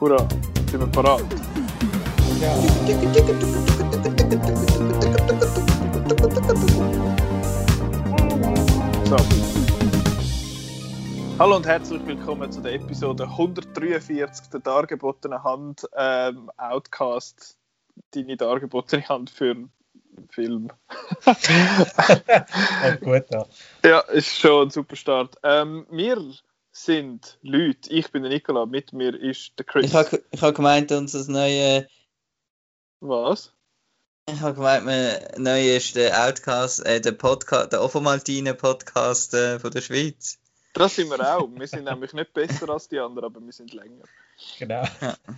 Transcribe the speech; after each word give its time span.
Hurra, 0.00 0.28
sind 0.70 0.80
wir 0.80 0.86
parat? 0.86 1.22
So. 9.04 9.16
Hallo 11.38 11.56
und 11.56 11.66
herzlich 11.66 12.06
willkommen 12.06 12.52
zu 12.52 12.60
der 12.60 12.74
Episode 12.74 13.24
143 13.24 14.50
der 14.50 14.60
dargebotenen 14.60 15.42
Hand 15.42 15.86
ähm, 15.96 16.50
Outcast. 16.56 17.58
Deine 18.12 18.36
dargebotene 18.36 19.08
Hand 19.08 19.30
für 19.30 19.50
einen 19.50 19.70
Film. 20.28 20.70
Ja, 21.26 22.96
gut, 22.96 23.24
ja. 23.30 23.46
Ja, 23.84 24.00
ist 24.00 24.38
schon 24.38 24.68
ein 24.68 24.70
super 24.70 24.96
Start. 24.96 25.36
Ähm, 25.42 25.86
wir 25.90 26.18
sind 26.76 27.38
Leute. 27.42 27.90
Ich 27.90 28.10
bin 28.10 28.22
der 28.22 28.32
Nikola, 28.32 28.66
mit 28.66 28.92
mir 28.92 29.14
ist 29.14 29.52
der 29.58 29.64
Chris. 29.64 29.86
Ich 29.86 29.94
habe 29.94 30.22
ich 30.30 30.42
hab 30.42 30.54
gemeint, 30.54 30.90
unser 30.90 31.30
neue, 31.30 31.86
Was? 33.00 33.52
ich 34.28 34.40
habe 34.40 34.54
gemeint, 34.54 34.84
mein 34.84 35.42
neu 35.42 35.76
ist 35.76 35.94
der 35.94 36.26
Outcast, 36.26 36.84
äh, 36.84 37.00
der 37.00 37.12
Podcast, 37.12 37.72
der 37.72 37.80
Offomaltine 37.80 38.54
Podcast 38.54 39.34
äh, 39.34 39.60
von 39.60 39.70
der 39.70 39.82
Schweiz. 39.82 40.40
Das 40.72 40.96
sind 40.96 41.08
wir 41.10 41.20
auch. 41.36 41.48
Wir 41.48 41.68
sind 41.68 41.84
nämlich 41.84 42.12
nicht 42.12 42.32
besser 42.34 42.68
als 42.68 42.88
die 42.88 42.98
anderen, 42.98 43.26
aber 43.26 43.40
wir 43.40 43.52
sind 43.52 43.72
länger. 43.72 44.02
Genau. 44.58 44.82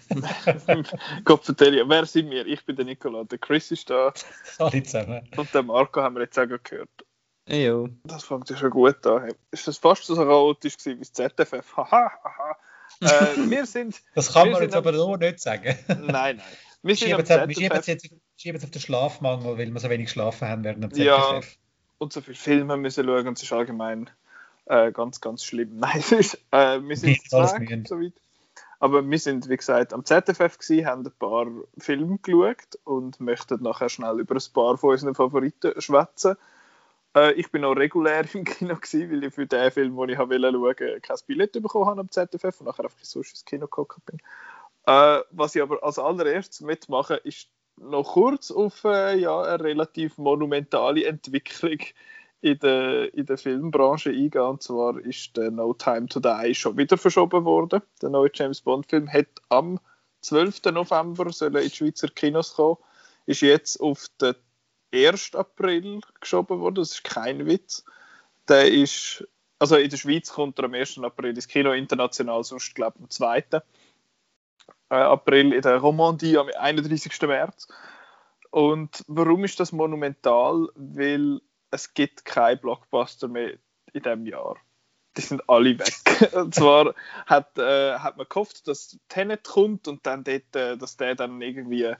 Gott 1.24 1.44
vertelle, 1.44 1.86
wer 1.86 2.06
sind 2.06 2.30
wir? 2.30 2.46
Ich 2.46 2.64
bin 2.64 2.76
der 2.76 2.86
Nikola, 2.86 3.24
der 3.24 3.36
Chris 3.36 3.70
ist 3.70 3.90
da 3.90 4.14
Alle 4.58 4.82
zusammen. 4.82 5.28
und 5.36 5.52
der 5.52 5.62
Marco 5.62 6.00
haben 6.00 6.14
wir 6.14 6.22
jetzt 6.22 6.38
auch 6.38 6.46
gehört. 6.46 6.88
Jo. 7.48 7.88
Das 8.04 8.24
fängt 8.24 8.50
ja 8.50 8.56
schon 8.56 8.70
gut 8.70 9.06
an. 9.06 9.32
Ist 9.50 9.68
das 9.68 9.78
fast 9.78 10.04
so 10.04 10.16
chaotisch 10.16 10.76
gewesen 10.78 11.00
wie 11.00 11.04
das 11.04 11.12
ZFF? 11.12 11.76
Haha, 11.76 12.10
haha. 12.24 12.56
Äh, 13.00 13.50
wir 13.50 13.66
sind. 13.66 14.00
Das 14.14 14.32
kann 14.32 14.50
man 14.50 14.62
jetzt 14.62 14.74
aber 14.74 14.92
nur 14.92 15.18
nicht 15.18 15.40
sagen. 15.40 15.76
Nein, 15.88 16.06
nein. 16.06 16.42
Wir 16.82 16.96
schieben 16.96 17.20
es 17.20 17.86
jetzt 17.86 18.64
auf 18.64 18.70
den 18.70 18.80
Schlafmangel, 18.80 19.58
weil 19.58 19.70
wir 19.72 19.80
so 19.80 19.90
wenig 19.90 20.06
geschlafen 20.06 20.48
haben 20.48 20.64
während 20.64 20.84
dem 20.84 20.92
ZFF. 20.92 21.04
Ja. 21.04 21.40
und 21.98 22.12
so 22.12 22.20
viele 22.20 22.36
Filme 22.36 22.76
müssen 22.76 23.04
schauen 23.04 23.26
und 23.26 23.36
es 23.36 23.42
ist 23.42 23.52
allgemein 23.52 24.08
äh, 24.66 24.92
ganz, 24.92 25.20
ganz 25.20 25.44
schlimm. 25.44 25.78
Nein, 25.78 25.98
es 25.98 26.12
ist, 26.12 26.34
äh, 26.52 26.80
wir 26.80 26.96
sind 26.96 27.18
mühen. 27.58 27.84
soweit. 27.86 28.12
Aber 28.78 29.08
wir 29.08 29.18
sind, 29.18 29.48
wie 29.48 29.56
gesagt, 29.56 29.92
am 29.92 30.04
ZFF 30.04 30.58
gewesen, 30.58 30.86
haben 30.86 31.06
ein 31.06 31.12
paar 31.18 31.46
Filme 31.78 32.18
geschaut 32.18 32.78
und 32.84 33.20
möchten 33.20 33.62
nachher 33.62 33.88
schnell 33.88 34.20
über 34.20 34.36
ein 34.36 34.52
paar 34.52 34.76
von 34.76 34.90
unseren 34.90 35.14
Favoriten 35.14 35.80
schwätzen. 35.80 36.36
Äh, 37.16 37.32
ich 37.32 37.50
bin 37.50 37.64
auch 37.64 37.72
regulär 37.72 38.24
im 38.34 38.44
Kino 38.44 38.76
gewesen, 38.76 39.10
weil 39.10 39.24
ich 39.24 39.34
für 39.34 39.46
den 39.46 39.70
Film, 39.70 39.96
den 39.96 40.10
ich 40.10 40.16
schauen 40.16 40.60
wollte, 40.60 41.00
kein 41.00 41.16
Billett 41.26 41.52
bekommen 41.52 41.86
habe 41.86 42.00
am 42.00 42.10
ZFF 42.10 42.60
und 42.60 42.66
nachher 42.66 42.84
einfach 42.84 42.98
sonst 43.02 43.30
ins 43.30 43.44
Kino 43.44 43.66
gekommen 43.66 44.02
bin. 44.04 44.18
Äh, 44.86 45.20
was 45.30 45.54
ich 45.54 45.62
aber 45.62 45.82
als 45.82 45.98
allererstes 45.98 46.60
mitmache, 46.60 47.14
ist 47.16 47.48
noch 47.78 48.12
kurz 48.12 48.50
auf 48.50 48.84
äh, 48.84 49.18
ja, 49.18 49.42
eine 49.42 49.64
relativ 49.64 50.16
monumentale 50.18 51.04
Entwicklung 51.04 51.78
in 52.40 52.58
der, 52.58 53.12
in 53.14 53.26
der 53.26 53.38
Filmbranche 53.38 54.10
eingehen. 54.10 54.42
Und 54.42 54.62
zwar 54.62 54.98
ist 55.00 55.36
der 55.36 55.50
No 55.50 55.74
Time 55.74 56.06
to 56.06 56.20
Die 56.20 56.54
schon 56.54 56.76
wieder 56.76 56.96
verschoben 56.96 57.44
worden. 57.44 57.82
Der 58.00 58.10
neue 58.10 58.30
James 58.32 58.60
Bond-Film 58.60 59.12
hat 59.12 59.26
am 59.48 59.80
12. 60.20 60.64
November 60.72 61.26
in 61.26 61.52
die 61.52 61.70
Schweizer 61.70 62.08
Kinos 62.08 62.54
kommen. 62.54 62.76
Ist 63.26 63.40
jetzt 63.40 63.80
auf 63.80 64.06
den 64.20 64.36
1. 64.92 65.34
April 65.34 66.00
geschoben 66.20 66.60
worden. 66.60 66.76
Das 66.76 66.92
ist 66.92 67.04
kein 67.04 67.46
Witz. 67.46 67.84
Der 68.48 68.70
ist, 68.72 69.26
also 69.58 69.76
in 69.76 69.90
der 69.90 69.96
Schweiz 69.96 70.32
kommt 70.32 70.58
er 70.58 70.66
am 70.66 70.74
1. 70.74 70.98
April 70.98 71.30
ins 71.30 71.48
Kino, 71.48 71.72
international 71.72 72.44
sonst 72.44 72.74
glaube 72.74 72.96
ich 72.98 73.02
am 73.02 73.10
2. 73.10 73.38
Äh, 74.88 74.94
April 74.94 75.52
in 75.52 75.62
der 75.62 75.78
Romandie 75.78 76.38
am 76.38 76.48
31. 76.48 77.20
März. 77.22 77.68
Und 78.50 79.04
warum 79.08 79.44
ist 79.44 79.58
das 79.60 79.72
monumental? 79.72 80.68
Weil 80.76 81.40
es 81.70 81.92
gibt 81.92 82.24
keinen 82.24 82.60
Blockbuster 82.60 83.28
mehr 83.28 83.54
in 83.92 84.02
diesem 84.02 84.26
Jahr. 84.26 84.56
Die 85.16 85.22
sind 85.22 85.48
alle 85.48 85.78
weg. 85.78 86.32
und 86.34 86.54
zwar 86.54 86.94
hat, 87.26 87.58
äh, 87.58 87.98
hat 87.98 88.16
man 88.16 88.26
gehofft, 88.28 88.68
dass 88.68 88.98
Tenet 89.08 89.44
kommt 89.44 89.88
und 89.88 90.06
dann 90.06 90.24
dort, 90.24 90.54
äh, 90.54 90.76
dass 90.76 90.96
der 90.96 91.14
dann 91.14 91.42
irgendwie 91.42 91.94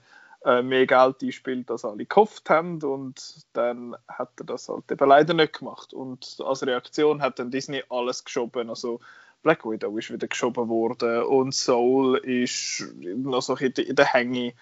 äh, 0.47 0.61
mehr 0.61 0.87
Geld 0.87 1.21
einspielt, 1.21 1.69
als 1.69 1.83
alle 1.83 2.05
gehofft 2.05 2.49
haben. 2.49 2.81
Und 2.81 3.45
dann 3.51 3.97
hat 4.07 4.31
er 4.39 4.45
das 4.45 4.69
halt 4.69 4.89
eben 4.89 5.09
leider 5.09 5.33
nicht 5.33 5.59
gemacht. 5.59 5.93
Und 5.93 6.37
als 6.43 6.65
Reaktion 6.65 7.21
hat 7.21 7.37
dann 7.37 7.51
Disney 7.51 7.83
alles 7.89 8.23
geschoben. 8.23 8.69
Also 8.69 9.01
Black 9.43 9.65
Widow 9.65 9.97
ist 9.97 10.11
wieder 10.11 10.27
geschoben 10.27 10.69
worden 10.69 11.23
und 11.23 11.53
Soul 11.53 12.17
ist 12.17 12.85
noch 13.03 13.41
so 13.41 13.55
in 13.57 13.73
der, 13.73 14.05
Hänge. 14.05 14.53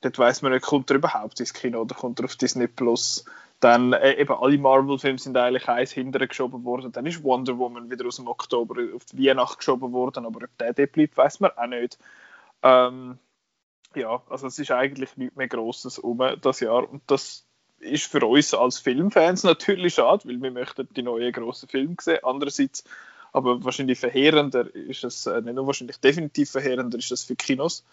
Dort 0.00 0.18
weiß 0.18 0.42
man 0.42 0.52
nicht, 0.52 0.64
kommt 0.64 0.90
er 0.90 0.96
überhaupt 0.96 1.40
ins 1.40 1.54
Kino 1.54 1.80
oder 1.80 1.94
kommt 1.94 2.20
er 2.20 2.24
auf 2.26 2.36
Disney 2.36 2.68
Plus. 2.68 3.24
Dann 3.58 3.92
äh, 3.92 4.14
eben 4.14 4.32
alle 4.32 4.58
Marvel-Filme 4.58 5.18
sind 5.18 5.36
eigentlich 5.36 5.68
eins 5.68 5.90
hinterher 5.90 6.28
geschoben 6.28 6.64
worden. 6.64 6.92
Dann 6.92 7.04
ist 7.04 7.22
Wonder 7.24 7.58
Woman 7.58 7.90
wieder 7.90 8.06
aus 8.06 8.16
dem 8.16 8.28
Oktober 8.28 8.76
auf 8.94 9.04
die 9.06 9.26
Weihnacht 9.26 9.58
geschoben 9.58 9.92
worden, 9.92 10.24
aber 10.24 10.44
ob 10.44 10.58
der 10.58 10.72
dort 10.72 10.92
bleibt, 10.92 11.16
weiß 11.16 11.40
man 11.40 11.50
auch 11.56 11.66
nicht. 11.66 11.98
Ähm, 12.62 13.18
ja, 13.94 14.22
also 14.28 14.46
es 14.46 14.58
ist 14.58 14.70
eigentlich 14.70 15.16
nichts 15.16 15.36
mehr 15.36 15.48
Grosses 15.48 15.98
um 15.98 16.22
das 16.40 16.60
Jahr 16.60 16.88
und 16.88 17.02
das 17.06 17.46
ist 17.80 18.04
für 18.04 18.24
uns 18.24 18.54
als 18.54 18.78
Filmfans 18.78 19.42
natürlich 19.42 19.94
schade, 19.94 20.28
weil 20.28 20.40
wir 20.40 20.50
möchten 20.50 20.88
die 20.94 21.02
neuen 21.02 21.32
grossen 21.32 21.68
Filme 21.68 21.96
sehen. 22.00 22.18
Andererseits, 22.22 22.84
aber 23.32 23.64
wahrscheinlich 23.64 23.98
verheerender 23.98 24.72
ist 24.74 25.02
es, 25.02 25.26
äh, 25.26 25.40
nicht 25.40 25.54
nur 25.54 25.66
wahrscheinlich 25.66 25.98
definitiv 25.98 26.50
verheerender 26.50 26.98
ist 26.98 27.10
das 27.10 27.24
für 27.24 27.36
Kinos, 27.36 27.84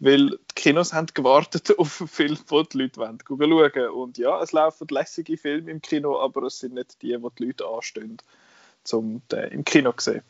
weil 0.00 0.30
die 0.30 0.54
Kinos 0.54 0.92
haben 0.92 1.06
gewartet 1.14 1.70
auf 1.78 2.00
einen 2.00 2.08
Film, 2.08 2.38
den 2.50 2.66
die 2.72 2.78
Leute 2.78 3.00
wollen, 3.00 3.18
schauen 3.26 3.88
Und 3.90 4.18
ja, 4.18 4.42
es 4.42 4.52
laufen 4.52 4.88
lässige 4.90 5.36
Filme 5.36 5.70
im 5.70 5.80
Kino, 5.80 6.18
aber 6.18 6.42
es 6.44 6.58
sind 6.58 6.74
nicht 6.74 7.00
die, 7.02 7.16
die 7.16 7.28
die 7.38 7.44
Leute 7.44 7.66
anstehen, 7.66 8.18
zum 8.82 9.22
den 9.30 9.52
im 9.52 9.64
Kino 9.64 9.92
zu 9.92 10.12
sehen. 10.12 10.22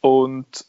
Und 0.00 0.66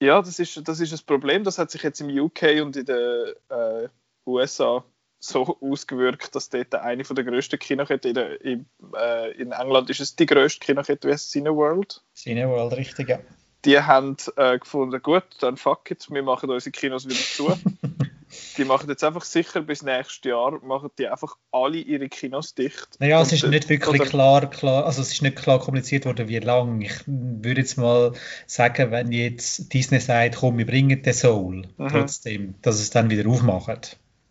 ja, 0.00 0.20
das 0.20 0.38
ist, 0.38 0.66
das 0.66 0.80
ist 0.80 0.92
das 0.92 1.02
Problem. 1.02 1.44
Das 1.44 1.58
hat 1.58 1.70
sich 1.70 1.82
jetzt 1.82 2.00
im 2.00 2.08
UK 2.08 2.62
und 2.62 2.76
in 2.76 2.86
den 2.86 3.34
äh, 3.50 3.88
USA 4.26 4.84
so 5.18 5.58
ausgewirkt, 5.60 6.34
dass 6.34 6.48
dort 6.48 6.74
eine 6.74 7.04
von 7.04 7.14
der 7.14 7.24
grössten 7.24 7.58
Kinoketten 7.58 8.08
in, 8.08 8.14
der, 8.14 8.40
in, 8.40 8.66
äh, 8.96 9.32
in 9.32 9.52
England 9.52 9.90
ist 9.90 10.00
es 10.00 10.16
die 10.16 10.26
grösste 10.26 10.64
Kinokette, 10.64 11.08
wie 11.08 11.16
Cineworld. 11.16 12.02
Cineworld, 12.14 12.72
richtig, 12.76 13.10
ja. 13.10 13.18
Die 13.66 13.78
haben 13.78 14.16
äh, 14.36 14.58
gefunden, 14.58 15.02
gut, 15.02 15.24
dann 15.40 15.58
fuck 15.58 15.90
it, 15.90 16.10
wir 16.10 16.22
machen 16.22 16.48
unsere 16.48 16.70
Kinos 16.70 17.04
wieder 17.06 17.16
zu. 17.16 17.52
die 18.56 18.64
machen 18.64 18.88
jetzt 18.88 19.02
einfach 19.04 19.24
sicher 19.24 19.60
bis 19.62 19.82
nächstes 19.82 20.20
Jahr, 20.24 20.58
machen 20.64 20.90
die 20.98 21.08
einfach 21.08 21.36
alle 21.52 21.78
ihre 21.78 22.08
Kinos 22.08 22.54
dicht. 22.54 22.88
Naja, 22.98 23.20
es 23.22 23.32
ist 23.32 23.46
nicht 23.46 23.68
wirklich 23.68 24.02
klar, 24.02 24.48
klar, 24.48 24.86
also 24.86 25.02
es 25.02 25.12
ist 25.12 25.22
nicht 25.22 25.36
klar 25.36 25.58
kommuniziert 25.60 26.04
worden, 26.06 26.28
wie 26.28 26.38
lang. 26.38 26.80
Ich 26.80 26.94
würde 27.06 27.60
jetzt 27.60 27.76
mal 27.76 28.12
sagen, 28.46 28.90
wenn 28.90 29.12
jetzt 29.12 29.72
Disney 29.72 30.00
sagt, 30.00 30.36
komm, 30.36 30.58
wir 30.58 30.66
bringen 30.66 31.02
den 31.02 31.12
Soul, 31.14 31.62
Mhm. 31.76 31.88
trotzdem, 31.88 32.54
dass 32.62 32.76
es 32.80 32.90
dann 32.90 33.10
wieder 33.10 33.28
aufmachen. 33.28 33.78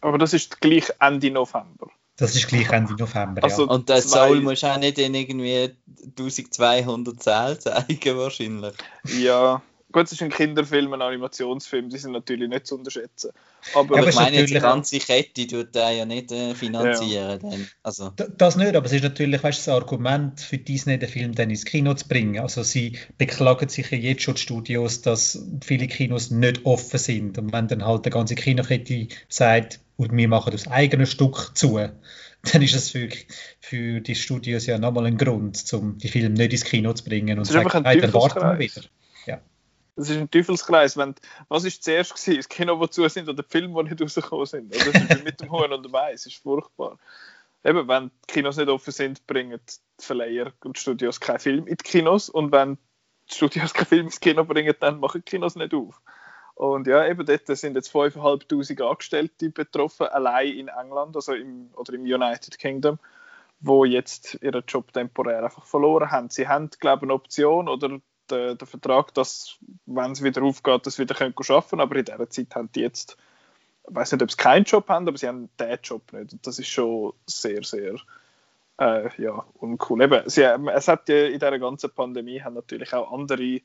Aber 0.02 0.18
das 0.18 0.34
ist 0.34 0.62
gleich 0.62 0.86
Ende 1.00 1.30
November. 1.32 1.88
Das 2.18 2.36
ist 2.36 2.48
gleich 2.48 2.70
Ende 2.72 2.94
November, 2.96 3.44
Also- 3.44 3.66
ja. 3.66 3.72
Und 3.72 3.88
der 3.90 4.02
Zwei- 4.02 4.28
Soul 4.28 4.42
muss 4.42 4.64
auch 4.64 4.78
nicht 4.78 4.98
in 4.98 5.14
irgendwie 5.14 5.72
1200 6.18 7.22
Zähl 7.24 7.60
zeigen, 7.60 8.18
wahrscheinlich. 8.18 8.74
Ja, 9.20 9.62
gut, 9.92 10.06
es 10.06 10.12
ist 10.12 10.22
ein 10.22 10.30
Kinderfilm, 10.30 10.94
ein 10.94 11.02
Animationsfilm, 11.02 11.90
die 11.90 11.98
sind 11.98 12.12
natürlich 12.12 12.50
nicht 12.50 12.68
zu 12.68 12.76
unterschätzen. 12.76 13.32
Aber, 13.74 13.96
Ja, 13.96 14.02
Aber 14.02 14.10
ich 14.10 14.16
meine, 14.16 14.38
jetzt 14.38 14.50
die 14.50 14.60
ganze 14.60 15.00
Kette 15.00 15.48
tut 15.48 15.76
der 15.76 15.92
ja 15.92 16.06
nicht 16.06 16.32
äh, 16.32 16.54
finanzieren. 16.56 17.40
Dann. 17.40 17.68
Also, 17.84 18.12
Das 18.38 18.56
nicht, 18.56 18.76
aber 18.76 18.86
es 18.86 18.94
ist 18.94 19.04
natürlich 19.04 19.44
weißt, 19.44 19.68
du, 19.68 19.72
das 19.72 19.82
Argument 19.82 20.40
für 20.40 20.58
Disney, 20.58 21.00
den 21.00 21.10
Film 21.10 21.36
dann 21.36 21.50
ins 21.50 21.66
Kino 21.66 21.94
zu 21.94 22.08
bringen. 22.08 22.40
Also 22.40 22.64
sie 22.64 22.98
beklagen 23.18 23.70
sich 23.70 23.90
ja 23.92 23.98
jetzt 23.98 24.24
schon 24.24 24.36
die 24.36 24.42
Studios, 24.42 25.02
dass 25.02 25.44
viele 25.64 25.88
Kinos 25.88 26.32
nicht 26.32 26.66
offen 26.66 27.00
sind. 27.00 27.38
Und 27.38 27.52
wenn 27.54 27.68
dann 27.68 27.86
halt 27.86 28.06
die 28.06 28.10
ganze 28.10 28.36
Kinokette 28.36 29.08
sagt, 29.28 29.80
und 29.98 30.16
wir 30.16 30.28
machen 30.30 30.52
das 30.52 30.68
eigene 30.68 31.06
Stück 31.06 31.52
zu, 31.56 31.78
dann 32.54 32.62
ist 32.62 32.76
es 32.76 32.92
für, 32.92 33.10
für 33.60 34.00
die 34.00 34.16
Studios 34.16 34.66
ja 34.66 34.78
nochmal 34.78 35.08
ein 35.08 35.18
Grund, 35.18 35.62
um 35.74 35.98
die 35.98 36.08
Filme 36.08 36.30
nicht 36.30 36.54
ins 36.54 36.64
Kino 36.64 36.94
zu 36.94 37.04
bringen 37.04 37.38
und 37.38 37.54
einfach 37.54 37.76
ein 37.76 37.84
nein, 37.84 38.00
dann 38.00 38.14
warten 38.14 38.40
wir 38.40 38.60
wieder. 38.60 38.82
Es 40.00 40.10
ist 40.10 40.18
ein 40.18 40.32
Teufelskreis. 40.32 40.98
Wenn, 40.98 41.16
was 41.48 41.66
ist 41.66 41.84
zuerst 41.84 42.14
gewesen? 42.14 42.38
Das 42.38 42.50
Kino, 42.50 42.80
wo 42.80 42.88
zu 42.88 43.08
sind 43.10 43.28
oder 43.28 43.44
die 43.44 43.50
Filme, 43.50 43.84
die 43.84 43.90
nicht 43.90 44.02
rausgekommen 44.02 44.46
sind? 44.46 44.76
Oder 44.76 45.00
das 45.08 45.24
mit 45.24 45.42
dem 45.42 45.52
Huhn 45.52 45.72
und 45.72 45.84
dem 45.84 45.96
Ei. 45.96 46.14
Es 46.14 46.26
ist 46.26 46.38
furchtbar. 46.38 46.98
Eben, 47.64 47.88
wenn 47.88 48.12
die 48.30 48.34
Kinos 48.34 48.58
nicht 48.58 48.70
offen 48.70 48.94
sind, 48.94 49.28
bringen 49.28 49.60
die 49.68 50.06
Verleiher 50.06 50.54
und 50.64 50.78
die 50.78 50.82
Studios 50.82 51.20
keinen 51.20 51.40
Film 51.40 51.68
in 51.68 51.76
die 51.76 51.84
Kinos. 51.84 52.30
Und 52.30 52.52
wenn 52.52 52.78
die 53.30 53.36
Studios 53.36 53.74
keinen 53.74 53.86
Film 53.86 54.06
ins 54.06 54.20
Kino 54.20 54.46
bringen, 54.46 54.74
dann 54.80 55.00
machen 55.00 55.22
die 55.26 55.30
Kinos 55.30 55.56
nicht 55.56 55.74
auf. 55.74 56.02
Und 56.56 56.88
ja, 56.88 57.06
eben 57.06 57.26
dort 57.26 57.48
sind 57.48 57.76
jetzt 57.76 57.94
5'500 57.94 58.82
Angestellte 58.82 59.50
betroffen, 59.50 60.08
allein 60.08 60.50
in 60.50 60.68
England, 60.68 61.16
also 61.16 61.34
im, 61.34 61.70
oder 61.76 61.94
im 61.94 62.02
United 62.02 62.60
Kingdom, 62.60 63.00
wo 63.62 63.86
jetzt 63.86 64.38
ihren 64.42 64.64
Job 64.68 64.92
temporär 64.92 65.44
einfach 65.44 65.66
verloren 65.66 66.12
haben. 66.12 66.30
Sie 66.30 66.48
haben, 66.48 66.70
glaube 66.80 67.00
ich, 67.00 67.04
eine 67.04 67.14
Option 67.14 67.70
oder 67.70 68.02
äh, 68.32 68.56
den 68.56 68.68
Vertrag, 68.68 69.14
dass, 69.14 69.58
wenn 69.86 70.12
es 70.12 70.24
wieder 70.24 70.44
aufgeht, 70.44 70.86
das 70.86 71.00
wieder 71.00 71.16
können 71.16 71.36
schaffen 71.42 71.80
Aber 71.80 71.96
in 71.96 72.06
dieser 72.06 72.30
Zeit 72.30 72.56
haben 72.56 72.72
die 72.74 72.82
jetzt, 72.82 73.18
ich 73.88 73.96
weiß 73.96 74.12
nicht, 74.12 74.22
ob 74.22 74.32
sie 74.32 74.38
keinen 74.38 74.66
Job 74.66 74.88
haben, 74.90 75.08
aber 75.08 75.18
sie 75.18 75.28
haben 75.28 75.50
den 75.60 75.80
Job 75.84 76.14
nicht. 76.14 76.34
Und 76.34 76.46
das 76.46 76.60
ist 76.60 76.68
schon 76.68 77.14
sehr, 77.26 77.64
sehr 77.64 77.96
äh, 78.80 79.10
ja, 79.22 79.44
uncool. 79.56 80.02
Eben, 80.02 80.28
sie, 80.30 80.44
es 80.44 80.88
hat 80.88 81.10
ja 81.10 81.26
in 81.26 81.34
dieser 81.34 81.60
ganzen 81.60 81.92
Pandemie 81.92 82.42
haben 82.42 82.56
natürlich 82.56 82.94
auch 82.94 83.12
andere 83.12 83.62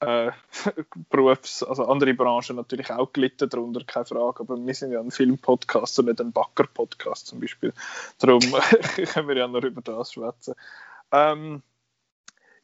äh, 0.00 0.30
Berufs-, 1.10 1.62
also 1.62 1.86
andere 1.86 2.14
Branchen 2.14 2.56
natürlich 2.56 2.90
auch 2.90 3.12
gelitten 3.12 3.48
darunter, 3.48 3.84
keine 3.84 4.06
Frage. 4.06 4.40
Aber 4.40 4.56
wir 4.56 4.74
sind 4.74 4.92
ja 4.92 5.00
ein 5.00 5.10
Filmpodcast 5.10 5.98
und 5.98 6.06
nicht 6.06 6.20
ein 6.20 6.32
Backer-Podcast 6.32 7.26
zum 7.26 7.40
Beispiel. 7.40 7.72
Darum 8.18 8.40
können 9.12 9.28
wir 9.28 9.36
ja 9.36 9.48
noch 9.48 9.62
über 9.62 9.82
das 9.82 10.12
schwätzen. 10.12 10.54
Ähm, 11.12 11.62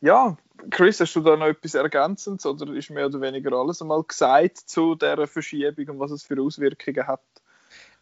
ja, 0.04 0.36
Chris, 0.70 1.00
hast 1.00 1.14
du 1.16 1.20
da 1.20 1.36
noch 1.36 1.46
etwas 1.46 1.74
Ergänzendes 1.74 2.44
oder 2.46 2.72
ist 2.74 2.90
mehr 2.90 3.06
oder 3.06 3.20
weniger 3.20 3.52
alles 3.52 3.80
einmal 3.80 4.02
gesagt 4.02 4.58
zu 4.58 4.94
dieser 4.94 5.26
Verschiebung 5.26 5.88
und 5.88 6.00
was 6.00 6.10
es 6.10 6.22
für 6.22 6.40
Auswirkungen 6.40 7.06
hat? 7.06 7.22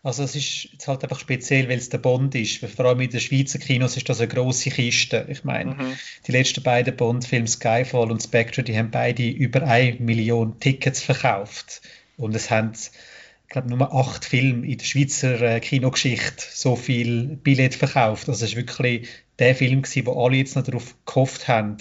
Also 0.05 0.25
es 0.25 0.35
ist 0.35 0.65
jetzt 0.73 0.89
halt 0.89 1.05
einfach 1.05 1.21
speziell, 1.21 1.69
weil 1.69 1.79
es 1.79 1.89
der 1.89 1.99
Bond 1.99 2.35
ist. 2.35 2.65
Vor 2.65 2.87
allem 2.87 3.01
in 3.01 3.11
den 3.11 3.21
Schweizer 3.21 3.61
Kinos 3.61 3.97
ist 3.97 4.09
das 4.09 4.21
eine 4.21 4.29
große 4.29 4.71
Kiste. 4.71 5.27
Ich 5.29 5.45
meine, 5.45 5.75
mhm. 5.75 5.97
die 6.27 6.33
letzten 6.33 6.65
beiden 6.65 6.97
Bond-Filme 6.97 7.47
Skyfall 7.47 8.11
und 8.11 8.21
Spectre, 8.21 8.65
die 8.65 8.77
haben 8.77 8.91
beide 8.91 9.29
über 9.29 9.63
eine 9.63 9.97
Million 10.01 10.59
Tickets 10.59 11.01
verkauft. 11.01 11.83
Und 12.17 12.35
es 12.35 12.51
haben, 12.51 12.73
ich 12.73 13.49
glaube, 13.49 13.69
nur 13.69 13.95
acht 13.95 14.25
Filme 14.25 14.67
in 14.67 14.79
der 14.79 14.85
Schweizer 14.85 15.41
äh, 15.41 15.61
Kinogeschichte 15.61 16.47
so 16.51 16.75
viel 16.75 17.37
Billett 17.37 17.77
verkauft. 17.77 18.29
Also 18.29 18.45
es 18.45 18.53
war 18.53 18.63
wirklich 18.63 19.09
der 19.43 19.57
Film, 19.57 19.83
gewesen, 19.83 20.07
wo 20.07 20.25
alle 20.25 20.37
jetzt 20.37 20.55
noch 20.55 20.63
darauf 20.63 20.95
gehofft 21.05 21.49
haben. 21.49 21.79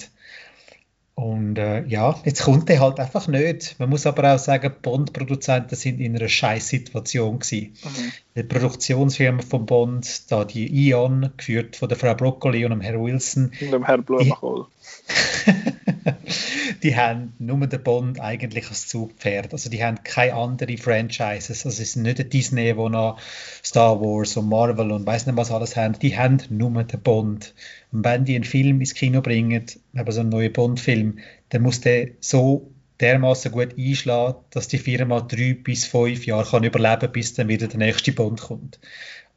Und 1.14 1.58
äh, 1.58 1.86
ja, 1.86 2.20
jetzt 2.26 2.44
kommt 2.44 2.68
der 2.68 2.80
halt 2.80 3.00
einfach 3.00 3.28
nicht. 3.28 3.76
Man 3.78 3.90
muss 3.90 4.08
aber 4.08 4.34
auch 4.34 4.40
sagen, 4.40 4.74
Bond-Produzenten 4.82 5.76
sind 5.76 6.00
in 6.00 6.16
einer 6.16 6.28
scheiß 6.28 6.70
Situation 6.70 7.38
gewesen. 7.38 7.74
Mhm. 7.84 8.12
Die 8.36 8.44
Produktionsfirma 8.44 9.44
von 9.44 9.68
Bond, 9.68 10.32
da 10.32 10.46
die 10.46 10.66
Ion, 10.88 11.32
geführt 11.38 11.76
von 11.76 11.90
der 11.90 11.98
Frau 12.00 12.16
Broccoli 12.16 12.66
und 12.66 12.72
dem 12.72 12.82
Herrn 12.82 13.04
Wilson. 13.04 13.52
Und 13.62 13.72
dem 13.72 13.86
Herrn 13.86 14.04
Blumenkohl. 14.04 14.66
die 16.84 16.96
haben 16.96 17.34
nur 17.40 17.68
den 17.68 17.84
Bond 17.84 18.20
eigentlich 18.20 18.68
als 18.70 18.88
Zugpferd. 18.88 19.54
Also 19.54 19.70
die 19.70 19.84
haben 19.84 20.04
keine 20.04 20.34
anderen 20.34 20.78
Franchises. 20.78 21.66
Also 21.66 21.70
es 21.70 21.80
ist 21.80 21.96
nicht 21.98 22.20
ein 22.20 22.30
Disney, 22.30 22.76
wo 22.78 22.90
noch 22.90 23.20
Star 23.64 24.00
Wars 24.02 24.38
und 24.38 24.50
Marvel 24.50 24.92
und 24.92 25.06
weiß 25.06 25.26
nicht 25.26 25.38
was 25.38 25.52
alles 25.52 25.76
haben. 25.76 25.98
Die 26.00 26.18
haben 26.18 26.40
nur 26.50 26.84
den 26.84 27.02
Bond. 27.02 27.54
Und 27.92 28.04
wenn 28.06 28.26
die 28.26 28.36
einen 28.36 28.44
Film 28.44 28.80
ins 28.80 28.94
Kino 28.94 29.22
bringen, 29.22 29.66
eben 29.96 30.12
so 30.12 30.22
einen 30.22 30.30
neuen 30.30 30.54
Bond-Film, 30.54 31.20
dann 31.50 31.62
muss 31.62 31.82
der 31.82 32.10
so 32.20 32.72
dermaßen 33.00 33.52
gut 33.52 33.78
einschlagen, 33.78 34.38
dass 34.52 34.68
die 34.68 34.78
Firma 34.78 35.22
drei 35.22 35.56
bis 35.56 35.86
fünf 35.86 36.26
Jahre 36.26 36.50
kann 36.50 36.64
überleben 36.64 37.12
bis 37.12 37.34
dann 37.34 37.48
wieder 37.48 37.68
der 37.68 37.80
nächste 37.80 38.12
Bond 38.12 38.42
kommt. 38.42 38.80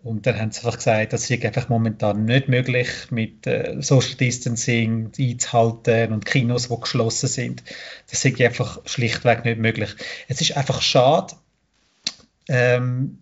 Und 0.04 0.26
dann 0.26 0.38
haben 0.38 0.50
sie 0.52 0.58
einfach 0.60 0.76
gesagt, 0.76 1.14
das 1.14 1.30
ist 1.30 1.44
einfach 1.44 1.70
momentan 1.70 2.26
nicht 2.26 2.48
möglich, 2.48 2.88
mit 3.10 3.46
äh, 3.46 3.76
Social 3.80 4.16
Distancing 4.16 5.12
einzuhalten 5.18 6.12
und 6.12 6.26
Kinos, 6.26 6.68
die 6.68 6.78
geschlossen 6.78 7.26
sind. 7.26 7.64
Das 8.10 8.22
ist 8.22 8.40
einfach 8.40 8.80
schlichtweg 8.84 9.46
nicht 9.46 9.58
möglich. 9.58 9.96
Es 10.28 10.42
ist 10.42 10.58
einfach 10.58 10.82
schade, 10.82 11.34
ähm, 12.48 13.18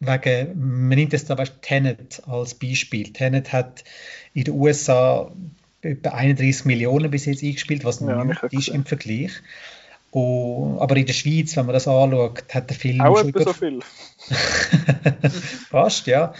wegen, 0.00 0.88
man 0.88 0.98
nimmt 0.98 1.12
jetzt 1.12 1.30
da 1.30 1.38
weißt, 1.38 1.62
Tenet 1.62 2.22
als 2.26 2.54
Beispiel. 2.54 3.12
Tenet 3.12 3.52
hat 3.52 3.84
in 4.34 4.44
den 4.44 4.54
USA 4.54 5.30
etwa 5.80 6.10
31 6.10 6.64
Millionen 6.64 7.12
bis 7.12 7.26
jetzt 7.26 7.44
eingespielt, 7.44 7.84
was 7.84 8.00
ja, 8.00 8.24
nicht 8.24 8.42
ist 8.50 8.68
im 8.68 8.84
Vergleich. 8.84 9.30
Und, 10.10 10.78
aber 10.80 10.96
in 10.96 11.06
der 11.06 11.12
Schweiz, 11.12 11.56
wenn 11.56 11.66
man 11.66 11.72
das 11.72 11.86
anschaut, 11.86 12.42
hat 12.52 12.68
der 12.68 12.76
Film 12.76 13.00
auch 13.00 13.20
etwa 13.20 13.42
so 13.42 13.52
viel. 13.52 13.80
Fast, 15.70 16.06
ja. 16.06 16.34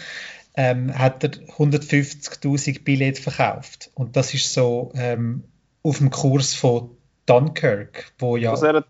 Ähm, 0.57 0.97
hat 0.99 1.23
er 1.23 1.31
150.000 1.31 2.83
Billette 2.83 3.23
verkauft. 3.23 3.91
Und 3.95 4.17
das 4.17 4.35
ist 4.35 4.53
so 4.53 4.91
ähm, 4.95 5.45
auf 5.83 5.99
dem 5.99 6.11
Kurs 6.11 6.55
von 6.55 6.91
Dunkirk, 7.27 8.13
wo 8.19 8.37
ja. 8.37 8.51
Also 8.51 8.67
er 8.67 8.75
hat, 8.77 8.87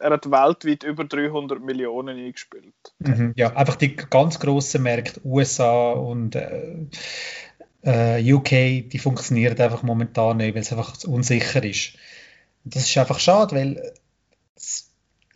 er 0.00 0.10
hat 0.10 0.30
weltweit 0.30 0.84
über 0.84 1.04
300 1.04 1.62
Millionen 1.62 2.16
eingespielt. 2.18 2.74
Mhm, 3.00 3.34
ja, 3.36 3.54
einfach 3.54 3.76
die 3.76 3.94
ganz 3.94 4.40
grossen 4.40 4.82
Märkte, 4.82 5.20
USA 5.24 5.92
und 5.92 6.34
äh, 6.34 6.86
äh, 7.82 8.32
UK, 8.32 8.88
die 8.88 8.98
funktionieren 8.98 9.58
einfach 9.58 9.82
momentan 9.82 10.38
nicht, 10.38 10.54
weil 10.54 10.62
es 10.62 10.72
einfach 10.72 10.96
unsicher 11.04 11.62
ist. 11.62 11.92
Das 12.64 12.88
ist 12.88 12.96
einfach 12.96 13.20
schade, 13.20 13.54
weil 13.54 13.92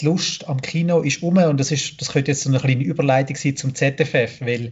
die 0.01 0.05
Lust 0.05 0.49
am 0.49 0.61
Kino 0.61 1.01
ist 1.01 1.23
um 1.23 1.37
und 1.39 1.59
das, 1.59 1.73
ist, 1.73 2.01
das 2.01 2.13
könnte 2.13 2.31
jetzt 2.31 2.43
so 2.43 2.51
eine 2.51 2.61
kleine 2.61 2.85
Überleitung 2.85 3.37
sein 3.37 3.57
zum 3.57 3.75
ZFF, 3.75 4.41
weil 4.41 4.71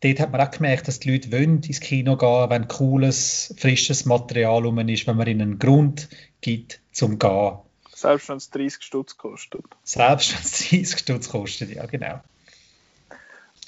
dort 0.00 0.20
hat 0.20 0.32
man 0.32 0.40
auch 0.40 0.50
gemerkt, 0.50 0.88
dass 0.88 1.00
die 1.00 1.10
Leute 1.10 1.32
wollen 1.32 1.62
ins 1.62 1.80
Kino 1.80 2.16
gehen, 2.16 2.50
wenn 2.50 2.68
cooles, 2.68 3.54
frisches 3.58 4.04
Material 4.04 4.66
um 4.66 4.78
ist, 4.88 5.06
wenn 5.06 5.16
man 5.16 5.26
ihnen 5.26 5.40
einen 5.42 5.58
Grund 5.58 6.08
gibt 6.40 6.80
zum 6.92 7.18
gehen. 7.18 7.58
Selbst 7.94 8.28
wenn 8.28 8.36
es 8.36 8.50
30 8.50 8.82
Stutz 8.82 9.16
kostet. 9.18 9.64
Selbst 9.82 10.32
wenn 10.32 10.42
es 10.42 10.68
30 10.70 10.98
Stutz 10.98 11.28
kostet, 11.28 11.70
ja, 11.70 11.86
genau. 11.86 12.20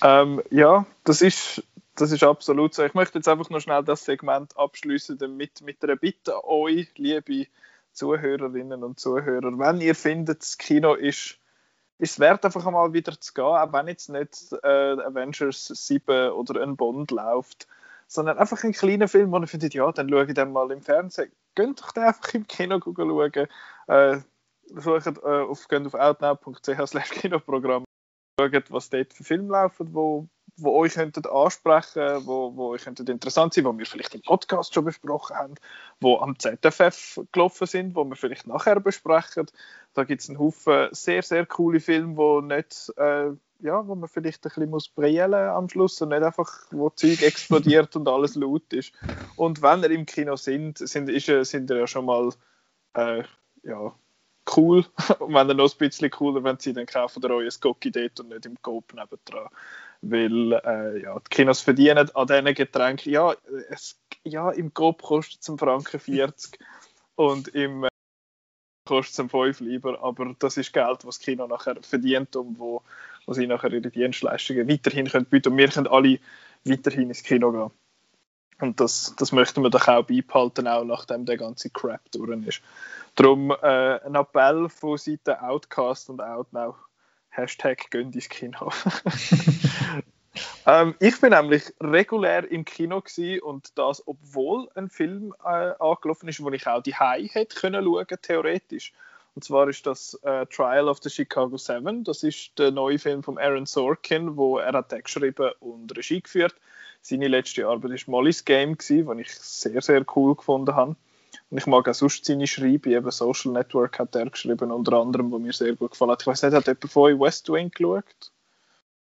Ähm, 0.02 0.42
ja, 0.50 0.86
das 1.04 1.20
ist, 1.20 1.62
das 1.94 2.12
ist 2.12 2.22
absolut 2.22 2.74
so. 2.74 2.84
Ich 2.84 2.94
möchte 2.94 3.18
jetzt 3.18 3.28
einfach 3.28 3.50
noch 3.50 3.60
schnell 3.60 3.84
das 3.84 4.04
Segment 4.04 4.56
abschließen 4.56 5.18
mit, 5.36 5.60
mit 5.60 5.82
einer 5.84 5.96
Bitte 5.96 6.34
an 6.34 6.40
euch, 6.44 6.88
liebe 6.96 7.46
Zuhörerinnen 7.92 8.82
und 8.84 8.98
Zuhörer, 8.98 9.58
wenn 9.58 9.80
ihr 9.80 9.94
findet, 9.94 10.40
das 10.40 10.58
Kino 10.58 10.94
ist, 10.94 11.38
ist 11.98 12.18
wert, 12.18 12.44
einfach 12.44 12.68
mal 12.70 12.92
wieder 12.92 13.18
zu 13.20 13.32
gehen, 13.34 13.44
auch 13.44 13.72
wenn 13.72 13.88
jetzt 13.88 14.08
nicht 14.08 14.52
äh, 14.62 14.66
Avengers 14.66 15.66
7 15.66 16.32
oder 16.32 16.62
ein 16.62 16.76
Bond 16.76 17.10
läuft, 17.10 17.68
sondern 18.06 18.38
einfach 18.38 18.62
ein 18.64 18.72
kleiner 18.72 19.08
Film, 19.08 19.30
wo 19.30 19.38
ihr 19.38 19.46
findet, 19.46 19.74
ja, 19.74 19.90
dann 19.92 20.08
schaue 20.08 20.26
ich 20.26 20.34
den 20.34 20.52
mal 20.52 20.70
im 20.70 20.82
Fernsehen. 20.82 21.32
Geht 21.54 21.80
doch 21.80 21.92
den 21.92 22.04
einfach 22.04 22.34
im 22.34 22.46
Kino 22.46 22.80
schauen. 22.84 23.48
Äh, 23.86 24.18
sucht 24.74 25.06
äh, 25.06 25.10
auf, 25.20 25.66
auf 25.70 25.94
outnow.ch 25.94 26.86
slash 26.86 27.10
Kinoprogramm. 27.10 27.84
Schaut, 28.38 28.70
was 28.70 28.90
dort 28.90 29.12
für 29.12 29.24
Filme 29.24 29.48
laufen, 29.48 29.94
wo 29.94 30.28
wo 30.56 30.76
euch 30.78 30.94
könnten 30.94 31.26
ansprechen, 31.26 32.26
wo, 32.26 32.54
wo 32.54 32.68
euch 32.70 32.84
könnten 32.84 33.06
interessant 33.06 33.54
sein, 33.54 33.64
wo 33.64 33.76
wir 33.76 33.86
vielleicht 33.86 34.14
im 34.14 34.22
Podcast 34.22 34.74
schon 34.74 34.84
besprochen 34.84 35.36
haben, 35.36 35.54
wo 36.00 36.18
am 36.18 36.38
ZFF 36.38 37.20
gelaufen 37.32 37.66
sind, 37.66 37.94
wo 37.94 38.04
wir 38.04 38.16
vielleicht 38.16 38.46
nachher 38.46 38.80
besprechen. 38.80 39.46
Da 39.94 40.04
gibt 40.04 40.22
es 40.22 40.28
einen 40.28 40.38
Haufen 40.38 40.88
sehr, 40.92 41.22
sehr 41.22 41.46
coole 41.46 41.80
Filme, 41.80 42.16
wo 42.16 42.40
nicht, 42.40 42.92
äh, 42.96 43.30
ja, 43.60 43.86
wo 43.86 43.94
man 43.94 44.08
vielleicht 44.08 44.44
ein 44.44 44.50
bisschen 44.50 44.70
muss 44.70 44.92
am 44.96 45.68
Schluss 45.68 46.00
und 46.02 46.10
nicht 46.10 46.22
einfach, 46.22 46.66
wo 46.70 46.90
Zeug 46.90 47.22
explodiert 47.22 47.96
und 47.96 48.08
alles 48.08 48.34
laut 48.34 48.72
ist. 48.72 48.92
Und 49.36 49.62
wenn 49.62 49.82
ihr 49.82 49.90
im 49.90 50.06
Kino 50.06 50.36
sind, 50.36 50.78
sind, 50.78 51.08
ist, 51.08 51.26
sind 51.48 51.70
ihr 51.70 51.78
ja 51.78 51.86
schon 51.86 52.06
mal, 52.06 52.30
äh, 52.94 53.22
ja, 53.62 53.94
cool. 54.56 54.84
Und 55.20 55.34
wenn 55.34 55.48
ihr 55.48 55.54
noch 55.54 55.72
ein 55.72 55.78
bisschen 55.78 56.10
cooler 56.10 56.42
wollt 56.42 56.76
dann 56.76 56.86
kauft 56.86 57.22
ihr 57.22 57.30
euch 57.30 57.54
ein 57.54 57.60
Gocki 57.60 57.92
dort 57.92 58.18
und 58.18 58.30
nicht 58.30 58.44
im 58.44 58.60
Coop 58.60 58.92
nebendran 58.92 59.48
weil 60.02 60.52
äh, 60.52 61.02
ja, 61.02 61.18
die 61.18 61.30
Kinos 61.30 61.60
verdienen 61.60 62.10
an 62.14 62.26
diesen 62.26 62.54
Getränken. 62.54 63.12
Ja, 63.12 63.34
es, 63.70 63.98
ja 64.24 64.50
im 64.50 64.74
Coop 64.74 65.02
kostet 65.02 65.40
es 65.40 65.48
einen 65.48 65.58
Franken 65.58 66.00
40 66.00 66.58
und 67.14 67.48
im 67.48 67.84
äh, 67.84 67.88
kostet 68.86 69.26
es 69.26 69.30
5 69.30 69.60
lieber, 69.60 70.02
aber 70.02 70.34
das 70.38 70.56
ist 70.56 70.72
Geld, 70.72 71.06
was 71.06 71.18
das 71.18 71.20
Kino 71.20 71.46
nachher 71.46 71.76
verdient 71.82 72.34
und 72.36 72.58
wo, 72.58 72.82
wo 73.26 73.32
sie 73.32 73.46
nachher 73.46 73.72
ihre 73.72 73.90
Dienstleistungen 73.90 74.68
weiterhin 74.68 75.08
können 75.08 75.26
bieten 75.26 75.52
und 75.52 75.58
wir 75.58 75.68
können 75.68 75.86
alle 75.86 76.18
weiterhin 76.64 77.08
ins 77.08 77.22
Kino 77.22 77.52
gehen. 77.52 77.70
Und 78.60 78.78
das, 78.80 79.14
das 79.16 79.32
möchten 79.32 79.62
wir 79.62 79.70
doch 79.70 79.88
auch 79.88 80.04
beibehalten, 80.04 80.68
auch 80.68 80.84
nachdem 80.84 81.24
der 81.24 81.36
ganze 81.36 81.70
Crap 81.70 82.00
durch 82.12 82.46
ist. 82.46 82.62
Darum 83.16 83.50
äh, 83.50 84.00
ein 84.04 84.14
Appell 84.14 84.68
von 84.68 84.98
Seiten 84.98 85.34
Outcast 85.34 86.10
und 86.10 86.20
Outnow 86.20 86.76
Hashtag 87.32 87.90
gönnt 87.90 88.14
ins 88.14 88.28
Kino. 88.28 88.70
ähm, 90.66 90.94
ich 91.00 91.20
bin 91.20 91.30
nämlich 91.30 91.72
regulär 91.80 92.50
im 92.50 92.64
Kino 92.64 93.02
und 93.42 93.78
das, 93.78 94.06
obwohl 94.06 94.68
ein 94.74 94.90
Film 94.90 95.34
äh, 95.44 95.72
angelaufen 95.78 96.28
ist, 96.28 96.42
wo 96.42 96.50
ich 96.50 96.66
auch 96.66 96.82
die 96.82 96.94
High 96.94 97.34
hätte 97.34 97.58
können 97.58 97.84
schauen, 97.84 98.06
theoretisch. 98.20 98.92
Und 99.34 99.44
zwar 99.44 99.66
ist 99.68 99.86
das 99.86 100.14
äh, 100.24 100.44
Trial 100.46 100.88
of 100.88 100.98
the 101.02 101.08
Chicago 101.08 101.56
Seven. 101.56 102.04
Das 102.04 102.22
ist 102.22 102.58
der 102.58 102.70
neue 102.70 102.98
Film 102.98 103.22
von 103.22 103.38
Aaron 103.38 103.64
Sorkin, 103.64 104.36
wo 104.36 104.58
er 104.58 104.74
hat 104.74 104.90
geschrieben 105.04 105.52
und 105.60 105.96
Regie 105.96 106.20
geführt. 106.20 106.54
Seine 107.00 107.28
letzte 107.28 107.66
Arbeit 107.66 108.06
war 108.06 108.12
Molly's 108.12 108.44
Game, 108.44 108.76
gewesen, 108.76 109.18
ich 109.18 109.32
sehr, 109.32 109.80
sehr 109.80 110.04
cool 110.14 110.36
gefunden 110.36 110.76
habe. 110.76 110.96
Und 111.50 111.58
ich 111.58 111.66
mag 111.66 111.88
auch 111.88 111.94
sonst 111.94 112.24
seine 112.24 112.46
Schreibe, 112.46 112.90
eben 112.90 113.10
Social 113.10 113.52
Network 113.52 113.98
hat 113.98 114.14
er 114.14 114.28
geschrieben, 114.28 114.70
unter 114.70 114.94
anderem, 114.94 115.30
wo 115.30 115.38
mir 115.38 115.52
sehr 115.52 115.74
gut 115.74 115.92
gefallen 115.92 116.12
hat. 116.12 116.22
Ich 116.22 116.26
weiß 116.26 116.42
nicht, 116.42 116.54
hat 116.54 116.66
jemand 116.66 116.90
von 116.90 117.02
euch 117.02 117.20
West 117.20 117.48
Wing 117.50 117.70
geschaut? 117.70 118.32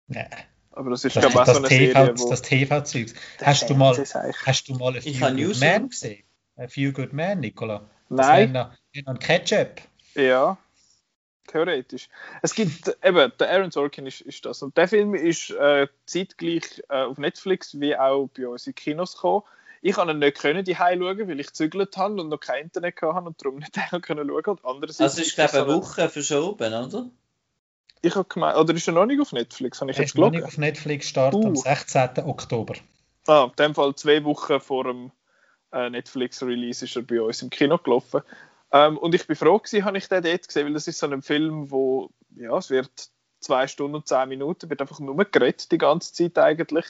Nein. 0.08 0.28
Aber 0.72 0.90
das 0.90 1.04
ist, 1.04 1.14
glaube 1.14 1.28
ich, 1.28 1.36
auch 1.36 1.46
so 1.46 1.56
eine 1.56 1.68
TV, 1.68 1.92
Serie, 1.92 2.14
wo... 2.18 2.30
Das 2.30 2.42
TV-Zeug. 2.42 3.14
Hast, 3.42 3.68
du 3.68 3.74
mal, 3.74 3.96
hast 3.96 4.68
du 4.68 4.74
mal 4.74 4.92
einen 4.92 5.02
Film 5.02 5.58
Man 5.58 5.88
gesehen? 5.88 6.22
A 6.56 6.68
Few 6.68 6.92
Good 6.92 7.12
Men, 7.12 7.40
Nicola? 7.40 7.88
Nein. 8.08 8.54
Das 8.54 8.68
noch 8.94 9.06
ein 9.06 9.18
Ketchup. 9.18 9.80
Ja, 10.14 10.56
theoretisch. 11.46 12.08
Es 12.42 12.54
gibt 12.54 12.96
eben, 13.02 13.32
der 13.38 13.50
Aaron 13.50 13.70
Sorkin 13.70 14.06
ist, 14.06 14.20
ist 14.20 14.44
das. 14.44 14.62
Und 14.62 14.76
der 14.76 14.88
Film 14.88 15.14
ist 15.14 15.50
äh, 15.50 15.88
zeitgleich 16.06 16.82
äh, 16.88 17.02
auf 17.02 17.18
Netflix 17.18 17.78
wie 17.80 17.96
auch 17.96 18.28
bei 18.36 18.46
uns 18.46 18.66
in 18.66 18.74
Kinos 18.74 19.14
gekommen. 19.14 19.42
Ich 19.82 19.94
konnte 19.94 20.12
ihn 20.12 20.18
nicht 20.18 20.38
können, 20.38 20.64
die 20.64 20.74
schauen, 20.74 21.00
weil 21.00 21.40
ich 21.40 21.46
gezügelt 21.48 21.96
habe 21.96 22.20
und 22.20 22.28
noch 22.28 22.40
kein 22.40 22.64
Internet 22.64 23.00
hatte 23.00 23.26
und 23.26 23.42
darum 23.42 23.58
nicht 23.58 23.72
können 24.02 24.28
schauen. 24.28 24.44
Und 24.44 24.64
andererseits 24.64 25.18
Also 25.18 25.22
ich 25.22 25.34
glaube 25.34 25.52
eine 25.52 25.66
Woche 25.74 26.08
verschoben, 26.08 26.74
oder? 26.74 27.10
Ich 28.02 28.14
habe 28.14 28.28
gemeint, 28.28 28.56
oder 28.56 28.74
ist 28.74 28.86
er 28.86 28.94
noch 28.94 29.06
nicht 29.06 29.20
auf 29.20 29.32
Netflix? 29.32 29.80
Habe 29.80 29.90
ich 29.90 29.96
Er 29.96 30.02
jetzt 30.02 30.14
ist 30.14 30.18
noch 30.18 30.30
nicht 30.30 30.44
auf 30.44 30.58
Netflix 30.58 31.08
startet 31.08 31.44
am 31.44 31.52
Uh. 31.52 31.56
16. 31.56 32.24
Oktober. 32.24 32.74
Ah, 33.26 33.44
in 33.44 33.56
dem 33.56 33.74
Fall 33.74 33.94
zwei 33.96 34.24
Wochen 34.24 34.60
vor 34.60 34.84
dem 34.84 35.10
äh, 35.72 35.90
Netflix-Release 35.90 36.84
ist 36.84 36.96
er 36.96 37.02
bei 37.02 37.20
uns 37.20 37.42
im 37.42 37.50
Kino 37.50 37.76
gelaufen. 37.78 38.22
Ähm, 38.70 38.98
und 38.98 39.14
ich 39.14 39.26
bin 39.26 39.36
froh 39.36 39.58
gewesen, 39.58 39.84
habe 39.84 39.98
ich 39.98 40.08
den 40.08 40.22
dort 40.22 40.46
gesehen, 40.46 40.66
weil 40.66 40.74
das 40.74 40.86
ist 40.86 40.98
so 40.98 41.06
ein 41.06 41.22
Film, 41.22 41.70
wo, 41.70 42.10
ja, 42.36 42.56
es 42.56 42.70
wird 42.70 43.10
zwei 43.40 43.66
Stunden 43.66 43.96
und 43.96 44.08
zehn 44.08 44.28
Minuten, 44.28 44.68
wird 44.70 44.80
einfach 44.80 45.00
nur 45.00 45.16
geredet 45.24 45.70
die 45.72 45.78
ganze 45.78 46.12
Zeit 46.12 46.38
eigentlich. 46.38 46.86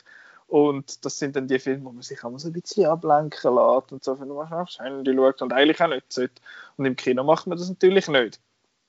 Und 0.48 1.04
das 1.04 1.18
sind 1.18 1.36
dann 1.36 1.46
die 1.46 1.58
Filme, 1.58 1.84
wo 1.84 1.92
man 1.92 2.02
sich 2.02 2.24
auch 2.24 2.30
mal 2.30 2.38
so 2.38 2.48
ein 2.48 2.54
bisschen 2.54 2.86
ablenken 2.86 3.54
lässt 3.54 3.92
und 3.92 4.02
so, 4.02 4.18
wenn 4.18 4.28
man 4.28 4.50
aufs 4.50 4.78
Handy 4.78 5.14
schaut 5.14 5.42
und 5.42 5.52
eigentlich 5.52 5.80
auch 5.82 5.88
nicht 5.88 6.10
sollte. 6.10 6.40
Und 6.78 6.86
im 6.86 6.96
Kino 6.96 7.22
macht 7.22 7.46
man 7.46 7.58
das 7.58 7.68
natürlich 7.68 8.08
nicht. 8.08 8.40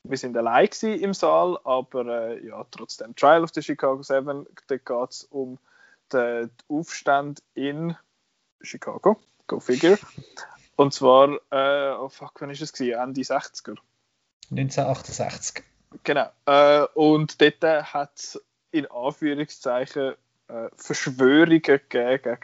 Wir 0.03 0.17
sind 0.17 0.37
allein 0.37 0.69
im 0.81 1.13
Saal, 1.13 1.59
aber 1.65 2.05
äh, 2.05 2.47
ja, 2.47 2.65
trotzdem 2.71 3.13
Trial 3.13 3.43
of 3.43 3.51
the 3.53 3.61
Chicago 3.61 4.01
7, 4.01 4.47
da 4.67 4.77
geht 4.77 5.09
es 5.09 5.25
um 5.25 5.59
den 6.13 6.49
Aufstand 6.69 7.43
in 7.55 7.95
Chicago, 8.61 9.19
go 9.47 9.59
figure. 9.59 9.99
Und 10.77 10.93
zwar, 10.93 11.39
äh, 11.51 11.97
oh 11.99 12.07
fuck, 12.07 12.39
wann 12.39 12.51
ist 12.51 12.61
es 12.61 12.71
gewesen? 12.71 12.99
Ende 12.99 13.21
60er. 13.21 13.75
1968. 14.49 15.65
Genau. 16.05 16.29
Äh, 16.45 16.85
und 16.93 17.41
dort 17.41 17.61
hat 17.93 18.11
es 18.15 18.41
in 18.71 18.85
Anführungszeichen 18.89 20.15
äh, 20.49 20.69
Verschwörungen 20.75 21.61
gegen, 21.61 22.37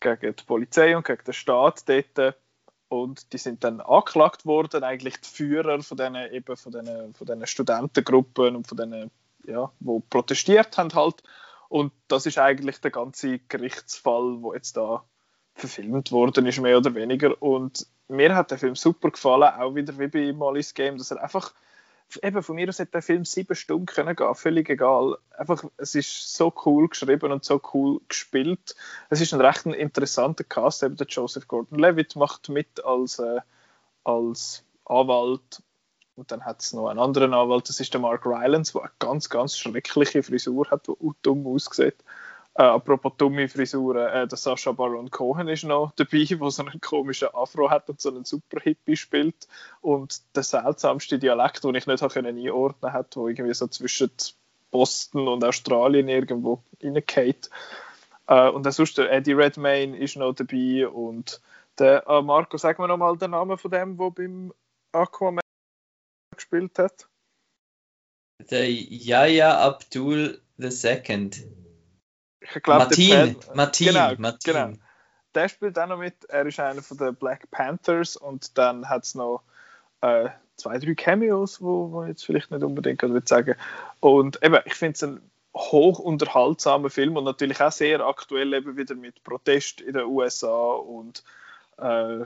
gegen 0.00 0.36
die 0.36 0.44
Polizei 0.46 0.96
und 0.96 1.06
gegen 1.06 1.24
den 1.24 1.34
Staat 1.34 1.88
dort. 1.88 2.36
Und 2.88 3.32
die 3.32 3.38
sind 3.38 3.64
dann 3.64 3.80
angeklagt 3.80 4.46
worden, 4.46 4.82
eigentlich 4.82 5.20
die 5.20 5.28
Führer 5.28 5.82
von 5.82 5.98
diesen, 5.98 6.16
eben 6.16 6.56
von 6.56 6.72
diesen, 6.72 7.14
von 7.14 7.26
diesen 7.26 7.46
Studentengruppen 7.46 8.56
und 8.56 8.66
von 8.66 8.78
denen, 8.78 9.10
ja, 9.44 9.70
wo 9.80 10.00
protestiert 10.00 10.78
haben 10.78 10.94
halt. 10.94 11.22
Und 11.68 11.92
das 12.08 12.24
ist 12.24 12.38
eigentlich 12.38 12.80
der 12.80 12.90
ganze 12.90 13.40
Gerichtsfall, 13.40 14.40
wo 14.40 14.54
jetzt 14.54 14.76
da 14.78 15.04
verfilmt 15.54 16.12
worden 16.12 16.46
ist, 16.46 16.60
mehr 16.60 16.78
oder 16.78 16.94
weniger. 16.94 17.40
Und 17.42 17.86
mir 18.08 18.34
hat 18.34 18.50
der 18.50 18.58
Film 18.58 18.74
super 18.74 19.10
gefallen, 19.10 19.52
auch 19.60 19.74
wieder 19.74 19.98
wie 19.98 20.08
bei 20.08 20.32
Molly's 20.32 20.72
Game, 20.72 20.96
dass 20.96 21.10
er 21.10 21.22
einfach, 21.22 21.52
eben 22.22 22.42
von 22.42 22.56
mir 22.56 22.68
aus 22.68 22.78
hätte 22.78 22.92
der 22.92 23.02
Film 23.02 23.24
sieben 23.24 23.54
Stunden 23.54 23.86
können 23.86 24.16
gehen, 24.16 24.34
völlig 24.34 24.68
egal. 24.70 25.18
Einfach, 25.36 25.64
es 25.76 25.94
ist 25.94 26.34
so 26.34 26.52
cool 26.64 26.88
geschrieben 26.88 27.32
und 27.32 27.44
so 27.44 27.60
cool 27.74 28.00
gespielt. 28.08 28.76
Es 29.10 29.20
ist 29.20 29.34
ein 29.34 29.40
recht 29.40 29.66
interessanter 29.66 30.44
Cast, 30.44 30.82
eben 30.82 30.96
der 30.96 31.06
Joseph 31.06 31.48
Gordon-Levitt 31.48 32.16
macht 32.16 32.48
mit 32.48 32.84
als, 32.84 33.18
äh, 33.18 33.40
als 34.04 34.64
Anwalt. 34.84 35.62
Und 36.16 36.32
dann 36.32 36.44
hat 36.44 36.62
es 36.62 36.72
noch 36.72 36.88
einen 36.88 36.98
anderen 36.98 37.32
Anwalt, 37.32 37.68
das 37.68 37.78
ist 37.78 37.92
der 37.94 38.00
Mark 38.00 38.26
Rylance, 38.26 38.72
der 38.72 38.82
eine 38.82 38.90
ganz, 38.98 39.28
ganz 39.28 39.56
schreckliche 39.56 40.22
Frisur 40.22 40.68
hat, 40.70 40.88
die 40.88 40.94
dumm 41.22 41.46
aussieht. 41.46 41.96
Äh, 42.58 42.62
apropos 42.62 43.12
dumme 43.16 43.48
Frisuren, 43.48 44.08
äh, 44.08 44.26
der 44.26 44.36
Sacha 44.36 44.72
Baron 44.72 45.08
Cohen 45.12 45.46
ist 45.46 45.62
noch 45.62 45.92
dabei, 45.94 46.24
der 46.24 46.50
so 46.50 46.64
einen 46.64 46.80
komischen 46.80 47.28
Afro 47.32 47.70
hat 47.70 47.88
und 47.88 48.00
so 48.00 48.08
einen 48.08 48.24
super 48.24 48.58
Hippie 48.60 48.96
spielt. 48.96 49.46
Und 49.80 50.20
der 50.34 50.42
seltsamste 50.42 51.20
Dialekt, 51.20 51.62
den 51.62 51.76
ich 51.76 51.86
nicht 51.86 52.02
habe 52.02 52.12
können 52.12 52.36
einordnen 52.36 52.92
hat, 52.92 53.14
der 53.14 53.22
irgendwie 53.22 53.54
so 53.54 53.68
zwischen 53.68 54.10
Boston 54.72 55.28
und 55.28 55.44
Australien 55.44 56.08
irgendwo 56.08 56.64
reingeht. 56.82 57.48
Äh, 58.26 58.48
und 58.48 58.66
dann 58.66 58.72
sonst 58.72 58.98
der 58.98 59.12
Eddie 59.12 59.34
Redmayne 59.34 59.96
ist 59.96 60.16
noch 60.16 60.34
dabei 60.34 60.88
und 60.88 61.40
der, 61.78 62.08
äh, 62.08 62.22
Marco, 62.22 62.56
sag 62.56 62.80
mir 62.80 62.88
noch 62.88 62.96
mal 62.96 63.16
den 63.16 63.30
Namen 63.30 63.56
von 63.56 63.70
dem, 63.70 63.96
der 63.96 64.10
beim 64.10 64.52
Aquaman 64.90 65.42
gespielt 66.34 66.76
hat. 66.80 67.08
Der 68.50 68.68
Yahya 68.68 69.58
Abdul 69.60 70.42
II. 70.58 71.30
Ich 72.54 72.62
glaube, 72.62 72.84
Martin, 72.84 73.36
Martin, 73.54 73.86
genau, 73.86 74.12
Martin. 74.18 74.52
genau. 74.52 74.72
Der 75.34 75.48
spielt 75.48 75.78
auch 75.78 75.86
noch 75.86 75.98
mit. 75.98 76.24
Er 76.28 76.46
ist 76.46 76.58
einer 76.58 76.82
von 76.82 76.96
den 76.96 77.14
Black 77.14 77.50
Panthers 77.50 78.16
und 78.16 78.56
dann 78.56 78.88
hat 78.88 79.04
es 79.04 79.14
noch 79.14 79.42
äh, 80.00 80.30
zwei, 80.56 80.78
drei 80.78 80.94
Cameos, 80.94 81.60
wo 81.60 81.88
man 81.88 82.08
jetzt 82.08 82.24
vielleicht 82.24 82.50
nicht 82.50 82.62
unbedingt 82.62 83.02
würde 83.02 83.26
sagen. 83.26 83.54
Und 84.00 84.42
eben, 84.42 84.58
ich 84.64 84.74
finde 84.74 84.94
es 84.94 85.02
ein 85.02 85.20
hoch 85.54 85.98
unterhaltsamer 85.98 86.90
Film 86.90 87.16
und 87.16 87.24
natürlich 87.24 87.60
auch 87.60 87.72
sehr 87.72 88.00
aktuell 88.00 88.52
eben 88.54 88.76
wieder 88.76 88.94
mit 88.94 89.22
Protest 89.24 89.80
in 89.80 89.94
den 89.94 90.04
USA 90.04 90.72
und 90.72 91.22
äh, 91.78 92.24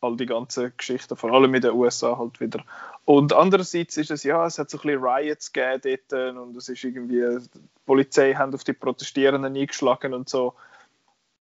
all 0.00 0.16
die 0.16 0.26
ganzen 0.26 0.72
Geschichten, 0.76 1.16
vor 1.16 1.32
allem 1.32 1.54
in 1.54 1.62
den 1.62 1.72
USA 1.72 2.18
halt 2.18 2.40
wieder. 2.40 2.64
Und 3.04 3.32
andererseits 3.32 3.96
ist 3.96 4.10
es 4.10 4.24
ja, 4.24 4.46
es 4.46 4.58
hat 4.58 4.70
so 4.70 4.78
ein 4.78 4.82
bisschen 4.82 5.02
Riots 5.02 5.52
gegeben 5.52 6.00
dort 6.08 6.36
und 6.36 6.56
es 6.56 6.68
ist 6.68 6.84
irgendwie, 6.84 7.38
die 7.38 7.60
Polizei 7.86 8.34
haben 8.34 8.54
auf 8.54 8.64
die 8.64 8.72
Protestierenden 8.72 9.56
eingeschlagen 9.56 10.14
und 10.14 10.28
so. 10.28 10.54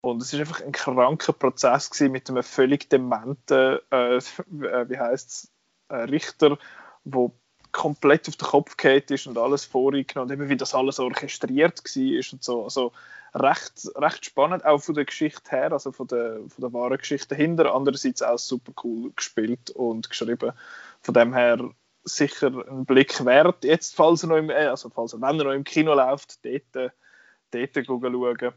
Und 0.02 0.22
es 0.22 0.34
ist 0.34 0.40
einfach 0.40 0.62
ein 0.62 0.72
kranker 0.72 1.34
Prozess 1.34 1.90
gewesen 1.90 2.12
mit 2.12 2.30
einem 2.30 2.44
völlig 2.44 2.90
dementen, 2.90 3.80
äh, 3.92 4.20
wie 4.48 4.98
heißt 4.98 5.30
es, 5.30 5.52
äh, 5.90 5.96
Richter, 5.96 6.58
wo 7.04 7.34
komplett 7.72 8.28
auf 8.28 8.36
den 8.36 8.48
Kopf 8.48 8.78
gefallen 8.78 9.04
ist 9.10 9.28
und 9.28 9.38
alles 9.38 9.66
vorgenommen 9.66 10.30
und 10.30 10.32
eben 10.32 10.50
wie 10.50 10.58
das 10.58 10.74
alles 10.74 11.00
orchestriert 11.00 11.84
war 11.84 12.34
und 12.34 12.44
so. 12.44 12.64
Also 12.64 12.92
recht, 13.34 13.90
recht 13.96 14.26
spannend, 14.26 14.66
auch 14.66 14.80
von 14.80 14.96
der 14.96 15.06
Geschichte 15.06 15.52
her, 15.52 15.72
also 15.72 15.92
von 15.92 16.08
der, 16.08 16.40
von 16.48 16.62
der 16.62 16.74
wahren 16.74 16.98
Geschichte 16.98 17.30
dahinter. 17.30 17.74
Andererseits 17.74 18.22
auch 18.22 18.40
super 18.40 18.72
cool 18.84 19.12
gespielt 19.16 19.70
und 19.72 20.10
geschrieben. 20.10 20.52
Von 21.02 21.14
dem 21.14 21.34
her 21.34 21.70
sicher 22.04 22.52
ein 22.70 22.86
Blick 22.86 23.24
wert. 23.26 23.64
Jetzt, 23.64 23.96
falls 23.96 24.24
er 24.24 24.30
noch 24.30 24.38
im, 24.38 24.50
äh, 24.50 24.66
also 24.66 24.90
falls 24.90 25.14
er, 25.14 25.22
wenn 25.22 25.40
er 25.40 25.46
noch 25.46 25.54
im 25.54 25.64
Kino 25.64 25.94
läuft, 25.94 26.44
dort, 26.44 26.94
dort 27.52 27.86
schauen. 27.86 28.54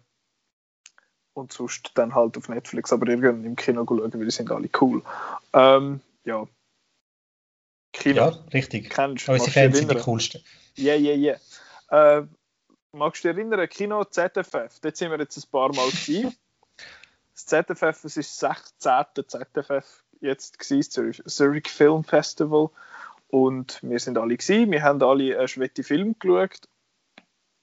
Und 1.34 1.52
sonst 1.52 1.92
dann 1.94 2.14
halt 2.14 2.36
auf 2.36 2.48
Netflix, 2.48 2.92
aber 2.92 3.08
irgendwann 3.08 3.44
im 3.44 3.56
Kino 3.56 3.84
schauen, 3.86 4.12
weil 4.12 4.24
die 4.24 4.30
sind 4.30 4.50
alle 4.50 4.68
cool. 4.80 5.02
Ähm, 5.52 6.00
ja. 6.24 6.46
Kino. 7.92 8.30
Ja, 8.30 8.38
richtig. 8.52 8.90
Kennst 8.90 9.28
du? 9.28 9.32
Unsere 9.32 9.50
Fans 9.50 9.78
sind 9.78 9.90
die 9.90 9.96
coolsten. 9.96 10.42
Ja, 10.76 10.94
ja, 10.94 11.14
ja. 11.14 11.36
Äh, 11.90 12.26
magst 12.92 13.24
du 13.24 13.28
dich 13.28 13.36
erinnern, 13.36 13.68
Kino 13.68 14.04
ZFF? 14.04 14.80
Dort 14.80 14.96
sind 14.96 15.10
wir 15.10 15.18
jetzt 15.18 15.36
ein 15.36 15.50
paar 15.50 15.74
Mal 15.74 15.88
gewesen. 15.90 16.34
Das 17.34 17.46
ZFF, 17.46 18.04
es 18.04 18.18
ist 18.18 18.42
das 18.42 18.58
16. 18.82 19.24
ZFF 19.26 20.04
jetzt 20.20 20.58
gewesen, 20.58 20.80
das 20.80 20.90
Zurich, 20.90 21.22
Zurich 21.24 21.68
Film 21.68 22.04
Festival. 22.04 22.68
Und 23.28 23.78
wir 23.82 23.98
sind 23.98 24.18
alle 24.18 24.36
gewesen, 24.36 24.70
wir 24.70 24.82
haben 24.82 25.02
alle 25.02 25.38
einen 25.38 25.48
schwette 25.48 25.82
Film 25.82 26.14
geschaut. 26.18 26.68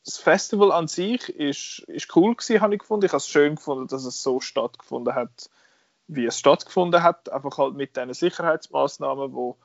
Das 0.03 0.17
Festival 0.17 0.71
an 0.71 0.87
sich 0.87 1.29
ist, 1.29 1.83
ist 1.87 2.15
cool 2.15 2.35
gewesen, 2.35 2.61
habe 2.61 2.73
ich 2.73 2.79
gefunden. 2.79 3.05
Ich 3.05 3.11
habe 3.11 3.17
es 3.17 3.27
schön 3.27 3.55
gefunden, 3.55 3.87
dass 3.87 4.05
es 4.05 4.23
so 4.23 4.39
stattgefunden 4.39 5.13
hat, 5.13 5.51
wie 6.07 6.25
es 6.25 6.39
stattgefunden 6.39 7.03
hat. 7.03 7.31
Einfach 7.31 7.59
halt 7.59 7.75
mit 7.75 7.95
den 7.95 8.11
Sicherheitsmaßnahmen, 8.11 9.33
wo 9.33 9.57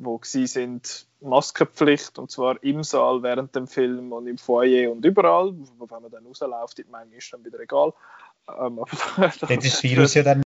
wo 0.00 0.18
gsi 0.18 0.46
sind 0.46 1.06
Maskenpflicht 1.20 2.18
und 2.18 2.30
zwar 2.30 2.62
im 2.64 2.82
Saal 2.82 3.22
während 3.22 3.54
dem 3.54 3.66
Film 3.66 4.12
und 4.12 4.26
im 4.26 4.38
Foyer 4.38 4.90
und 4.90 5.04
überall. 5.04 5.52
Wenn 5.52 6.02
man 6.02 6.10
dann 6.10 6.26
rausläuft, 6.26 6.78
die 6.78 6.84
Menge 6.84 7.16
ist 7.16 7.32
dann 7.32 7.44
wieder 7.44 7.60
egal. 7.60 7.92
Ähm, 8.48 8.78
aber 8.78 8.88
da, 9.16 9.32
Dort 9.40 9.64
ist 9.64 9.74
das 9.74 9.82
Virus 9.82 10.14
ja 10.14 10.22
dann 10.22 10.42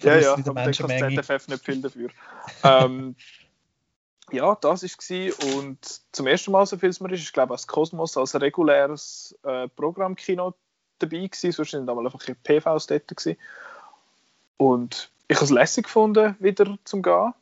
ja, 0.00 0.18
ja, 0.18 0.34
aber 0.34 0.70
kann 0.70 1.14
das. 1.14 1.26
ZFF 1.26 1.48
nicht 1.48 1.64
viel 1.64 1.80
dafür. 1.80 2.10
ähm, 2.62 3.16
ja, 4.30 4.54
das 4.60 4.82
war 4.82 4.90
es. 4.90 5.54
Und 5.54 5.78
zum 6.12 6.26
ersten 6.26 6.52
Mal, 6.52 6.66
so 6.66 6.76
viel 6.76 6.90
es 6.90 7.00
mir 7.00 7.12
ist, 7.12 7.22
ist, 7.22 7.32
glaube 7.32 7.54
ich, 7.54 7.60
das 7.60 7.66
Kosmos 7.66 8.16
als 8.16 8.38
reguläres 8.40 9.36
äh, 9.44 9.68
Programmkino 9.68 10.54
dabei 10.98 11.26
gewesen. 11.26 11.52
Sonst 11.52 11.70
sind 11.70 11.86
da 11.86 11.94
mal 11.94 12.04
einfach 12.04 12.20
PVs 12.20 12.86
dort 12.86 13.08
gewesen. 13.08 13.38
Und 14.56 15.10
ich 15.28 15.36
habe 15.36 15.44
es 15.44 15.50
lässig 15.50 15.84
gefunden, 15.84 16.36
wieder 16.38 16.78
zum 16.84 17.02
Gehen. 17.02 17.32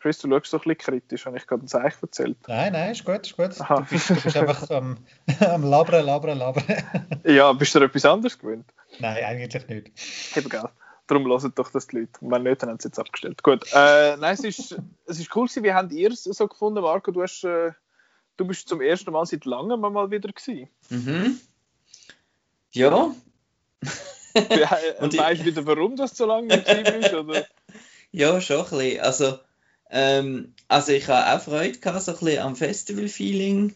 Chris, 0.00 0.18
du 0.18 0.28
schaust 0.28 0.52
doch 0.52 0.64
ein 0.64 0.74
bisschen 0.74 0.78
kritisch, 0.78 1.26
habe 1.26 1.36
ich 1.38 1.46
gerade 1.46 1.64
ein 1.64 1.68
Zeichen 1.68 1.98
erzählt. 2.02 2.36
Nein, 2.46 2.72
nein, 2.72 2.92
ist 2.92 3.04
gut, 3.04 3.26
ist 3.26 3.36
gut. 3.36 3.60
Aha. 3.60 3.80
Du 3.80 3.84
bist, 3.86 4.10
du 4.10 4.14
bist 4.14 4.36
einfach 4.36 4.70
am, 4.70 4.98
am 5.40 5.64
Labern, 5.64 6.04
Labern, 6.04 6.38
Labern. 6.38 6.64
Ja, 7.24 7.52
bist 7.52 7.74
du 7.74 7.80
dir 7.80 7.86
etwas 7.86 8.04
anderes 8.04 8.38
gewöhnt? 8.38 8.66
nein, 9.00 9.24
eigentlich 9.24 9.66
nicht. 9.68 10.36
Eben, 10.36 10.48
gell. 10.48 10.68
Darum 11.08 11.26
hören 11.26 11.52
doch 11.54 11.70
das 11.70 11.86
die 11.86 12.00
Leute. 12.00 12.20
Und 12.20 12.30
wenn 12.30 12.42
nicht, 12.42 12.62
dann 12.62 12.68
haben 12.68 12.78
sie 12.78 12.88
es 12.88 12.96
jetzt 12.96 12.98
abgestellt. 12.98 13.42
Gut. 13.42 13.64
Äh, 13.72 14.16
nein, 14.18 14.34
es 14.34 14.44
ist, 14.44 14.78
es 15.06 15.18
ist 15.18 15.34
cool 15.34 15.46
gewesen. 15.46 15.64
Wie 15.64 15.72
habt 15.72 15.90
ihr 15.92 16.10
es 16.10 16.24
so 16.24 16.46
gefunden, 16.46 16.82
Marco? 16.82 17.10
Du, 17.10 17.22
hast, 17.22 17.44
äh, 17.44 17.72
du 18.36 18.46
bist 18.46 18.68
zum 18.68 18.82
ersten 18.82 19.10
Mal 19.10 19.24
seit 19.24 19.46
langem 19.46 19.80
mal 19.80 20.10
wieder 20.10 20.28
gewesen. 20.28 20.68
Mhm. 20.90 21.40
Ja. 22.72 23.14
Ja, 24.34 24.78
und 25.00 25.16
weißt 25.16 25.40
du 25.40 25.44
wieder, 25.46 25.66
warum 25.66 25.96
das 25.96 26.16
so 26.16 26.26
lange 26.26 26.48
nicht 26.48 26.68
ist? 26.68 27.14
Oder? 27.14 27.46
Ja, 28.12 28.40
schon 28.40 28.58
ein 28.58 28.70
bisschen. 28.70 29.00
Also, 29.00 29.38
ähm, 29.90 30.54
also 30.68 30.92
ich 30.92 31.08
habe 31.08 31.36
auch 31.36 31.42
Freude 31.42 31.78
gehabt, 31.78 32.02
so 32.02 32.12
ein 32.12 32.18
bisschen 32.18 32.42
am 32.42 32.56
Festival-Feeling 32.56 33.74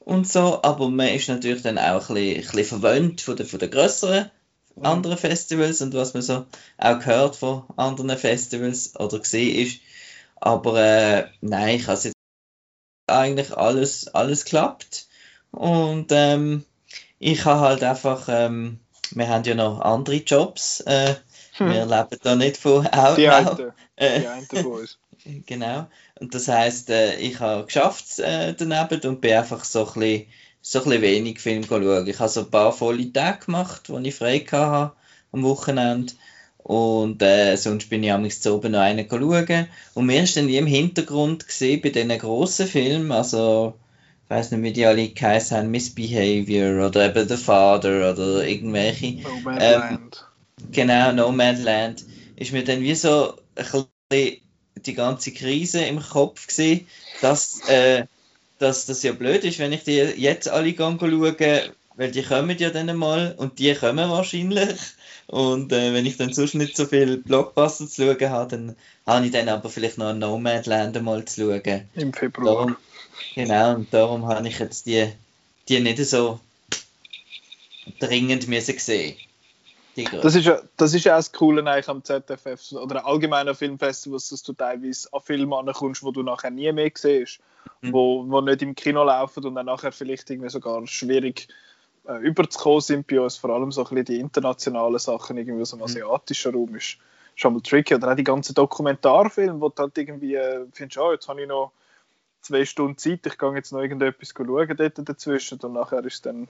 und 0.00 0.28
so, 0.28 0.62
aber 0.62 0.88
man 0.90 1.08
ist 1.08 1.28
natürlich 1.28 1.62
dann 1.62 1.78
auch 1.78 2.10
ein 2.10 2.14
bisschen, 2.14 2.36
ein 2.36 2.42
bisschen 2.42 2.64
verwöhnt 2.80 3.20
von 3.20 3.36
den, 3.36 3.46
von 3.46 3.58
den 3.58 3.70
grösseren 3.70 4.30
mhm. 4.76 4.86
anderen 4.86 5.18
Festivals 5.18 5.80
und 5.80 5.94
was 5.94 6.14
man 6.14 6.22
so 6.22 6.46
auch 6.78 6.98
gehört 6.98 7.36
von 7.36 7.64
anderen 7.76 8.18
Festivals 8.18 8.94
oder 8.96 9.18
gesehen 9.18 9.66
ist. 9.66 9.80
Aber 10.36 10.78
äh, 10.78 11.28
nein, 11.40 11.76
ich 11.76 11.86
habe 11.86 12.00
jetzt 12.02 12.14
eigentlich 13.06 13.56
alles, 13.56 14.08
alles 14.08 14.44
klappt. 14.44 15.08
Und 15.50 16.08
ähm, 16.10 16.64
ich 17.18 17.44
habe 17.44 17.60
halt 17.60 17.82
einfach, 17.82 18.28
ähm, 18.28 18.80
wir 19.12 19.28
haben 19.28 19.44
ja 19.44 19.54
noch 19.54 19.80
andere 19.80 20.16
Jobs. 20.16 20.80
Äh, 20.80 21.14
hm. 21.56 21.70
Wir 21.70 21.86
leben 21.86 22.18
da 22.22 22.34
nicht 22.34 22.56
von 22.56 22.86
Outnow. 22.86 23.16
Die 23.16 23.28
einen, 23.28 23.72
äh, 23.96 24.20
die. 24.50 24.86
Genau. 25.24 25.86
Und 26.20 26.34
das 26.34 26.48
heisst, 26.48 26.90
äh, 26.90 27.16
ich 27.16 27.40
habe 27.40 27.64
geschafft 27.64 28.18
äh, 28.18 28.54
daneben 28.54 29.00
und 29.08 29.20
bin 29.20 29.32
einfach 29.34 29.64
so 29.64 29.86
ein 29.86 30.00
bisschen, 30.00 30.26
so 30.60 30.78
ein 30.80 30.84
bisschen 30.84 31.02
wenig 31.02 31.40
Film 31.40 31.64
schauen. 31.64 32.06
Ich 32.06 32.18
habe 32.18 32.28
so 32.28 32.40
ein 32.40 32.50
paar 32.50 32.72
volle 32.72 33.12
Tage 33.12 33.46
gemacht, 33.46 33.88
wo 33.88 33.98
ich 33.98 34.14
frei 34.14 34.40
hatte 34.40 34.92
am 35.32 35.42
Wochenende. 35.42 36.12
Und 36.58 37.20
äh, 37.22 37.56
sonst 37.56 37.90
bin 37.90 38.02
ich 38.02 38.12
am 38.12 38.28
zu 38.28 38.54
oben 38.54 38.72
noch 38.72 38.80
einen 38.80 39.08
schauen. 39.08 39.68
Und 39.94 40.06
mir 40.06 40.22
ist 40.22 40.36
dann 40.36 40.48
wie 40.48 40.56
im 40.56 40.66
Hintergrund 40.66 41.46
gesehen 41.46 41.80
bei 41.82 41.90
diesen 41.90 42.18
grossen 42.18 42.66
Filmen, 42.66 43.12
also 43.12 43.74
ich 44.24 44.30
weiß 44.30 44.52
nicht, 44.52 44.62
wie 44.62 44.72
die 44.72 44.86
alle 44.86 45.08
geheißen 45.08 45.56
haben, 45.58 45.70
Misbehavior 45.70 46.86
oder 46.86 47.10
eben 47.10 47.28
The 47.28 47.36
Father 47.36 48.12
oder 48.12 48.46
irgendwelche. 48.46 49.20
No 49.20 49.40
Man's 49.42 49.62
ähm. 49.62 50.10
Genau, 50.72 51.12
No 51.12 51.30
Man's 51.30 51.62
Land. 51.62 52.04
Ist 52.36 52.52
mir 52.52 52.64
dann 52.64 52.80
wie 52.80 52.94
so 52.94 53.36
ein 53.56 53.84
bisschen 54.08 54.40
die 54.76 54.94
ganze 54.94 55.32
Krise 55.32 55.84
im 55.84 56.00
Kopf 56.00 56.46
gesehen, 56.46 56.86
dass, 57.20 57.60
äh, 57.68 58.06
dass 58.58 58.86
das 58.86 59.02
ja 59.02 59.12
blöd 59.12 59.44
ist, 59.44 59.58
wenn 59.58 59.72
ich 59.72 59.84
die 59.84 59.96
jetzt 59.96 60.48
alle 60.48 60.74
schaue, 60.76 61.72
weil 61.96 62.10
die 62.10 62.22
kommen 62.22 62.58
ja 62.58 62.70
dann 62.70 62.96
mal 62.96 63.34
und 63.36 63.58
die 63.58 63.74
kommen 63.74 64.10
wahrscheinlich. 64.10 64.78
Und 65.26 65.72
äh, 65.72 65.94
wenn 65.94 66.06
ich 66.06 66.16
dann 66.16 66.32
sonst 66.32 66.54
nicht 66.54 66.76
so 66.76 66.86
viel 66.86 67.18
Blockbuster 67.18 67.88
zu 67.88 68.02
schauen 68.02 68.30
habe, 68.30 68.50
dann 68.50 68.76
habe 69.06 69.26
ich 69.26 69.32
dann 69.32 69.48
aber 69.48 69.70
vielleicht 69.70 69.98
noch 69.98 70.08
ein 70.08 70.18
Nomadland 70.18 71.00
mal 71.02 71.24
zu 71.24 71.42
schauen. 71.42 71.88
Im 71.94 72.12
Februar. 72.12 72.54
Darum, 72.54 72.76
genau, 73.34 73.74
und 73.74 73.92
darum 73.94 74.26
habe 74.26 74.48
ich 74.48 74.58
jetzt 74.58 74.86
die, 74.86 75.08
die 75.68 75.80
nicht 75.80 76.04
so 76.04 76.40
dringend 78.00 78.48
müssen 78.48 78.78
sehen. 78.78 79.16
Das 80.22 80.34
ist, 80.34 80.44
ja, 80.44 80.60
das 80.76 80.94
ist 80.94 81.04
ja 81.04 81.14
auch 81.14 81.18
das 81.18 81.32
Coole 81.32 81.64
eigentlich 81.70 81.88
am 81.88 82.02
ZFF 82.02 82.72
oder 82.72 83.06
allgemeinen 83.06 83.54
Filmfestivals, 83.54 84.28
dass 84.28 84.42
du 84.42 84.52
teilweise 84.52 85.08
an 85.12 85.20
Filme 85.20 85.56
ankommst, 85.56 86.02
wo 86.02 86.10
du 86.10 86.22
nachher 86.22 86.50
nie 86.50 86.72
mehr 86.72 86.90
siehst, 86.94 87.40
mhm. 87.80 87.92
wo, 87.92 88.24
wo 88.28 88.40
nicht 88.40 88.62
im 88.62 88.74
Kino 88.74 89.04
laufen 89.04 89.44
und 89.44 89.54
dann 89.54 89.66
nachher 89.66 89.92
vielleicht 89.92 90.30
irgendwie 90.30 90.50
sogar 90.50 90.86
schwierig 90.86 91.48
äh, 92.08 92.18
überzukommen 92.18 92.80
sind 92.80 93.06
bei 93.06 93.20
uns, 93.20 93.36
vor 93.36 93.50
allem 93.50 93.72
so 93.72 93.82
ein 93.82 93.88
bisschen 93.88 94.04
die 94.04 94.18
internationalen 94.18 94.98
Sachen, 94.98 95.36
irgendwie 95.36 95.64
so 95.64 95.76
im 95.76 95.80
mhm. 95.80 95.84
asiatischen 95.84 96.54
Raum 96.54 96.74
ist 96.74 96.98
schon 97.36 97.52
mal 97.52 97.60
tricky. 97.60 97.94
Oder 97.94 98.12
auch 98.12 98.16
die 98.16 98.24
ganzen 98.24 98.54
Dokumentarfilme, 98.54 99.60
wo 99.60 99.68
du 99.68 99.82
halt 99.82 99.96
irgendwie 99.96 100.34
äh, 100.34 100.66
findest, 100.72 100.98
oh, 100.98 101.12
jetzt 101.12 101.28
habe 101.28 101.42
ich 101.42 101.48
noch 101.48 101.72
zwei 102.40 102.64
Stunden 102.64 102.98
Zeit, 102.98 103.26
ich 103.26 103.38
gehe 103.38 103.54
jetzt 103.54 103.72
noch 103.72 103.80
irgendetwas 103.80 104.34
schauen 104.36 104.76
dort 104.76 105.08
dazwischen 105.08 105.58
und 105.60 105.72
nachher 105.72 106.04
ist 106.04 106.14
es 106.14 106.22
dann 106.22 106.48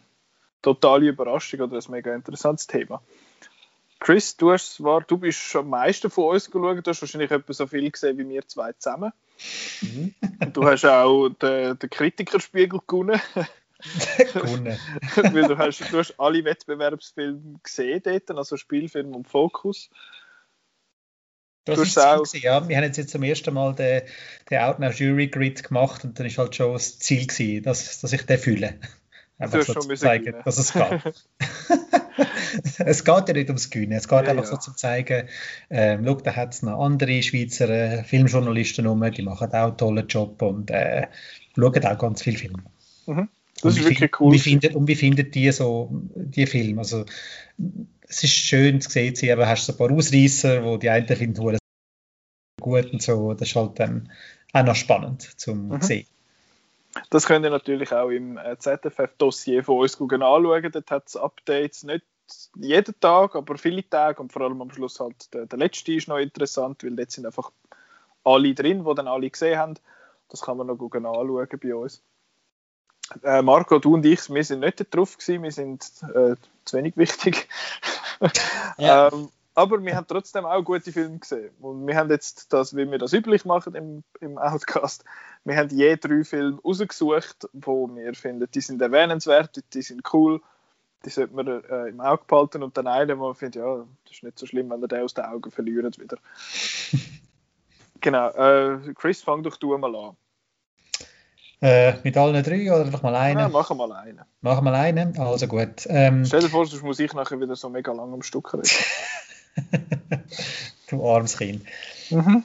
totale 0.61 1.09
Überraschung 1.09 1.61
oder 1.61 1.77
ein 1.77 1.91
mega 1.91 2.15
interessantes 2.15 2.67
Thema. 2.67 3.01
Chris, 4.05 4.37
du, 4.37 4.53
hast 4.53 4.75
zwar, 4.75 5.01
du 5.01 5.17
bist 5.17 5.57
am 5.57 5.71
meisten 5.71 6.11
von 6.11 6.35
uns 6.35 6.51
geschaut, 6.51 6.87
du 6.87 6.91
hast 6.91 7.01
wahrscheinlich 7.01 7.31
etwa 7.31 7.53
so 7.55 7.67
viel 7.67 7.91
gesehen 7.91 8.19
wie 8.19 8.29
wir 8.29 8.47
zwei 8.47 8.75
zusammen. 8.75 9.13
Mhm. 9.81 10.15
Du 10.53 10.67
hast 10.67 10.85
auch 10.85 11.31
den, 11.31 11.79
den 11.79 11.89
Kritikerspiegel 11.89 12.81
gewonnen. 12.87 13.19
gewonnen. 14.35 14.79
Weil 15.17 15.49
du 15.49 15.57
hast, 15.57 15.91
du 15.91 15.97
hast 15.99 16.21
alle 16.21 16.45
Wettbewerbsfilme 16.45 17.61
gesehen 17.63 18.03
dort, 18.05 18.31
also 18.33 18.59
Spielfilm 18.59 19.15
und 19.15 19.27
Fokus. 19.27 19.89
Das 21.65 21.79
ist 21.79 21.99
auch... 21.99 22.27
Ja. 22.35 22.69
Wir 22.69 22.77
haben 22.77 22.85
jetzt, 22.85 22.99
jetzt 22.99 23.11
zum 23.11 23.23
ersten 23.23 23.55
Mal 23.55 23.75
den, 23.75 24.03
den 24.51 24.59
Outnow 24.59 24.93
Jury 24.93 25.29
Grid 25.29 25.65
gemacht 25.65 26.05
und 26.05 26.19
dann 26.19 26.27
ist 26.27 26.37
halt 26.37 26.55
schon 26.55 26.75
das 26.75 26.99
Ziel 26.99 27.27
gewesen, 27.27 27.63
dass, 27.63 28.03
dass 28.03 28.13
ich 28.13 28.27
den 28.27 28.39
fühle. 28.39 28.79
Einfach 29.39 29.63
so 29.63 29.75
zu 29.75 29.95
zeigen, 29.95 30.35
dass 30.45 30.59
es 30.59 30.73
geht. 30.73 31.03
es 32.79 33.05
geht 33.05 33.29
ja 33.29 33.35
nicht 33.35 33.49
ums 33.49 33.71
Gewinnen, 33.71 33.93
es 33.93 34.09
geht 34.09 34.25
ja, 34.25 34.31
einfach 34.31 34.45
ja. 34.45 34.51
so 34.51 34.57
zu 34.57 34.73
zeigen, 34.75 35.29
ähm, 35.71 36.05
schau, 36.05 36.15
da 36.15 36.37
hat 36.37 36.55
es 36.55 36.63
noch 36.63 36.85
andere 36.85 37.23
Schweizer 37.23 37.69
äh, 37.69 38.05
Filmjournalisten 38.05 38.87
rum, 38.87 39.05
die 39.11 39.23
machen 39.23 39.49
auch 39.53 39.69
einen 39.69 39.77
tollen 39.77 40.07
Job 40.07 40.41
und 40.43 40.71
äh, 40.71 41.09
schauen 41.57 41.85
auch 41.85 41.99
ganz 41.99 42.23
viele 42.23 42.39
Filme. 42.39 42.63
Mhm. 43.07 43.29
Das 43.63 43.77
ist 43.77 43.89
wirklich 43.89 44.21
cool. 44.21 44.33
Wie 44.33 44.39
findet, 44.39 44.75
und 44.75 44.89
wie 44.89 44.97
findet 44.97 45.35
die 45.35 45.51
so 45.51 45.89
die 46.15 46.47
Filme? 46.47 46.81
Also, 46.81 47.05
es 48.09 48.23
ist 48.23 48.33
schön 48.33 48.81
zu 48.81 48.91
sehen, 48.91 49.15
sie 49.15 49.33
aber 49.33 49.49
hast 49.49 49.67
so 49.67 49.73
ein 49.73 49.79
paar 49.79 49.91
Ausreißer, 49.91 50.65
wo 50.65 50.77
die 50.77 50.91
einen 50.91 51.07
finden 51.07 51.57
gut 52.61 52.93
und 52.93 53.03
so. 53.03 53.35
Das 53.35 53.49
ist 53.49 53.57
halt 53.57 53.79
dann 53.79 54.11
auch 54.53 54.65
noch 54.65 54.75
spannend 54.75 55.23
zum 55.37 55.69
mhm. 55.69 55.81
sehen. 55.81 56.07
Das 57.11 57.27
könnt 57.27 57.45
ihr 57.45 57.51
natürlich 57.51 57.93
auch 57.93 58.11
im 58.11 58.39
äh, 58.39 58.57
ZFF-Dossier 58.59 59.65
von 59.65 59.81
uns 59.81 60.01
anschauen. 60.01 60.71
Dort 60.73 60.91
hat 60.91 61.09
es 61.09 61.17
Updates 61.17 61.83
nicht 61.83 62.05
jeden 62.57 62.99
Tag, 63.01 63.37
aber 63.37 63.59
viele 63.59 63.89
Tage 63.89 64.23
und 64.23 64.33
vor 64.33 64.43
allem 64.43 64.63
am 64.63 64.71
Schluss 64.71 65.01
halt 65.01 65.33
der, 65.35 65.47
der 65.47 65.59
letzte 65.59 65.93
ist 65.93 66.09
noch 66.09 66.19
interessant, 66.19 66.83
weil 66.83 66.97
dort 66.97 67.11
sind 67.11 67.27
einfach 67.27 67.51
alle 68.23 68.55
drin, 68.55 68.85
die 68.85 68.95
dann 68.95 69.09
alle 69.09 69.29
gesehen 69.29 69.59
haben. 69.59 69.75
Das 70.31 70.41
kann 70.41 70.57
man 70.57 70.67
noch 70.67 70.77
gut 70.77 70.95
anschauen 70.95 71.49
bei 71.63 71.75
uns. 71.75 72.03
Äh, 73.23 73.43
Marco, 73.43 73.79
du 73.79 73.95
und 73.95 74.07
ich, 74.07 74.31
wir 74.31 74.45
sind 74.45 74.61
nicht 74.61 74.95
drauf 74.95 75.19
gewesen, 75.19 75.43
wir 75.43 75.53
sind 75.53 75.85
äh, 76.15 76.37
zu 76.65 76.77
wenig 76.77 76.97
wichtig. 76.97 77.49
ja. 78.79 79.09
ähm, 79.13 79.29
aber 79.55 79.85
wir 79.85 79.95
haben 79.97 80.07
trotzdem 80.07 80.45
auch 80.45 80.63
gute 80.63 80.93
Filme 80.93 81.19
gesehen. 81.19 81.51
Und 81.61 81.87
wir 81.87 81.97
haben 81.97 82.11
jetzt 82.11 82.53
das, 82.53 82.77
wie 82.77 82.91
wir 82.91 82.99
das 82.99 83.13
üblich 83.13 83.45
machen 83.45 83.75
im, 83.75 84.03
im 84.21 84.39
Outcast, 84.39 85.05
wir 85.45 85.57
haben 85.57 85.69
je 85.71 85.97
drei 85.97 86.25
Filme 86.25 86.59
rausgesucht, 86.65 87.49
wo 87.53 87.89
wir 87.95 88.15
finden, 88.15 88.49
die 88.53 88.61
sind 88.61 88.81
erwähnenswert, 88.81 89.63
die 89.73 89.83
sind 89.83 90.03
cool, 90.13 90.41
die 91.05 91.11
sollte 91.11 91.35
man 91.35 91.47
äh, 91.47 91.89
im 91.89 92.01
Auge 92.01 92.25
behalten 92.27 92.63
und 92.63 92.77
dann 92.77 92.87
einen, 92.87 93.19
wo 93.19 93.27
man 93.27 93.35
findet, 93.35 93.57
ja, 93.57 93.85
das 94.05 94.17
ist 94.17 94.23
nicht 94.23 94.39
so 94.39 94.47
schlimm, 94.47 94.71
wenn 94.71 94.83
er 94.83 94.89
den 94.89 95.03
aus 95.03 95.15
den 95.15 95.25
Augen 95.25 95.51
verliert 95.51 95.99
wieder. 95.99 96.17
genau, 98.01 98.31
äh, 98.31 98.79
Chris, 98.95 99.23
fang 99.23 99.43
doch 99.43 99.57
du 99.57 99.77
mal 99.77 99.95
an. 99.95 100.17
Äh, 101.61 101.95
mit 102.03 102.17
allen 102.17 102.43
drei 102.43 102.71
oder 102.73 102.85
einfach 102.85 103.03
mal 103.03 103.15
einen? 103.15 103.41
Ja, 103.41 103.49
machen 103.49 103.79
wir 103.79 103.87
mal 103.87 103.97
einen. 103.97 104.21
Machen 104.41 104.65
wir 104.65 104.71
mal 104.71 104.75
einen, 104.75 105.17
also 105.19 105.47
gut. 105.47 105.87
Ähm, 105.89 106.25
Stell 106.25 106.41
dir 106.41 106.49
vor, 106.49 106.67
sonst 106.67 106.83
muss 106.83 106.99
ich 106.99 107.15
nachher 107.15 107.41
wieder 107.41 107.57
so 107.57 107.71
mega 107.71 107.93
lang 107.93 108.13
am 108.13 108.23
Stück 108.23 108.53
reden. 108.53 108.69
du 110.89 111.09
armes 111.09 111.39
Kind. 111.39 111.63
Mhm. 112.11 112.45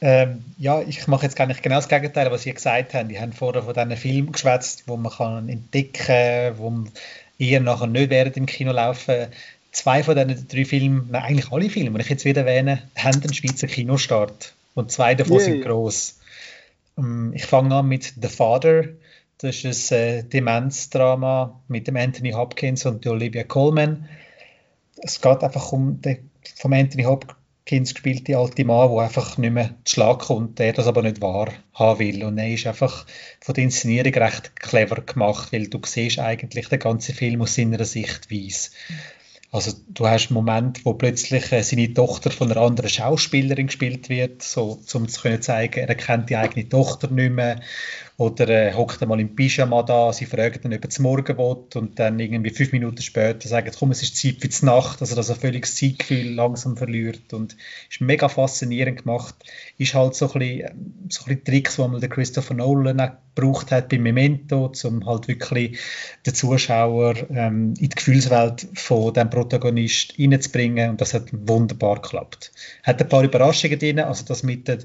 Ähm, 0.00 0.44
ja, 0.58 0.82
ich 0.82 1.06
mache 1.06 1.24
jetzt 1.24 1.36
gar 1.36 1.46
nicht 1.46 1.62
genau 1.62 1.76
das 1.76 1.88
Gegenteil, 1.88 2.30
was 2.30 2.44
ihr 2.44 2.52
gesagt 2.52 2.92
habt. 2.92 3.10
Die 3.10 3.18
haben 3.18 3.32
vorher 3.32 3.62
von 3.62 3.72
diesen 3.72 3.96
Filmen 3.96 4.32
geschwätzt, 4.32 4.84
wo 4.86 4.96
man 4.96 5.12
kann 5.12 5.48
entdecken 5.48 5.92
kann, 5.92 6.58
wo 6.58 6.68
man 6.70 6.90
eher 7.38 7.60
nachher 7.60 7.86
nicht 7.86 8.10
während 8.10 8.36
im 8.36 8.46
Kino 8.46 8.72
laufen. 8.72 9.28
Zwei 9.72 10.02
von 10.02 10.14
diesen 10.14 10.46
drei 10.46 10.64
Filmen, 10.64 11.08
nein, 11.10 11.22
eigentlich 11.22 11.50
alle 11.50 11.70
Filme, 11.70 11.98
die 11.98 12.04
ich 12.04 12.10
jetzt 12.10 12.24
wieder 12.24 12.42
erwähne, 12.42 12.82
haben 12.96 13.22
einen 13.22 13.34
Schweizer 13.34 13.66
Kinostart. 13.66 14.54
Und 14.74 14.92
zwei 14.92 15.14
davon 15.14 15.36
yeah. 15.36 15.44
sind 15.44 15.62
gross. 15.62 16.18
Ähm, 16.98 17.32
ich 17.34 17.46
fange 17.46 17.74
an 17.74 17.86
mit 17.88 18.12
The 18.20 18.28
Father. 18.28 18.84
Das 19.38 19.64
ist 19.64 19.92
ein 19.92 19.98
äh, 19.98 20.22
Demenzdrama 20.22 21.60
mit 21.68 21.88
dem 21.88 21.96
Anthony 21.96 22.32
Hopkins 22.32 22.86
und 22.86 23.06
Olivia 23.06 23.44
Colman 23.44 24.08
es 25.04 25.20
geht 25.20 25.44
einfach 25.44 25.70
um 25.72 26.00
den 26.00 26.30
von 26.56 26.74
Anthony 26.74 27.04
Hopkins 27.04 27.94
gespielte 27.94 28.36
alte 28.36 28.64
Mann, 28.64 28.90
der 28.90 29.04
einfach 29.04 29.38
nicht 29.38 29.52
mehr 29.52 29.74
zu 29.84 29.94
Schlag 29.94 30.18
kommt, 30.20 30.58
der 30.58 30.72
das 30.72 30.86
aber 30.86 31.02
nicht 31.02 31.20
wahr 31.20 31.52
haben 31.74 31.98
will. 31.98 32.24
Und 32.24 32.38
er 32.38 32.52
ist 32.52 32.66
einfach 32.66 33.06
von 33.40 33.54
der 33.54 33.64
Inszenierung 33.64 34.14
recht 34.14 34.56
clever 34.56 35.02
gemacht, 35.02 35.52
weil 35.52 35.68
du 35.68 35.80
siehst 35.84 36.18
eigentlich 36.18 36.68
den 36.68 36.78
ganzen 36.78 37.14
Film 37.14 37.42
aus 37.42 37.54
seiner 37.54 37.84
Sichtweise. 37.84 38.70
Also 39.54 39.72
du 39.88 40.08
hast 40.08 40.28
einen 40.28 40.34
Moment, 40.34 40.84
wo 40.84 40.94
plötzlich 40.94 41.52
äh, 41.52 41.62
seine 41.62 41.94
Tochter 41.94 42.32
von 42.32 42.50
einer 42.50 42.60
anderen 42.60 42.90
Schauspielerin 42.90 43.68
gespielt 43.68 44.08
wird, 44.08 44.42
so 44.42 44.80
um 44.94 45.08
zu 45.08 45.22
können 45.22 45.42
zeigen, 45.42 45.86
er 45.86 45.94
kennt 45.94 46.28
die 46.28 46.36
eigene 46.36 46.68
Tochter 46.68 47.08
nicht 47.08 47.30
mehr 47.30 47.60
Oder 48.16 48.48
äh, 48.48 48.72
hockt 48.72 49.02
einmal 49.02 49.18
im 49.18 49.34
Pyjama 49.34 49.82
da, 49.82 50.12
sie 50.12 50.26
fragen 50.26 50.60
dann, 50.62 50.72
ob 50.72 50.84
er 50.84 50.90
zum 50.90 51.02
Morgen 51.02 51.36
will 51.36 51.56
und 51.74 51.98
dann 51.98 52.20
irgendwie 52.20 52.50
fünf 52.50 52.70
Minuten 52.70 53.02
später 53.02 53.48
sagen, 53.48 53.72
komm, 53.76 53.90
es 53.90 54.02
ist 54.02 54.16
Zeit 54.16 54.36
für 54.40 54.46
die 54.46 54.64
Nacht, 54.64 55.00
also 55.00 55.16
dass 55.16 55.30
er 55.30 55.34
völlig 55.34 55.62
das 55.62 55.74
Zeitgefühl 55.74 56.32
langsam 56.32 56.76
verliert 56.76 57.32
und 57.32 57.56
ist 57.90 58.00
mega 58.00 58.28
faszinierend 58.28 59.02
gemacht. 59.02 59.34
Ist 59.78 59.94
halt 59.94 60.14
so 60.14 60.32
ein 60.32 60.38
bisschen, 60.38 61.06
so 61.08 61.24
ein 61.24 61.26
bisschen 61.26 61.44
Tricks, 61.44 61.76
die 61.76 62.00
der 62.00 62.08
Christopher 62.08 62.54
Nolan 62.54 63.00
auch 63.00 63.10
gebraucht 63.34 63.72
hat 63.72 63.88
bei 63.88 63.98
Memento, 63.98 64.70
um 64.84 65.04
halt 65.06 65.26
wirklich 65.26 65.76
den 66.24 66.34
Zuschauer 66.34 67.16
ähm, 67.30 67.74
in 67.78 67.88
die 67.88 67.96
Gefühlswelt 67.96 68.68
von 68.74 69.12
dem 69.12 69.28
Protagonist 69.28 70.14
reinzubringen 70.20 70.90
und 70.90 71.00
das 71.00 71.14
hat 71.14 71.30
wunderbar 71.32 72.00
geklappt. 72.00 72.52
Hat 72.84 73.02
ein 73.02 73.08
paar 73.08 73.24
Überraschungen 73.24 73.78
drin, 73.80 73.98
also 73.98 74.24
das 74.24 74.44
mit 74.44 74.68
der 74.68 74.78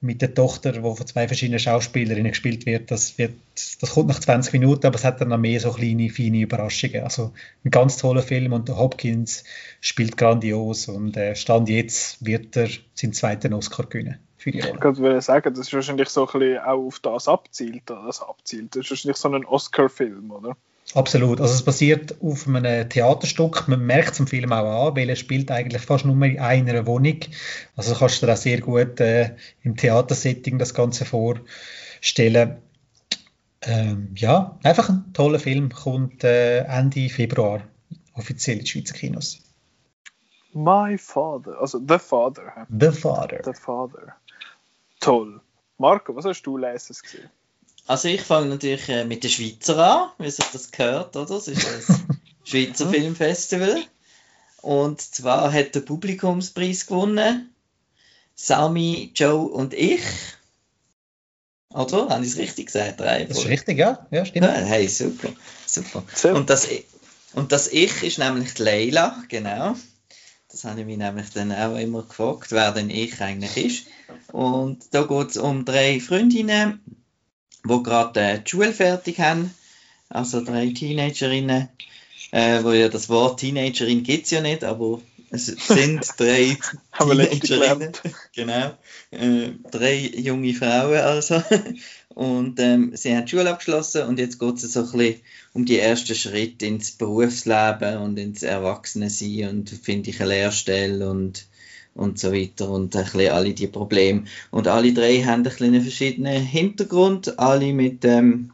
mit 0.00 0.22
der 0.22 0.34
Tochter, 0.34 0.72
die 0.72 0.80
von 0.80 1.06
zwei 1.06 1.26
verschiedenen 1.26 1.58
Schauspielerinnen 1.58 2.32
gespielt 2.32 2.66
wird, 2.66 2.90
das, 2.90 3.18
wird, 3.18 3.34
das 3.80 3.90
kommt 3.92 4.08
nach 4.08 4.20
20 4.20 4.52
Minuten, 4.52 4.86
aber 4.86 4.96
es 4.96 5.04
hat 5.04 5.20
dann 5.20 5.28
noch 5.28 5.38
mehr 5.38 5.58
so 5.58 5.72
kleine, 5.72 6.10
feine 6.10 6.40
Überraschungen. 6.40 7.02
Also 7.02 7.32
ein 7.64 7.70
ganz 7.70 7.96
toller 7.96 8.22
Film 8.22 8.52
und 8.52 8.68
der 8.68 8.76
Hopkins 8.76 9.44
spielt 9.80 10.16
grandios 10.16 10.88
und 10.88 11.16
äh, 11.16 11.34
Stand 11.34 11.68
jetzt 11.68 12.24
wird 12.24 12.56
er 12.56 12.68
seinen 12.94 13.14
zweiten 13.14 13.54
Oscar 13.54 13.84
gewinnen. 13.84 14.18
Ich 14.44 14.54
würde 14.54 15.20
sagen, 15.22 15.54
das 15.54 15.66
ist 15.66 15.72
wahrscheinlich 15.72 16.08
so 16.08 16.28
ein 16.28 16.38
bisschen 16.38 16.58
auch 16.58 16.86
auf 16.86 17.00
das 17.00 17.26
abzielt. 17.26 17.82
Das 17.86 18.22
abzielt. 18.22 18.76
Das 18.76 18.84
ist 18.84 18.90
wahrscheinlich 18.90 19.16
so 19.16 19.28
ein 19.28 19.44
Oscar-Film, 19.44 20.30
oder? 20.30 20.56
Absolut. 20.94 21.40
Also 21.40 21.52
es 21.52 21.62
basiert 21.62 22.16
auf 22.22 22.46
einem 22.46 22.88
Theaterstück. 22.88 23.68
Man 23.68 23.84
merkt 23.84 24.12
es 24.12 24.20
im 24.20 24.26
Film 24.26 24.52
auch 24.52 24.88
an, 24.88 24.96
weil 24.96 25.08
er 25.08 25.16
spielt 25.16 25.50
eigentlich 25.50 25.82
fast 25.82 26.04
nur 26.04 26.20
in 26.24 26.38
einer 26.38 26.86
Wohnung. 26.86 27.20
Also 27.76 27.94
kannst 27.94 28.22
du 28.22 28.26
dir 28.26 28.32
auch 28.32 28.36
sehr 28.36 28.60
gut 28.60 29.00
äh, 29.00 29.34
im 29.62 29.76
Theatersetting 29.76 30.58
das 30.58 30.74
Ganze 30.74 31.04
vorstellen. 31.04 32.56
Ähm, 33.62 34.12
ja, 34.14 34.58
einfach 34.62 34.88
ein 34.88 35.12
toller 35.12 35.40
Film. 35.40 35.70
Kommt 35.70 36.24
äh, 36.24 36.60
Ende 36.60 37.08
Februar 37.08 37.62
offiziell 38.14 38.58
in 38.58 38.64
die 38.64 38.70
Schweizer 38.70 38.94
Kinos. 38.94 39.42
My 40.52 40.96
Father, 40.96 41.60
also 41.60 41.78
The 41.78 41.98
Father. 41.98 42.66
The 42.70 42.90
Father. 42.90 43.40
The 43.44 43.52
Father. 43.52 44.16
Toll. 45.00 45.40
Marco, 45.76 46.16
was 46.16 46.24
hast 46.24 46.42
du 46.42 46.56
letztes 46.56 47.02
gesehen? 47.02 47.28
Also 47.86 48.08
ich 48.08 48.22
fange 48.22 48.48
natürlich 48.48 48.88
äh, 48.88 49.04
mit 49.04 49.22
der 49.22 49.28
Schweizer 49.28 49.78
an, 49.78 50.10
wie 50.18 50.30
sich 50.30 50.44
das 50.52 50.70
gehört, 50.70 51.16
oder? 51.16 51.36
Es 51.36 51.48
ist 51.48 51.66
ein 51.66 52.20
Schweizer 52.44 52.90
Filmfestival. 52.90 53.82
Und 54.62 55.00
zwar 55.00 55.52
hat 55.52 55.74
der 55.74 55.80
Publikumspreis 55.80 56.86
gewonnen. 56.86 57.54
Sami, 58.34 59.12
Joe 59.14 59.46
und 59.46 59.72
ich. 59.72 60.02
Oder? 61.72 62.08
Habe 62.08 62.24
ich 62.24 62.32
es 62.32 62.38
richtig 62.38 62.66
gesagt? 62.66 63.00
Drei, 63.00 63.24
das 63.24 63.38
ist 63.38 63.46
richtig, 63.46 63.78
ja. 63.78 64.06
Ja, 64.10 64.24
stimmt. 64.24 64.46
Ja, 64.46 64.52
hey, 64.52 64.88
super. 64.88 65.28
super. 65.66 66.02
Und, 66.34 66.50
das, 66.50 66.68
und 67.34 67.52
das 67.52 67.72
Ich 67.72 68.02
ist 68.02 68.18
nämlich 68.18 68.54
die 68.54 68.62
Leila, 68.62 69.22
genau. 69.28 69.76
Das 70.50 70.64
habe 70.64 70.80
ich 70.80 70.86
mich 70.86 70.96
nämlich 70.96 71.30
dann 71.30 71.52
auch 71.52 71.76
immer 71.76 72.02
gefragt, 72.02 72.50
wer 72.50 72.72
denn 72.72 72.90
ich 72.90 73.20
eigentlich 73.20 73.56
ist. 73.56 73.86
Und 74.32 74.82
da 74.92 75.02
geht 75.02 75.30
es 75.30 75.36
um 75.36 75.64
drei 75.64 76.00
Freundinnen, 76.00 76.80
wo 77.68 77.82
gerade 77.82 78.20
äh, 78.20 78.40
die 78.40 78.50
Schule 78.50 78.72
fertig 78.72 79.18
haben, 79.18 79.54
also 80.08 80.44
drei 80.44 80.68
Teenagerinnen, 80.68 81.68
äh, 82.32 82.62
wo 82.62 82.72
ja 82.72 82.88
das 82.88 83.08
Wort 83.08 83.40
Teenagerin 83.40 84.02
gibt 84.02 84.26
es 84.26 84.30
ja 84.30 84.40
nicht, 84.40 84.64
aber 84.64 85.00
es 85.30 85.46
sind 85.46 86.06
drei 86.16 86.56
Teenagerinnen, 86.98 87.92
genau, 88.34 88.72
äh, 89.10 89.50
drei 89.70 89.96
junge 90.16 90.54
Frauen 90.54 90.98
also. 90.98 91.42
Und 92.16 92.58
ähm, 92.60 92.92
sie 92.94 93.14
haben 93.14 93.26
die 93.26 93.32
Schule 93.32 93.50
abgeschlossen 93.50 94.04
und 94.04 94.18
jetzt 94.18 94.38
geht 94.38 94.54
es 94.54 94.72
so 94.72 94.80
ein 94.80 94.90
bisschen 94.90 95.20
um 95.52 95.66
die 95.66 95.78
ersten 95.78 96.14
Schritte 96.14 96.64
ins 96.64 96.92
Berufsleben 96.92 97.98
und 97.98 98.18
ins 98.18 98.42
Erwachsene-Sein 98.42 99.50
und 99.50 99.68
finde 99.68 100.08
ich 100.08 100.22
eine 100.22 100.30
Lehrstelle 100.30 101.10
und 101.10 101.44
und 101.96 102.18
so 102.18 102.32
weiter 102.32 102.68
und 102.68 102.94
ein 102.94 103.04
bisschen 103.04 103.32
alle 103.32 103.54
die 103.54 103.66
Probleme. 103.66 104.24
Und 104.50 104.68
alle 104.68 104.92
drei 104.92 105.22
haben 105.22 105.40
ein 105.40 105.42
bisschen 105.44 105.74
einen 105.74 105.82
verschiedenen 105.82 106.42
Hintergrund, 106.42 107.38
alle 107.38 107.72
mit, 107.72 108.04
ähm, 108.04 108.52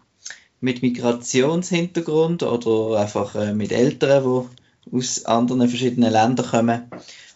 mit 0.61 0.83
Migrationshintergrund 0.83 2.42
oder 2.42 3.00
einfach 3.00 3.35
äh, 3.35 3.52
mit 3.52 3.72
Eltern, 3.72 4.48
die 4.87 4.96
aus 4.96 5.24
anderen 5.24 5.68
verschiedenen 5.68 6.12
Ländern 6.12 6.46
kommen. 6.46 6.83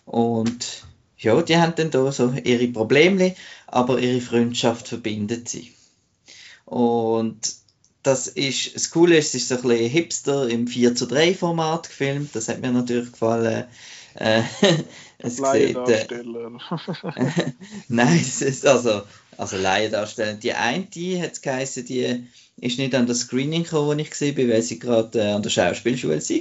Und 0.05 0.85
ja, 1.19 1.41
die 1.43 1.57
haben 1.57 1.75
dann 1.77 1.91
da 1.91 2.13
so 2.13 2.33
ihre 2.45 2.69
Probleme, 2.69 3.35
aber 3.67 3.99
ihre 3.99 4.21
Freundschaft 4.21 4.89
verbindet 4.89 5.49
sie. 5.49 5.73
Und 6.65 7.55
das 8.03 8.29
ist, 8.29 8.77
das 8.77 8.91
Coole 8.91 9.17
ist, 9.17 9.35
es 9.35 9.43
ist 9.43 9.49
so 9.49 9.57
ein 9.57 9.63
bisschen 9.63 9.91
hipster 9.91 10.49
im 10.49 10.69
4 10.69 10.95
zu 10.95 11.07
3 11.07 11.35
Format 11.35 11.89
gefilmt. 11.89 12.37
Das 12.37 12.49
hat 12.49 12.61
mir 12.61 12.71
natürlich 12.71 13.11
gefallen. 13.11 13.65
Äh, 14.15 14.43
es 15.19 15.37
sieht, 15.37 15.77
äh, 15.77 16.07
Nein, 17.89 18.21
es 18.21 18.43
ist 18.43 18.67
also, 18.67 19.03
also 19.37 19.57
Laiendarsteller. 19.57 20.35
Die 20.35 20.53
eine, 20.53 20.85
die 20.85 21.21
hat 21.21 21.33
es 21.33 21.43
geheißen, 21.43 21.85
die 21.87 22.27
ist 22.61 22.79
nicht 22.79 22.95
an 22.95 23.07
das 23.07 23.21
Screening 23.21 23.65
gekommen, 23.65 23.87
wo 23.87 23.93
ich 24.01 24.11
gesehen 24.11 24.35
bin, 24.35 24.51
weil 24.51 24.63
sie 24.63 24.79
gerade 24.79 25.19
äh, 25.19 25.33
an 25.33 25.43
der 25.43 25.51
Schauspielschule 25.51 26.17
ist. 26.17 26.33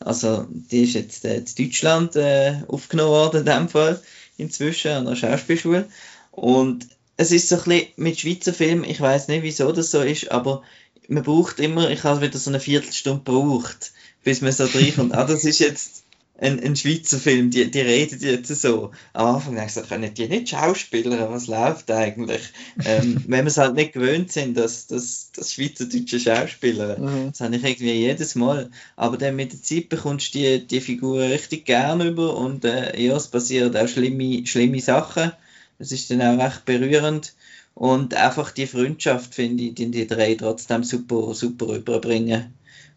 Also 0.00 0.46
die 0.48 0.84
ist 0.84 0.94
jetzt 0.94 1.24
äh, 1.24 1.36
in 1.36 1.44
Deutschland 1.56 2.16
äh, 2.16 2.62
aufgenommen 2.68 3.10
worden 3.10 3.40
in 3.40 3.46
dem 3.46 3.68
Fall, 3.68 4.00
inzwischen 4.38 4.92
an 4.92 5.06
der 5.06 5.16
Schauspielschule. 5.16 5.88
Und 6.32 6.88
es 7.16 7.32
ist 7.32 7.48
so 7.48 7.56
ein 7.56 7.64
bisschen 7.64 7.88
mit 7.96 8.18
Schweizer 8.18 8.54
Filmen, 8.54 8.84
ich 8.84 9.00
weiß 9.00 9.28
nicht, 9.28 9.42
wieso 9.42 9.72
das 9.72 9.90
so 9.90 10.00
ist, 10.00 10.30
aber 10.30 10.62
man 11.08 11.22
braucht 11.22 11.60
immer, 11.60 11.90
ich 11.90 12.04
habe 12.04 12.22
wieder 12.22 12.38
so 12.38 12.50
eine 12.50 12.60
Viertelstunde 12.60 13.22
gebraucht, 13.24 13.92
bis 14.24 14.40
man 14.40 14.52
so 14.52 14.64
reinkommt. 14.64 15.14
ah, 15.14 15.24
das 15.24 15.44
ist 15.44 15.58
jetzt 15.58 16.04
ein, 16.40 16.58
ein 16.60 16.74
Schweizer 16.74 17.18
Film, 17.18 17.50
die, 17.50 17.70
die 17.70 17.80
reden 17.80 18.18
jetzt 18.20 18.48
so. 18.48 18.92
Am 19.12 19.36
Anfang 19.36 19.62
ich 19.62 19.72
so, 19.72 19.82
können 19.82 20.14
die 20.14 20.26
nicht 20.26 20.48
Schauspieler, 20.48 21.30
was 21.30 21.46
läuft 21.46 21.90
eigentlich? 21.90 22.40
ähm, 22.84 23.22
wenn 23.28 23.44
wir 23.44 23.48
es 23.50 23.58
halt 23.58 23.74
nicht 23.74 23.92
gewöhnt 23.92 24.32
sind, 24.32 24.56
dass, 24.56 24.86
dass, 24.86 25.32
dass 25.32 25.52
schweizerdeutsche 25.52 26.18
Schauspieler, 26.18 26.98
mhm. 26.98 27.30
das 27.30 27.40
habe 27.40 27.56
ich 27.56 27.64
irgendwie 27.64 27.92
jedes 27.92 28.34
Mal. 28.34 28.70
Aber 28.96 29.18
dann 29.18 29.36
mit 29.36 29.52
der 29.52 29.62
Zeit 29.62 29.90
bekommst 29.90 30.34
du 30.34 30.38
die, 30.38 30.66
die 30.66 30.80
Figur 30.80 31.20
richtig 31.20 31.66
gern 31.66 32.00
über 32.00 32.36
und 32.36 32.64
äh, 32.64 32.98
ja, 32.98 33.16
es 33.16 33.28
passieren 33.28 33.76
auch 33.76 33.88
schlimme, 33.88 34.46
schlimme 34.46 34.80
Sachen. 34.80 35.32
Es 35.78 35.92
ist 35.92 36.10
dann 36.10 36.22
auch 36.22 36.42
recht 36.42 36.64
berührend. 36.64 37.34
Und 37.74 38.14
einfach 38.14 38.50
die 38.50 38.66
Freundschaft, 38.66 39.34
finde 39.34 39.64
ich, 39.64 39.74
die 39.74 39.90
die 39.90 40.06
drei 40.06 40.34
trotzdem 40.34 40.84
super, 40.84 41.34
super 41.34 41.68
rüberbringen. 41.68 42.52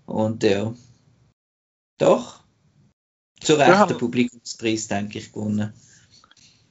Und 0.06 0.44
ja, 0.44 0.74
doch, 1.98 2.43
zu 3.44 3.54
Recht 3.54 3.70
ja, 3.70 3.86
den 3.86 3.98
Publikumspreis, 3.98 4.88
denke 4.88 5.20
ich, 5.20 5.32
gewonnen. 5.32 5.74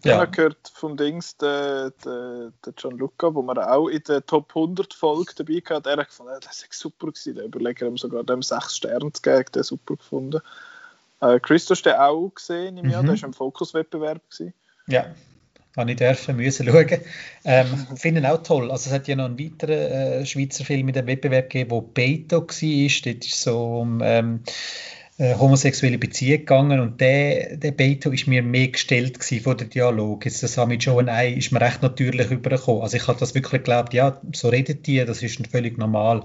Ja. 0.05 0.15
Ich 0.15 0.21
habe 0.21 0.31
gehört 0.33 0.73
vom 0.75 0.97
Dings, 0.97 1.37
der, 1.37 1.91
der, 2.05 2.53
der 2.65 2.73
Gianluca, 2.73 3.33
wo 3.35 3.43
man 3.43 3.57
auch 3.59 3.87
in 3.87 4.03
der 4.03 4.27
Top 4.27 4.51
100 4.51 4.93
Folge 4.93 5.33
dabei 5.37 5.63
hatte, 5.65 5.91
er 5.91 5.99
hat 5.99 6.09
gefunden, 6.09 6.33
das 6.41 6.63
ist 6.63 6.73
super 6.73 7.09
gewesen. 7.09 7.37
Der 7.37 7.45
Überleger 7.45 7.87
haben 7.87 7.97
sogar 7.97 8.25
dem 8.25 8.43
6 8.43 8.77
Sterne 8.77 9.13
zu 9.13 9.23
geben, 9.23 9.45
der 9.55 9.63
super 9.63 9.97
gefunden. 9.97 10.41
Äh, 11.21 11.39
Christo 11.39 11.75
hast 11.75 11.87
du 11.87 12.01
auch 12.01 12.31
gesehen 12.35 12.79
im 12.79 12.91
Jahr, 12.91 13.03
mhm. 13.03 13.09
der 13.09 13.23
war 13.23 13.29
im 13.29 13.33
Fokuswettbewerb. 13.33 14.23
Ja, 14.89 15.07
habe 15.77 15.91
ich 15.93 15.97
dürfen, 15.97 16.37
müssen 16.37 16.67
schauen. 16.67 17.01
Ähm, 17.45 17.87
Finde 17.97 18.31
auch 18.31 18.43
toll. 18.43 18.73
Also 18.73 18.91
es 18.91 18.95
hat 18.95 19.07
ja 19.07 19.15
noch 19.15 19.27
einen 19.27 19.39
weiteren 19.39 19.73
äh, 19.73 20.27
Schweizer 20.27 20.65
Film 20.65 20.89
in 20.89 20.95
dem 20.95 21.07
Wettbewerb 21.07 21.49
gegeben, 21.49 21.71
wo 21.71 21.81
Beto 21.81 22.41
war. 22.43 22.47
Dort 22.49 23.25
ist 23.25 23.41
so 23.41 23.81
um 23.81 24.01
ähm, 24.03 24.43
äh, 25.19 25.35
homosexuelle 25.37 25.99
Beziehung 25.99 26.39
gegangen 26.41 26.81
und 26.81 27.01
der, 27.01 27.57
der 27.57 27.73
Beto 27.73 28.11
ist 28.11 28.27
mir 28.27 28.43
mehr 28.43 28.69
gestellt 28.69 29.23
von 29.23 29.57
der 29.57 29.67
Dialog. 29.67 30.25
Jetzt 30.25 30.43
das 30.43 30.57
mit 30.67 30.83
Joe 30.83 30.97
und 30.97 31.09
I 31.09 31.35
ist 31.37 31.53
mir 31.53 31.61
recht 31.61 31.83
natürlich 31.83 32.31
übergekommen. 32.31 32.83
Also 32.83 32.97
ich 32.97 33.07
habe 33.07 33.21
das 33.21 33.35
wirklich 33.35 33.63
geglaubt, 33.63 33.95
ja, 33.95 34.21
so 34.33 34.49
redet 34.49 34.87
die, 34.87 35.05
das 35.05 35.23
ist 35.23 35.47
völlig 35.49 35.79
normal. 35.79 36.25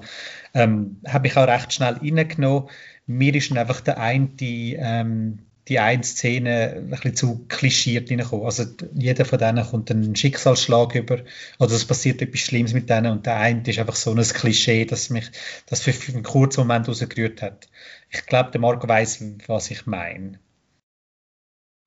Ähm, 0.53 1.01
habe 1.07 1.27
ich 1.27 1.37
auch 1.37 1.47
recht 1.47 1.73
schnell 1.73 1.95
reingenommen. 1.95 2.69
Mir 3.07 3.35
ist 3.35 3.51
einfach 3.51 3.81
der 3.81 3.99
eine, 3.99 4.27
die, 4.27 4.77
ähm, 4.79 5.39
die 5.67 5.79
eine 5.79 6.03
Szene 6.03 6.75
ein 6.77 6.89
bisschen 6.89 7.15
zu 7.15 7.45
klischiert 7.47 8.09
reingekommen. 8.09 8.45
Also 8.45 8.65
jeder 8.93 9.25
von 9.25 9.39
denen 9.39 9.65
kommt 9.65 9.91
einen 9.91 10.15
Schicksalsschlag 10.15 10.95
über 10.95 11.19
oder 11.59 11.71
es 11.73 11.85
passiert 11.85 12.21
etwas 12.21 12.39
Schlimmes 12.41 12.73
mit 12.73 12.89
denen 12.89 13.11
und 13.11 13.25
der 13.25 13.37
eine 13.37 13.61
ist 13.67 13.79
einfach 13.79 13.95
so 13.95 14.11
ein 14.11 14.21
Klischee, 14.21 14.85
das 14.85 15.09
mich 15.09 15.29
das 15.65 15.81
für 15.81 15.93
einen 16.13 16.23
kurzen 16.23 16.61
Moment 16.61 16.87
rausgerührt 16.87 17.41
hat. 17.41 17.67
Ich 18.09 18.25
glaube, 18.25 18.51
der 18.51 18.61
Marco 18.61 18.87
weiß, 18.87 19.23
was 19.47 19.71
ich 19.71 19.85
meine. 19.85 20.39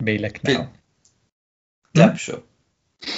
Wählen 0.02 0.32
genau. 0.42 0.68
Ich 1.86 1.92
glaube 1.94 2.18
schon. 2.18 2.42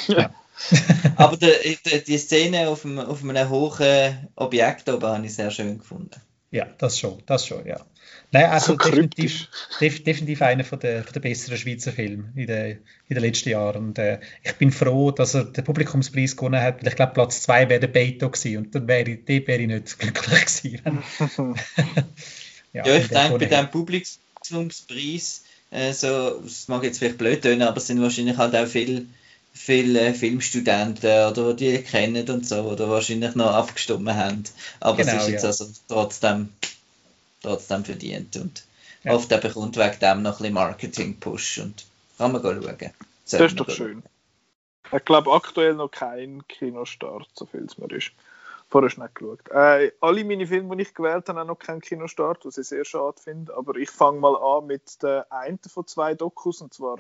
Ja. 0.09 0.35
Aber 1.17 1.37
die, 1.37 1.79
die, 1.85 2.05
die 2.05 2.19
Szene 2.19 2.69
auf, 2.69 2.83
dem, 2.83 2.99
auf 2.99 3.23
einem 3.23 3.49
hohen 3.49 4.29
Objekt 4.37 4.89
oben 4.89 5.07
habe 5.07 5.27
ich 5.27 5.35
sehr 5.35 5.51
schön 5.51 5.79
gefunden. 5.79 6.21
Ja, 6.51 6.67
das 6.79 6.99
schon, 6.99 7.23
das 7.27 7.47
schon, 7.47 7.67
ja. 7.67 7.85
Nein, 8.33 8.47
also 8.47 8.73
so 8.73 8.77
definitiv, 8.79 9.47
def, 9.79 10.03
definitiv 10.03 10.41
einer 10.41 10.65
von 10.65 10.81
der, 10.81 11.05
von 11.05 11.13
der 11.13 11.21
besseren 11.21 11.59
Schweizer 11.59 11.93
Filme 11.93 12.33
in, 12.35 12.47
der, 12.47 12.71
in 12.71 12.79
den 13.11 13.21
letzten 13.21 13.51
Jahren. 13.51 13.89
Und 13.89 13.99
äh, 13.99 14.21
ich 14.43 14.55
bin 14.55 14.73
froh, 14.73 15.11
dass 15.11 15.35
er 15.35 15.45
den 15.45 15.65
Publikumspreis 15.65 16.35
gewonnen 16.35 16.61
hat, 16.61 16.81
weil 16.81 16.89
ich 16.89 16.97
glaube, 16.97 17.13
Platz 17.13 17.43
zwei 17.43 17.69
wäre 17.69 17.81
der 17.81 17.89
Beto 17.89 18.31
gewesen 18.31 18.57
und 18.57 18.75
dann 18.75 18.89
wäre, 18.89 19.17
dort 19.17 19.29
wäre 19.29 19.61
ich 19.61 19.69
nicht 19.69 19.99
glücklich 19.99 20.47
gewesen. 20.47 20.81
ja, 22.73 22.87
ja, 22.87 22.97
ich 22.97 23.09
denke, 23.09 23.39
bei 23.39 23.47
diesem 23.47 23.71
Publikumspreis, 23.71 25.45
äh, 25.71 25.93
so, 25.93 26.41
das 26.41 26.69
mag 26.69 26.85
jetzt 26.85 26.99
vielleicht 26.99 27.19
blöd 27.19 27.43
tönen, 27.43 27.63
aber 27.63 27.77
es 27.77 27.87
sind 27.87 28.01
wahrscheinlich 28.01 28.39
halt 28.39 28.57
auch 28.57 28.67
viele 28.67 29.05
viele 29.55 30.15
Filmstudenten 30.15 31.27
oder 31.27 31.55
die 31.55 31.73
ihr 31.73 31.83
kennt 31.83 32.31
und 32.31 32.47
so, 32.49 32.63
oder 32.63 32.89
wahrscheinlich 32.89 33.35
noch 33.35 33.53
abgestimmt 33.53 34.09
haben. 34.09 34.45
Aber 34.81 34.97
genau, 34.97 35.13
es 35.17 35.25
ist 35.25 35.29
jetzt 35.29 35.43
ja. 35.43 35.49
also 35.49 35.69
trotzdem, 35.89 36.49
trotzdem 37.43 37.85
verdient 37.85 38.37
und 38.37 38.65
ja. 39.05 39.13
oft 39.13 39.29
bekommt 39.29 39.77
wegen 39.77 39.99
dem 40.01 40.23
noch 40.23 40.33
ein 40.33 40.39
bisschen 40.39 40.55
Marketing-Push 40.55 41.59
und 41.59 41.87
kann 42.19 42.33
man 42.33 42.43
schauen. 42.43 42.93
Das 43.31 43.41
ist 43.41 43.59
doch 43.59 43.71
schön. 43.71 44.03
Ich 44.93 45.05
glaube 45.05 45.33
aktuell 45.33 45.75
noch 45.75 45.91
kein 45.91 46.47
Kinostart, 46.49 47.29
so 47.35 47.47
viel 47.47 47.65
es 47.65 47.79
mir 47.79 47.91
ist. 47.91 48.13
Vorher 48.69 48.91
schnell 48.91 49.11
geschaut. 49.13 49.49
Äh, 49.51 49.93
alle 50.01 50.25
meine 50.25 50.47
Filme, 50.47 50.77
die 50.77 50.83
ich 50.83 50.95
gewählt 50.95 51.29
habe, 51.29 51.41
haben 51.41 51.47
noch 51.47 51.59
keinen 51.59 51.81
Kinostart, 51.81 52.45
was 52.45 52.59
ich 52.59 52.67
sehr 52.67 52.85
schade 52.85 53.21
finde. 53.21 53.55
Aber 53.57 53.77
ich 53.77 53.91
fange 53.91 54.19
mal 54.19 54.37
an 54.37 54.67
mit 54.67 55.03
der 55.03 55.31
einen 55.31 55.59
von 55.59 55.87
zwei 55.87 56.15
Dokus, 56.15 56.61
und 56.61 56.73
zwar 56.73 56.99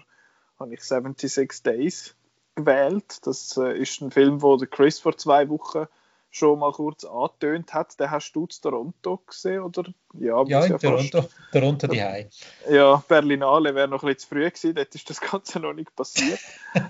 habe 0.58 0.74
ich 0.74 0.82
76 0.82 1.62
Days 1.62 2.14
gewählt. 2.54 3.26
Das 3.26 3.56
äh, 3.56 3.76
ist 3.78 4.00
ein 4.00 4.10
Film, 4.10 4.42
wo 4.42 4.56
der 4.56 4.68
Chris 4.68 5.00
vor 5.00 5.16
zwei 5.16 5.48
Wochen 5.48 5.86
schon 6.32 6.58
mal 6.58 6.72
kurz 6.72 7.04
angetönt 7.04 7.72
hat. 7.74 8.00
Den 8.00 8.10
hast 8.10 8.32
du 8.32 8.42
in 8.44 8.48
Toronto 8.48 9.18
gesehen, 9.18 9.62
oder? 9.62 9.84
Ja, 10.14 10.42
ja 10.44 10.64
in 10.64 10.72
ja 10.72 10.78
Toronto, 10.78 11.28
Toronto 11.52 11.86
die 11.86 12.02
High. 12.02 12.28
Ja, 12.68 12.96
Berlinale 13.06 13.74
wäre 13.74 13.86
noch 13.86 14.02
ein 14.02 14.06
bisschen 14.06 14.20
zu 14.20 14.28
früh 14.28 14.50
gewesen, 14.50 14.74
dort 14.74 14.94
ist 14.94 15.08
das 15.08 15.20
Ganze 15.20 15.60
noch 15.60 15.74
nicht 15.74 15.94
passiert. 15.94 16.40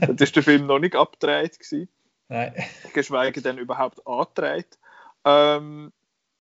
dort 0.01 0.21
ist 0.21 0.37
der 0.37 0.43
Film 0.45 0.67
noch 0.67 0.79
nicht 0.79 0.95
abgedreht 0.95 1.59
gewesen. 1.59 1.89
Nein. 2.29 2.55
Geschweige 2.95 3.43
denn 3.43 3.59
überhaupt 3.59 4.07
angedreht. 4.07 4.79
Ähm, 5.25 5.93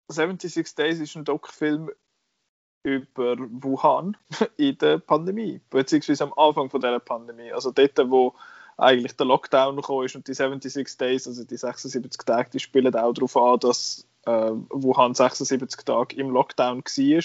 76 0.08 0.74
Days 0.74 0.98
ist 0.98 1.16
ein 1.16 1.24
Doc-Film 1.24 1.90
über 2.82 3.37
Wuhan 3.38 4.16
in 4.56 4.76
der 4.78 4.98
Pandemie, 4.98 5.61
beziehungsweise 5.70 6.24
am 6.24 6.32
Anfang 6.37 6.68
von 6.68 6.80
der 6.80 6.98
Pandemie. 6.98 7.52
Also 7.52 7.70
dort, 7.70 7.96
wo 8.11 8.34
eigentlich 8.79 9.17
der 9.17 9.27
Lockdown 9.27 9.77
gekommen 9.77 10.07
ist 10.07 10.14
und 10.14 10.27
die 10.29 10.35
76 10.35 10.97
Days, 10.97 11.27
also 11.27 11.45
die 11.45 11.57
76 11.57 12.25
Tage, 12.25 12.51
die 12.51 12.61
spielen 12.61 12.95
auch 12.95 13.12
darauf 13.12 13.37
an, 13.37 13.59
dass 13.59 14.07
äh, 14.25 14.53
Wuhan 14.71 15.14
76 15.14 15.85
Tage 15.85 16.17
im 16.17 16.31
Lockdown 16.31 16.79
war. 16.79 17.25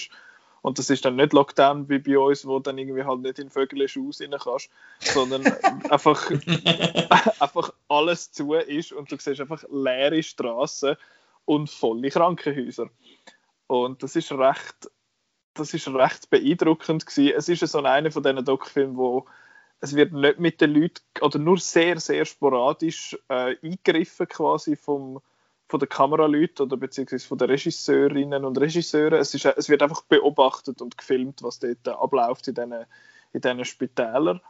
Und 0.62 0.78
das 0.78 0.90
ist 0.90 1.04
dann 1.04 1.16
nicht 1.16 1.32
Lockdown 1.32 1.88
wie 1.88 1.98
bei 1.98 2.18
uns, 2.18 2.46
wo 2.46 2.58
dann 2.58 2.78
irgendwie 2.78 3.04
halt 3.04 3.20
nicht 3.20 3.38
in 3.38 3.50
Vögelisch 3.50 3.96
Haus 3.96 4.20
rein 4.20 4.34
kannst, 4.42 4.70
sondern 4.98 5.46
einfach, 5.90 6.30
einfach 7.40 7.72
alles 7.88 8.32
zu 8.32 8.54
ist 8.54 8.92
und 8.92 9.12
du 9.12 9.16
siehst 9.18 9.40
einfach 9.40 9.62
leere 9.70 10.22
Straßen 10.22 10.96
und 11.44 11.70
volle 11.70 12.08
Krankenhäuser. 12.08 12.88
Und 13.68 14.02
das 14.02 14.16
ist 14.16 14.32
recht, 14.32 14.90
das 15.52 15.72
ist 15.72 15.86
recht 15.88 16.30
beeindruckend 16.30 17.06
gewesen. 17.06 17.34
Es 17.36 17.48
ist 17.48 17.60
so 17.70 17.78
einer 17.78 18.10
von 18.10 18.22
diesen 18.22 18.44
Doc-Filmen, 18.44 18.96
wo 18.96 19.26
es 19.80 19.94
wird 19.94 20.12
nicht 20.12 20.38
mit 20.38 20.60
den 20.60 20.72
Leuten 20.72 21.02
oder 21.20 21.38
nur 21.38 21.58
sehr, 21.58 22.00
sehr 22.00 22.24
sporadisch 22.24 23.18
äh, 23.28 23.56
eingegriffen 23.62 24.28
quasi 24.28 24.76
vom, 24.76 25.20
von 25.68 25.80
den 25.80 25.88
Kameraleuten 25.88 26.66
oder 26.66 26.76
beziehungsweise 26.76 27.26
von 27.26 27.38
den 27.38 27.50
Regisseurinnen 27.50 28.44
und 28.44 28.58
Regisseuren. 28.58 29.20
Es, 29.20 29.34
ist, 29.34 29.44
es 29.44 29.68
wird 29.68 29.82
einfach 29.82 30.02
beobachtet 30.02 30.80
und 30.80 30.96
gefilmt, 30.96 31.42
was 31.42 31.58
dort 31.58 31.86
abläuft 31.88 32.48
in 32.48 32.54
diesen, 32.54 32.86
in 33.32 33.40
diesen 33.40 33.64
Spitälern. 33.64 34.40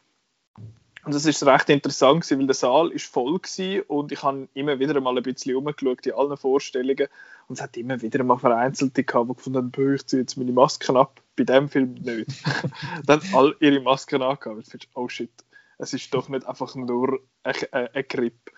Und 1.05 1.15
das 1.15 1.27
ist 1.27 1.45
recht 1.45 1.69
interessant 1.69 2.23
gewesen, 2.23 2.39
weil 2.39 2.47
der 2.47 2.55
Saal 2.55 2.91
ist 2.91 3.07
voll 3.07 3.39
gewesen 3.39 3.83
und 3.89 4.11
ich 4.11 4.23
habe 4.23 4.49
immer 4.55 4.79
wieder 4.79 4.99
mal 5.01 5.17
ein 5.17 5.23
bisschen 5.23 5.57
umgeschaut 5.57 6.07
in 6.07 6.15
allen 6.15 6.37
Vorstellungen 6.37 7.09
und 7.49 7.57
es 7.57 7.63
hat 7.63 7.77
immer 7.77 8.01
wieder 8.03 8.23
mal 8.25 8.39
Vereinzelte 8.39 9.05
gehabt, 9.05 9.31
die 9.31 9.35
gefunden 9.35 9.73
haben, 9.77 9.95
ich 9.95 10.07
ziehe 10.07 10.23
jetzt 10.23 10.37
meine 10.37 10.53
Masken 10.53 10.97
ab. 10.97 11.21
Bei 11.37 11.45
dem 11.45 11.69
Film 11.69 11.95
nicht. 11.95 12.31
Dann 13.07 13.21
all 13.33 13.57
ihre 13.61 13.81
Masken 13.81 14.23
angehabt. 14.23 14.57
Und 14.57 14.67
findest, 14.67 14.91
oh 14.95 15.09
shit, 15.09 15.33
es 15.79 15.93
ist 15.93 16.15
doch 16.15 16.29
nicht 16.29 16.47
einfach 16.47 16.75
nur 16.75 17.21
eine 17.43 18.05
Grippe. 18.05 18.53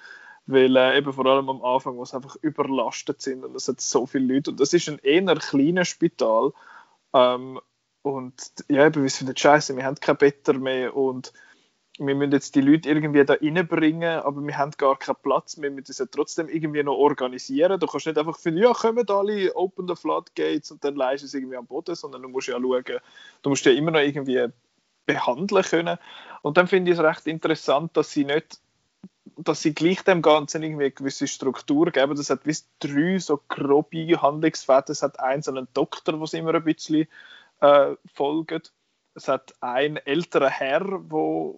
Weil 0.46 0.76
äh, 0.76 0.98
eben 0.98 1.12
vor 1.12 1.26
allem 1.26 1.48
am 1.48 1.62
Anfang, 1.62 1.96
wo 1.96 2.02
es 2.02 2.14
einfach 2.14 2.36
überlastet 2.36 3.20
sind 3.20 3.44
und 3.44 3.56
es 3.56 3.66
hat 3.66 3.80
so 3.80 4.06
viele 4.06 4.32
Leute 4.32 4.52
und 4.52 4.60
das 4.60 4.72
ist 4.72 4.88
ein 4.88 5.00
eher 5.00 5.34
kleines 5.34 5.88
Spital 5.88 6.52
ähm, 7.12 7.58
und 8.02 8.52
ja, 8.68 8.86
eben, 8.86 9.02
wir 9.02 9.10
sind 9.10 9.36
scheiße, 9.36 9.76
wir 9.76 9.84
haben 9.84 9.96
kein 9.96 10.16
Bett 10.16 10.46
mehr 10.56 10.96
und 10.96 11.32
wir 11.98 12.14
müssen 12.14 12.32
jetzt 12.32 12.54
die 12.54 12.60
Leute 12.60 12.88
irgendwie 12.88 13.24
da 13.24 13.34
reinbringen, 13.34 14.20
aber 14.20 14.42
wir 14.42 14.58
haben 14.58 14.72
gar 14.72 14.98
keinen 14.98 15.16
Platz. 15.22 15.60
Wir 15.60 15.70
müssen 15.70 15.90
es 15.90 16.08
trotzdem 16.10 16.48
irgendwie 16.48 16.82
noch 16.82 16.96
organisieren. 16.96 17.80
Du 17.80 17.86
kannst 17.86 18.06
nicht 18.06 18.18
einfach 18.18 18.38
finden, 18.38 18.62
ja, 18.62 18.72
kommen 18.72 19.08
alle, 19.08 19.54
open 19.56 19.88
the 19.88 19.96
floodgates 19.96 20.70
und 20.70 20.84
dann 20.84 20.96
leist 20.96 21.24
es 21.24 21.32
irgendwie 21.32 21.56
am 21.56 21.66
Boden, 21.66 21.94
sondern 21.94 22.22
du 22.22 22.28
musst 22.28 22.48
ja 22.48 22.60
schauen, 22.60 22.84
du 23.42 23.48
musst 23.48 23.64
ja 23.64 23.72
immer 23.72 23.92
noch 23.92 24.00
irgendwie 24.00 24.46
behandeln 25.06 25.62
können. 25.62 25.98
Und 26.42 26.58
dann 26.58 26.66
finde 26.66 26.92
ich 26.92 26.98
es 26.98 27.04
recht 27.04 27.26
interessant, 27.26 27.96
dass 27.96 28.10
sie 28.10 28.24
nicht, 28.24 28.60
dass 29.38 29.62
sie 29.62 29.72
gleich 29.74 30.02
dem 30.02 30.20
Ganzen 30.20 30.62
irgendwie 30.62 30.84
eine 30.84 30.92
gewisse 30.92 31.26
Struktur 31.26 31.90
geben. 31.92 32.16
Das 32.16 32.28
hat 32.28 32.46
wie 32.46 32.56
drei 32.78 33.18
so 33.18 33.40
grobe 33.48 34.20
Handlungsfäden. 34.20 34.92
Es 34.92 35.02
hat 35.02 35.18
einen 35.20 35.42
so 35.42 35.50
einen 35.50 35.68
Doktor, 35.72 36.18
der 36.18 36.38
immer 36.38 36.54
ein 36.54 36.64
bisschen 36.64 37.08
äh, 37.60 37.94
folgt 38.12 38.72
es 39.16 39.28
hat 39.28 39.54
einen 39.60 39.96
älteren 39.96 40.50
Herr, 40.50 40.80
der 40.80 41.54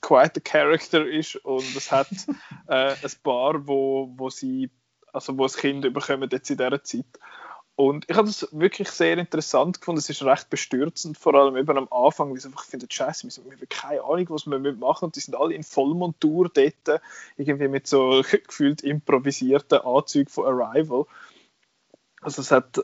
quite 0.00 0.40
a 0.40 0.40
character 0.44 1.06
ist 1.06 1.36
und 1.36 1.76
es 1.76 1.90
hat 1.92 2.08
äh, 2.68 2.94
ein 2.94 3.12
Paar, 3.22 3.66
wo, 3.66 4.12
wo 4.16 4.28
sie 4.28 4.70
also 5.12 5.38
wo 5.38 5.44
das 5.44 5.56
Kind 5.56 5.84
überkommen 5.84 6.28
jetzt 6.30 6.50
in 6.50 6.58
dieser 6.58 6.82
Zeit. 6.82 7.06
Und 7.76 8.06
ich 8.10 8.16
habe 8.16 8.26
das 8.26 8.48
wirklich 8.50 8.90
sehr 8.90 9.16
interessant 9.18 9.80
gefunden. 9.80 10.00
Es 10.00 10.10
ist 10.10 10.24
recht 10.24 10.50
bestürzend, 10.50 11.16
vor 11.16 11.34
allem 11.34 11.56
eben 11.56 11.78
am 11.78 11.88
Anfang, 11.92 12.32
weil 12.32 12.40
sie 12.40 12.48
einfach 12.48 12.64
finden, 12.64 12.90
Scheiße, 12.90 13.28
wir 13.44 13.52
haben 13.52 13.68
keine 13.68 14.02
Ahnung, 14.02 14.26
was 14.30 14.46
wir 14.46 14.58
machen. 14.58 15.04
Und 15.04 15.16
die 15.16 15.20
sind 15.20 15.36
alle 15.36 15.54
in 15.54 15.62
Vollmontur 15.62 16.50
dort, 16.52 17.00
irgendwie 17.36 17.68
mit 17.68 17.86
so 17.86 18.22
gefühlt 18.46 18.82
improvisierten 18.82 19.78
Anzügen 19.78 20.28
von 20.28 20.46
Arrival. 20.46 21.06
Also 22.20 22.42
es 22.42 22.50
hat 22.50 22.80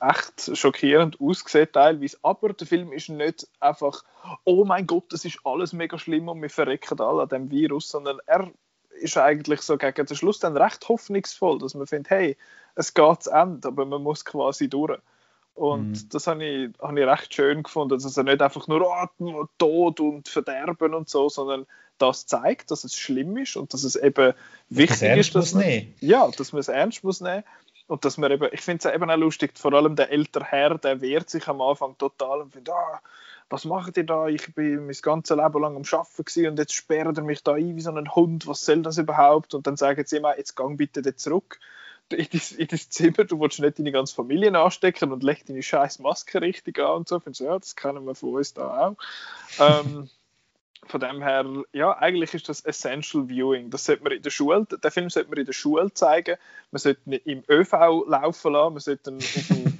echt 0.00 0.56
schockierend 0.56 1.20
ausgesehen 1.20 1.68
teilweise, 1.72 2.18
aber 2.22 2.52
der 2.52 2.66
Film 2.66 2.92
ist 2.92 3.08
nicht 3.08 3.46
einfach, 3.60 4.04
oh 4.44 4.64
mein 4.64 4.86
Gott, 4.86 5.12
das 5.12 5.24
ist 5.24 5.40
alles 5.44 5.72
mega 5.72 5.98
schlimm 5.98 6.28
und 6.28 6.40
wir 6.42 6.50
verrecken 6.50 7.00
alle 7.00 7.22
an 7.22 7.28
dem 7.28 7.50
Virus, 7.50 7.88
sondern 7.88 8.18
er 8.26 8.50
ist 9.00 9.18
eigentlich 9.18 9.60
so 9.62 9.76
gegen 9.76 10.06
den 10.06 10.16
Schluss 10.16 10.38
dann 10.38 10.56
recht 10.56 10.88
hoffnungsvoll, 10.88 11.58
dass 11.58 11.74
man 11.74 11.86
findet, 11.86 12.10
hey, 12.10 12.36
es 12.74 12.94
geht 12.94 13.22
zu 13.22 13.30
Ende, 13.30 13.68
aber 13.68 13.84
man 13.84 14.02
muss 14.02 14.24
quasi 14.24 14.68
durch. 14.68 14.98
Und 15.54 15.92
mhm. 15.92 16.08
das 16.10 16.26
habe 16.26 16.44
ich, 16.44 16.70
hab 16.78 16.96
ich 16.96 17.06
recht 17.06 17.34
schön 17.34 17.62
gefunden, 17.62 17.98
dass 17.98 18.16
er 18.16 18.24
nicht 18.24 18.42
einfach 18.42 18.68
nur 18.68 18.86
oh, 18.86 19.46
Tod 19.56 20.00
und 20.00 20.28
Verderben 20.28 20.92
und 20.92 21.08
so, 21.08 21.30
sondern 21.30 21.66
das 21.96 22.26
zeigt, 22.26 22.70
dass 22.70 22.84
es 22.84 22.94
schlimm 22.94 23.38
ist 23.38 23.56
und 23.56 23.72
dass 23.72 23.82
es 23.82 23.96
eben 23.96 24.34
wichtig 24.68 25.16
ist, 25.16 25.34
dass 25.34 25.54
man, 25.54 25.94
ja, 26.00 26.30
dass 26.36 26.52
man 26.52 26.60
es 26.60 26.68
ernst 26.68 27.04
muss 27.04 27.22
nehmen 27.22 27.42
und 27.88 28.04
dass 28.04 28.18
man 28.18 28.32
eben, 28.32 28.48
ich 28.52 28.60
finde 28.60 28.88
es 28.88 28.94
eben 28.94 29.10
auch 29.10 29.16
lustig, 29.16 29.58
vor 29.58 29.72
allem 29.72 29.96
der 29.96 30.10
ältere 30.10 30.44
Herr, 30.44 30.78
der 30.78 31.00
wehrt 31.00 31.30
sich 31.30 31.46
am 31.48 31.60
Anfang 31.60 31.96
total 31.98 32.40
und 32.42 32.52
findet, 32.52 32.74
ah, 32.74 33.00
was 33.48 33.64
macht 33.64 33.96
ihr 33.96 34.04
da? 34.04 34.26
Ich 34.26 34.54
bin 34.54 34.86
mein 34.86 34.96
ganzes 35.00 35.36
Leben 35.36 35.62
lang 35.62 35.76
am 35.76 35.82
Arbeiten 35.92 36.46
und 36.48 36.58
jetzt 36.58 36.74
sperrt 36.74 37.16
er 37.16 37.24
mich 37.24 37.44
da 37.44 37.54
ein 37.54 37.76
wie 37.76 37.80
so 37.80 37.92
ein 37.92 38.14
Hund, 38.14 38.46
was 38.46 38.64
soll 38.64 38.82
das 38.82 38.98
überhaupt? 38.98 39.54
Und 39.54 39.66
dann 39.66 39.76
sagen 39.76 40.04
sie 40.04 40.16
immer, 40.16 40.36
jetzt 40.36 40.56
gang 40.56 40.76
bitte 40.76 41.14
zurück 41.14 41.60
in 42.12 42.26
das, 42.32 42.52
in 42.52 42.68
das 42.68 42.88
Zimmer, 42.88 43.24
du 43.24 43.40
willst 43.40 43.60
nicht 43.60 43.78
deine 43.78 43.92
ganze 43.92 44.14
Familie 44.14 44.56
anstecken 44.58 45.12
und 45.12 45.22
leg 45.22 45.44
deine 45.46 45.62
scheiß 45.62 45.98
Maske 45.98 46.40
richtig 46.40 46.78
an 46.78 46.98
und 46.98 47.08
so. 47.08 47.18
Findest 47.18 47.40
du, 47.40 47.44
ja, 47.44 47.58
das 47.58 47.74
kennen 47.74 48.04
wir 48.06 48.14
von 48.14 48.34
uns 48.34 48.54
da 48.54 48.88
auch. 48.88 48.96
ähm, 49.58 50.08
von 50.84 51.00
dem 51.00 51.22
her, 51.22 51.46
ja, 51.72 51.96
eigentlich 51.98 52.34
ist 52.34 52.48
das 52.48 52.60
Essential 52.60 53.28
Viewing. 53.28 53.70
Das 53.70 53.84
sollte 53.84 54.02
man 54.02 54.12
in 54.12 54.22
der 54.22 54.30
Schule, 54.30 54.66
den 54.66 54.90
Film 54.90 55.10
sollte 55.10 55.30
man 55.30 55.38
in 55.38 55.46
der 55.46 55.52
Schule 55.52 55.92
zeigen. 55.94 56.36
Man 56.70 56.78
sollte 56.78 57.00
ihn 57.06 57.20
im 57.24 57.42
ÖV 57.48 57.72
laufen 58.06 58.52
lassen, 58.52 58.72
man 58.72 58.80
sollte 58.80 59.10
ihn 59.10 59.16
auf 59.16 59.46
dem 59.48 59.78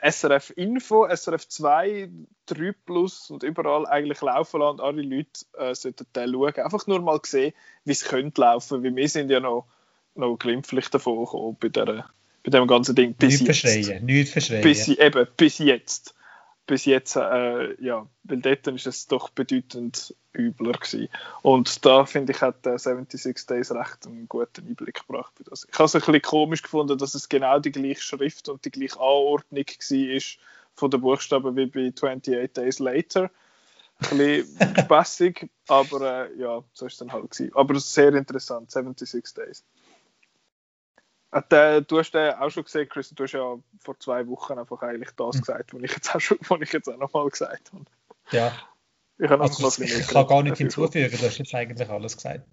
SRF 0.10 0.52
Info, 0.56 1.06
SRF 1.08 1.48
2, 1.48 2.10
3 2.46 2.74
Plus 2.84 3.30
und 3.30 3.42
überall 3.42 3.86
eigentlich 3.86 4.20
laufen 4.20 4.60
lassen 4.60 4.80
und 4.80 4.80
alle 4.80 5.02
Leute 5.02 5.44
äh, 5.56 5.74
sollten 5.74 6.06
den 6.14 6.32
schauen. 6.32 6.54
Einfach 6.56 6.86
nur 6.86 7.00
mal 7.00 7.20
sehen, 7.24 7.52
wie 7.84 7.92
es 7.92 8.04
könnte 8.04 8.40
laufen, 8.40 8.82
weil 8.84 8.94
wir 8.94 9.08
sind 9.08 9.30
ja 9.30 9.40
noch, 9.40 9.66
noch 10.14 10.36
glimpflich 10.36 10.88
davon 10.88 11.24
gekommen 11.24 11.56
bei, 11.58 11.68
der, 11.68 12.06
bei 12.44 12.50
dem 12.50 12.66
ganzen 12.66 12.94
Ding. 12.94 13.14
Bis 13.14 13.40
nicht 13.40 13.48
jetzt. 13.48 13.60
verschreien, 13.60 14.04
nicht 14.04 14.32
verschreien. 14.32 14.62
Bis, 14.62 14.88
eben, 14.88 15.26
bis 15.36 15.58
jetzt. 15.58 16.14
Bis 16.68 16.84
jetzt, 16.84 17.16
äh, 17.16 17.82
ja, 17.82 18.06
weil 18.24 18.40
dort 18.40 18.66
ist 18.68 18.86
es 18.86 19.06
doch 19.06 19.30
bedeutend 19.30 20.14
übler 20.36 20.74
gewesen. 20.74 21.08
Und 21.42 21.84
da 21.84 22.04
finde 22.04 22.32
ich, 22.32 22.42
hat 22.42 22.64
äh, 22.66 22.78
76 22.78 23.46
Days 23.46 23.72
recht 23.72 24.06
einen 24.06 24.28
guten 24.28 24.68
Einblick 24.68 25.06
gebracht. 25.06 25.32
Für 25.34 25.44
das. 25.44 25.66
Ich 25.68 25.74
habe 25.74 25.86
es 25.86 25.94
ein 25.94 26.02
bisschen 26.02 26.22
komisch 26.22 26.62
gefunden, 26.62 26.98
dass 26.98 27.14
es 27.14 27.28
genau 27.28 27.58
die 27.58 27.72
gleiche 27.72 28.02
Schrift 28.02 28.48
und 28.50 28.64
die 28.64 28.70
gleiche 28.70 29.00
Anordnung 29.00 29.64
war 29.64 30.20
von 30.74 30.90
den 30.90 31.00
Buchstaben 31.00 31.56
wie 31.56 31.66
bei 31.66 31.88
28 31.88 32.52
Days 32.52 32.78
Later. 32.78 33.30
Ein 34.10 34.18
bisschen 34.18 34.76
spaßig, 34.84 35.50
aber 35.68 36.28
äh, 36.28 36.38
ja, 36.38 36.62
so 36.74 36.86
ist 36.86 36.92
es 36.92 36.98
dann 36.98 37.12
halt 37.12 37.30
gewesen. 37.30 37.50
Aber 37.54 37.80
sehr 37.80 38.12
interessant, 38.14 38.70
76 38.70 39.34
Days. 39.34 39.64
Äh, 41.30 41.82
du 41.82 41.98
hast 41.98 42.12
den 42.12 42.34
auch 42.34 42.50
schon 42.50 42.64
gesehen, 42.64 42.88
Chris, 42.88 43.10
du 43.10 43.24
hast 43.24 43.32
ja 43.32 43.56
vor 43.80 43.98
zwei 44.00 44.26
Wochen 44.26 44.58
einfach 44.58 44.82
eigentlich 44.82 45.10
das 45.16 45.34
hm. 45.34 45.40
gesagt, 45.40 45.74
was 45.74 45.82
ich 45.82 45.92
jetzt 45.92 46.14
auch, 46.14 46.20
schon, 46.20 46.38
was 46.48 46.60
ich 46.62 46.72
jetzt 46.72 46.88
auch 46.88 46.96
nochmal 46.96 47.28
gesagt 47.28 47.72
habe. 47.72 47.84
Ja. 48.30 48.52
Ich, 49.18 49.28
habe 49.28 49.42
also, 49.42 49.82
ich 49.82 50.06
kann 50.06 50.26
gar 50.28 50.42
nicht 50.44 50.58
hinzufügen, 50.58 51.10
du 51.10 51.26
hast 51.26 51.38
jetzt 51.38 51.54
eigentlich 51.54 51.88
alles 51.88 52.16
gesagt. 52.16 52.46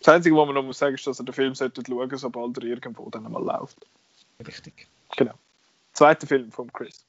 Das 0.00 0.14
Einzige, 0.14 0.36
was 0.36 0.46
man 0.46 0.56
noch 0.56 0.64
muss 0.64 0.78
sagen, 0.78 0.96
ist, 0.96 1.06
dass 1.06 1.20
er 1.20 1.24
den 1.24 1.32
Film 1.32 1.54
sollte 1.54 1.82
schauen, 1.86 2.10
sobald 2.16 2.58
er 2.58 2.64
irgendwo 2.64 3.08
dann 3.10 3.22
mal 3.30 3.42
läuft. 3.42 3.78
Richtig. 4.46 4.88
Genau. 5.16 5.34
Zweiter 5.92 6.26
Film 6.26 6.50
von 6.50 6.70
Chris. 6.72 7.06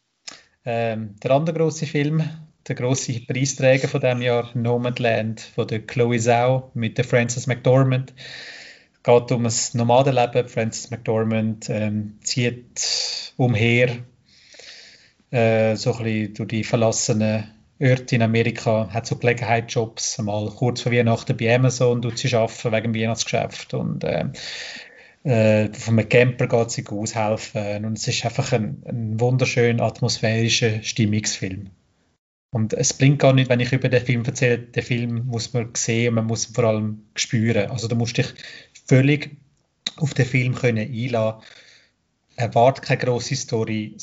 Ähm, 0.64 1.16
der 1.22 1.32
andere 1.32 1.58
große 1.58 1.88
Film, 1.88 2.24
der 2.68 2.76
große 2.76 3.22
Preisträger 3.22 3.88
von 3.88 4.02
dem 4.02 4.22
Jahr, 4.22 4.50
Nomadland 4.54 5.42
von 5.42 5.68
der 5.68 5.86
Chloe 5.86 6.20
Zhao 6.20 6.72
mit 6.74 6.98
der 6.98 7.06
Frances 7.06 7.48
McDormand. 7.48 8.14
Geht 9.06 9.32
um 9.32 9.46
ein 9.46 9.54
Nomadenleben. 9.74 10.50
Frances 10.50 10.90
McDormand 10.90 11.70
ähm, 11.70 12.18
zieht 12.24 13.34
umher, 13.38 13.98
äh, 15.30 15.76
so 15.76 15.94
ein 15.94 16.04
bisschen 16.04 16.34
durch 16.34 16.50
die 16.50 16.64
verlassenen 16.64 17.44
Orte 17.80 18.16
in 18.16 18.24
Amerika, 18.24 18.90
hat 18.92 19.06
so 19.06 19.18
Gelegenheitsjobs, 19.18 20.18
mal 20.20 20.50
kurz 20.50 20.82
vor 20.82 20.92
Weihnachten 20.92 21.38
bei 21.38 21.54
Amazon, 21.54 22.02
tut 22.02 22.18
sie 22.18 22.34
arbeiten 22.36 22.72
wegen 22.72 22.94
dem 22.94 23.02
Weihnachtsgeschäft 23.04 23.76
und 23.76 24.04
äh, 24.04 24.26
äh, 25.24 25.72
von 25.72 26.00
einem 26.00 26.10
Camper 26.10 26.48
geht 26.48 26.72
sie 26.72 26.88
aushelfen 26.88 27.86
und 27.86 28.00
es 28.00 28.08
ist 28.08 28.26
einfach 28.26 28.54
ein, 28.54 28.82
ein 28.88 29.20
wunderschön 29.20 29.82
atmosphärischer 29.82 30.82
Stimmungsfilm. 30.82 31.70
Und 32.52 32.74
es 32.74 32.94
bringt 32.94 33.20
gar 33.20 33.34
nicht, 33.34 33.50
wenn 33.50 33.60
ich 33.60 33.74
über 33.74 33.90
den 33.90 34.06
Film 34.06 34.24
erzähle, 34.24 34.60
den 34.60 34.84
Film 34.84 35.26
muss 35.28 35.54
man 35.54 35.76
sehen 35.76 36.10
und 36.10 36.16
man 36.16 36.26
muss 36.26 36.48
ihn 36.48 36.54
vor 36.54 36.64
allem 36.64 37.06
spüren. 37.16 37.70
Also 37.70 37.88
du 37.88 37.96
musst 37.96 38.18
dich 38.18 38.34
völlig 38.88 39.38
auf 39.98 40.14
den 40.14 40.26
Film 40.26 40.56
können 40.56 40.90
einlassen. 40.90 41.42
Erwarte 42.38 42.82
keine 42.82 43.02
große 43.02 43.36
Story. 43.36 43.98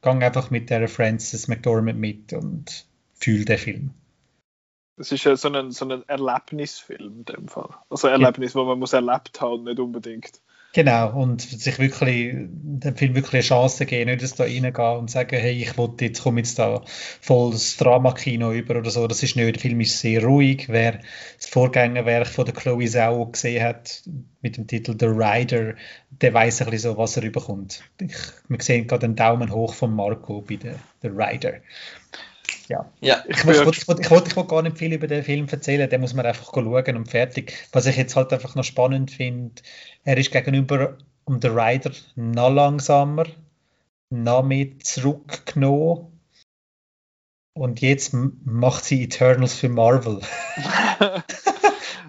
Gang 0.00 0.22
einfach 0.22 0.50
mit 0.50 0.70
der 0.70 0.88
Frances 0.88 1.48
McDormand 1.48 1.98
mit 1.98 2.32
und 2.32 2.86
fühl 3.14 3.44
den 3.44 3.58
Film. 3.58 3.94
Das 4.96 5.12
ist 5.12 5.24
ja 5.24 5.36
so 5.36 5.50
ein, 5.50 5.70
so 5.72 5.86
ein 5.86 6.08
Erlebnisfilm 6.08 7.18
in 7.18 7.24
dem 7.24 7.48
Fall. 7.48 7.68
Also 7.90 8.08
ein 8.08 8.14
Erlebnis, 8.14 8.54
ja. 8.54 8.60
wo 8.60 8.64
man 8.64 8.78
muss 8.78 8.94
erlebt 8.94 9.40
haben, 9.40 9.64
nicht 9.64 9.78
unbedingt. 9.78 10.40
Genau, 10.76 11.10
und 11.18 11.40
sich 11.40 11.78
wirklich 11.78 12.34
dem 12.34 12.96
Film 12.96 13.14
wirklich 13.14 13.32
eine 13.32 13.42
Chance 13.42 13.86
geben, 13.86 14.10
nicht 14.10 14.22
dass 14.22 14.34
da 14.34 14.44
reingehen 14.44 14.98
und 14.98 15.10
sagen, 15.10 15.40
hey, 15.40 15.54
ich 15.54 15.78
wollte 15.78 16.04
jetzt, 16.04 16.22
komme 16.22 16.40
jetzt 16.40 16.58
da 16.58 16.82
voll 17.22 17.52
das 17.52 17.78
Drama-Kino 17.78 18.52
über 18.52 18.76
oder 18.76 18.90
so. 18.90 19.06
Das 19.06 19.22
ist 19.22 19.36
nicht, 19.36 19.54
der 19.54 19.58
Film 19.62 19.80
ist 19.80 19.98
sehr 19.98 20.22
ruhig. 20.22 20.66
Wer 20.68 21.00
das 21.38 21.46
Vorgängerwerk 21.48 22.26
von 22.26 22.44
der 22.44 22.52
Chloe 22.52 22.86
Zhao 22.86 23.24
gesehen 23.24 23.64
hat, 23.64 24.02
mit 24.42 24.58
dem 24.58 24.66
Titel 24.66 24.94
The 25.00 25.06
Rider, 25.06 25.76
der 26.10 26.34
weiß 26.34 26.60
ein 26.60 26.68
bisschen 26.68 26.90
so, 26.90 26.98
was 26.98 27.16
er 27.16 27.22
überkommt. 27.22 27.82
Ich, 27.98 28.14
wir 28.46 28.60
sehen 28.60 28.86
gerade 28.86 29.08
den 29.08 29.16
Daumen 29.16 29.50
hoch 29.50 29.72
von 29.72 29.94
Marco 29.94 30.42
bei 30.42 30.56
der 30.56 30.74
The 31.00 31.08
Rider. 31.08 31.54
Ja. 32.68 32.90
ja 33.00 33.22
ich, 33.28 33.38
ich, 33.38 33.44
ich, 33.44 33.60
ich, 33.60 33.78
ich, 33.78 33.88
wollte, 33.88 34.02
ich 34.02 34.10
wollte 34.10 34.46
gar 34.46 34.62
nicht 34.62 34.78
viel 34.78 34.92
über 34.92 35.06
den 35.06 35.22
Film 35.22 35.46
erzählen, 35.48 35.88
den 35.88 36.00
muss 36.00 36.14
man 36.14 36.26
einfach 36.26 36.52
schauen 36.52 36.96
und 36.96 37.10
fertig. 37.10 37.54
Was 37.72 37.86
ich 37.86 37.96
jetzt 37.96 38.16
halt 38.16 38.32
einfach 38.32 38.54
noch 38.54 38.64
spannend 38.64 39.10
finde, 39.10 39.62
er 40.04 40.16
ist 40.16 40.32
gegenüber 40.32 40.98
um 41.24 41.40
den 41.40 41.58
Rider 41.58 41.92
noch 42.14 42.50
langsamer, 42.50 43.26
noch 44.10 44.42
mehr 44.42 44.78
zurückgenommen. 44.80 46.12
Und 47.54 47.80
jetzt 47.80 48.12
macht 48.12 48.84
sie 48.84 49.04
Eternals 49.04 49.54
für 49.54 49.68
Marvel. 49.68 50.20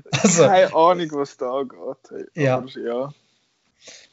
also, 0.12 0.44
Keine 0.44 0.74
Ahnung, 0.74 1.10
was 1.12 1.38
da 1.38 1.64
geht. 1.64 2.28
Ja. 2.36 2.64
ja. 2.86 3.14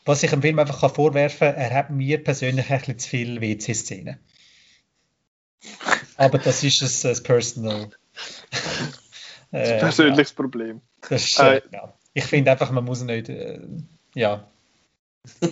Was 0.04 0.22
ich 0.22 0.32
am 0.32 0.42
Film 0.42 0.58
einfach 0.58 0.94
vorwerfen 0.94 1.48
kann, 1.48 1.56
er 1.56 1.74
hat 1.74 1.90
mir 1.90 2.22
persönlich 2.22 2.70
ein 2.70 2.78
bisschen 2.78 2.98
zu 2.98 3.08
viele 3.08 3.40
WC-Szenen. 3.40 4.18
Aber 6.16 6.38
das 6.38 6.62
ist 6.62 7.04
ein, 7.04 7.10
ein 7.10 7.22
Personal. 7.22 7.90
Das 9.54 9.68
äh, 9.68 9.78
persönliches 9.78 10.30
ja. 10.30 10.34
Problem. 10.34 10.80
Ist, 11.10 11.38
äh, 11.38 11.62
ja. 11.72 11.94
Ich 12.12 12.24
finde 12.24 12.50
einfach, 12.50 12.72
man 12.72 12.84
muss 12.84 13.02
nicht. 13.02 13.28
Äh, 13.28 13.60
ja. 14.16 14.48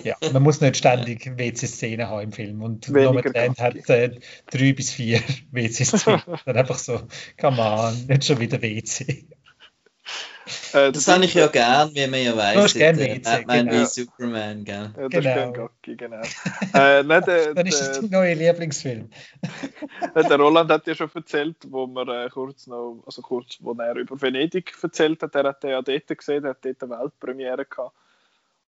ja, 0.03 0.17
man 0.33 0.43
muss 0.43 0.61
nicht 0.61 0.77
ständig 0.77 1.25
WC-Szenen 1.39 2.09
haben 2.09 2.23
im 2.23 2.33
Film. 2.33 2.63
Und 2.63 2.89
Nomadland 2.89 3.61
hat 3.61 3.89
äh, 3.89 4.19
drei 4.51 4.73
bis 4.73 4.91
vier 4.91 5.21
WC-Szenen. 5.53 6.21
Dann 6.45 6.57
einfach 6.57 6.79
so, 6.79 7.03
come 7.41 7.63
on, 7.63 8.07
nicht 8.07 8.25
schon 8.25 8.41
wieder 8.41 8.61
WC. 8.61 9.25
Äh, 10.73 10.93
das, 10.93 11.05
das 11.05 11.15
habe 11.15 11.25
ich 11.25 11.35
ja 11.35 11.47
gern, 11.49 11.95
wie 11.95 12.07
man 12.07 12.23
ja 12.23 12.37
weiß. 12.37 12.55
Du 12.55 12.63
hast 12.63 12.75
gerne 12.75 13.21
Batman 13.21 13.67
genau. 13.67 13.81
wie 13.81 13.85
Superman, 13.87 14.65
gell? 14.65 14.91
Ja, 14.97 15.09
das 15.09 15.25
genau. 15.25 15.51
ist 15.51 15.55
Gocki, 15.55 15.97
genau. 15.97 16.23
äh, 16.75 17.03
nicht, 17.03 17.29
äh, 17.29 17.55
Dann 17.55 17.67
ist 17.67 17.81
es 17.81 18.01
dein 18.01 18.11
neuer 18.11 18.35
Lieblingsfilm. 18.35 19.11
der 20.15 20.37
Roland 20.39 20.71
hat 20.71 20.87
ja 20.87 20.95
schon 20.95 21.11
erzählt, 21.15 21.57
wo 21.69 21.87
man 21.87 22.09
äh, 22.09 22.29
kurz 22.31 22.67
noch, 22.67 23.03
also 23.07 23.23
kurz, 23.23 23.59
wo 23.61 23.73
er 23.75 23.97
über 23.97 24.21
Venedig 24.21 24.73
erzählt 24.83 25.23
hat, 25.23 25.35
er 25.35 25.45
hat 25.45 25.65
ja 25.65 25.83
dort 25.83 26.19
gesehen, 26.19 26.45
er 26.45 26.51
hat 26.51 26.65
dort 26.65 26.83
eine 26.83 26.99
Weltpremiere 26.99 27.67
gehabt. 27.67 27.95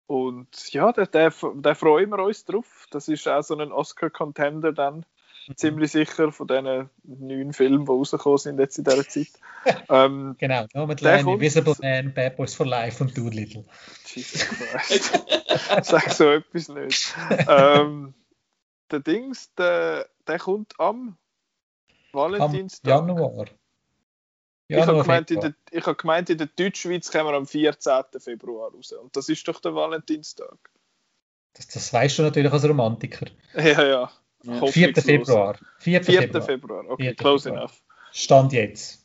Und 0.07 0.73
ja, 0.73 0.93
da, 0.93 1.31
freuen 1.31 2.11
wir 2.11 2.19
uns 2.19 2.45
drauf. 2.45 2.87
Das 2.91 3.09
ist 3.09 3.27
auch 3.29 3.43
so 3.43 3.57
ein 3.57 3.73
Oscar-Contender 3.73 4.73
dann. 4.73 5.07
ziemlich 5.57 5.93
sicher 5.93 6.33
von 6.33 6.47
diesen 6.47 6.91
neun 7.05 7.53
Filmen, 7.53 7.85
die 7.85 7.91
rausgekommen 7.91 8.39
sind 8.39 8.59
jetzt 8.59 8.79
in 8.79 8.85
dieser 8.85 9.09
Zeit. 9.09 9.29
Ähm, 9.89 10.35
genau, 10.39 10.67
Nomadland, 10.75 11.29
Invisible 11.29 11.77
Man, 11.81 12.13
Bad 12.13 12.37
Boys 12.37 12.53
for 12.53 12.67
Life 12.67 13.03
und 13.03 13.17
Doolittle. 13.17 13.65
Jesus 14.07 14.49
Christ. 14.49 15.25
Sag 15.85 16.13
so 16.13 16.31
etwas 16.33 16.69
nicht. 16.69 17.15
ähm, 17.47 18.13
der 18.91 18.99
Dings, 18.99 19.55
der, 19.55 20.09
der 20.27 20.41
kommt 20.41 20.75
am 20.81 21.17
Valentinstag. 22.13 22.93
Am 22.93 23.09
Januar. 23.09 23.47
ich 24.67 24.79
habe 24.79 25.03
gemeint, 25.03 25.31
in 25.31 25.41
der, 25.41 25.55
ich 25.71 25.85
gemeint, 25.85 26.31
in 26.31 26.39
der 26.39 26.49
Deutschschweiz 26.49 27.13
kommen 27.13 27.27
wir 27.27 27.35
am 27.35 27.47
14. 27.47 28.03
Februar 28.19 28.73
raus. 28.73 28.91
Und 28.93 29.17
das 29.17 29.29
ist 29.29 29.47
doch 29.47 29.61
der 29.61 29.77
Valentinstag. 29.77 30.59
Das, 31.55 31.69
das 31.69 31.93
weißt 31.93 32.19
du 32.19 32.23
natürlich 32.23 32.53
als 32.53 32.69
Romantiker. 32.69 33.27
Ja, 33.55 33.85
ja. 33.85 34.13
Ja. 34.45 34.67
4. 34.67 34.95
Februar. 34.95 35.57
4. 35.79 36.05
4. 36.05 36.23
Februar. 36.23 36.43
Februar. 36.43 36.91
okay, 36.91 37.03
4. 37.05 37.15
close 37.15 37.45
Februar. 37.45 37.63
enough. 37.63 37.83
Stand 38.13 38.53
jetzt. 38.53 39.03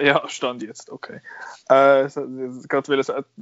Ja, 0.00 0.26
Stand 0.28 0.62
jetzt, 0.62 0.90
okay. 0.90 1.20
Äh, 1.68 2.08
so, 2.08 2.26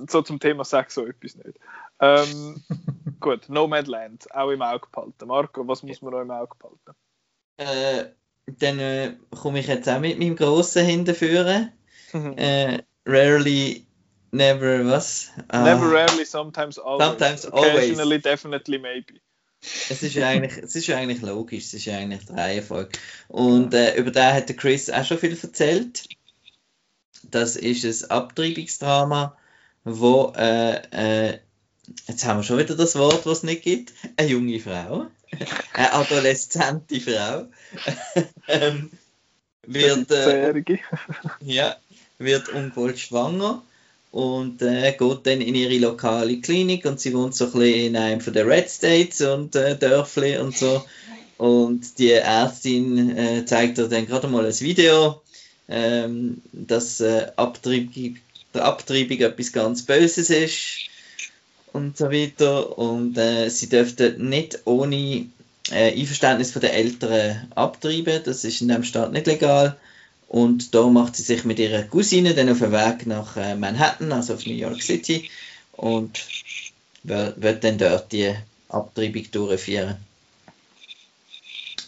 so 0.09 0.23
zum 0.23 0.41
Thema 0.41 0.65
Sex 0.65 0.95
so 0.95 1.07
etwas 1.07 1.37
nicht. 1.37 1.59
Ähm, 2.01 2.63
gut, 3.21 3.49
Nomadland, 3.49 4.27
auch 4.35 4.51
im 4.51 4.63
Auge 4.63 4.89
behalten. 4.91 5.27
Marco, 5.27 5.67
was 5.69 5.83
muss 5.83 6.03
man 6.03 6.13
noch 6.13 6.21
im 6.23 6.31
Auge 6.31 6.57
behalten? 6.59 6.97
Äh, 7.59 8.11
dann 8.47 8.79
äh, 8.79 9.17
komme 9.31 9.61
ich 9.61 9.67
jetzt 9.67 9.89
auch 9.89 10.01
mit 10.01 10.19
meinem 10.19 10.37
Grossen 10.37 10.85
hinterführen. 10.85 11.73
äh, 12.13 12.79
rarely, 13.07 13.87
never, 14.31 14.85
was? 14.87 15.31
Uh, 15.53 15.59
never, 15.59 15.93
rarely, 15.93 16.25
sometimes, 16.25 16.79
always. 16.79 17.07
Sometimes, 17.07 17.47
always. 17.47 17.75
Occasionally, 17.75 18.19
definitely, 18.21 18.79
maybe. 18.79 19.21
Es 19.89 20.03
ist 20.03 20.15
ja 20.15 20.29
eigentlich, 20.29 20.63
es 20.63 20.77
ist 20.77 20.87
ja 20.87 20.97
eigentlich 20.97 21.23
logisch, 21.23 21.65
es 21.65 21.75
ist 21.75 21.85
ja 21.87 21.97
eigentlich 21.97 22.27
die 22.27 22.33
Reihenfolge. 22.33 22.99
Und 23.29 23.75
äh, 23.75 23.97
über 23.97 24.11
den 24.11 24.35
hat 24.35 24.49
der 24.49 24.57
Chris 24.57 24.91
auch 24.91 25.05
schon 25.05 25.19
viel 25.19 25.37
erzählt. 25.41 26.09
Das 27.31 27.57
ist 27.57 28.05
ein 28.05 28.11
Abtreibungsdrama, 28.11 29.37
wo, 29.85 30.33
äh, 30.37 31.31
äh, 31.31 31.39
jetzt 32.07 32.25
haben 32.25 32.39
wir 32.39 32.45
schon 32.45 32.59
wieder 32.59 32.77
das 32.77 32.97
Wort, 32.97 33.27
was 33.27 33.39
es 33.39 33.45
nicht 33.45 33.63
gibt, 33.63 33.93
eine 34.17 34.29
junge 34.29 34.61
Frau, 34.61 35.07
eine 35.73 35.93
adoleszente 35.93 37.01
Frau, 37.01 37.47
ähm, 38.49 38.91
wird, 39.67 40.11
äh, 40.13 40.63
ja, 41.41 41.77
wird 42.19 42.49
ungewollt 42.51 42.99
schwanger 42.99 43.63
und 44.17 44.63
äh, 44.63 44.93
geht 44.93 45.27
dann 45.27 45.43
in 45.43 45.55
ihre 45.55 45.77
lokale 45.77 46.41
Klinik 46.41 46.87
und 46.87 46.99
sie 46.99 47.13
wohnt 47.13 47.35
so 47.35 47.45
ein 47.45 47.53
bisschen 47.53 47.87
in 47.89 47.97
einem 47.97 48.23
von 48.23 48.33
den 48.33 48.49
Red 48.49 48.71
States 48.71 49.21
und 49.21 49.55
äh, 49.55 49.77
Dörfli 49.77 50.39
und 50.39 50.57
so 50.57 50.83
und 51.37 51.99
die 51.99 52.13
Ärztin 52.13 53.15
äh, 53.15 53.45
zeigt 53.45 53.77
ihr 53.77 53.89
dann 53.89 54.07
gerade 54.07 54.27
mal 54.27 54.47
ein 54.47 54.61
Video, 54.61 55.21
ähm, 55.69 56.41
dass 56.53 57.03
äh, 57.03 57.27
Abtreibung, 57.37 58.17
Abtreibung 58.55 59.19
etwas 59.19 59.53
ganz 59.53 59.83
Böses 59.83 60.31
ist 60.31 60.89
und 61.75 61.99
so 61.99 62.11
weiter 62.11 62.79
und 62.79 63.19
äh, 63.19 63.51
sie 63.51 63.69
dürfte 63.69 64.17
nicht 64.17 64.61
ohne 64.65 65.27
äh, 65.71 65.93
Einverständnis 65.93 66.53
von 66.53 66.63
den 66.63 66.71
Eltern 66.71 67.53
abtreiben. 67.55 68.23
Das 68.25 68.45
ist 68.45 68.63
in 68.63 68.69
dem 68.69 68.83
Staat 68.83 69.13
nicht 69.13 69.27
legal. 69.27 69.77
Und 70.29 70.75
da 70.75 70.87
macht 70.89 71.17
sie 71.17 71.23
sich 71.23 71.45
mit 71.45 71.59
ihrer 71.59 71.85
Cousine 71.85 72.35
dann 72.35 72.49
auf 72.49 72.59
den 72.59 72.73
Weg 72.73 73.07
nach 73.07 73.37
äh, 73.37 73.55
Manhattan, 73.55 74.13
also 74.13 74.35
auf 74.35 74.45
New 74.47 74.55
York 74.55 74.83
City, 74.83 75.31
und 75.73 76.27
wird, 77.05 77.63
dann 77.63 77.79
dort 77.79 78.11
die 78.13 78.35
Abtreibung 78.69 79.31
durchführen. 79.31 79.97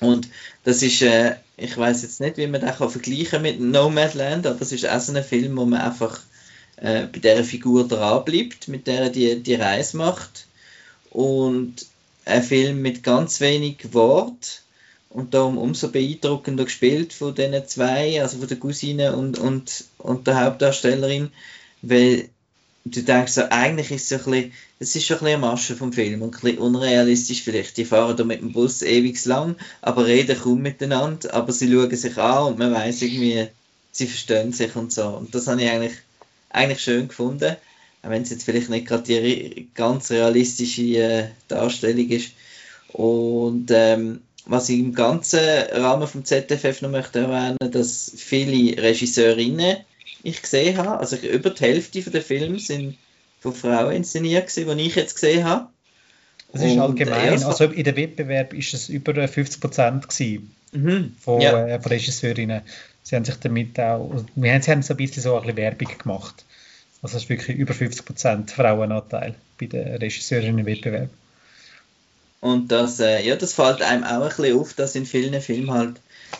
Und 0.00 0.28
das 0.62 0.82
ist, 0.82 1.02
äh, 1.02 1.36
ich 1.56 1.76
weiß 1.76 2.02
jetzt 2.02 2.20
nicht, 2.20 2.36
wie 2.36 2.46
man 2.46 2.60
das 2.60 2.78
kann 2.78 2.90
vergleichen 2.90 3.42
mit 3.42 3.58
Nomadland, 3.58 4.46
aber 4.46 4.62
es 4.62 4.70
ist 4.70 4.88
auch 4.88 5.00
so 5.00 5.12
ein 5.12 5.24
Film, 5.24 5.56
wo 5.56 5.64
man 5.64 5.80
einfach 5.80 6.20
äh, 6.76 7.06
bei 7.06 7.18
dieser 7.18 7.42
Figur 7.42 7.88
dranbleibt, 7.88 8.68
mit 8.68 8.86
der 8.86 9.10
die 9.10 9.42
die 9.42 9.54
Reise 9.54 9.96
macht. 9.96 10.46
Und 11.10 11.86
ein 12.24 12.42
Film 12.42 12.82
mit 12.82 13.02
ganz 13.02 13.40
wenig 13.40 13.92
Wort 13.92 14.62
und 15.18 15.34
darum 15.34 15.58
umso 15.58 15.88
beeindruckender 15.88 16.64
gespielt 16.64 17.12
von 17.12 17.34
diesen 17.34 17.66
zwei, 17.66 18.22
also 18.22 18.38
von 18.38 18.46
der 18.46 18.56
Cousine 18.56 19.16
und, 19.16 19.36
und, 19.36 19.84
und 19.98 20.28
der 20.28 20.44
Hauptdarstellerin, 20.44 21.32
weil 21.82 22.28
du 22.84 23.02
denkst 23.02 23.32
so, 23.32 23.42
eigentlich 23.50 23.90
ist 23.90 24.12
es 24.12 24.24
so 24.24 24.30
ein 24.30 24.30
bisschen, 24.30 24.52
es 24.78 24.94
ist 24.94 25.06
schon 25.06 25.16
ein 25.18 25.24
bisschen 25.24 25.40
Masche 25.40 25.74
vom 25.74 25.92
Film 25.92 26.22
und 26.22 26.36
ein 26.36 26.40
bisschen 26.40 26.58
unrealistisch 26.58 27.42
vielleicht. 27.42 27.76
Die 27.78 27.84
fahren 27.84 28.16
da 28.16 28.22
mit 28.22 28.40
dem 28.40 28.52
Bus 28.52 28.82
ewig 28.82 29.24
lang, 29.24 29.56
aber 29.82 30.06
reden 30.06 30.38
kaum 30.38 30.62
miteinander, 30.62 31.34
aber 31.34 31.52
sie 31.52 31.68
schauen 31.68 31.96
sich 31.96 32.16
an 32.16 32.52
und 32.52 32.58
man 32.60 32.72
weiß 32.72 33.02
irgendwie, 33.02 33.48
sie 33.90 34.06
verstehen 34.06 34.52
sich 34.52 34.76
und 34.76 34.92
so. 34.92 35.08
Und 35.08 35.34
das 35.34 35.48
habe 35.48 35.60
ich 35.60 35.68
eigentlich, 35.68 35.94
eigentlich 36.50 36.80
schön 36.80 37.08
gefunden, 37.08 37.56
auch 38.02 38.10
wenn 38.10 38.22
es 38.22 38.30
jetzt 38.30 38.44
vielleicht 38.44 38.70
nicht 38.70 38.86
gerade 38.86 39.02
die 39.02 39.68
ganz 39.74 40.12
realistische 40.12 40.82
äh, 40.82 41.28
Darstellung 41.48 42.08
ist. 42.08 42.30
Und 42.92 43.66
ähm, 43.72 44.20
was 44.48 44.68
ich 44.70 44.78
im 44.80 44.94
ganzen 44.94 45.38
Rahmen 45.38 46.08
vom 46.08 46.24
ZFF 46.24 46.82
noch 46.82 46.90
möchte 46.90 47.20
erwähnen, 47.20 47.70
dass 47.70 48.12
viele 48.16 48.82
Regisseurinnen 48.82 49.76
ich 50.22 50.42
gesehen 50.42 50.78
habe. 50.78 50.98
Also 50.98 51.16
über 51.16 51.50
die 51.50 51.60
Hälfte 51.60 52.10
der 52.10 52.22
Filme 52.22 52.58
sind 52.58 52.96
von 53.40 53.54
Frauen 53.54 53.94
inszeniert 53.94 54.48
gewesen, 54.48 54.76
die 54.78 54.86
ich 54.86 54.96
jetzt 54.96 55.14
gesehen 55.14 55.44
habe. 55.44 55.68
Das 56.52 56.62
ist 56.62 56.78
allgemein, 56.78 57.42
also 57.42 57.64
in 57.64 57.84
der 57.84 57.94
Wettbewerb 57.94 58.54
ist 58.54 58.72
es 58.72 58.88
über 58.88 59.28
50 59.28 59.60
Prozent 59.60 60.06
mhm. 60.72 61.14
von, 61.20 61.42
ja. 61.42 61.66
äh, 61.66 61.80
von 61.80 61.92
Regisseurinnen. 61.92 62.62
Sie 63.02 63.16
haben 63.16 63.26
sich 63.26 63.36
damit 63.36 63.78
auch, 63.78 64.24
wir 64.34 64.52
haben, 64.54 64.62
sie 64.62 64.70
haben 64.70 64.82
so 64.82 64.94
ein 64.94 64.96
bisschen 64.96 65.22
so 65.22 65.36
ein 65.36 65.42
bisschen 65.42 65.58
Werbung 65.58 65.88
gemacht. 65.98 66.46
Also 67.02 67.18
es 67.18 67.24
ist 67.24 67.28
wirklich 67.28 67.58
über 67.58 67.74
50 67.74 68.04
Prozent 68.04 68.50
Frauenanteil 68.50 69.34
bei 69.60 69.66
den 69.66 69.96
Regisseurinnen-Wettbewerb. 69.96 71.10
Und 72.40 72.70
das, 72.70 73.00
äh, 73.00 73.24
ja, 73.26 73.36
das 73.36 73.52
fällt 73.52 73.82
einem 73.82 74.04
auch 74.04 74.22
ein 74.22 74.28
bisschen 74.28 74.58
auf, 74.58 74.74
dass 74.74 74.94
in 74.94 75.06
vielen 75.06 75.40
Filmen 75.40 75.70
halt 75.72 75.96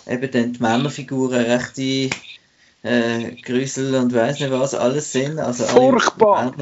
eben 0.07 0.31
dann 0.31 0.53
die 0.53 0.63
Männerfiguren 0.63 1.45
rechte 1.45 2.11
äh, 2.83 3.33
Grüsel 3.43 3.95
und 3.95 4.15
weiß 4.15 4.39
nicht 4.39 4.51
was 4.51 4.75
alles 4.75 5.13
sind. 5.13 5.39
Also 5.39 5.65
Furchtbar! 5.65 6.55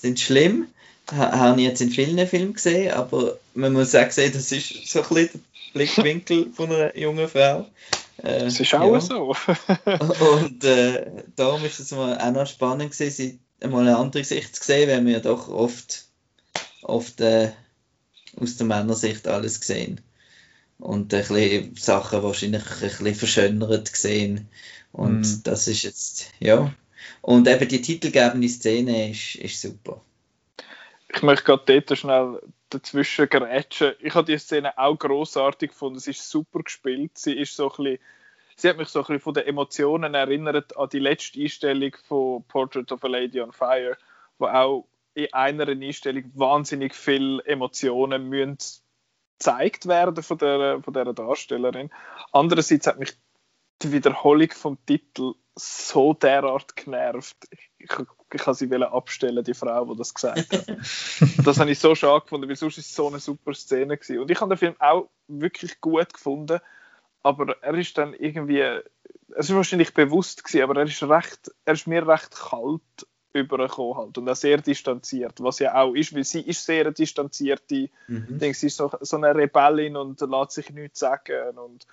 sind 0.00 0.18
schlimm. 0.18 0.66
Ha, 1.10 1.38
habe 1.38 1.60
ich 1.60 1.66
jetzt 1.66 1.80
in 1.80 1.90
vielen 1.90 2.26
Filmen 2.26 2.54
gesehen, 2.54 2.92
aber 2.92 3.38
man 3.54 3.72
muss 3.72 3.94
auch 3.94 4.10
sehen, 4.10 4.32
das 4.32 4.52
ist 4.52 4.88
so 4.90 5.02
ein 5.02 5.08
bisschen 5.08 5.30
der 5.32 5.72
Blickwinkel 5.72 6.52
von 6.54 6.72
einer 6.72 6.96
jungen 6.96 7.28
Frau. 7.28 7.66
Äh, 8.18 8.44
das 8.44 8.60
ist 8.60 8.74
auch 8.74 8.92
ja. 8.92 9.00
so. 9.00 9.34
und 10.36 10.64
äh, 10.64 11.06
darum 11.36 11.64
ist 11.64 11.80
es 11.80 11.90
mal 11.90 12.18
auch 12.18 12.32
noch 12.32 12.46
spannend 12.46 12.92
gewesen, 12.92 13.40
mal 13.68 13.80
eine 13.80 13.96
andere 13.96 14.24
Sicht 14.24 14.56
zu 14.56 14.64
sehen, 14.64 14.88
weil 14.88 15.04
wir 15.04 15.20
doch 15.20 15.48
oft, 15.48 16.04
oft 16.82 17.20
äh, 17.20 17.50
aus 18.42 18.56
der 18.56 18.66
Männersicht 18.66 19.26
alles 19.28 19.60
gesehen 19.60 20.00
und 20.78 21.14
ein 21.14 21.20
bisschen 21.20 21.76
Sachen 21.76 22.22
wahrscheinlich 22.22 22.62
ein 22.62 22.80
bisschen 22.80 23.14
verschönert 23.14 23.92
gesehen 23.92 24.48
und 24.92 25.20
mm. 25.20 25.42
das 25.44 25.68
ist 25.68 25.82
jetzt, 25.82 26.32
ja. 26.40 26.72
Und 27.20 27.48
eben 27.48 27.68
die 27.68 27.80
titelgebende 27.80 28.48
Szene 28.48 29.10
ist, 29.10 29.36
ist 29.36 29.60
super. 29.60 30.00
Ich 31.14 31.22
möchte 31.22 31.44
gerade 31.44 31.82
dort 31.82 31.98
schnell 31.98 32.40
dazwischen 32.70 33.28
gerätschen. 33.28 33.92
Ich 34.00 34.14
habe 34.14 34.30
die 34.30 34.38
Szene 34.38 34.76
auch 34.78 34.96
großartig 34.96 35.70
gefunden. 35.70 35.98
Sie 35.98 36.10
ist 36.10 36.28
super 36.28 36.60
gespielt. 36.60 37.16
Sie 37.16 37.34
ist 37.34 37.54
so 37.54 37.70
ein 37.70 37.76
bisschen, 37.76 37.98
sie 38.56 38.68
hat 38.68 38.78
mich 38.78 38.88
so 38.88 39.00
ein 39.00 39.02
bisschen 39.04 39.20
von 39.20 39.34
den 39.34 39.46
Emotionen 39.46 40.14
erinnert 40.14 40.76
an 40.76 40.88
die 40.88 40.98
letzte 40.98 41.40
Einstellung 41.40 41.96
von 42.08 42.42
Portrait 42.44 42.90
of 42.90 43.04
a 43.04 43.08
Lady 43.08 43.40
on 43.40 43.52
Fire, 43.52 43.96
wo 44.38 44.46
auch 44.46 44.86
in 45.14 45.32
einer 45.32 45.68
Einstellung 45.68 46.30
wahnsinnig 46.34 46.94
viele 46.94 47.44
Emotionen 47.44 48.28
müssen 48.28 48.58
gezeigt 49.38 49.86
werden 49.86 50.22
von 50.22 50.38
der, 50.38 50.82
von 50.82 50.94
der 50.94 51.12
Darstellerin. 51.12 51.90
Andererseits 52.32 52.86
hat 52.86 52.98
mich 52.98 53.12
die 53.82 53.92
Wiederholung 53.92 54.50
vom 54.52 54.78
Titel 54.86 55.34
so 55.56 56.14
derart 56.14 56.76
genervt. 56.76 57.36
Ich, 57.50 57.70
ich, 57.78 57.90
ich 58.32 58.40
kann 58.40 58.54
sie 58.54 58.72
abstellen, 58.74 59.44
die 59.44 59.54
Frau, 59.54 59.84
die 59.84 59.96
das 59.96 60.14
gesagt 60.14 60.52
hat. 60.52 60.66
das 61.44 61.58
habe 61.58 61.70
ich 61.70 61.78
so 61.78 61.94
schade 61.94 62.22
gefunden, 62.22 62.48
weil 62.48 62.56
sonst 62.56 62.78
ist 62.78 62.86
es 62.86 62.94
so 62.94 63.08
eine 63.08 63.18
super 63.18 63.52
Szene 63.52 63.98
gewesen. 63.98 64.20
Und 64.20 64.30
ich 64.30 64.40
habe 64.40 64.54
den 64.54 64.58
Film 64.58 64.76
auch 64.78 65.10
wirklich 65.26 65.80
gut 65.80 66.14
gefunden, 66.14 66.60
aber 67.22 67.56
er 67.62 67.74
ist 67.74 67.98
dann 67.98 68.14
irgendwie, 68.14 68.60
es 69.36 69.50
ist 69.50 69.54
wahrscheinlich 69.54 69.92
bewusst 69.92 70.44
gewesen, 70.44 70.62
aber 70.62 70.76
er 70.80 70.86
ist 70.86 71.02
recht, 71.02 71.50
er 71.64 71.74
ist 71.74 71.86
mir 71.86 72.06
recht 72.06 72.34
kalt 72.34 73.06
übergekommen 73.32 73.96
halt 73.96 74.18
und 74.18 74.28
auch 74.28 74.36
sehr 74.36 74.58
distanziert, 74.58 75.34
was 75.38 75.58
ja 75.58 75.74
auch 75.74 75.94
ist, 75.94 76.14
weil 76.14 76.24
sie 76.24 76.40
ist 76.40 76.64
sehr 76.64 76.90
distanzierte, 76.90 77.88
mhm. 78.08 78.38
denke, 78.38 78.56
sie 78.56 78.66
ist 78.66 78.76
so, 78.76 78.90
so 79.00 79.16
eine 79.16 79.34
Rebellin 79.34 79.96
und 79.96 80.20
lässt 80.20 80.52
sich 80.52 80.70
nichts 80.70 81.00
sagen 81.00 81.56
und 81.56 81.86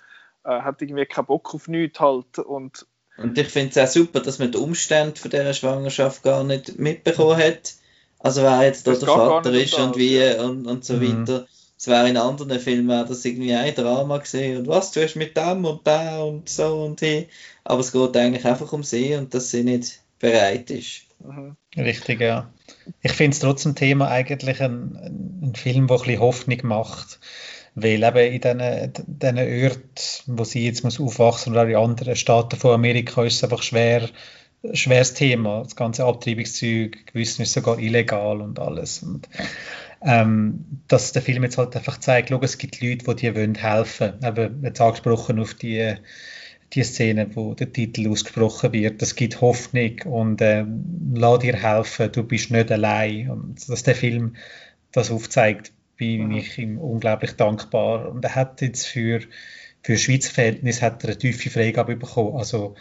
äh, 0.44 0.60
hat 0.60 0.82
irgendwie 0.82 1.06
keinen 1.06 1.26
Bock 1.26 1.54
auf 1.54 1.68
nichts 1.68 2.00
halt. 2.00 2.38
Und, 2.38 2.86
und 3.16 3.38
ich 3.38 3.48
finde 3.48 3.70
es 3.70 3.78
auch 3.78 3.92
super, 3.92 4.20
dass 4.20 4.38
man 4.38 4.52
die 4.52 4.58
Umstände 4.58 5.18
von 5.18 5.30
dieser 5.30 5.54
Schwangerschaft 5.54 6.22
gar 6.22 6.44
nicht 6.44 6.78
mitbekommen 6.78 7.38
hat. 7.38 7.74
Also 8.18 8.42
wer 8.42 8.62
jetzt 8.64 8.86
da 8.86 8.92
der 8.92 9.08
Vater 9.08 9.52
ist 9.52 9.74
und 9.74 9.96
wie 9.96 10.18
ja. 10.18 10.42
und, 10.42 10.66
und 10.66 10.84
so 10.84 10.94
mhm. 10.94 11.26
weiter. 11.26 11.46
Es 11.78 11.86
wäre 11.86 12.10
in 12.10 12.18
anderen 12.18 12.60
Filmen 12.60 13.06
das 13.08 13.24
irgendwie 13.24 13.54
ein 13.54 13.74
Drama 13.74 14.18
gesehen 14.18 14.58
und 14.58 14.66
was, 14.66 14.92
du 14.92 15.02
hast 15.02 15.16
mit 15.16 15.34
dem 15.34 15.64
und 15.64 15.86
da 15.86 16.20
und 16.20 16.46
so 16.46 16.84
und 16.84 17.00
hier. 17.00 17.24
Aber 17.64 17.80
es 17.80 17.92
geht 17.92 18.14
eigentlich 18.18 18.44
einfach 18.44 18.70
um 18.74 18.82
sie 18.82 19.14
und 19.14 19.32
dass 19.32 19.50
sie 19.50 19.64
nicht 19.64 20.00
bereit 20.18 20.70
ist. 20.70 21.06
Mhm. 21.22 21.56
Richtig, 21.76 22.20
ja. 22.20 22.52
Ich 23.02 23.12
finde 23.12 23.34
es 23.34 23.40
trotzdem 23.40 23.74
Thema 23.74 24.08
eigentlich 24.08 24.60
ein, 24.62 25.40
ein 25.42 25.54
Film, 25.54 25.86
der 25.86 26.00
ein 26.00 26.18
Hoffnung 26.20 26.58
macht. 26.62 27.20
Weil 27.74 28.02
eben 28.02 28.32
in 28.32 28.92
diesen, 29.06 29.38
Orten, 29.38 29.82
wo 30.26 30.44
sie 30.44 30.66
jetzt 30.66 30.82
muss 30.82 31.00
aufwachsen 31.00 31.52
oder 31.52 31.62
auch 31.62 31.68
in 31.68 31.76
anderen 31.76 32.16
Staaten 32.16 32.56
von 32.56 32.72
Amerika, 32.72 33.24
ist 33.24 33.36
es 33.36 33.44
einfach 33.44 33.62
schwer, 33.62 34.08
schweres 34.72 35.14
Thema. 35.14 35.62
Das 35.62 35.76
ganze 35.76 36.04
Abtreibungszeug, 36.04 37.06
gewissen 37.06 37.42
ist 37.42 37.52
sogar 37.52 37.78
illegal 37.78 38.40
und 38.40 38.58
alles. 38.58 39.02
Und, 39.02 39.28
ähm, 40.02 40.82
dass 40.88 41.12
der 41.12 41.22
Film 41.22 41.44
jetzt 41.44 41.58
halt 41.58 41.76
einfach 41.76 41.98
zeigt, 41.98 42.30
schau, 42.30 42.40
es 42.42 42.58
gibt 42.58 42.80
Leute, 42.80 43.04
die 43.04 43.14
dir 43.14 43.36
wollen 43.36 43.54
helfen. 43.54 44.14
Eben 44.24 44.64
jetzt 44.64 44.80
angesprochen 44.80 45.38
auf 45.38 45.54
die, 45.54 45.94
die 46.72 46.84
Szene, 46.84 47.28
wo 47.34 47.54
der 47.54 47.72
Titel 47.72 48.08
ausgesprochen 48.08 48.72
wird. 48.72 49.02
Es 49.02 49.16
gibt 49.16 49.40
Hoffnung 49.40 50.00
und 50.04 50.40
äh, 50.40 50.64
lass 51.14 51.40
dir 51.40 51.56
helfen, 51.56 52.12
du 52.12 52.22
bist 52.22 52.50
nicht 52.50 52.70
allein. 52.70 53.30
Und 53.30 53.68
dass 53.68 53.82
der 53.82 53.96
Film 53.96 54.36
das 54.92 55.10
aufzeigt, 55.10 55.72
bin 55.96 56.28
mhm. 56.28 56.36
ich 56.36 56.58
ihm 56.58 56.78
unglaublich 56.78 57.32
dankbar. 57.32 58.10
Und 58.10 58.24
er 58.24 58.34
hat 58.36 58.60
jetzt 58.60 58.86
für, 58.86 59.20
für 59.82 59.96
Schweizer 59.96 60.30
Verhältnis 60.30 60.80
hat 60.80 61.02
er 61.02 61.10
eine 61.10 61.18
tiefe 61.18 61.50
Freigabe 61.50 61.96
bekommen. 61.96 62.36
Also 62.36 62.76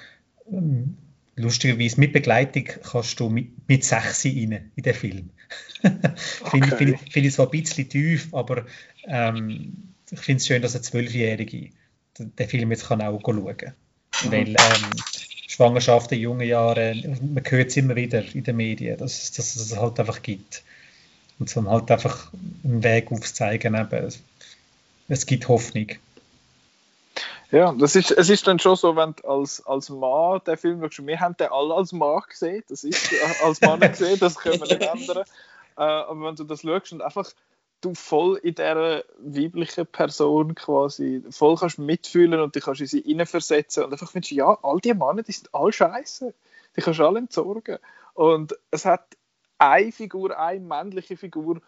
ähm, 0.52 0.98
lustigerweise 1.36 2.00
mit 2.00 2.14
Begleitung 2.14 2.66
kannst 2.66 3.20
du 3.20 3.30
mit, 3.30 3.68
mit 3.68 3.84
sechs 3.84 4.24
rein 4.26 4.72
in 4.76 4.84
den 4.84 4.94
Film. 4.94 5.30
finde 5.82 6.68
okay. 6.68 6.76
find, 6.76 7.00
find 7.12 7.26
ich 7.26 7.34
zwar 7.34 7.48
ein 7.48 7.52
bisschen 7.52 7.90
tief, 7.90 8.34
aber 8.34 8.66
ähm, 9.08 9.94
ich 10.12 10.20
finde 10.20 10.38
es 10.38 10.48
schön, 10.48 10.62
dass 10.62 10.76
ein 10.76 10.84
Zwölfjährige 10.84 11.70
den 12.20 12.50
Film 12.50 12.72
jetzt 12.72 12.88
kann 12.88 13.02
auch 13.02 13.22
schauen 13.22 13.58
kann. 13.58 13.74
Mhm. 14.24 14.32
Weil 14.32 14.50
ähm, 14.50 14.92
Schwangerschaft 15.48 16.12
in 16.12 16.20
jungen 16.20 16.48
Jahren, 16.48 17.34
man 17.34 17.44
hört 17.46 17.70
es 17.70 17.78
immer 17.78 17.96
wieder 17.96 18.24
in 18.34 18.44
den 18.44 18.56
Medien, 18.56 18.98
dass, 18.98 19.32
dass 19.32 19.56
es 19.56 19.76
halt 19.76 20.00
einfach 20.00 20.22
gibt. 20.22 20.64
Und 21.40 21.50
so 21.50 21.64
halt 21.70 21.90
einfach 21.90 22.32
einen 22.64 22.84
Weg 22.84 23.12
aufzeigen, 23.12 23.76
eben, 23.76 24.06
es, 24.06 24.22
es 25.08 25.26
gibt 25.26 25.48
Hoffnung. 25.48 25.88
Ja, 27.52 27.74
das 27.74 27.96
ist, 27.96 28.12
es 28.12 28.30
ist 28.30 28.46
dann 28.46 28.60
schon 28.60 28.76
so, 28.76 28.96
wenn 28.96 29.16
du 29.16 29.28
als, 29.28 29.66
als 29.66 29.90
Mann 29.90 30.40
den 30.46 30.58
Film 30.58 30.82
schaust, 30.82 31.06
wir 31.06 31.20
haben 31.20 31.36
den 31.38 31.48
alle 31.48 31.74
als 31.74 31.92
Mann 31.92 32.22
gesehen, 32.30 32.64
das 32.70 32.84
ist 32.84 33.12
äh, 33.12 33.18
als 33.44 33.60
Mann 33.62 33.80
gesehen, 33.80 34.20
das 34.20 34.36
können 34.36 34.60
wir 34.60 34.68
nicht 34.68 34.82
ändern. 34.82 35.24
Äh, 35.78 35.84
aber 35.84 36.28
wenn 36.28 36.36
du 36.36 36.44
das 36.44 36.64
schaust 36.64 36.92
und 36.92 37.02
einfach 37.02 37.32
du 37.82 37.94
voll 37.94 38.38
in 38.38 38.56
dieser 38.56 39.04
weiblichen 39.20 39.88
Person 39.88 40.56
quasi 40.56 41.24
voll 41.30 41.56
kannst 41.56 41.80
mitfühlen 41.80 42.40
und 42.40 42.56
dich 42.56 42.64
kannst 42.64 42.82
in 42.82 42.88
sie 42.88 43.02
hineinversetzen 43.02 43.84
und 43.84 43.92
einfach 43.92 44.12
findest, 44.12 44.32
ja, 44.32 44.58
all 44.62 44.80
die 44.80 44.94
Männer, 44.94 45.24
die 45.24 45.32
sind 45.32 45.54
alle 45.54 45.72
scheiße. 45.72 46.34
Die 46.76 46.82
kannst 46.82 47.00
du 47.00 47.06
alle 47.06 47.20
entsorgen. 47.20 47.78
Und 48.14 48.56
es 48.72 48.86
hat 48.86 49.06
eine 49.58 49.92
Figur, 49.92 50.38
eine 50.38 50.60
männliche 50.60 51.18
Figur, 51.18 51.62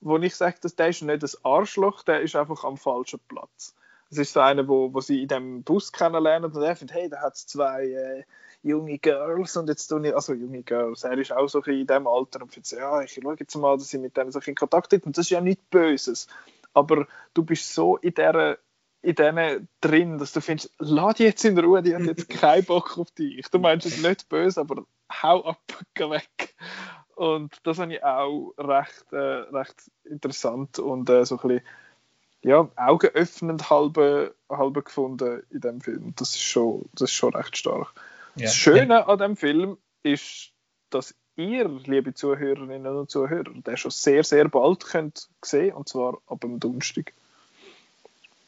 wo 0.00 0.16
ich 0.18 0.36
sage, 0.36 0.56
dass 0.60 0.76
der 0.76 0.88
ist 0.88 1.02
nicht 1.02 1.22
das 1.22 1.44
Arschloch, 1.44 2.02
der 2.02 2.20
ist 2.20 2.36
einfach 2.36 2.64
am 2.64 2.76
falschen 2.76 3.20
Platz. 3.28 3.74
Es 4.10 4.18
ist 4.18 4.32
so 4.32 4.40
einer, 4.40 4.66
wo, 4.68 4.94
wo 4.94 5.00
sie 5.00 5.22
in 5.22 5.28
dem 5.28 5.62
Bus 5.62 5.92
kennenlernen 5.92 6.50
und 6.50 6.62
er 6.62 6.76
findet, 6.76 6.96
hey, 6.96 7.08
da 7.10 7.20
hat 7.20 7.34
es 7.34 7.46
zwei 7.46 7.86
äh, 7.86 8.24
junge 8.62 8.98
Girls 8.98 9.56
und 9.56 9.68
jetzt 9.68 9.86
tue 9.88 10.06
ich, 10.06 10.14
also 10.14 10.34
junge 10.34 10.62
Girls, 10.62 11.04
er 11.04 11.16
ist 11.18 11.32
auch 11.32 11.48
so 11.48 11.60
in 11.62 11.86
dem 11.86 12.06
Alter 12.06 12.42
und 12.42 12.52
findet, 12.52 12.72
ja, 12.72 13.02
ich 13.02 13.12
schaue 13.12 13.36
jetzt 13.38 13.56
mal, 13.56 13.76
dass 13.76 13.92
ich 13.92 14.00
mit 14.00 14.16
denen 14.16 14.32
so 14.32 14.40
in 14.40 14.54
Kontakt 14.54 14.90
bin 14.90 15.00
und 15.02 15.16
das 15.16 15.26
ist 15.26 15.30
ja 15.30 15.40
nichts 15.40 15.64
Böses. 15.70 16.26
Aber 16.74 17.06
du 17.34 17.44
bist 17.44 17.72
so 17.72 17.96
in 17.96 18.14
dieser 18.14 18.58
in 19.00 19.14
denen 19.14 19.68
drin, 19.80 20.18
dass 20.18 20.32
du 20.32 20.40
findest, 20.40 20.72
lass 20.78 21.14
die 21.14 21.24
jetzt 21.24 21.44
in 21.44 21.58
Ruhe, 21.58 21.82
die 21.82 21.94
hat 21.94 22.02
jetzt 22.02 22.28
keinen 22.28 22.64
Bock 22.64 22.98
auf 22.98 23.10
dich. 23.12 23.48
Du 23.48 23.58
meinst 23.58 23.86
es 23.86 24.02
nicht 24.02 24.28
böse, 24.28 24.60
aber 24.60 24.84
hau 25.22 25.44
ab, 25.44 25.60
geh 25.94 26.10
weg. 26.10 26.54
Und 27.14 27.56
das 27.64 27.78
habe 27.78 27.94
ich 27.94 28.02
auch 28.02 28.54
recht, 28.58 29.12
äh, 29.12 29.16
recht 29.16 29.90
interessant 30.04 30.78
und 30.78 31.08
äh, 31.10 31.24
so 31.24 31.36
ein 31.36 31.48
bisschen 31.48 31.66
ja, 32.42 32.68
augenöffnend 32.76 33.70
halbe, 33.70 34.34
halbe 34.48 34.82
gefunden 34.82 35.42
in 35.50 35.60
dem 35.60 35.80
Film. 35.80 36.14
Das 36.16 36.30
ist 36.30 36.42
schon, 36.42 36.88
das 36.92 37.10
ist 37.10 37.16
schon 37.16 37.34
recht 37.34 37.56
stark. 37.56 37.92
Ja. 38.38 38.46
Das 38.46 38.54
Schöne 38.54 39.06
an 39.06 39.18
dem 39.18 39.36
Film 39.36 39.78
ist, 40.02 40.52
dass 40.90 41.14
ihr, 41.36 41.68
liebe 41.84 42.14
Zuhörerinnen 42.14 42.86
und 42.86 43.10
Zuhörer, 43.10 43.44
den 43.44 43.76
schon 43.76 43.90
sehr, 43.90 44.24
sehr 44.24 44.48
bald 44.48 44.84
könnt 44.84 45.28
sehen 45.44 45.74
und 45.74 45.88
zwar 45.88 46.18
ab 46.26 46.40
dem 46.40 46.58
Donnerstag. 46.60 47.12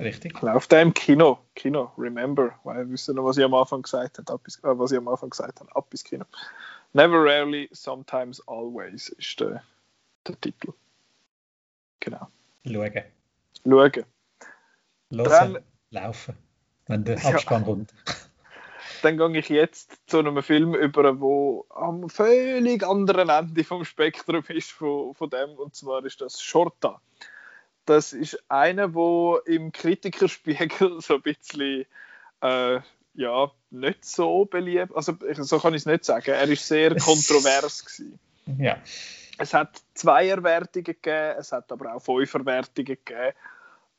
Richtig. 0.00 0.40
Läuft 0.40 0.72
der 0.72 0.82
im 0.82 0.94
Kino. 0.94 1.38
Kino, 1.54 1.92
remember. 1.98 2.58
Weil 2.64 2.86
wir 2.86 2.92
wissen 2.92 3.16
noch, 3.16 3.24
was 3.24 3.36
ich 3.36 3.44
am 3.44 3.52
Anfang 3.52 3.82
gesagt 3.82 4.16
habe. 4.18 4.32
Ab 4.32 4.42
bis, 4.42 4.56
äh, 4.58 4.78
was 4.78 4.92
ich 4.92 4.98
am 4.98 5.08
Anfang 5.08 5.30
gesagt 5.30 5.60
habe. 5.60 5.76
Ab 5.76 5.90
bis 5.90 6.02
Kino. 6.02 6.24
Never 6.94 7.22
rarely, 7.22 7.68
sometimes 7.72 8.40
always 8.48 9.10
ist 9.10 9.38
der, 9.38 9.62
der 10.26 10.40
Titel. 10.40 10.72
Genau. 12.00 12.28
Schauen. 12.64 13.04
Schauen. 13.64 14.04
Hören, 15.12 15.58
laufen, 15.90 16.36
wenn 16.86 17.04
der 17.04 17.24
Abspann 17.24 17.62
ja. 17.62 17.66
kommt. 17.66 17.94
Dann 19.02 19.16
gehe 19.16 19.38
ich 19.38 19.48
jetzt 19.48 19.98
zu 20.06 20.18
einem 20.18 20.42
Film 20.42 20.74
über, 20.74 21.20
wo 21.20 21.66
am 21.70 22.08
völlig 22.08 22.86
anderen 22.86 23.28
Ende 23.28 23.64
vom 23.64 23.84
Spektrum 23.84 24.44
ist 24.48 24.72
von, 24.72 25.14
von 25.14 25.30
dem, 25.30 25.50
und 25.50 25.74
zwar 25.74 26.04
ist 26.04 26.20
das 26.20 26.42
Shorta 26.42 27.00
das 27.90 28.12
ist 28.12 28.40
einer, 28.48 28.94
wo 28.94 29.38
im 29.46 29.72
Kritikerspiegel 29.72 31.00
so 31.00 31.14
ein 31.14 31.22
bisschen 31.22 31.86
äh, 32.40 32.80
ja, 33.14 33.50
nicht 33.70 34.04
so 34.04 34.44
beliebt, 34.44 34.94
also 34.94 35.16
so 35.34 35.58
kann 35.58 35.74
ich 35.74 35.82
es 35.82 35.86
nicht 35.86 36.04
sagen, 36.04 36.30
er 36.30 36.48
ist 36.48 36.66
sehr 36.66 36.94
kontrovers 36.94 37.84
gewesen. 37.84 38.18
Ja. 38.58 38.78
Es 39.38 39.52
hat 39.52 39.82
zwei 39.94 40.28
Erwertungen 40.28 40.84
gegeben, 40.84 41.34
es 41.38 41.50
hat 41.50 41.72
aber 41.72 41.94
auch 41.94 42.00
fünf 42.00 42.32
Erwertungen 42.32 42.86
gegeben. 42.86 43.34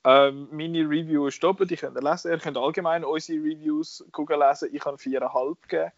Ähm, 0.04 0.47
meine 0.52 0.89
Review 0.89 1.28
ist 1.28 1.43
oben, 1.43 1.68
die 1.68 1.76
könnt 1.76 1.95
ihr 1.95 2.02
lesen. 2.02 2.32
Ihr 2.32 2.39
könnt 2.39 2.58
allgemein 2.58 3.04
unsere 3.04 3.39
Reviews 3.39 4.04
lesen. 4.18 4.70
Ich 4.72 4.84
habe 4.86 4.97
viereinhalb 4.97 5.62
gegeben 5.68 5.91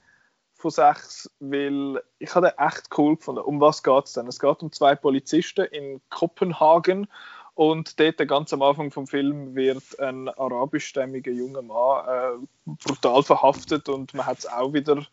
von 0.56 0.72
sechs, 0.72 1.30
weil 1.40 2.02
ich 2.20 2.34
habe 2.36 2.48
den 2.48 2.66
echt 2.66 2.88
cool 2.98 3.16
gefunden. 3.16 3.42
Um 3.42 3.60
was 3.60 3.84
geht 3.84 4.06
es 4.06 4.14
denn? 4.14 4.28
Es 4.28 4.40
geht 4.40 4.62
um 4.62 4.72
zwei 4.72 4.96
Polizisten 4.96 5.66
in 5.66 6.02
Kopenhagen 6.10 7.08
und 7.56 8.00
dort 8.00 8.28
ganz 8.28 8.54
am 8.54 8.62
Anfang 8.62 8.92
vom 8.92 9.08
Film 9.08 9.56
wird 9.56 10.00
ein 10.00 10.30
arabischstämmiger 10.30 11.32
junger 11.32 11.62
Mann 11.62 12.08
äh, 12.08 12.46
brutal 12.66 13.24
verhaftet 13.24 13.90
und 13.90 14.14
man 14.14 14.26
hat 14.26 14.40
es 14.40 14.48
auch 14.48 14.74
wieder, 14.74 15.06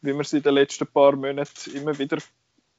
wie 0.00 0.12
wir 0.12 0.20
es 0.20 0.32
in 0.32 0.42
den 0.42 0.54
letzten 0.54 0.86
paar 0.86 1.16
Monaten 1.16 1.70
immer 1.74 1.98
wieder 1.98 2.18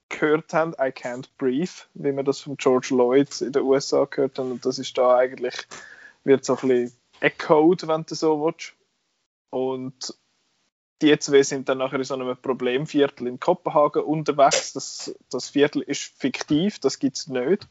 gehört 0.10 0.53
haben, 0.53 0.74
I 0.74 0.91
can't 0.91 1.30
breathe, 1.38 1.72
wie 1.93 2.16
wir 2.16 2.24
das 2.24 2.41
von 2.41 2.57
George 2.57 2.89
Lloyd 2.91 3.41
in 3.41 3.51
den 3.51 3.64
USA 3.64 4.05
gehört 4.05 4.38
haben. 4.39 4.51
Und 4.51 4.66
das 4.66 4.80
ist 4.80 4.97
da 4.97 5.18
eigentlich, 5.18 5.55
wird 6.24 6.43
so 6.43 6.57
ein 6.57 6.68
bisschen 6.68 6.93
echoed, 7.22 7.88
wenn 7.88 8.05
du 8.05 8.16
so 8.16 8.43
willst. 8.43 8.74
Und 9.51 10.14
die 11.01 11.18
zwei 11.18 11.43
sind 11.43 11.70
dann 11.70 11.78
nachher 11.78 11.99
in 11.99 12.03
so 12.03 12.16
einem 12.16 12.36
Problemviertel 12.36 13.28
in 13.28 13.39
Kopenhagen 13.39 14.03
unterwegs. 14.03 14.74
Das, 14.74 15.16
das 15.30 15.49
Viertel 15.49 15.82
ist 15.82 16.14
fiktiv, 16.18 16.80
das 16.80 16.99
gibt 16.99 17.18
es 17.18 17.28
nicht. 17.28 17.68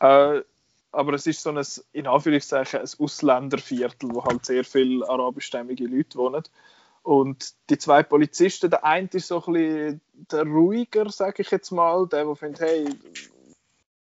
Äh, 0.00 0.42
aber 0.90 1.12
es 1.12 1.26
ist 1.26 1.42
so 1.42 1.50
ein, 1.50 1.64
in 1.92 2.06
Anführungszeichen, 2.06 2.80
ein 2.80 2.88
Ausländerviertel, 2.98 4.10
wo 4.12 4.24
halt 4.24 4.44
sehr 4.46 4.64
viele 4.64 5.08
arabischstämmige 5.08 5.86
Leute 5.86 6.18
wohnen. 6.18 6.42
Und 7.08 7.54
die 7.70 7.78
zwei 7.78 8.02
Polizisten, 8.02 8.68
der 8.68 8.84
eine 8.84 9.08
ist 9.10 9.28
so 9.28 9.42
ein 9.46 9.52
bisschen 9.54 10.00
der 10.30 10.42
ruhiger, 10.42 11.08
sage 11.08 11.40
ich 11.40 11.50
jetzt 11.50 11.70
mal, 11.70 12.06
der, 12.06 12.26
der 12.26 12.36
findet, 12.36 12.60
hey, 12.60 12.86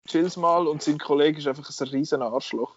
chill's 0.08 0.36
mal, 0.36 0.66
und 0.66 0.82
sein 0.82 0.98
Kollege 0.98 1.38
ist 1.38 1.46
einfach 1.46 1.70
ein 1.70 1.86
riesen 1.86 2.20
Arschloch, 2.20 2.74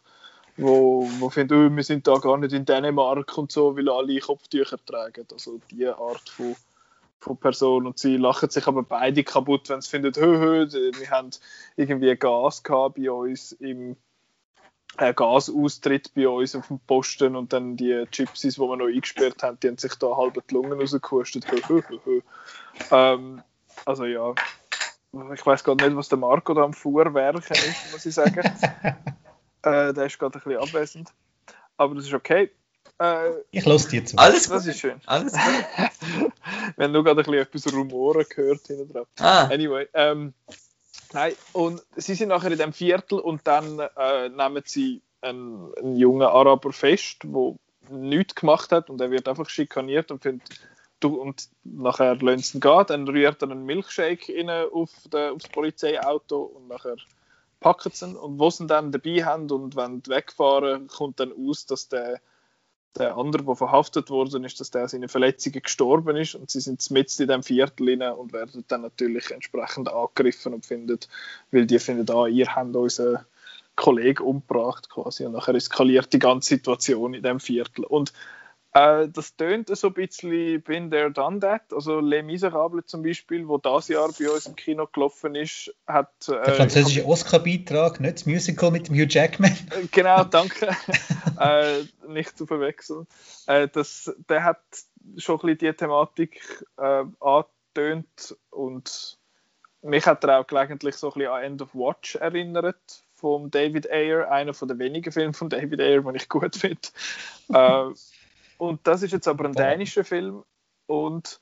wo, 0.55 1.09
wo 1.17 1.31
findet, 1.31 1.57
oh, 1.57 1.75
wir 1.75 1.83
sind 1.83 2.05
da 2.05 2.19
gar 2.19 2.37
nicht 2.37 2.53
in 2.53 2.63
Dänemark 2.63 3.35
und 3.39 3.51
so, 3.51 3.75
weil 3.75 3.89
alle 3.89 4.19
Kopftücher 4.19 4.77
tragen. 4.85 5.25
Also 5.31 5.59
diese 5.71 5.97
Art 5.97 6.29
von 6.29 6.55
von 7.19 7.35
Person 7.35 7.87
und 7.87 7.97
sie 7.97 8.15
lachen 8.15 8.49
sich 8.49 8.65
aber 8.67 8.83
beide 8.83 9.23
kaputt, 9.23 9.67
wenn 9.67 9.81
sie 9.81 9.89
finden, 9.89 10.13
hö, 10.15 10.37
hö, 10.39 10.67
wir 10.71 11.09
haben 11.09 11.31
irgendwie 11.75 12.15
Gas 12.15 12.63
gehabt 12.63 12.95
bei 12.95 13.11
uns 13.11 13.51
im 13.53 13.97
äh, 14.99 15.13
Gasaustritt 15.13 16.13
bei 16.13 16.27
uns 16.27 16.55
auf 16.55 16.67
dem 16.67 16.79
Posten 16.79 17.35
und 17.35 17.53
dann 17.53 17.77
die 17.77 18.05
Gypsies, 18.11 18.55
die 18.55 18.61
wir 18.61 18.75
noch 18.75 18.87
eingesperrt 18.87 19.41
haben, 19.43 19.59
die 19.61 19.69
haben 19.69 19.77
sich 19.77 19.95
da 19.95 20.15
halb 20.15 20.35
die 20.47 20.53
Lungen 20.53 20.79
rausgekostet. 20.79 21.45
ähm, 22.91 23.41
also 23.85 24.05
ja, 24.05 24.33
ich 25.33 25.45
weiß 25.45 25.63
gerade 25.63 25.85
nicht, 25.85 25.97
was 25.97 26.09
der 26.09 26.17
Marco 26.17 26.53
da 26.53 26.63
am 26.63 26.73
Fuhrwerken 26.73 27.41
ist, 27.55 27.91
muss 27.91 28.05
ich 28.05 28.13
sagen. 28.13 28.39
äh, 29.63 29.93
der 29.93 30.05
ist 30.05 30.19
gerade 30.19 30.37
ein 30.37 30.43
bisschen 30.43 30.61
abwesend. 30.61 31.09
Aber 31.77 31.95
das 31.95 32.05
ist 32.05 32.13
okay. 32.13 32.51
Äh, 32.99 33.31
ich 33.51 33.65
lasse 33.65 33.89
dir 33.89 34.05
zu. 34.05 34.17
Alles 34.17 34.49
gut. 34.49 34.57
Das 34.57 34.67
ist 34.67 34.79
schön. 34.79 34.99
Alles 35.05 35.33
gut. 35.33 35.41
Wir 36.75 36.85
haben 36.85 36.91
nur 36.91 37.03
gerade 37.03 37.21
ein 37.21 37.25
bisschen 37.25 37.41
etwas 37.41 37.73
Rumoren 37.73 38.25
gehört 38.29 38.67
hinten 38.67 38.91
drauf. 38.91 39.07
Ah. 39.19 39.45
Anyway, 39.45 39.87
ähm, 39.93 40.33
nein, 41.13 41.33
und 41.53 41.81
sie 41.95 42.15
sind 42.15 42.29
nachher 42.29 42.51
in 42.51 42.57
dem 42.57 42.73
Viertel 42.73 43.19
und 43.19 43.45
dann 43.45 43.79
äh, 43.79 44.29
nehmen 44.29 44.63
sie 44.65 45.01
einen, 45.21 45.73
einen 45.75 45.95
jungen 45.95 46.27
Araber 46.27 46.71
fest, 46.71 47.23
der 47.23 47.55
nichts 47.89 48.35
gemacht 48.35 48.71
hat 48.71 48.89
und 48.89 49.01
er 49.01 49.11
wird 49.11 49.27
einfach 49.27 49.49
schikaniert 49.49 50.11
und 50.11 50.21
findet, 50.21 50.47
du, 50.99 51.15
und 51.19 51.49
nachher 51.63 52.17
sie 52.17 52.57
ihn 52.57 52.61
gehen, 52.61 52.85
dann 52.87 53.07
rührt 53.07 53.41
er 53.41 53.51
einen 53.51 53.65
Milkshake 53.65 54.33
rein 54.35 54.49
auf 54.71 54.91
de, 55.11 55.29
aufs 55.29 55.47
Polizeiauto 55.47 56.41
und 56.41 56.67
nachher 56.67 56.97
packen 57.59 57.91
sie 57.91 58.05
ihn. 58.05 58.15
Und 58.15 58.39
wo 58.39 58.49
sie 58.49 58.63
ihn 58.63 58.67
dann 58.67 58.91
dabei 58.91 59.23
haben 59.23 59.49
und 59.51 59.75
wenn 59.75 60.05
wegfahren, 60.05 60.87
kommt 60.87 61.19
dann 61.19 61.33
aus, 61.33 61.65
dass 61.65 61.89
der 61.89 62.21
der 62.97 63.17
andere, 63.17 63.43
der 63.43 63.55
verhaftet 63.55 64.09
worden 64.09 64.43
ist, 64.43 64.59
dass 64.59 64.71
der 64.71 64.87
seine 64.87 65.07
Verletzungen 65.07 65.61
gestorben 65.61 66.17
ist 66.17 66.35
und 66.35 66.49
sie 66.49 66.59
sind 66.59 66.89
mitten 66.91 67.21
in 67.21 67.27
dem 67.27 67.43
Viertel 67.43 67.89
rein 67.89 68.13
und 68.13 68.33
werden 68.33 68.65
dann 68.67 68.81
natürlich 68.81 69.31
entsprechend 69.31 69.89
angegriffen 69.89 70.53
und 70.53 70.65
findet, 70.65 71.07
weil 71.51 71.65
die 71.65 71.79
finden, 71.79 72.09
ah, 72.11 72.27
ihr 72.27 72.55
habt 72.55 72.75
unseren 72.75 73.25
Kollegen 73.75 74.23
umgebracht 74.23 74.89
quasi. 74.89 75.25
Und 75.25 75.33
nachher 75.33 75.55
eskaliert 75.55 76.11
die 76.11 76.19
ganze 76.19 76.49
Situation 76.49 77.13
in 77.13 77.23
dem 77.23 77.39
Viertel. 77.39 77.85
Und 77.85 78.11
äh, 78.73 79.07
das 79.09 79.35
tönt 79.35 79.75
so 79.75 79.87
ein 79.87 79.93
bisschen 79.93 80.61
Been 80.61 80.91
There, 80.91 81.11
Done 81.11 81.39
That. 81.39 81.73
Also 81.73 81.99
Les 81.99 82.23
Miserables 82.23 82.85
zum 82.85 83.01
Beispiel, 83.01 83.47
wo 83.47 83.57
das 83.57 83.87
Jahr 83.87 84.09
bei 84.17 84.29
uns 84.29 84.45
im 84.45 84.55
Kino 84.55 84.87
gelaufen 84.87 85.35
ist, 85.35 85.73
hat... 85.87 86.11
Äh, 86.27 86.43
Der 86.45 86.53
französische 86.53 87.05
Oscar-Beitrag, 87.05 87.99
nicht 87.99 88.15
das 88.15 88.25
Musical 88.25 88.71
mit 88.71 88.87
dem 88.87 88.95
Hugh 88.95 89.07
Jackman. 89.09 89.51
Äh, 89.51 89.87
genau, 89.91 90.23
danke. 90.23 90.69
äh, 91.39 91.83
nicht 92.07 92.37
zu 92.37 92.45
verwechseln. 92.45 93.07
Äh, 93.47 93.67
das, 93.67 94.13
der 94.29 94.43
hat 94.43 94.61
schon 95.17 95.37
ein 95.37 95.41
bisschen 95.41 95.57
die 95.57 95.73
Thematik 95.73 96.63
äh, 96.77 97.05
angetönt 97.19 98.37
und 98.51 99.17
mich 99.81 100.05
hat 100.05 100.23
er 100.23 100.39
auch 100.39 100.47
gelegentlich 100.47 100.95
so 100.95 101.07
ein 101.07 101.13
bisschen 101.13 101.31
an 101.31 101.43
End 101.43 101.61
of 101.61 101.73
Watch 101.73 102.15
erinnert 102.15 103.03
von 103.13 103.49
David 103.49 103.89
Ayer, 103.89 104.29
einer 104.31 104.53
von 104.53 104.67
den 104.67 104.79
wenigen 104.79 105.11
Filmen 105.11 105.33
von 105.33 105.49
David 105.49 105.79
Ayer, 105.79 106.01
den 106.01 106.15
ich 106.15 106.29
gut 106.29 106.55
finde. 106.55 106.81
äh, 107.53 107.93
und 108.59 108.85
das 108.85 109.03
ist 109.03 109.13
jetzt 109.13 109.27
aber 109.27 109.45
ein 109.45 109.53
dänischer 109.53 110.03
Film 110.03 110.43
und 110.85 111.39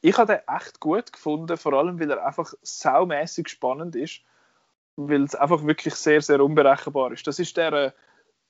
ich 0.00 0.18
habe 0.18 0.34
den 0.34 0.56
echt 0.56 0.80
gut 0.80 1.12
gefunden, 1.12 1.56
vor 1.56 1.74
allem 1.74 2.00
weil 2.00 2.10
er 2.10 2.26
einfach 2.26 2.52
saumäßig 2.62 3.48
spannend 3.48 3.94
ist, 3.94 4.22
weil 4.96 5.22
es 5.22 5.36
einfach 5.36 5.64
wirklich 5.64 5.94
sehr, 5.94 6.20
sehr 6.20 6.42
unberechenbar 6.44 7.12
ist. 7.12 7.26
Das 7.26 7.38
ist 7.38 7.56
der 7.56 7.72
äh, 7.72 7.92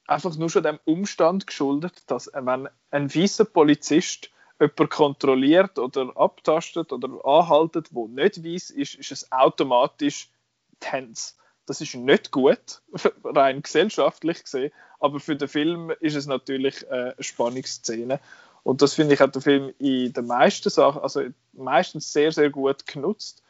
einfach 0.06 0.34
nur 0.36 0.48
schon 0.48 0.62
dem 0.62 0.80
Umstand 0.86 1.46
geschuldet, 1.46 2.10
dass 2.10 2.28
äh, 2.28 2.40
wenn 2.42 2.68
ein 2.90 3.14
weißer 3.14 3.44
Polizist 3.44 4.30
jemanden 4.58 4.88
kontrolliert 4.88 5.78
oder 5.78 6.16
abtastet 6.16 6.92
oder 6.92 7.08
anhaltet, 7.24 7.88
wo 7.92 8.08
nicht 8.08 8.42
weiß 8.42 8.70
ist, 8.70 8.94
ist 8.94 9.12
es 9.12 9.30
automatisch 9.30 10.30
tense. 10.78 11.34
Das 11.70 11.80
ist 11.80 11.94
nicht 11.94 12.32
gut, 12.32 12.82
rein 13.22 13.62
gesellschaftlich 13.62 14.42
gesehen, 14.42 14.72
aber 14.98 15.20
für 15.20 15.36
den 15.36 15.46
Film 15.46 15.92
ist 16.00 16.16
es 16.16 16.26
natürlich 16.26 16.82
äh, 16.90 17.12
eine 17.12 17.14
Spannungsszene. 17.20 18.18
Und 18.64 18.82
das 18.82 18.94
finde 18.94 19.14
ich 19.14 19.20
hat 19.20 19.36
der 19.36 19.42
Film 19.42 19.72
in 19.78 20.12
den 20.12 20.26
meisten 20.26 20.68
Sachen, 20.68 21.00
also 21.00 21.22
meistens 21.52 22.12
sehr, 22.12 22.32
sehr 22.32 22.50
gut 22.50 22.88
genutzt. 22.88 23.44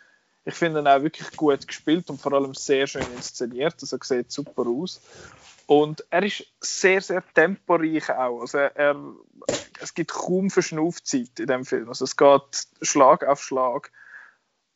Ich 0.44 0.52
finde 0.52 0.80
ihn 0.80 0.86
auch 0.86 1.00
wirklich 1.00 1.34
gut 1.34 1.66
gespielt 1.66 2.10
und 2.10 2.20
vor 2.20 2.34
allem 2.34 2.52
sehr 2.52 2.86
schön 2.86 3.06
inszeniert. 3.16 3.76
Also 3.80 3.96
sieht 4.02 4.30
super 4.30 4.66
aus. 4.66 5.00
Und 5.64 6.04
er 6.10 6.22
ist 6.22 6.44
sehr, 6.60 7.00
sehr 7.00 7.24
temporeich 7.32 8.10
auch. 8.10 8.42
Also 8.42 8.58
er, 8.58 8.96
es 9.80 9.94
gibt 9.94 10.10
kaum 10.10 10.50
Verschnaufzeit 10.50 11.40
in 11.40 11.46
dem 11.46 11.64
Film. 11.64 11.88
Also 11.88 12.04
es 12.04 12.18
geht 12.18 12.66
Schlag 12.82 13.26
auf 13.26 13.42
Schlag. 13.42 13.90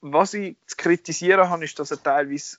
Was 0.01 0.33
ich 0.33 0.57
zu 0.67 0.77
kritisieren 0.79 1.51
habe, 1.51 1.65
ist, 1.65 1.79
dass 1.79 1.91
er 1.91 2.03
teilweise 2.03 2.57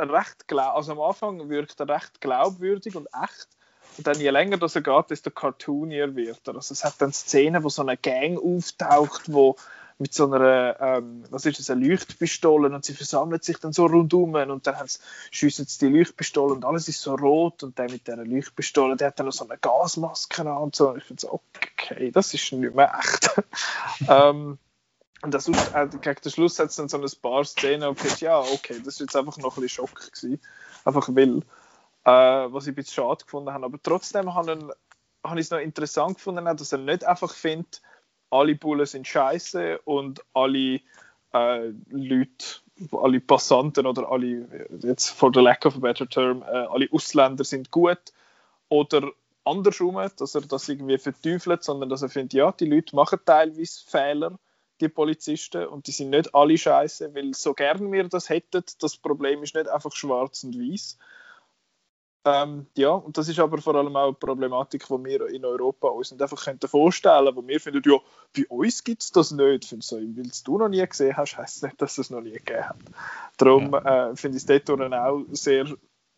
recht 0.00 0.52
also 0.52 0.92
am 0.92 1.00
Anfang 1.00 1.48
wirkt 1.48 1.80
er 1.80 1.88
recht 1.88 2.20
glaubwürdig 2.20 2.96
und 2.96 3.08
echt. 3.08 3.48
Und 3.98 4.06
dann 4.06 4.20
je 4.20 4.30
länger 4.30 4.58
das 4.58 4.74
er 4.74 4.82
geht, 4.82 5.10
desto 5.10 5.30
cartoonier 5.30 6.14
wird 6.14 6.46
er. 6.46 6.56
Also 6.56 6.72
es 6.72 6.84
hat 6.84 6.94
dann 6.98 7.12
Szenen, 7.12 7.64
wo 7.64 7.68
so 7.68 7.82
eine 7.82 7.96
Gang 7.96 8.38
auftaucht, 8.38 9.32
wo 9.32 9.56
mit 9.98 10.12
so 10.12 10.30
einer, 10.30 10.76
ähm, 10.80 11.24
was 11.30 11.46
ist 11.46 11.58
das, 11.58 11.70
eine 11.70 11.86
Leuchtpistole 11.86 12.68
und 12.68 12.84
sie 12.84 12.94
versammeln 12.94 13.40
sich 13.40 13.58
dann 13.58 13.72
so 13.72 13.86
rundum 13.86 14.34
und 14.34 14.66
dann 14.66 14.86
schiessen 15.30 15.64
sie 15.66 15.86
die 15.86 15.96
Leuchtpistole 15.96 16.52
und 16.52 16.64
alles 16.66 16.88
ist 16.88 17.00
so 17.00 17.14
rot 17.14 17.62
und 17.62 17.78
der 17.78 17.90
mit 17.90 18.06
dieser 18.06 18.24
Leuchtpistole, 18.24 18.96
der 18.96 19.08
hat 19.08 19.18
dann 19.18 19.26
noch 19.26 19.32
so 19.32 19.48
eine 19.48 19.56
Gasmaske 19.58 20.42
an 20.42 20.48
und 20.48 20.76
so 20.76 20.90
und 20.90 20.98
ich 20.98 21.04
finde 21.04 21.22
so, 21.22 21.32
okay, 21.32 22.10
das 22.10 22.34
ist 22.34 22.52
nicht 22.52 22.74
mehr 22.74 22.92
echt. 22.98 23.30
ähm, 24.08 24.58
und 25.26 25.34
das, 25.34 25.48
äh, 25.48 25.88
gegen 25.88 26.20
den 26.22 26.32
Schluss 26.32 26.58
hat 26.60 26.70
es 26.70 26.76
dann 26.76 26.88
so 26.88 26.98
ein 26.98 27.10
paar 27.20 27.44
Szenen, 27.44 27.88
und 27.88 28.04
ich 28.04 28.20
ja, 28.20 28.38
okay, 28.38 28.78
das 28.78 28.94
ist 28.94 29.00
jetzt 29.00 29.16
einfach 29.16 29.36
noch 29.38 29.56
ein 29.56 29.62
bisschen 29.62 29.86
Schock 29.86 30.12
gewesen. 30.12 30.40
Einfach 30.84 31.08
weil, 31.08 31.38
äh, 32.04 32.52
was 32.52 32.64
ich 32.64 32.72
ein 32.72 32.76
bisschen 32.76 32.94
schade 32.94 33.24
gefunden 33.24 33.52
habe. 33.52 33.64
Aber 33.64 33.78
trotzdem 33.82 34.32
habe 34.32 34.70
ich 35.34 35.40
es 35.40 35.50
noch 35.50 35.58
interessant 35.58 36.14
gefunden, 36.14 36.44
dass 36.44 36.72
er 36.72 36.78
nicht 36.78 37.04
einfach 37.04 37.32
findet, 37.34 37.82
alle 38.30 38.54
Bullen 38.54 38.86
sind 38.86 39.06
scheiße 39.06 39.80
und 39.80 40.24
alle 40.32 40.80
äh, 41.32 41.72
Leute, 41.90 42.60
alle 42.92 43.20
Passanten 43.20 43.86
oder 43.86 44.10
alle, 44.10 44.68
jetzt 44.80 45.10
for 45.10 45.32
the 45.34 45.40
lack 45.40 45.66
of 45.66 45.74
a 45.74 45.78
better 45.80 46.08
term, 46.08 46.42
äh, 46.42 46.66
alle 46.66 46.88
Ausländer 46.92 47.44
sind 47.44 47.72
gut. 47.72 47.98
Oder 48.68 49.10
andersrum, 49.44 49.96
dass 50.18 50.34
er 50.36 50.42
das 50.42 50.68
irgendwie 50.68 50.98
verteufelt, 50.98 51.64
sondern 51.64 51.88
dass 51.88 52.02
er 52.02 52.10
findet, 52.10 52.34
ja, 52.34 52.52
die 52.52 52.66
Leute 52.66 52.94
machen 52.94 53.18
teilweise 53.24 53.84
Fehler, 53.86 54.38
die 54.80 54.88
Polizisten, 54.88 55.66
und 55.66 55.86
die 55.86 55.92
sind 55.92 56.10
nicht 56.10 56.34
alle 56.34 56.56
scheiße, 56.56 57.14
weil 57.14 57.34
so 57.34 57.54
gern 57.54 57.92
wir 57.92 58.08
das 58.08 58.28
hätten, 58.28 58.62
das 58.80 58.96
Problem 58.96 59.42
ist 59.42 59.54
nicht 59.54 59.68
einfach 59.68 59.92
schwarz 59.92 60.44
und 60.44 60.54
weiß, 60.54 60.98
ähm, 62.26 62.66
ja, 62.76 62.90
und 62.90 63.16
das 63.16 63.28
ist 63.28 63.38
aber 63.38 63.58
vor 63.58 63.76
allem 63.76 63.94
auch 63.94 64.08
eine 64.08 64.12
Problematik, 64.14 64.84
die 64.88 65.04
wir 65.04 65.28
in 65.28 65.44
Europa 65.44 65.86
uns 65.86 66.10
nicht 66.10 66.20
einfach 66.20 66.42
vorstellen 66.68 67.24
können, 67.24 67.36
wo 67.36 67.46
wir 67.46 67.60
finden, 67.60 67.82
ja, 67.86 67.98
bei 68.36 68.44
uns 68.48 68.82
gibt 68.82 69.02
es 69.02 69.12
das 69.12 69.30
nicht. 69.30 69.62
Ich 69.62 69.68
finde 69.68 69.86
so, 69.86 69.96
weil 69.96 70.30
du 70.44 70.58
noch 70.58 70.68
nie 70.68 70.84
gesehen 70.84 71.16
hast, 71.16 71.38
heisst 71.38 71.58
es 71.58 71.62
nicht, 71.62 71.80
dass 71.80 71.98
es 71.98 72.10
noch 72.10 72.20
nie 72.20 72.32
gegeben 72.32 72.68
hat. 72.68 72.76
Darum 73.36 73.72
ja. 73.72 74.10
äh, 74.10 74.16
finde 74.16 74.38
ich 74.38 74.44
es 74.44 74.64
dort 74.64 74.92
auch 74.92 75.24
sehr, 75.30 75.66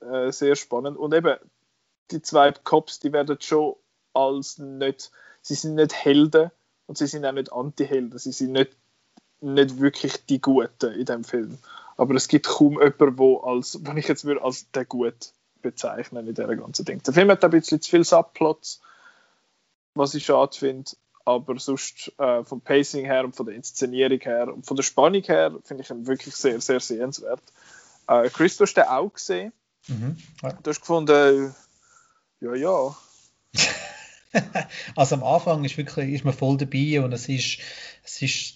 äh, 0.00 0.32
sehr 0.32 0.56
spannend. 0.56 0.96
Und 0.96 1.12
eben, 1.12 1.36
die 2.10 2.22
zwei 2.22 2.52
Cops, 2.52 3.00
die 3.00 3.12
werden 3.12 3.38
schon 3.42 3.74
als 4.14 4.56
nicht, 4.56 5.12
sie 5.42 5.56
sind 5.56 5.74
nicht 5.74 5.92
Helden 5.92 6.50
und 6.88 6.98
sie 6.98 7.06
sind 7.06 7.24
auch 7.24 7.32
nicht 7.32 7.52
Anti-Helden, 7.52 8.18
sie 8.18 8.32
sind 8.32 8.52
nicht, 8.52 8.70
nicht 9.40 9.78
wirklich 9.78 10.26
die 10.26 10.40
Guten 10.40 10.92
in 10.94 11.04
dem 11.04 11.22
Film. 11.22 11.58
Aber 11.96 12.14
es 12.14 12.28
gibt 12.28 12.46
kaum 12.46 12.80
jemanden, 12.80 13.18
wo 13.18 13.40
als, 13.40 13.78
wenn 13.84 13.98
ich 13.98 14.08
jetzt 14.08 14.24
würde, 14.24 14.42
als 14.42 14.70
der 14.72 14.86
Gut 14.86 15.32
bezeichnen 15.60 16.26
in 16.26 16.34
dieser 16.34 16.56
ganzen 16.56 16.84
Ding. 16.84 17.02
Der 17.02 17.12
Film 17.12 17.30
hat 17.30 17.44
ein 17.44 17.50
bisschen 17.50 17.80
zu 17.82 17.90
viel 17.90 18.04
Subplots, 18.04 18.80
was 19.94 20.14
ich 20.14 20.24
schade 20.24 20.56
finde, 20.56 20.92
aber 21.26 21.58
sonst 21.58 22.12
äh, 22.18 22.42
vom 22.44 22.62
Pacing 22.62 23.04
her 23.04 23.24
und 23.24 23.36
von 23.36 23.44
der 23.44 23.54
Inszenierung 23.54 24.20
her 24.20 24.52
und 24.52 24.64
von 24.64 24.76
der 24.76 24.82
Spannung 24.82 25.22
her 25.22 25.58
finde 25.64 25.82
ich 25.82 25.90
ihn 25.90 26.06
wirklich 26.06 26.34
sehr, 26.36 26.60
sehr 26.62 26.80
sehenswert. 26.80 27.42
Äh, 28.06 28.30
Chris, 28.30 28.56
du 28.56 28.64
hast 28.64 28.74
den 28.74 28.84
auch 28.84 29.12
gesehen. 29.12 29.52
Mhm. 29.88 30.16
Ja. 30.42 30.52
Du 30.52 30.70
hast 30.70 30.80
gefunden, 30.80 31.54
ja, 32.40 32.54
ja. 32.54 32.96
also 34.96 35.16
am 35.16 35.24
Anfang 35.24 35.64
ist, 35.64 35.76
wirklich, 35.76 36.10
ist 36.10 36.24
man 36.24 36.34
voll 36.34 36.56
dabei 36.56 37.00
und 37.00 37.12
es 37.12 37.28
ist, 37.28 37.58
es 38.04 38.22
ist 38.22 38.54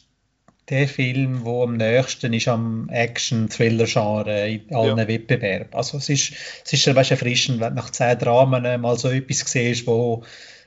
der 0.68 0.88
Film, 0.88 1.44
der 1.44 1.52
am 1.52 1.76
nächsten 1.76 2.32
ist 2.32 2.48
am 2.48 2.88
Action-Thriller-Genre 2.88 4.48
in 4.48 4.74
allen 4.74 4.98
ja. 4.98 5.08
Wettbewerben. 5.08 5.74
Also 5.74 5.98
es 5.98 6.08
ist, 6.08 6.32
es 6.64 6.72
ist 6.72 6.94
weißt, 6.94 7.10
erfrischend, 7.10 7.60
wenn 7.60 7.74
du 7.74 7.82
nach 7.82 7.90
zehn 7.90 8.18
Dramen 8.18 8.80
mal 8.80 8.98
so 8.98 9.10
etwas 9.10 9.40
siehst, 9.40 9.86
wo, 9.86 10.22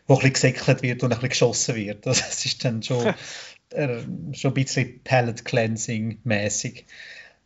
wo 0.08 0.16
ein 0.16 0.20
bisschen 0.20 0.34
gesäckelt 0.34 0.84
wird 0.84 1.04
und 1.04 1.14
ein 1.14 1.20
bisschen 1.20 1.30
geschossen 1.30 1.76
wird. 1.76 2.06
Also 2.08 2.24
es 2.28 2.46
ist 2.46 2.66
dann 2.66 2.84
schon, 2.84 3.14
äh, 3.70 4.00
schon 4.34 4.52
ein 4.52 4.54
bisschen 4.54 5.02
Palette-Cleansing-mäßig. 5.04 6.86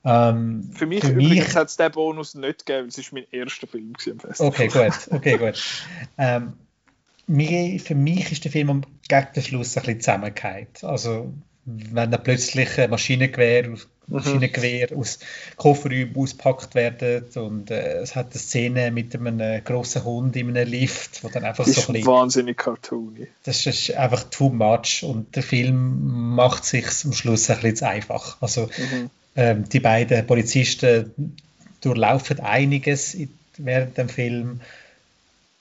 Ähm, 0.05 0.71
für 0.73 0.85
mich, 0.85 1.01
für 1.01 1.11
übrigens 1.11 1.55
hat 1.55 1.67
es 1.67 1.77
den 1.77 1.91
Bonus 1.91 2.33
nicht 2.33 2.65
gegeben, 2.65 2.83
weil 2.83 2.87
es 2.87 2.97
ist 2.97 3.13
mein 3.13 3.25
erster 3.31 3.67
Film 3.67 3.93
im 4.05 4.19
Festival. 4.19 4.47
Okay, 4.47 4.67
gut. 4.67 4.93
Okay, 5.11 5.37
gut. 5.37 5.61
ähm, 6.17 6.53
mir, 7.29 7.79
für 7.79 7.95
mich 7.95 8.31
ist 8.31 8.43
der 8.43 8.51
Film 8.51 8.69
am 8.69 8.83
gegen 9.07 9.27
den 9.35 9.43
Schluss 9.43 9.77
ein 9.77 9.83
bisschen 9.83 10.01
zusammengefallen. 10.01 10.67
Also 10.81 11.31
wenn 11.65 12.11
dann 12.11 12.23
plötzlich 12.23 12.69
Maschinengewehr, 12.89 13.69
Maschinengewehr 14.07 14.89
aus 14.95 15.19
Kofferräumen 15.55 16.15
ausgepackt 16.15 16.73
werden 16.73 17.25
und 17.35 17.69
äh, 17.69 17.99
es 17.99 18.15
hat 18.15 18.31
eine 18.31 18.39
Szene 18.39 18.91
mit 18.91 19.15
einem 19.15 19.63
grossen 19.63 20.03
Hund 20.03 20.35
in 20.35 20.49
einem 20.49 20.67
Lift, 20.67 21.23
wo 21.23 21.29
dann 21.29 21.43
einfach 21.43 21.65
das 21.65 21.75
so 21.75 21.93
ist 21.93 22.05
wahnsinnig 22.05 22.57
cartoony. 22.57 23.27
Das 23.43 23.65
ist 23.65 23.93
einfach 23.93 24.23
too 24.23 24.49
much 24.49 25.03
und 25.03 25.35
der 25.35 25.43
Film 25.43 26.33
macht 26.35 26.65
sich 26.65 26.85
am 27.05 27.13
Schluss 27.13 27.49
ein 27.49 27.57
bisschen 27.57 27.75
zu 27.75 27.87
einfach. 27.87 28.37
Also 28.41 28.63
mhm. 28.63 29.09
ähm, 29.35 29.69
die 29.69 29.79
beiden 29.79 30.25
Polizisten 30.25 31.35
durchlaufen 31.81 32.39
einiges 32.39 33.15
während 33.57 33.97
dem 33.97 34.09
Film 34.09 34.61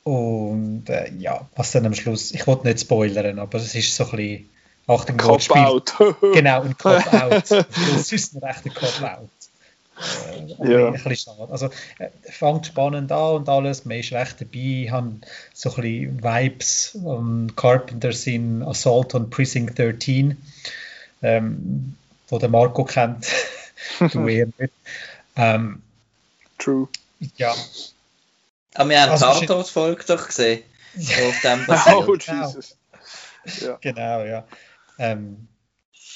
und 0.08 0.88
äh, 0.88 1.12
ja, 1.18 1.46
was 1.54 1.72
dann 1.72 1.84
am 1.84 1.92
Schluss, 1.92 2.32
ich 2.32 2.46
wollte 2.46 2.66
nicht 2.66 2.80
spoilern, 2.80 3.38
aber 3.38 3.58
es 3.58 3.74
ist 3.74 3.94
so 3.94 4.04
ein 4.04 4.10
bisschen 4.12 4.48
Achtung, 4.86 5.18
Cop-Out. 5.18 5.96
genau, 6.32 6.62
ein 6.62 6.78
Cop-Out. 6.78 7.50
das 7.50 8.12
ist 8.12 8.34
ein 8.34 8.42
rechter 8.42 8.70
Cop-Out. 8.70 9.28
Äh, 10.60 10.72
ja. 10.72 10.86
ein 10.86 10.92
bisschen 10.94 11.16
schade. 11.16 11.52
Also, 11.52 11.66
äh, 11.98 12.08
fängt 12.22 12.68
spannend 12.68 13.12
an 13.12 13.34
und 13.36 13.48
alles, 13.50 13.84
man 13.84 13.98
ist 13.98 14.12
recht 14.12 14.40
dabei, 14.40 14.88
haben 14.90 15.20
so 15.52 15.68
ein 15.74 15.82
bisschen 15.82 16.24
Vibes 16.24 16.94
um 16.94 17.54
Carpenters 17.54 18.26
in 18.26 18.62
Assault 18.62 19.14
on 19.14 19.28
Precinct 19.28 19.78
13, 19.78 20.38
ähm, 21.20 21.96
wo 22.28 22.38
der 22.38 22.48
Marco 22.48 22.82
kennt, 22.84 23.26
du 24.12 24.26
eher 24.26 24.48
nicht. 24.58 24.72
Ähm, 25.36 25.82
True. 26.56 26.88
Ja. 27.36 27.54
Aber 28.78 28.90
wir 28.90 29.02
haben 29.02 29.10
also, 29.10 29.26
Tatort-Folge 29.40 30.04
doch 30.06 30.28
gesehen, 30.28 30.62
wo 30.94 31.28
auf 31.28 31.40
dem 31.40 31.66
Oh, 32.08 32.14
Jesus. 32.14 32.78
Ja. 33.60 33.76
Genau, 33.80 34.22
ja. 34.22 34.46
Ähm, 35.00 35.48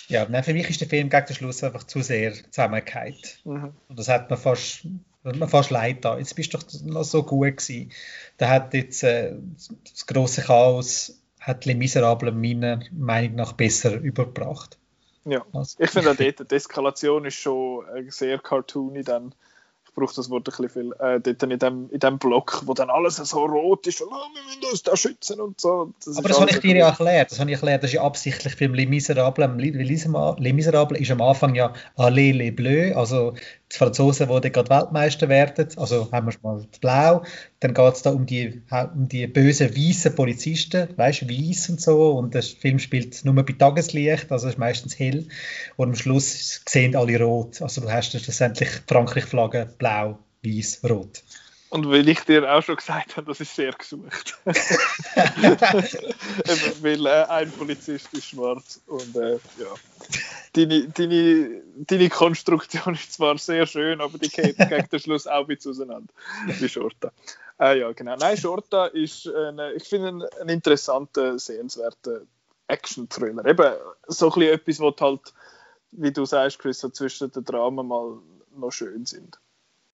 ja, 0.06 0.28
nein, 0.28 0.44
für 0.44 0.52
mich 0.52 0.70
ist 0.70 0.80
der 0.80 0.88
Film 0.88 1.10
gegen 1.10 1.26
den 1.26 1.34
Schluss 1.34 1.64
einfach 1.64 1.82
zu 1.82 2.02
sehr 2.02 2.32
zusammengehakt. 2.32 3.40
Mhm. 3.44 3.72
Und 3.88 3.98
das 3.98 4.06
hat 4.06 4.30
man 4.30 4.38
fast, 4.38 4.86
hat 5.24 5.36
man 5.36 5.48
fast 5.48 5.70
leid 5.70 6.04
da. 6.04 6.18
Jetzt 6.18 6.36
bist 6.36 6.54
du 6.54 6.58
doch 6.58 6.66
noch 6.84 7.02
so 7.02 7.24
gut 7.24 7.56
gewesen. 7.56 7.90
Da 8.36 8.48
hat 8.48 8.74
jetzt 8.74 9.02
äh, 9.02 9.34
das 9.90 10.06
große 10.06 10.42
Chaos 10.42 11.20
hat 11.40 11.64
Les 11.64 11.74
Miserables 11.76 12.32
meiner 12.32 12.78
Meinung 12.92 13.34
nach 13.34 13.54
besser 13.54 13.94
überbracht. 13.96 14.78
Ja, 15.24 15.44
also. 15.52 15.82
ich 15.82 15.90
finde 15.90 16.12
auch 16.12 16.16
dort, 16.36 16.48
die 16.48 16.54
Eskalation 16.54 17.24
ist 17.24 17.40
schon 17.40 17.84
äh, 17.88 18.08
sehr 18.08 18.38
cartoony 18.38 19.02
dann 19.02 19.34
braucht 19.94 20.16
das 20.16 20.30
Wort 20.30 20.48
ein 20.48 20.52
bisschen 20.56 20.68
viel, 20.68 20.92
äh, 20.98 21.20
dort 21.20 21.42
in 21.42 21.58
dem, 21.58 21.90
in 21.90 22.00
dem 22.00 22.18
Block, 22.18 22.62
wo 22.66 22.74
dann 22.74 22.90
alles 22.90 23.16
so 23.16 23.44
rot 23.44 23.86
ist 23.86 24.00
und 24.00 24.08
oh, 24.08 24.34
wir 24.34 24.42
müssen 24.44 24.70
uns 24.70 24.82
da 24.82 24.96
schützen 24.96 25.40
und 25.40 25.60
so. 25.60 25.92
Das 26.04 26.16
Aber 26.18 26.28
das 26.28 26.40
habe 26.40 26.50
ich 26.50 26.60
dir 26.60 26.76
ja 26.76 26.88
erklärt, 26.88 27.30
das 27.30 27.40
habe 27.40 27.50
ich 27.50 27.56
erklärt, 27.56 27.82
das 27.82 27.90
ist 27.90 27.94
ja 27.94 28.02
absichtlich 28.02 28.58
beim 28.58 28.74
Les 28.74 28.88
Miserables. 28.88 29.50
Les 29.56 30.52
Miserables 30.52 31.00
ist 31.00 31.10
am 31.10 31.20
Anfang 31.20 31.54
ja 31.54 31.72
Allez 31.96 32.32
les 32.34 32.54
Bleus, 32.54 32.96
also 32.96 33.34
die 33.72 33.78
Franzosen, 33.78 34.28
die 34.42 34.52
gerade 34.52 34.70
Weltmeister 34.70 35.28
werden, 35.28 35.68
also 35.76 36.10
haben 36.12 36.26
wir 36.26 36.32
schon 36.32 36.42
mal 36.42 36.66
Blau, 36.80 37.22
dann 37.60 37.74
geht 37.74 37.94
es 37.94 38.02
da 38.02 38.10
um 38.10 38.26
die, 38.26 38.62
um 38.94 39.08
die 39.08 39.26
bösen 39.26 39.74
weißen 39.74 40.14
Polizisten, 40.14 40.88
weißt 40.96 41.22
du, 41.22 41.28
weiß 41.28 41.70
und 41.70 41.80
so, 41.80 42.12
und 42.12 42.34
der 42.34 42.42
Film 42.42 42.78
spielt 42.78 43.24
nur 43.24 43.34
bei 43.34 43.52
Tageslicht, 43.52 44.30
also 44.30 44.48
ist 44.48 44.58
meistens 44.58 44.98
hell, 44.98 45.26
und 45.76 45.90
am 45.90 45.94
Schluss 45.94 46.60
sehen 46.68 46.96
alle 46.96 47.20
rot, 47.20 47.62
also 47.62 47.80
du 47.80 47.90
hast 47.90 48.12
schlussendlich 48.12 48.68
Frankreich-Flagge 48.86 49.68
blau, 49.78 50.18
weiß, 50.44 50.80
rot. 50.88 51.22
Und 51.72 51.88
weil 51.88 52.06
ich 52.06 52.20
dir 52.20 52.52
auch 52.52 52.62
schon 52.62 52.76
gesagt 52.76 53.16
habe, 53.16 53.28
das 53.28 53.40
ist 53.40 53.56
sehr 53.56 53.72
gesucht. 53.72 54.38
weil 56.82 57.06
äh, 57.06 57.24
ein 57.30 57.50
Polizist 57.50 58.12
ist 58.12 58.26
schwarz 58.26 58.82
und 58.86 59.16
äh, 59.16 59.38
ja. 59.58 59.74
Deine, 60.52 60.88
deine, 60.88 61.62
deine 61.76 62.10
Konstruktion 62.10 62.92
ist 62.92 63.14
zwar 63.14 63.38
sehr 63.38 63.66
schön, 63.66 64.02
aber 64.02 64.18
die 64.18 64.28
geht 64.28 64.58
gegen 64.68 64.86
den 64.86 65.00
Schluss 65.00 65.26
auch 65.26 65.40
ein 65.40 65.46
bisschen 65.46 65.70
auseinander. 65.70 66.12
Wie 66.46 66.68
Shorta. 66.68 67.10
Äh, 67.58 67.80
ja, 67.80 67.90
genau. 67.92 68.16
Nein, 68.16 68.36
Shorta 68.36 68.88
ist, 68.88 69.24
äh, 69.24 69.72
ich 69.72 69.84
finde, 69.84 70.08
ein, 70.08 70.22
ein 70.42 70.50
interessanter, 70.50 71.38
sehenswerter 71.38 72.20
Action-Thriller. 72.66 73.46
Eben 73.46 73.72
so 74.08 74.26
ein 74.26 74.34
bisschen 74.34 74.54
etwas, 74.54 74.78
was 74.78 75.00
halt 75.00 75.32
wie 75.92 76.12
du 76.12 76.26
sagst, 76.26 76.58
Chris, 76.58 76.80
so 76.80 76.90
zwischen 76.90 77.30
den 77.30 77.46
Dramen 77.46 77.88
mal 77.88 78.18
noch 78.56 78.72
schön 78.72 79.06
sind. 79.06 79.38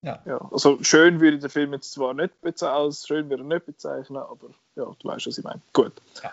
Ja. 0.02 0.22
ja. 0.24 0.48
Also 0.52 0.78
schön 0.82 1.20
würde 1.20 1.36
ich 1.36 1.42
den 1.42 1.50
Film 1.50 1.72
jetzt 1.72 1.92
zwar 1.92 2.14
nicht 2.14 2.40
bezeichnen, 2.40 2.76
als 2.76 3.06
schön 3.06 3.28
würde 3.28 3.42
er 3.42 3.46
nicht 3.46 3.66
bezeichnen, 3.66 4.18
aber 4.18 4.48
ja, 4.76 4.84
du 4.84 5.08
weißt, 5.08 5.26
was 5.26 5.38
ich 5.38 5.44
meine. 5.44 5.60
Gut. 5.72 5.92
Ja. 6.22 6.32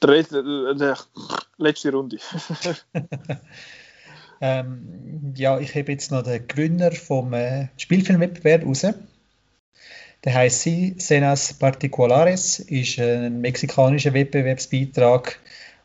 Der, 0.00 0.74
der, 0.74 0.98
letzte 1.56 1.92
Runde. 1.92 2.18
ähm, 4.40 5.34
ja, 5.36 5.58
ich 5.58 5.74
habe 5.74 5.90
jetzt 5.90 6.12
noch 6.12 6.22
den 6.22 6.46
Gewinner 6.46 6.92
vom 6.92 7.32
äh, 7.32 7.68
Spielfilmwettbewerb 7.76 8.64
raus. 8.64 8.86
Der 10.24 10.34
heißt 10.34 10.68
Cenas 10.98 11.54
Particulares, 11.54 12.60
ist 12.60 12.98
ein 12.98 13.40
mexikanischer 13.40 14.14
Wettbewerbsbeitrag 14.14 15.40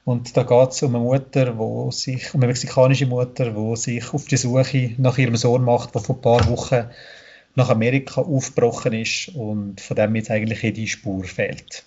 und 0.05 0.35
da 0.35 0.43
geht 0.43 0.71
es 0.71 0.83
um 0.83 0.95
eine 0.95 1.03
Mutter, 1.03 1.57
wo 1.57 1.89
sich, 1.91 2.33
um 2.33 2.41
eine 2.41 2.47
mexikanische 2.47 3.05
Mutter, 3.05 3.51
die 3.51 3.75
sich 3.77 4.13
auf 4.13 4.25
die 4.25 4.37
Suche 4.37 4.91
nach 4.97 5.17
ihrem 5.17 5.37
Sohn 5.37 5.63
macht, 5.63 5.95
der 5.95 6.01
vor 6.01 6.15
ein 6.15 6.21
paar 6.21 6.49
Wochen 6.49 6.85
nach 7.55 7.69
Amerika 7.69 8.21
aufgebrochen 8.21 8.93
ist 8.93 9.29
und 9.29 9.79
von 9.79 9.95
dem 9.95 10.15
jetzt 10.15 10.31
eigentlich 10.31 10.61
jede 10.61 10.87
Spur 10.87 11.23
fehlt. 11.23 11.85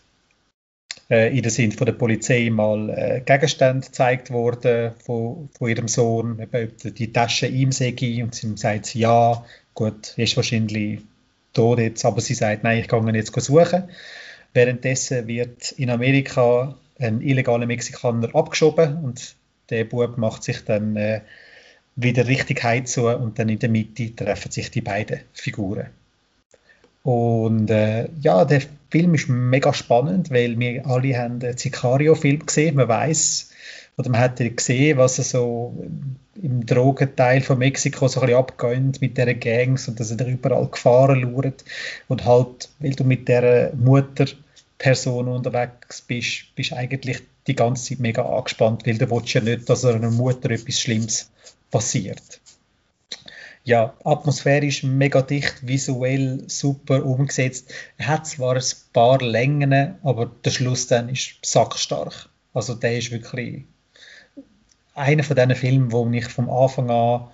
Äh, 1.10 1.36
in 1.36 1.48
sind 1.50 1.74
von 1.74 1.86
der 1.86 1.92
Polizei 1.92 2.48
mal 2.50 2.90
äh, 2.90 3.20
Gegenstände 3.20 3.86
gezeigt 3.86 4.30
worden 4.30 4.92
von, 5.04 5.48
von 5.56 5.68
ihrem 5.68 5.88
Sohn, 5.88 6.40
eben, 6.40 6.70
ob 6.70 6.94
die 6.94 7.12
Tasche 7.12 7.46
ihm 7.46 7.70
sei 7.70 7.94
und 8.22 8.34
sie 8.34 8.56
sagt 8.56 8.94
ja, 8.94 9.44
gut, 9.74 10.14
ist 10.16 10.36
wahrscheinlich 10.36 11.00
tot 11.52 11.78
jetzt, 11.78 12.04
aber 12.04 12.20
sie 12.20 12.34
sagt, 12.34 12.64
nein, 12.64 12.78
ich 12.78 12.88
gehe 12.88 13.12
jetzt 13.12 13.40
suchen. 13.40 13.84
Währenddessen 14.52 15.26
wird 15.26 15.72
in 15.72 15.90
Amerika 15.90 16.76
ein 16.98 17.20
illegaler 17.20 17.66
Mexikaner 17.66 18.34
abgeschoben 18.34 18.98
und 19.02 19.34
der 19.70 19.84
Bub 19.84 20.16
macht 20.16 20.44
sich 20.44 20.64
dann 20.64 20.96
äh, 20.96 21.20
wieder 21.96 22.26
richtig 22.26 22.62
zu 22.86 23.08
und 23.08 23.38
dann 23.38 23.48
in 23.48 23.58
der 23.58 23.68
Mitte 23.68 24.14
treffen 24.14 24.50
sich 24.50 24.70
die 24.70 24.80
beiden 24.82 25.20
Figuren. 25.32 25.86
Und 27.02 27.70
äh, 27.70 28.08
ja, 28.20 28.44
der 28.44 28.62
Film 28.90 29.14
ist 29.14 29.28
mega 29.28 29.72
spannend, 29.72 30.30
weil 30.30 30.58
wir 30.58 30.86
alle 30.86 31.16
haben 31.16 31.38
den 31.38 31.56
Sicario-Film 31.56 32.44
gesehen. 32.44 32.76
Man 32.76 32.88
weiß 32.88 33.50
oder 33.96 34.10
man 34.10 34.20
hat 34.20 34.38
gesehen, 34.38 34.98
was 34.98 35.18
er 35.18 35.24
so 35.24 35.74
im 36.42 36.66
Drogenteil 36.66 37.40
von 37.40 37.58
Mexiko 37.58 38.08
so 38.08 38.20
ein 38.20 38.26
bisschen 38.26 38.38
abgeht 38.38 39.00
mit 39.00 39.16
diesen 39.16 39.40
Gangs 39.40 39.88
und 39.88 39.98
dass 39.98 40.10
er 40.10 40.26
überall 40.26 40.66
Gefahren 40.66 41.22
lauert 41.22 41.64
und 42.08 42.24
halt, 42.24 42.68
weil 42.78 42.92
du 42.92 43.04
mit 43.04 43.26
der 43.28 43.72
Mutter 43.74 44.26
Person 44.78 45.28
unterwegs 45.28 46.02
bist, 46.02 46.54
bist 46.54 46.72
eigentlich 46.72 47.22
die 47.46 47.54
ganze 47.54 47.88
Zeit 47.88 48.00
mega 48.00 48.24
angespannt, 48.24 48.86
weil 48.86 48.98
du 48.98 49.10
willst 49.10 49.32
ja 49.34 49.40
nicht, 49.40 49.68
dass 49.68 49.84
einer 49.84 50.10
Mutter 50.10 50.50
etwas 50.50 50.80
Schlimmes 50.80 51.30
passiert. 51.70 52.40
Ja, 53.64 53.94
atmosphärisch 54.04 54.84
mega 54.84 55.22
dicht, 55.22 55.66
visuell 55.66 56.44
super 56.46 57.04
umgesetzt. 57.04 57.72
Er 57.98 58.08
hat 58.08 58.26
zwar 58.26 58.54
ein 58.54 58.64
paar 58.92 59.20
Längen, 59.20 59.96
aber 60.02 60.26
der 60.44 60.50
Schluss 60.50 60.86
dann 60.86 61.08
ist 61.08 61.38
sackstark. 61.44 62.28
Also 62.54 62.74
der 62.74 62.98
ist 62.98 63.10
wirklich 63.10 63.64
einer 64.94 65.24
von 65.24 65.36
diesen 65.36 65.54
Filmen, 65.56 65.92
wo 65.92 66.08
ich 66.10 66.26
vom 66.26 66.48
Anfang 66.48 66.90
an 66.90 67.28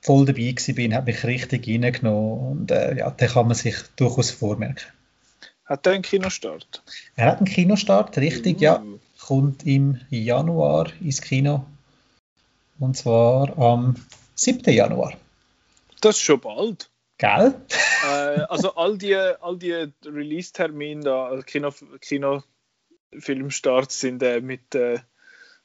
voll 0.00 0.26
dabei 0.26 0.54
war, 0.54 0.96
hat 0.96 1.06
mich 1.06 1.24
richtig 1.24 1.68
reingenommen 1.68 2.38
und 2.38 2.70
äh, 2.70 2.98
ja, 2.98 3.10
den 3.10 3.28
kann 3.28 3.46
man 3.46 3.54
sich 3.54 3.76
durchaus 3.96 4.30
vormerken. 4.30 4.92
Hat 5.64 5.86
er 5.86 5.94
einen 5.94 6.02
Kinostart? 6.02 6.82
Er 7.16 7.26
hat 7.26 7.38
einen 7.38 7.46
Kinostart, 7.46 8.16
richtig, 8.18 8.58
uh. 8.58 8.62
ja. 8.62 8.84
Kommt 9.20 9.66
im 9.66 10.00
Januar 10.10 10.92
ins 11.00 11.22
Kino. 11.22 11.64
Und 12.78 12.96
zwar 12.96 13.56
am 13.58 13.94
7. 14.34 14.74
Januar. 14.74 15.14
Das 16.02 16.16
ist 16.16 16.22
schon 16.22 16.40
bald. 16.40 16.90
Gell? 17.16 17.54
äh, 18.04 18.40
also 18.48 18.74
all 18.74 18.98
die, 18.98 19.16
all 19.16 19.56
die 19.56 19.92
Release-Termine 20.04 21.02
da, 21.02 21.26
also 21.26 21.42
Kino, 21.42 21.72
Kinofilmstarts 22.00 24.00
sind 24.00 24.22
äh, 24.22 24.40
mit 24.40 24.74
äh, 24.74 24.98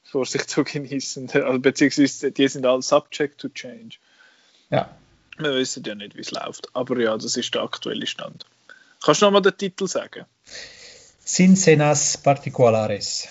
Vorsicht 0.02 0.48
zu 0.48 0.64
genießen. 0.64 1.30
Also, 1.34 1.58
beziehungsweise 1.58 2.32
die 2.32 2.48
sind 2.48 2.64
alle 2.64 2.82
subject 2.82 3.40
to 3.40 3.48
change. 3.48 3.96
Ja. 4.70 4.90
Wir 5.38 5.54
wissen 5.54 5.82
ja 5.84 5.94
nicht, 5.94 6.16
wie 6.16 6.20
es 6.20 6.30
läuft. 6.30 6.74
Aber 6.74 6.98
ja, 6.98 7.16
das 7.16 7.36
ist 7.36 7.54
der 7.54 7.62
aktuelle 7.62 8.06
Stand. 8.06 8.46
Kannst 9.02 9.22
du 9.22 9.26
nochmal 9.26 9.42
den 9.42 9.56
Titel 9.56 9.86
sagen? 9.86 10.26
Sin 11.24 11.56
cenas 11.56 12.16
particulares. 12.16 13.28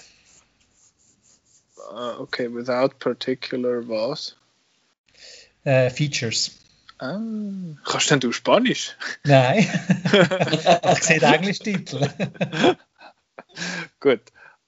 Uh, 1.91 2.22
okay, 2.22 2.47
without 2.53 2.99
particular 2.99 3.82
was? 3.88 4.36
Uh, 5.65 5.89
features. 5.89 6.51
Ah, 6.99 7.17
kannst 7.86 8.11
denn 8.11 8.20
du 8.20 8.32
Spanisch? 8.32 8.95
Nein. 9.24 9.59
ich 10.91 11.03
sehe 11.03 11.20
den 11.20 11.34
englischen 11.34 11.63
Titel. 11.63 12.09
Gut. 13.99 14.22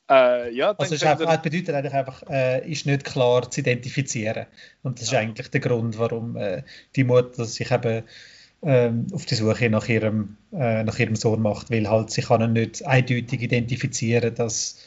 Äh, 0.09 0.53
ja, 0.53 0.71
also 0.71 0.95
es 0.95 1.03
einfach, 1.03 1.37
bedeutet 1.37 1.75
eigentlich 1.75 1.93
einfach, 1.93 2.23
äh, 2.29 2.69
ist 2.69 2.85
nicht 2.85 3.05
klar 3.05 3.49
zu 3.49 3.61
identifizieren. 3.61 4.45
Und 4.83 4.99
das 4.99 5.07
ist 5.07 5.13
eigentlich 5.13 5.49
der 5.49 5.61
Grund, 5.61 5.97
warum 5.97 6.35
äh, 6.35 6.63
die 6.95 7.05
Mutter 7.05 7.45
sich 7.45 7.71
eben 7.71 8.03
auf 8.61 9.25
die 9.25 9.35
Suche 9.35 9.69
nach 9.69 9.89
ihrem, 9.89 10.37
äh, 10.51 10.83
nach 10.83 10.99
ihrem 10.99 11.15
Sohn 11.15 11.41
macht, 11.41 11.71
weil 11.71 11.89
halt 11.89 12.11
sie 12.11 12.21
kann 12.21 12.41
ihn 12.41 12.53
nicht 12.53 12.85
eindeutig 12.85 13.41
identifizieren, 13.41 14.35
dass, 14.35 14.77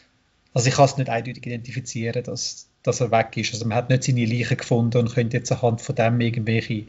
also 0.53 0.69
ich 0.69 0.75
kann 0.75 0.85
es 0.85 0.97
nicht 0.97 1.11
eindeutig 1.11 1.45
identifizieren, 1.45 2.23
dass, 2.23 2.69
dass 2.85 3.01
er 3.01 3.11
weg 3.11 3.37
ist. 3.37 3.53
Also 3.53 3.67
man 3.67 3.77
hat 3.77 3.91
nicht 3.91 4.05
seine 4.05 4.27
Leiche 4.27 4.55
gefunden 4.55 4.99
und 4.99 5.13
könnte 5.13 5.39
jetzt 5.39 5.51
anhand 5.51 5.81
von 5.81 5.97
dem 5.97 6.21
irgendwelche 6.21 6.85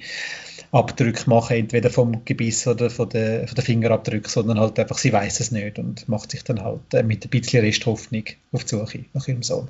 Abdrücke 0.72 1.28
machen, 1.28 1.58
entweder 1.58 1.90
vom 1.90 2.24
Gebiss 2.24 2.68
oder 2.68 2.92
von 2.92 3.10
den, 3.10 3.48
von 3.48 3.56
den 3.56 3.66
Fingerabdrücken, 3.66 4.30
sondern 4.30 4.60
halt 4.60 4.78
einfach, 4.78 5.00
sie 5.00 5.12
weiß 5.12 5.40
es 5.40 5.50
nicht 5.52 5.80
und 5.80 6.08
macht 6.08 6.30
sich 6.32 6.44
dann 6.44 6.64
halt 6.64 6.94
äh, 6.94 7.02
mit 7.02 7.26
ein 7.26 7.30
bisschen 7.30 7.64
Resthoffnung 7.64 8.26
auf 8.52 8.64
die 8.64 8.76
Suche 8.76 9.06
nach 9.14 9.28
ihrem 9.28 9.42
Sohn. 9.42 9.70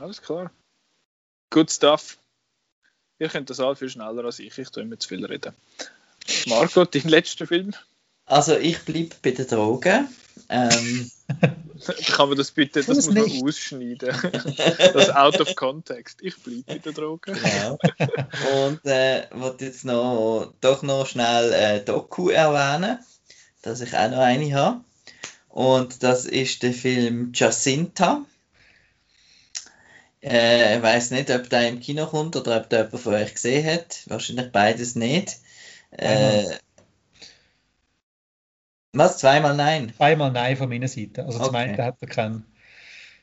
Alles 0.00 0.22
klar. 0.22 0.50
Good 1.50 1.70
stuff. 1.70 2.18
Ihr 3.18 3.28
könnt 3.28 3.50
das 3.50 3.60
alle 3.60 3.76
viel 3.76 3.90
schneller 3.90 4.24
als 4.24 4.38
ich, 4.38 4.56
ich 4.56 4.70
tue 4.70 4.84
immer 4.84 4.98
zu 4.98 5.08
viel 5.08 5.26
reden. 5.26 5.52
Marco, 6.46 6.84
dein 6.84 7.08
letzter 7.08 7.46
Film? 7.46 7.72
Also 8.26 8.56
ich 8.56 8.80
bleibe 8.80 9.16
bei 9.22 9.30
den 9.30 9.46
Drogen. 9.46 10.08
Ähm, 10.48 11.10
Kann 12.06 12.28
man 12.28 12.36
das 12.36 12.50
bitte, 12.50 12.80
das, 12.82 12.86
das 12.86 13.06
muss 13.06 13.14
man 13.14 13.42
ausschneiden. 13.42 14.10
das 14.92 15.10
out 15.10 15.40
of 15.40 15.54
context. 15.54 16.18
Ich 16.22 16.36
bleibe 16.42 16.62
bei 16.66 16.78
den 16.78 16.94
Drogen. 16.94 17.34
Genau. 17.34 17.78
Und 18.66 18.84
äh, 18.84 19.26
wollte 19.32 19.66
jetzt 19.66 19.84
noch, 19.84 20.52
doch 20.60 20.82
noch 20.82 21.06
schnell 21.06 21.52
äh, 21.52 21.84
Doku 21.84 22.30
erwähnen, 22.30 22.98
dass 23.62 23.80
ich 23.80 23.96
auch 23.96 24.10
noch 24.10 24.18
eine 24.18 24.54
habe. 24.54 24.80
Und 25.48 26.02
das 26.02 26.24
ist 26.24 26.62
der 26.62 26.72
Film 26.72 27.32
Jacinta. 27.34 28.24
Äh, 30.22 30.76
ich 30.76 30.82
weiß 30.82 31.12
nicht, 31.12 31.30
ob 31.30 31.48
der 31.48 31.68
im 31.68 31.80
Kino 31.80 32.06
kommt 32.06 32.36
oder 32.36 32.58
ob 32.58 32.68
der 32.68 32.84
jemand 32.84 33.02
von 33.02 33.14
euch 33.14 33.34
gesehen 33.34 33.66
hat. 33.66 34.02
Wahrscheinlich 34.06 34.50
beides 34.52 34.94
nicht. 34.96 35.38
Äh, 35.90 36.44
was? 38.92 39.18
Zweimal 39.18 39.56
nein? 39.56 39.92
Zweimal 39.96 40.32
nein 40.32 40.56
von 40.56 40.68
meiner 40.68 40.88
Seite. 40.88 41.24
Also 41.24 41.44
zum 41.44 41.54
einen 41.54 41.76
hat 41.76 41.96
er 42.00 42.08
keinen 42.08 42.44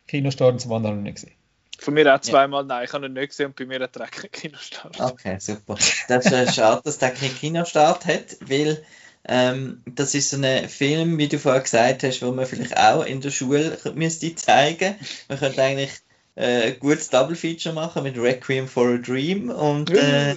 Kinostart 0.07 0.61
zum 0.61 0.73
anderen 0.73 1.03
nicht 1.03 1.15
gesehen. 1.15 1.35
Von 1.79 1.93
mir 1.93 2.13
auch 2.13 2.21
zweimal 2.21 2.61
ja. 2.61 2.67
nein. 2.67 2.85
Ich 2.85 2.93
habe 2.93 3.05
ihn 3.05 3.13
nicht 3.13 3.29
gesehen 3.29 3.47
und 3.47 3.55
bei 3.55 3.65
mir 3.65 3.79
hat 3.79 3.95
er 3.95 4.07
keinen 4.07 4.31
Kinostart. 4.31 4.99
Okay, 4.99 5.37
super. 5.39 5.77
Das 6.07 6.25
ist 6.25 6.31
äh, 6.31 6.51
schade, 6.51 6.81
dass 6.83 6.97
der 6.99 7.11
keinen 7.11 7.35
Kinostart 7.35 8.05
hat, 8.05 8.37
weil 8.41 8.83
ähm, 9.27 9.81
das 9.85 10.13
ist 10.13 10.29
so 10.29 10.41
ein 10.41 10.69
Film, 10.69 11.17
wie 11.17 11.27
du 11.27 11.39
vorher 11.39 11.61
gesagt 11.61 12.03
hast, 12.03 12.21
wo 12.21 12.31
man 12.31 12.45
vielleicht 12.45 12.77
auch 12.77 13.03
in 13.03 13.21
der 13.21 13.31
Schule 13.31 13.77
müsste 13.95 14.35
zeigen. 14.35 14.95
Man 15.27 15.39
könnte 15.39 15.63
eigentlich 15.63 15.91
äh, 16.35 16.73
ein 16.73 16.79
gutes 16.79 17.09
Double 17.09 17.35
Feature 17.35 17.73
machen 17.73 18.03
mit 18.03 18.17
Requiem 18.17 18.67
for 18.67 18.93
a 18.93 18.97
Dream 18.97 19.49
und 19.49 19.89
äh, 19.91 20.35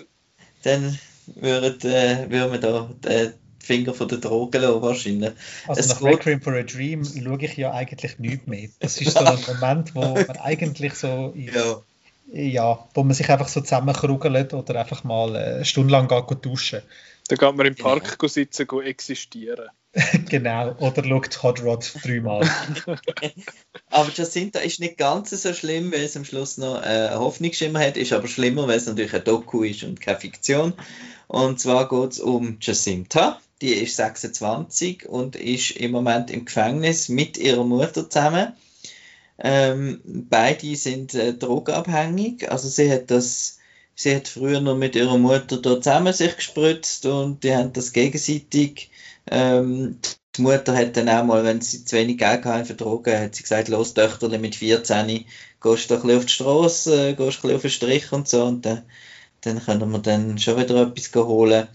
dann 0.62 0.98
würden, 1.36 1.90
äh, 1.90 2.30
würden 2.30 2.52
wir 2.52 2.58
da 2.58 2.90
den 3.04 3.32
Finger 3.58 3.92
von 3.92 4.08
der 4.08 4.18
Droge 4.18 4.58
lassen, 4.58 4.82
wahrscheinlich. 4.82 5.32
Also 5.66 5.80
es 5.80 5.88
nach 5.88 6.00
geht... 6.00 6.26
Requiem 6.26 6.40
for 6.40 6.54
a 6.54 6.62
Dream 6.62 7.04
schaue 7.04 7.38
ich 7.40 7.56
ja 7.56 7.72
eigentlich 7.72 8.18
nichts 8.18 8.46
mehr. 8.46 8.68
Das 8.80 9.00
ist 9.00 9.12
so 9.12 9.24
ein 9.24 9.38
Moment, 9.46 9.94
wo 9.94 10.00
man 10.00 10.30
eigentlich 10.42 10.94
so... 10.94 11.34
ja. 11.36 11.82
ja, 12.32 12.88
wo 12.94 13.02
man 13.02 13.14
sich 13.14 13.28
einfach 13.30 13.48
so 13.48 13.60
zusammenkrugelt 13.60 14.54
oder 14.54 14.80
einfach 14.80 15.04
mal 15.04 15.36
eine 15.36 15.64
Stunde 15.64 15.92
lang 15.92 16.08
geht 16.08 16.44
duschen. 16.44 16.80
Da 17.28 17.36
geht 17.36 17.56
man 17.56 17.66
im 17.66 17.76
Park 17.76 18.18
genau. 18.18 18.28
sitzen, 18.28 18.66
existieren. 18.84 19.68
genau, 20.28 20.74
oder 20.78 21.04
schaut 21.04 21.42
Hot 21.42 21.62
Rod 21.62 21.92
dreimal. 22.02 22.48
aber 23.90 24.10
Jacinta 24.14 24.60
ist 24.60 24.80
nicht 24.80 24.96
ganz 24.96 25.30
so 25.30 25.52
schlimm, 25.52 25.92
weil 25.92 26.04
es 26.04 26.16
am 26.16 26.24
Schluss 26.24 26.58
noch 26.58 26.82
äh, 26.82 27.10
Hoffnungsschimmer 27.10 27.80
hat, 27.80 27.96
ist 27.96 28.12
aber 28.12 28.28
schlimmer, 28.28 28.68
weil 28.68 28.76
es 28.76 28.86
natürlich 28.86 29.14
ein 29.14 29.24
Doku 29.24 29.62
ist 29.62 29.82
und 29.82 30.00
keine 30.00 30.20
Fiktion. 30.20 30.72
Und 31.26 31.60
zwar 31.60 31.88
geht 31.88 32.12
es 32.12 32.20
um 32.20 32.58
Jacinta. 32.60 33.40
Die 33.60 33.72
ist 33.72 33.96
26 33.96 35.08
und 35.08 35.34
ist 35.36 35.72
im 35.72 35.90
Moment 35.90 36.30
im 36.30 36.44
Gefängnis 36.44 37.08
mit 37.08 37.36
ihrer 37.38 37.64
Mutter 37.64 38.08
zusammen, 38.08 38.52
Ähm, 39.40 40.00
beide 40.04 40.74
sind 40.74 41.14
äh, 41.14 41.32
drogenabhängig. 41.32 42.50
Also 42.50 42.68
sie 42.68 42.90
hat 42.90 43.10
das, 43.10 43.58
sie 43.94 44.14
hat 44.16 44.26
früher 44.28 44.60
noch 44.60 44.76
mit 44.76 44.96
ihrer 44.96 45.18
Mutter 45.18 45.58
dort 45.58 45.84
zusammen 45.84 46.12
sich 46.12 46.34
gespritzt 46.36 47.06
und 47.06 47.44
die 47.44 47.54
haben 47.54 47.72
das 47.72 47.92
gegenseitig. 47.92 48.90
Ähm, 49.30 49.98
die 50.36 50.42
Mutter 50.42 50.76
hat 50.76 50.96
dann 50.96 51.08
auch 51.08 51.24
mal, 51.24 51.44
wenn 51.44 51.60
sie 51.60 51.84
zu 51.84 51.96
wenig 51.96 52.18
Geld 52.18 52.44
hatten 52.44 52.64
für 52.64 52.74
Drogen, 52.74 53.18
hat 53.18 53.34
sie 53.34 53.42
gesagt, 53.42 53.68
los 53.68 53.94
Töchterle 53.94 54.38
mit 54.38 54.54
14, 54.54 55.06
gehst 55.06 55.90
du 55.90 55.94
ein 55.94 56.02
bisschen 56.02 56.16
auf 56.16 56.24
die 56.26 56.32
Straße, 56.32 57.08
äh, 57.10 57.14
gehst 57.14 57.38
ein 57.38 57.42
bisschen 57.42 57.56
auf 57.56 57.62
den 57.62 57.70
Strich 57.70 58.12
und 58.12 58.28
so 58.28 58.44
und 58.44 58.64
dann, 58.64 58.82
dann 59.42 59.64
können 59.64 59.90
wir 59.90 59.98
dann 59.98 60.38
schon 60.38 60.58
wieder 60.58 60.82
etwas 60.82 61.14
holen. 61.14 61.68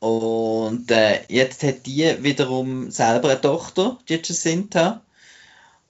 Und 0.00 0.90
äh, 0.90 1.22
jetzt 1.28 1.62
hat 1.62 1.86
die 1.86 2.22
wiederum 2.22 2.90
selber 2.90 3.30
eine 3.30 3.40
Tochter, 3.40 3.98
die 4.08 4.14
Jacinta. 4.16 5.02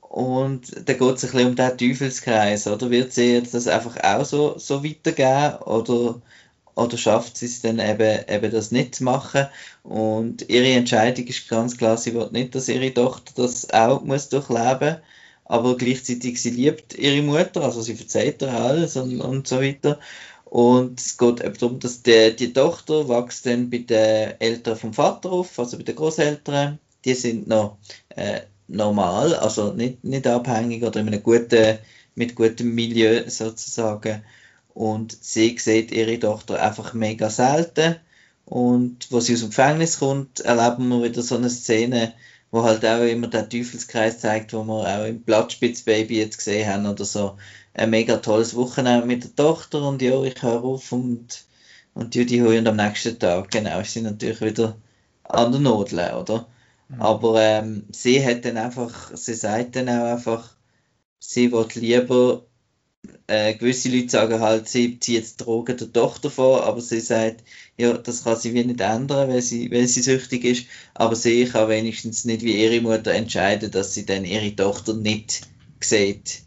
Und 0.01 0.89
da 0.89 0.93
geht 0.93 1.17
es 1.17 1.25
ein 1.25 1.31
bisschen 1.33 1.49
um 1.49 1.57
den 1.57 1.79
Teufelskreis, 1.79 2.69
oder? 2.69 2.91
Wird 2.91 3.13
sie 3.13 3.33
jetzt 3.33 3.55
das 3.55 3.67
einfach 3.67 3.97
auch 4.05 4.25
so, 4.25 4.57
so 4.59 4.85
weitergeben 4.85 5.57
oder, 5.65 6.23
oder 6.75 6.97
schafft 6.97 7.37
sie 7.37 7.47
es 7.47 7.63
dann 7.63 7.79
eben, 7.79 8.25
eben 8.29 8.51
das 8.51 8.71
nicht 8.71 8.97
zu 8.97 9.05
machen? 9.05 9.47
Und 9.83 10.49
ihre 10.49 10.73
Entscheidung 10.73 11.27
ist 11.27 11.49
ganz 11.49 11.77
klar, 11.77 11.97
sie 11.97 12.15
will 12.15 12.29
nicht, 12.33 12.55
dass 12.55 12.69
ihre 12.69 12.93
Tochter 12.93 13.33
das 13.37 13.71
auch 13.71 14.03
muss 14.03 14.29
durchleben 14.29 14.99
aber 15.45 15.77
gleichzeitig 15.77 16.41
sie 16.41 16.51
liebt 16.51 16.95
ihre 16.95 17.23
Mutter, 17.23 17.63
also 17.63 17.83
sie 17.83 17.95
verzeiht 17.95 18.43
ihr 18.43 18.53
alles 18.53 18.97
und, 18.97 19.21
und 19.21 19.47
so 19.47 19.61
weiter. 19.61 20.01
Und 20.45 21.01
es 21.01 21.19
geht 21.19 21.41
eben 21.43 21.59
darum, 21.59 21.81
dass 21.81 22.03
die, 22.03 22.35
die 22.37 22.53
Tochter 22.53 23.09
wächst 23.09 23.47
dann 23.47 23.71
bei 23.71 23.79
den 23.79 24.41
Eltern 24.41 24.77
vom 24.77 24.95
Vater 24.95 25.33
auf, 25.33 25.59
also 25.59 25.77
bei 25.77 25.83
den 25.83 25.97
Großeltern. 25.97 26.79
Die 27.05 27.15
sind 27.15 27.49
noch 27.49 27.77
äh, 28.11 28.43
normal, 28.69 29.35
also 29.35 29.73
nicht, 29.73 30.05
nicht 30.05 30.27
abhängig 30.27 30.83
oder 30.83 31.01
in 31.01 31.09
einem 31.09 31.23
guten, 31.23 31.79
mit 32.15 32.35
gutem 32.35 32.75
Milieu 32.75 33.25
sozusagen. 33.29 34.23
Und 34.75 35.17
sie 35.25 35.57
sieht 35.59 35.93
ihre 35.93 36.19
Tochter 36.19 36.61
einfach 36.61 36.95
mega 36.95 37.31
selten. 37.31 37.97
Und 38.45 39.11
wo 39.11 39.21
sie 39.21 39.35
aus 39.35 39.41
dem 39.41 39.51
Gefängnis 39.51 40.01
kommt, 40.01 40.41
erleben 40.41 40.89
wir 40.89 41.03
wieder 41.03 41.23
so 41.23 41.37
eine 41.37 41.49
Szene, 41.49 42.13
wo 42.51 42.63
halt 42.63 42.85
auch 42.85 43.03
immer 43.03 43.29
der 43.29 43.49
Teufelskreis 43.49 44.21
zeigt, 44.21 44.53
wo 44.53 44.65
wir 44.65 44.87
auch 44.87 45.07
im 45.07 45.23
Blattspitzbaby 45.23 46.19
jetzt 46.19 46.39
gesehen 46.39 46.69
haben 46.69 46.87
oder 46.87 47.05
so 47.05 47.37
ein 47.75 47.91
mega 47.91 48.19
tolles 48.19 48.55
Wochenende 48.55 49.07
mit 49.07 49.25
der 49.25 49.35
Tochter 49.35 49.89
und 49.89 50.01
ja, 50.03 50.23
ich 50.23 50.41
höre 50.43 50.63
auf 50.63 50.93
und, 50.93 51.45
und 51.95 52.15
die, 52.15 52.27
die 52.27 52.43
holen 52.43 52.67
am 52.69 52.77
nächsten 52.77 53.19
Tag, 53.19 53.51
genau, 53.51 53.81
ist 53.81 53.93
sie 53.93 54.03
natürlich 54.03 54.41
wieder 54.41 54.77
an 55.25 55.51
der 55.51 55.61
Nadel, 55.61 56.15
oder? 56.15 56.47
Mhm. 56.89 57.03
Aber 57.03 57.41
ähm, 57.41 57.87
sie 57.91 58.25
hat 58.25 58.45
dann 58.45 58.57
einfach, 58.57 59.17
sie 59.17 59.35
sagt 59.35 59.77
dann 59.77 59.89
auch 59.89 60.13
einfach, 60.13 60.55
sie 61.19 61.51
will 61.51 61.67
lieber, 61.75 62.45
äh, 63.27 63.55
gewisse 63.55 63.89
Leute 63.89 64.11
sagen 64.11 64.41
halt, 64.41 64.69
sie 64.69 64.99
zieht 65.01 65.15
jetzt 65.15 65.37
Drogen 65.39 65.77
der 65.77 65.93
Tochter 65.93 66.31
vor, 66.31 66.65
aber 66.65 66.81
sie 66.81 67.01
sagt, 67.01 67.43
ja, 67.77 67.93
das 67.95 68.25
kann 68.25 68.37
sie 68.37 68.55
wie 68.55 68.65
nicht 68.65 68.81
ändern, 68.81 69.29
weil 69.29 69.43
sie, 69.43 69.71
weil 69.71 69.87
sie 69.87 70.03
süchtig 70.03 70.45
ist, 70.45 70.67
aber 70.95 71.17
sie 71.17 71.45
kann 71.47 71.69
wenigstens 71.69 72.25
nicht 72.25 72.43
wie 72.43 72.63
ihre 72.63 72.81
Mutter 72.81 73.13
entscheiden, 73.13 73.71
dass 73.71 73.95
sie 73.95 74.07
dann 74.07 74.25
ihre 74.25 74.55
Tochter 74.55 74.95
nicht 74.95 75.43
sieht 75.81 76.43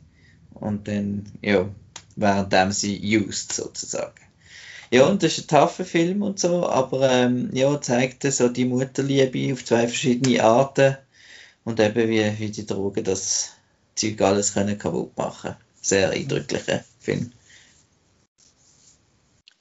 und 0.53 0.88
dann, 0.88 1.32
ja, 1.41 1.70
währenddem 2.16 2.72
sie 2.72 2.99
used 3.18 3.53
sozusagen. 3.53 4.22
Ja, 4.89 5.05
und 5.05 5.22
das 5.22 5.34
ist 5.34 5.45
ein 5.45 5.47
taffer 5.47 5.84
Film 5.84 6.22
und 6.22 6.39
so, 6.39 6.66
aber 6.68 7.10
ähm, 7.12 7.49
ja, 7.53 7.80
zeigt 7.82 8.24
so 8.24 8.47
die 8.47 8.66
Mutterliebe 8.66 9.51
auf 9.53 9.66
zwei 9.66 9.88
verschiedene 9.88 10.41
Arten 10.41 10.95
und 11.66 11.80
eben 11.82 12.10
wie, 12.10 12.39
wie 12.39 12.51
die 12.51 12.66
Drogen 12.66 13.03
das 13.03 13.51
Zeug 13.95 14.22
alles 14.22 14.53
können 14.53 14.78
kaputt 14.78 15.18
machen. 15.18 15.55
Sehr 15.88 16.10
eindrücklicher 16.10 16.84
Film. 17.00 17.32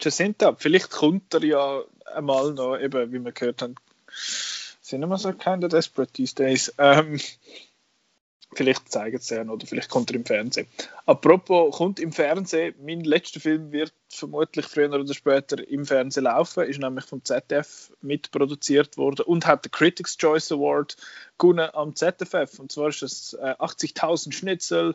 Jacinta, 0.01 0.57
vielleicht 0.59 0.91
kommt 0.91 1.33
er 1.33 1.45
ja 1.45 1.83
einmal 2.05 2.53
noch, 2.53 2.77
eben 2.77 3.12
wie 3.12 3.24
wir 3.24 3.31
gehört 3.31 3.62
haben, 3.62 3.77
sind 4.81 5.05
immer 5.05 5.18
so 5.18 5.33
keine 5.33 5.68
Desperate 5.68 6.12
these 6.12 6.35
days. 6.35 6.74
Ähm, 6.79 7.20
Vielleicht 8.57 8.91
zeigen 8.91 9.18
sie 9.18 9.37
ihn 9.37 9.51
oder 9.51 9.66
vielleicht 9.66 9.91
kommt 9.91 10.11
er 10.11 10.16
im 10.16 10.24
Fernsehen. 10.24 10.66
Apropos, 11.05 11.77
kommt 11.77 12.01
im 12.01 12.11
Fernsehen, 12.11 12.74
mein 12.81 13.03
letzter 13.03 13.39
Film 13.39 13.70
wird 13.70 13.93
vermutlich 14.09 14.66
früher 14.66 14.93
oder 14.93 15.12
später 15.12 15.68
im 15.68 15.85
Fernsehen 15.85 16.24
laufen, 16.24 16.64
ist 16.64 16.81
nämlich 16.81 17.05
vom 17.05 17.22
ZDF 17.22 17.93
mitproduziert 18.01 18.97
worden 18.97 19.27
und 19.27 19.47
hat 19.47 19.64
den 19.64 19.72
Critics' 19.72 20.16
Choice 20.16 20.53
Award 20.53 20.97
gewonnen 21.39 21.68
am 21.74 21.95
ZFF. 21.95 22.59
Und 22.59 22.72
zwar 22.72 22.89
ist 22.89 23.35
äh, 23.35 23.57
80.000 23.59 24.33
Schnitzel, 24.33 24.95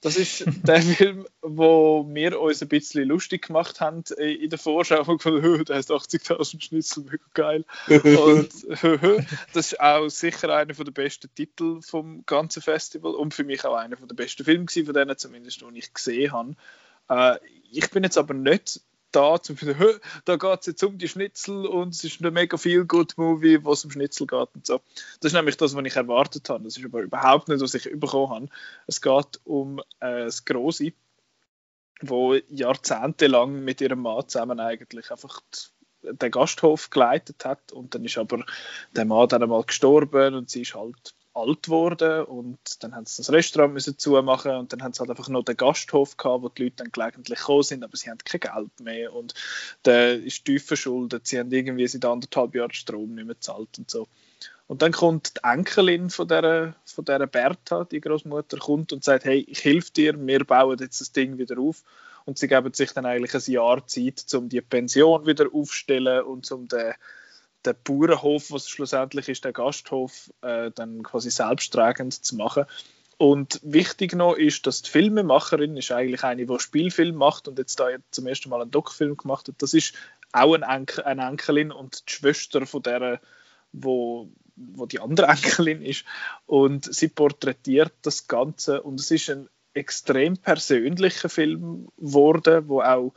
das 0.00 0.16
ist 0.16 0.44
der 0.66 0.80
Film, 0.82 1.26
wo 1.42 2.06
wir 2.08 2.40
uns 2.40 2.62
ein 2.62 2.68
bisschen 2.68 3.08
lustig 3.08 3.46
gemacht 3.46 3.80
haben 3.80 4.02
in 4.16 4.48
der 4.48 4.58
Vorschau. 4.58 5.04
Von, 5.04 5.18
der 5.64 5.76
heißt 5.76 5.90
80.000 5.90 6.62
Schnitzel, 6.62 7.04
mega 7.04 7.24
geil. 7.34 7.64
Und 7.88 8.48
das 9.52 9.72
ist 9.72 9.80
auch 9.80 10.08
sicher 10.08 10.54
einer 10.54 10.72
der 10.72 10.90
besten 10.90 11.32
Titel 11.34 11.82
vom 11.82 12.24
ganzen 12.24 12.62
Festival 12.62 13.14
und 13.14 13.34
für 13.34 13.44
mich 13.44 13.64
auch 13.64 13.74
einer 13.74 13.96
der 13.96 14.14
besten 14.14 14.44
Filme 14.44 14.66
von 14.68 14.94
denen, 14.94 15.16
zumindest, 15.18 15.60
die 15.60 15.78
ich 15.78 15.92
gesehen 15.92 16.32
habe. 16.32 16.56
Äh, 17.08 17.38
ich 17.70 17.90
bin 17.90 18.02
jetzt 18.02 18.18
aber 18.18 18.34
nicht 18.34 18.80
da, 19.12 19.40
zum 19.40 19.56
da 20.24 20.36
geht 20.36 20.60
es 20.60 20.66
jetzt 20.66 20.82
um 20.84 20.98
die 20.98 21.08
Schnitzel 21.08 21.66
und 21.66 21.94
es 21.94 22.04
ist 22.04 22.20
ein 22.20 22.32
mega 22.32 22.56
viel 22.56 22.84
Good 22.84 23.16
Movie, 23.16 23.64
wo 23.64 23.72
es 23.72 23.84
um 23.84 23.90
Schnitzel 23.90 24.26
geht 24.26 24.48
und 24.54 24.66
so. 24.66 24.80
Das 25.20 25.32
ist 25.32 25.36
nämlich 25.36 25.56
das, 25.56 25.74
was 25.74 25.84
ich 25.84 25.96
erwartet 25.96 26.48
habe. 26.48 26.64
Das 26.64 26.76
ist 26.76 26.84
aber 26.84 27.00
überhaupt 27.00 27.48
nicht, 27.48 27.60
was 27.60 27.74
ich 27.74 27.90
bekommen 27.98 28.30
habe. 28.30 28.48
Es 28.86 29.00
geht 29.00 29.40
um 29.44 29.80
äh, 30.00 30.24
das 30.24 30.44
Grosse, 30.44 30.92
wo 32.00 32.34
jahrzehntelang 32.48 33.64
mit 33.64 33.80
ihrem 33.80 34.02
Mann 34.02 34.28
zusammen 34.28 34.60
eigentlich 34.60 35.10
einfach 35.10 35.40
den 36.02 36.30
Gasthof 36.30 36.90
geleitet 36.90 37.44
hat 37.44 37.72
und 37.72 37.94
dann 37.94 38.04
ist 38.04 38.16
aber 38.16 38.44
der 38.96 39.04
Mann 39.04 39.28
dann 39.28 39.42
einmal 39.42 39.64
gestorben 39.64 40.34
und 40.34 40.48
sie 40.48 40.62
ist 40.62 40.74
halt 40.74 41.14
alt 41.34 41.64
geworden 41.64 42.24
und 42.24 42.58
dann 42.80 42.94
haben 42.94 43.06
sie 43.06 43.18
das 43.18 43.30
Restaurant 43.30 43.72
müssen 43.72 43.98
zumachen 43.98 44.52
und 44.52 44.72
dann 44.72 44.82
haben 44.82 44.92
sie 44.92 45.00
halt 45.00 45.10
einfach 45.10 45.28
noch 45.28 45.44
den 45.44 45.56
Gasthof 45.56 46.16
gehabt, 46.16 46.42
wo 46.42 46.48
die 46.48 46.64
Leute 46.64 46.76
dann 46.76 46.92
gelegentlich 46.92 47.38
gekommen 47.38 47.62
sind, 47.62 47.84
aber 47.84 47.96
sie 47.96 48.10
haben 48.10 48.18
kein 48.18 48.40
Geld 48.40 48.80
mehr 48.80 49.14
und 49.14 49.34
der 49.84 50.20
ist 50.20 50.44
tief 50.44 50.66
verschuldet, 50.66 51.26
sie 51.26 51.38
haben 51.38 51.52
irgendwie 51.52 51.86
seit 51.86 52.04
anderthalb 52.04 52.54
Jahren 52.54 52.72
Strom 52.72 53.14
nicht 53.14 53.26
mehr 53.26 53.34
gezahlt 53.34 53.78
und 53.78 53.90
so. 53.90 54.08
Und 54.66 54.82
dann 54.82 54.92
kommt 54.92 55.36
die 55.36 55.40
Enkelin 55.42 56.10
von 56.10 56.28
der, 56.28 56.76
von 56.84 57.04
der 57.04 57.26
Bertha, 57.26 57.84
die 57.84 58.00
Großmutter, 58.00 58.58
kommt 58.58 58.92
und 58.92 59.02
sagt, 59.02 59.24
hey, 59.24 59.44
ich 59.48 59.64
helfe 59.64 59.90
dir, 59.92 60.26
wir 60.26 60.44
bauen 60.44 60.78
jetzt 60.78 61.00
das 61.00 61.10
Ding 61.10 61.38
wieder 61.38 61.58
auf. 61.58 61.82
Und 62.24 62.38
sie 62.38 62.46
geben 62.46 62.72
sich 62.72 62.92
dann 62.92 63.04
eigentlich 63.04 63.34
ein 63.34 63.52
Jahr 63.52 63.84
Zeit, 63.88 64.24
um 64.32 64.48
die 64.48 64.60
Pension 64.60 65.26
wieder 65.26 65.46
aufzustellen 65.52 66.22
und 66.22 66.48
um 66.52 66.68
den 66.68 66.94
der 67.64 67.74
Bauernhof, 67.74 68.50
was 68.50 68.68
schlussendlich 68.68 69.28
ist, 69.28 69.44
der 69.44 69.52
Gasthof, 69.52 70.32
äh, 70.42 70.70
dann 70.74 71.02
quasi 71.02 71.30
selbsttragend 71.30 72.12
zu 72.12 72.36
machen. 72.36 72.64
Und 73.18 73.60
wichtig 73.62 74.14
noch 74.14 74.34
ist, 74.34 74.66
dass 74.66 74.80
die 74.80 74.90
Filmemacherin 74.90 75.76
ist 75.76 75.92
eigentlich 75.92 76.24
eine, 76.24 76.46
die 76.46 76.58
Spielfilm 76.58 77.16
macht 77.16 77.48
und 77.48 77.58
jetzt 77.58 77.78
da 77.78 77.88
zum 78.10 78.26
ersten 78.26 78.48
Mal 78.48 78.62
einen 78.62 78.70
Doc-Film 78.70 79.16
gemacht 79.18 79.48
hat. 79.48 79.56
Das 79.58 79.74
ist 79.74 79.94
auch 80.32 80.54
ein 80.54 80.62
Enkel, 80.62 81.04
eine 81.04 81.26
Enkelin 81.26 81.70
und 81.70 82.08
die 82.08 82.12
Schwester 82.14 82.64
von 82.64 82.82
der, 82.82 83.20
wo, 83.72 84.30
wo 84.56 84.86
die 84.86 85.00
andere 85.00 85.26
Enkelin 85.28 85.82
ist. 85.82 86.06
Und 86.46 86.92
sie 86.94 87.08
porträtiert 87.08 87.92
das 88.02 88.26
Ganze 88.26 88.82
und 88.82 88.98
es 88.98 89.10
ist 89.10 89.28
ein 89.28 89.50
extrem 89.74 90.38
persönlicher 90.38 91.28
Film 91.28 91.88
geworden, 91.98 92.68
wo 92.68 92.80
auch 92.80 93.12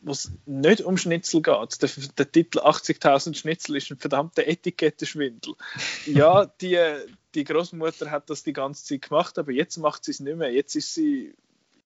wo 0.00 0.12
es 0.12 0.32
nicht 0.46 0.82
um 0.82 0.96
Schnitzel 0.96 1.42
geht. 1.42 1.82
Der, 1.82 1.90
der 2.18 2.32
Titel 2.32 2.58
80.000 2.58 3.34
Schnitzel 3.34 3.76
ist 3.76 3.90
ein 3.90 3.98
verdammter 3.98 4.46
Etikettenschwindel. 4.46 5.54
Ja, 6.06 6.46
die, 6.60 6.78
die 7.34 7.44
Großmutter 7.44 8.10
hat 8.10 8.30
das 8.30 8.42
die 8.42 8.52
ganze 8.52 8.84
Zeit 8.84 9.02
gemacht, 9.02 9.38
aber 9.38 9.52
jetzt 9.52 9.76
macht 9.78 10.04
sie 10.04 10.12
es 10.12 10.20
nicht 10.20 10.36
mehr. 10.36 10.52
Jetzt 10.52 10.76
ist 10.76 10.94
sie, 10.94 11.34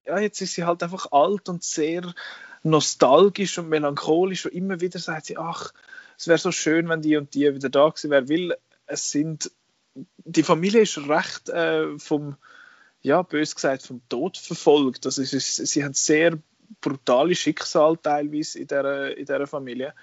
ja, 0.05 0.19
jetzt 0.19 0.41
ist 0.41 0.53
sie 0.53 0.63
halt 0.65 0.83
einfach 0.83 1.11
alt 1.11 1.49
und 1.49 1.63
sehr 1.63 2.13
nostalgisch 2.63 3.57
und 3.57 3.69
melancholisch 3.69 4.45
und 4.45 4.53
immer 4.53 4.81
wieder 4.81 4.99
sagt 4.99 5.25
sie, 5.25 5.37
ach, 5.37 5.73
es 6.17 6.27
wäre 6.27 6.37
so 6.37 6.51
schön, 6.51 6.87
wenn 6.89 7.01
die 7.01 7.17
und 7.17 7.33
die 7.33 7.53
wieder 7.53 7.69
da 7.69 7.89
gewesen 7.89 8.11
wäre, 8.11 8.29
weil 8.29 8.55
es 8.85 9.09
sind, 9.09 9.51
die 9.95 10.43
Familie 10.43 10.81
ist 10.81 10.97
recht 10.97 11.49
äh, 11.49 11.97
vom, 11.97 12.37
ja, 13.01 13.23
bös 13.23 13.55
gesagt, 13.55 13.83
vom 13.83 14.01
Tod 14.09 14.37
verfolgt. 14.37 15.05
Also 15.05 15.23
ist, 15.23 15.55
sie 15.55 15.83
haben 15.83 15.93
sehr 15.93 16.37
brutale 16.79 17.35
Schicksal 17.35 17.97
teilweise 17.97 18.59
in 18.59 18.67
dieser, 18.67 19.17
in 19.17 19.25
dieser 19.25 19.47
Familie. 19.47 19.93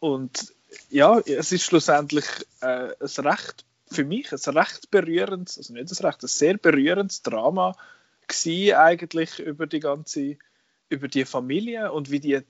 Und 0.00 0.52
ja, 0.90 1.18
es 1.20 1.52
ist 1.52 1.64
schlussendlich 1.64 2.26
äh, 2.60 2.92
ein 2.98 3.26
recht, 3.26 3.64
für 3.90 4.04
mich 4.04 4.32
ein 4.32 4.56
recht 4.56 4.90
berührendes, 4.90 5.58
also 5.58 5.72
nicht 5.72 5.90
ein 5.90 6.06
recht, 6.06 6.22
ein 6.22 6.28
sehr 6.28 6.56
berührendes 6.56 7.22
Drama 7.22 7.76
gewesen, 8.26 8.74
eigentlich 8.74 9.38
über 9.38 9.66
die 9.66 9.80
ganze, 9.80 10.36
über 10.88 11.08
die 11.08 11.24
Familie 11.24 11.92
und 11.92 12.10
wie 12.10 12.20
die 12.20 12.40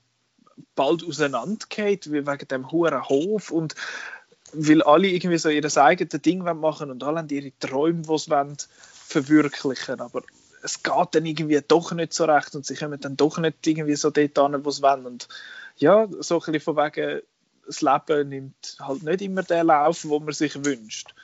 bald 0.75 1.05
auseinandergeht, 1.05 2.11
wegen 2.11 2.49
dem 2.49 2.71
hohen 2.71 3.09
Hof 3.09 3.51
und 3.51 3.75
weil 4.53 4.83
alle 4.83 5.09
irgendwie 5.09 5.39
so 5.39 5.49
ihr 5.49 5.77
eigenes 5.77 6.23
Ding 6.23 6.39
machen 6.39 6.91
und 6.91 7.03
alle 7.03 7.19
haben 7.19 7.29
ihre 7.29 7.53
Träume, 7.59 8.03
die 8.03 8.19
sie 8.19 8.31
wollen 8.31 8.57
verwirklichen, 9.07 10.01
aber 10.01 10.23
es 10.65 10.83
geht 10.83 11.09
dann 11.13 11.27
irgendwie 11.27 11.61
doch 11.67 11.93
nicht 11.93 12.15
so 12.15 12.25
recht 12.25 12.55
und 12.55 12.65
sie 12.65 12.75
kommen 12.75 12.99
dann 12.99 13.19
doch 13.19 13.37
nicht 13.39 13.67
irgendwie 13.67 13.97
so 13.97 14.11
dort 14.11 14.39
an, 14.39 14.65
wo 14.65 14.71
sie 14.71 14.83
wollen. 14.83 15.05
Und 15.05 15.29
ja, 15.77 16.09
so 16.21 16.37
ein 16.37 16.53
bisschen 16.53 16.61
von 16.61 16.77
wegen, 16.77 17.21
das 17.67 17.83
Leben 17.83 18.29
nimmt 18.31 18.77
halt 18.81 19.03
nicht 19.03 19.23
immer 19.23 19.43
den 19.43 19.67
Lauf, 19.67 20.05
wo 20.07 20.19
man 20.21 20.33
sich 20.33 20.65
wünscht. 20.65 21.15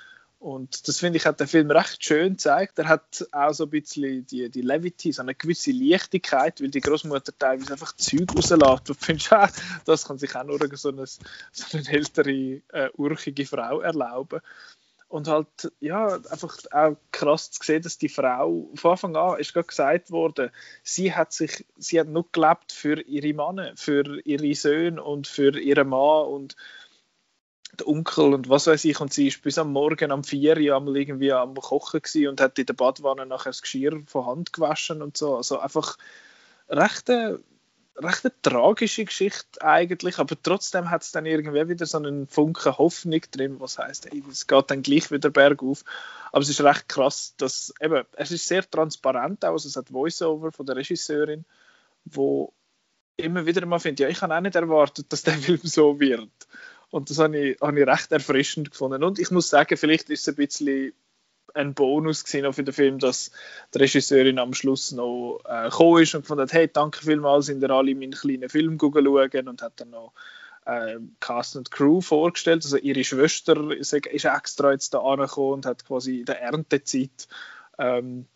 Und 0.40 0.88
das 0.88 0.98
finde 0.98 1.18
ich, 1.18 1.26
hat 1.26 1.40
der 1.40 1.48
Film 1.48 1.70
recht 1.70 2.04
schön 2.04 2.32
gezeigt. 2.32 2.78
Er 2.78 2.88
hat 2.88 3.26
auch 3.32 3.52
so 3.52 3.64
ein 3.64 3.70
bisschen 3.70 4.26
die, 4.26 4.50
die 4.50 4.62
Levity, 4.62 5.12
so 5.12 5.20
eine 5.22 5.34
gewisse 5.34 5.70
Leichtigkeit, 5.70 6.62
weil 6.62 6.70
die 6.70 6.80
Großmutter 6.80 7.32
teilweise 7.38 7.72
einfach 7.72 7.94
Zeug 7.96 8.34
rauslässt. 8.34 8.88
Du 8.88 8.94
findest, 8.94 9.32
ah, 9.32 9.50
das 9.84 10.06
kann 10.06 10.18
sich 10.18 10.34
auch 10.34 10.44
nur 10.44 10.58
so 10.74 10.88
eine, 10.88 11.06
so 11.06 11.20
eine 11.76 11.88
ältere, 11.88 12.62
äh, 12.72 12.88
urchige 12.96 13.44
Frau 13.44 13.80
erlauben. 13.80 14.40
Und 15.10 15.26
halt, 15.26 15.72
ja, 15.80 16.20
einfach 16.30 16.56
auch 16.70 16.96
krass 17.10 17.50
zu 17.50 17.64
sehen, 17.64 17.82
dass 17.82 17.98
die 17.98 18.08
Frau, 18.08 18.70
von 18.76 18.92
Anfang 18.92 19.16
an 19.16 19.40
ist 19.40 19.52
gerade 19.52 19.66
gesagt 19.66 20.12
worden, 20.12 20.50
sie 20.84 21.12
hat 21.12 21.32
sich, 21.32 21.66
sie 21.76 21.98
hat 21.98 22.06
nur 22.06 22.30
gelebt 22.30 22.70
für 22.70 23.00
ihre 23.00 23.34
Männer, 23.34 23.72
für 23.74 24.20
ihre 24.24 24.54
Söhne 24.54 25.02
und 25.02 25.26
für 25.26 25.58
ihren 25.58 25.88
Mann 25.88 26.26
und 26.26 26.54
den 27.80 27.88
Onkel 27.88 28.34
und 28.34 28.48
was 28.48 28.68
weiß 28.68 28.84
ich. 28.84 29.00
Und 29.00 29.12
sie 29.12 29.26
ist 29.26 29.42
bis 29.42 29.58
am 29.58 29.72
Morgen 29.72 30.12
am 30.12 30.22
4 30.22 30.56
Uhr 30.58 30.94
irgendwie 30.94 31.32
am 31.32 31.54
Kochen 31.56 32.02
und 32.28 32.40
hat 32.40 32.60
in 32.60 32.66
der 32.66 32.74
Badwanne 32.74 33.26
nachher 33.26 33.50
das 33.50 33.62
Geschirr 33.62 34.00
von 34.06 34.26
Hand 34.26 34.52
gewaschen 34.52 35.02
und 35.02 35.16
so. 35.16 35.36
Also 35.36 35.58
einfach 35.58 35.96
recht 36.68 37.10
eine, 37.10 37.40
recht 38.02 38.24
eine 38.24 38.34
tragische 38.42 39.04
Geschichte 39.04 39.62
eigentlich, 39.62 40.18
aber 40.18 40.36
trotzdem 40.42 40.90
hat 40.90 41.02
es 41.02 41.12
dann 41.12 41.26
irgendwie 41.26 41.68
wieder 41.68 41.86
so 41.86 41.98
einen 41.98 42.26
Funken 42.26 42.76
Hoffnung 42.76 43.20
drin, 43.30 43.60
was 43.60 43.78
heißt, 43.78 44.08
es 44.30 44.46
geht 44.46 44.70
dann 44.70 44.82
gleich 44.82 45.10
wieder 45.10 45.30
bergauf. 45.30 45.84
Aber 46.32 46.42
es 46.42 46.48
ist 46.48 46.60
recht 46.62 46.88
krass, 46.88 47.34
dass 47.36 47.74
eben, 47.80 48.04
es 48.12 48.30
ist 48.30 48.46
sehr 48.46 48.68
transparent 48.68 49.44
auch, 49.44 49.52
also 49.52 49.68
es 49.68 49.76
hat 49.76 49.92
Voiceover 49.92 50.52
von 50.52 50.66
der 50.66 50.76
Regisseurin, 50.76 51.44
wo 52.04 52.52
immer 53.16 53.46
wieder 53.46 53.64
mal 53.66 53.78
findet, 53.78 54.00
ja, 54.00 54.08
ich 54.08 54.22
habe 54.22 54.34
auch 54.34 54.40
nicht 54.40 54.56
erwartet, 54.56 55.12
dass 55.12 55.22
der 55.22 55.34
Film 55.38 55.60
so 55.62 56.00
wird. 56.00 56.30
Und 56.90 57.10
das 57.10 57.18
habe 57.18 57.38
ich, 57.38 57.60
habe 57.60 57.80
ich 57.80 57.86
recht 57.86 58.10
erfrischend 58.10 58.70
gefunden. 58.70 59.04
Und 59.04 59.18
ich 59.18 59.30
muss 59.30 59.48
sagen, 59.48 59.76
vielleicht 59.76 60.10
ist 60.10 60.22
es 60.22 60.28
ein 60.28 60.34
bisschen 60.34 60.92
ein 61.54 61.74
Bonus 61.74 62.24
gesehen 62.24 62.52
für 62.52 62.64
den 62.64 62.74
Film, 62.74 62.98
dass 62.98 63.30
die 63.74 63.78
Regisseurin 63.78 64.38
am 64.38 64.54
Schluss 64.54 64.92
noch 64.92 65.40
äh, 65.46 65.64
gekommen 65.64 66.02
ist 66.02 66.14
und 66.14 66.22
gefunden 66.22 66.42
hat, 66.42 66.52
hey, 66.52 66.68
danke 66.72 67.04
vielmals, 67.04 67.46
sind 67.46 67.62
ihr 67.62 67.70
alle 67.70 67.94
meinen 67.94 68.12
kleinen 68.12 68.48
Film 68.48 68.78
schauen 68.80 69.48
und 69.48 69.62
hat 69.62 69.80
dann 69.80 69.90
noch 69.90 70.12
äh, 70.66 70.98
Cast 71.20 71.56
und 71.56 71.70
Crew 71.70 72.00
vorgestellt. 72.00 72.64
Also 72.64 72.76
ihre 72.76 73.04
Schwester 73.04 73.70
ist, 73.72 73.92
extra 73.92 74.72
jetzt 74.72 74.94
da 74.94 75.00
angekommen 75.00 75.54
und 75.54 75.66
hat 75.66 75.84
quasi 75.84 76.20
in 76.20 76.26
der 76.26 76.40
Erntezeit 76.40 77.28
ähm, 77.78 78.26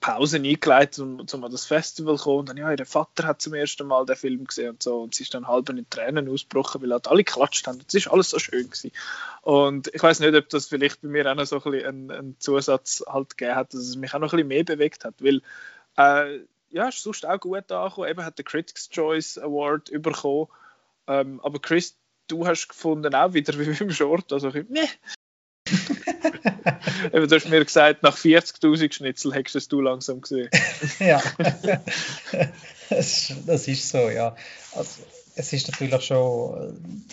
Pause 0.00 0.36
eingeleitet, 0.36 1.00
um, 1.00 1.20
um 1.20 1.44
an 1.44 1.50
das 1.50 1.66
Festival 1.66 2.16
zu 2.16 2.24
kommen. 2.24 2.38
Und 2.40 2.48
dann, 2.48 2.56
ja, 2.56 2.72
ihr 2.72 2.86
Vater 2.86 3.26
hat 3.26 3.42
zum 3.42 3.54
ersten 3.54 3.86
Mal 3.86 4.06
den 4.06 4.16
Film 4.16 4.44
gesehen 4.44 4.70
und 4.70 4.82
so. 4.82 5.02
Und 5.02 5.14
sie 5.14 5.24
ist 5.24 5.34
dann 5.34 5.48
halb 5.48 5.68
in 5.68 5.88
Tränen 5.90 6.28
ausgebrochen, 6.28 6.82
weil 6.82 6.92
halt 6.92 7.08
alle 7.08 7.24
geklatscht 7.24 7.66
haben. 7.66 7.80
Es 7.86 7.94
ist 7.94 8.08
alles 8.08 8.30
so 8.30 8.38
schön 8.38 8.70
gewesen. 8.70 8.92
Und 9.42 9.88
ich 9.92 10.02
weiß 10.02 10.20
nicht, 10.20 10.34
ob 10.34 10.48
das 10.48 10.66
vielleicht 10.66 11.02
bei 11.02 11.08
mir 11.08 11.30
auch 11.30 11.34
noch 11.34 11.46
so 11.46 11.56
ein 11.56 11.70
bisschen 11.70 11.86
einen, 11.86 12.10
einen 12.10 12.40
Zusatz 12.40 13.02
halt 13.08 13.36
gegeben 13.36 13.56
hat, 13.56 13.74
dass 13.74 13.80
es 13.80 13.96
mich 13.96 14.14
auch 14.14 14.20
noch 14.20 14.32
ein 14.32 14.36
bisschen 14.36 14.48
mehr 14.48 14.64
bewegt 14.64 15.04
hat. 15.04 15.14
Weil, 15.18 15.42
äh, 15.98 16.40
ja, 16.70 16.88
ist 16.88 17.02
sonst 17.02 17.26
auch 17.26 17.40
gut 17.40 17.70
angekommen. 17.70 18.08
Eben 18.08 18.24
hat 18.24 18.38
der 18.38 18.44
Critics' 18.44 18.88
Choice 18.88 19.38
Award 19.38 19.90
bekommen. 20.00 20.48
Ähm, 21.08 21.40
aber 21.42 21.58
Chris, 21.58 21.96
du 22.28 22.46
hast 22.46 22.68
gefunden, 22.68 23.14
auch 23.14 23.32
wieder 23.34 23.52
wie 23.58 23.72
beim 23.72 23.90
Short, 23.90 24.32
also 24.32 24.48
ich, 24.54 24.68
nee, 24.68 24.88
Eben, 27.12 27.28
du 27.28 27.36
hast 27.36 27.48
mir 27.48 27.64
gesagt, 27.64 28.02
nach 28.02 28.16
40.000 28.16 28.92
Schnitzel 28.92 29.34
hättest 29.34 29.72
du 29.72 29.80
es 29.80 29.84
langsam 29.84 30.20
gesehen. 30.20 30.48
ja, 30.98 31.22
das, 32.88 33.32
das, 33.46 33.68
ist 33.68 33.88
so, 33.88 34.10
ja. 34.10 34.36
Also, 34.74 35.02
es 35.34 35.52
ist 35.52 35.70
natürlich 35.70 36.02
schon, 36.04 37.04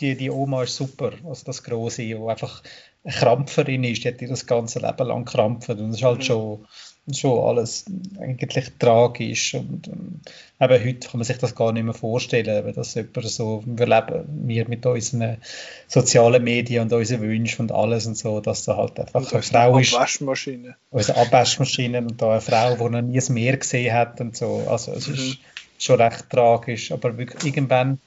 die, 0.00 0.16
die 0.16 0.30
Oma 0.30 0.64
ist 0.64 0.76
super, 0.76 1.12
also 1.26 1.44
das 1.44 1.62
Große, 1.62 2.02
die 2.02 2.14
einfach 2.14 2.62
eine 3.04 3.14
Krampferin 3.14 3.84
ist, 3.84 4.04
die 4.04 4.08
hat 4.08 4.20
das 4.22 4.46
ganze 4.46 4.80
Leben 4.80 5.06
lang 5.06 5.24
krampft 5.24 5.68
und 5.70 5.78
das 5.78 5.96
ist 5.96 6.04
halt 6.04 6.18
mhm. 6.18 6.22
schon 6.22 6.66
schon 7.14 7.44
alles 7.44 7.84
eigentlich 8.18 8.72
tragisch. 8.78 9.54
Und 9.54 9.88
ähm, 9.88 10.20
eben 10.60 10.84
heute 10.84 11.08
kann 11.08 11.18
man 11.18 11.24
sich 11.24 11.38
das 11.38 11.54
gar 11.54 11.72
nicht 11.72 11.84
mehr 11.84 11.94
vorstellen, 11.94 12.72
dass 12.74 12.94
jemand 12.94 13.24
so, 13.28 13.62
wir 13.66 13.86
leben, 13.86 14.24
wir 14.46 14.68
mit 14.68 14.84
unseren 14.86 15.38
sozialen 15.86 16.42
Medien 16.42 16.82
und 16.82 16.92
unseren 16.92 17.22
Wünschen 17.22 17.62
und 17.62 17.72
alles 17.72 18.06
und 18.06 18.16
so, 18.16 18.40
dass 18.40 18.64
da 18.64 18.76
halt 18.76 18.98
einfach 18.98 19.20
und 19.20 19.32
eine 19.32 19.42
Frau 19.42 19.78
ist. 19.78 19.94
Abwaschmaschine. 19.94 20.76
Unsere 20.90 21.20
Abwaschmaschine 21.20 21.98
und 21.98 22.20
da 22.20 22.32
eine 22.32 22.40
Frau, 22.40 22.76
die 22.76 22.90
noch 22.90 23.02
nie 23.02 23.20
ein 23.20 23.34
Meer 23.34 23.56
gesehen 23.56 23.94
hat 23.94 24.20
und 24.20 24.36
so. 24.36 24.66
Also 24.68 24.92
es 24.92 25.08
mhm. 25.08 25.14
ist 25.14 25.38
schon 25.78 26.00
recht 26.00 26.28
tragisch, 26.30 26.92
aber 26.92 27.16
wirklich 27.16 27.44
irgendwann 27.44 27.98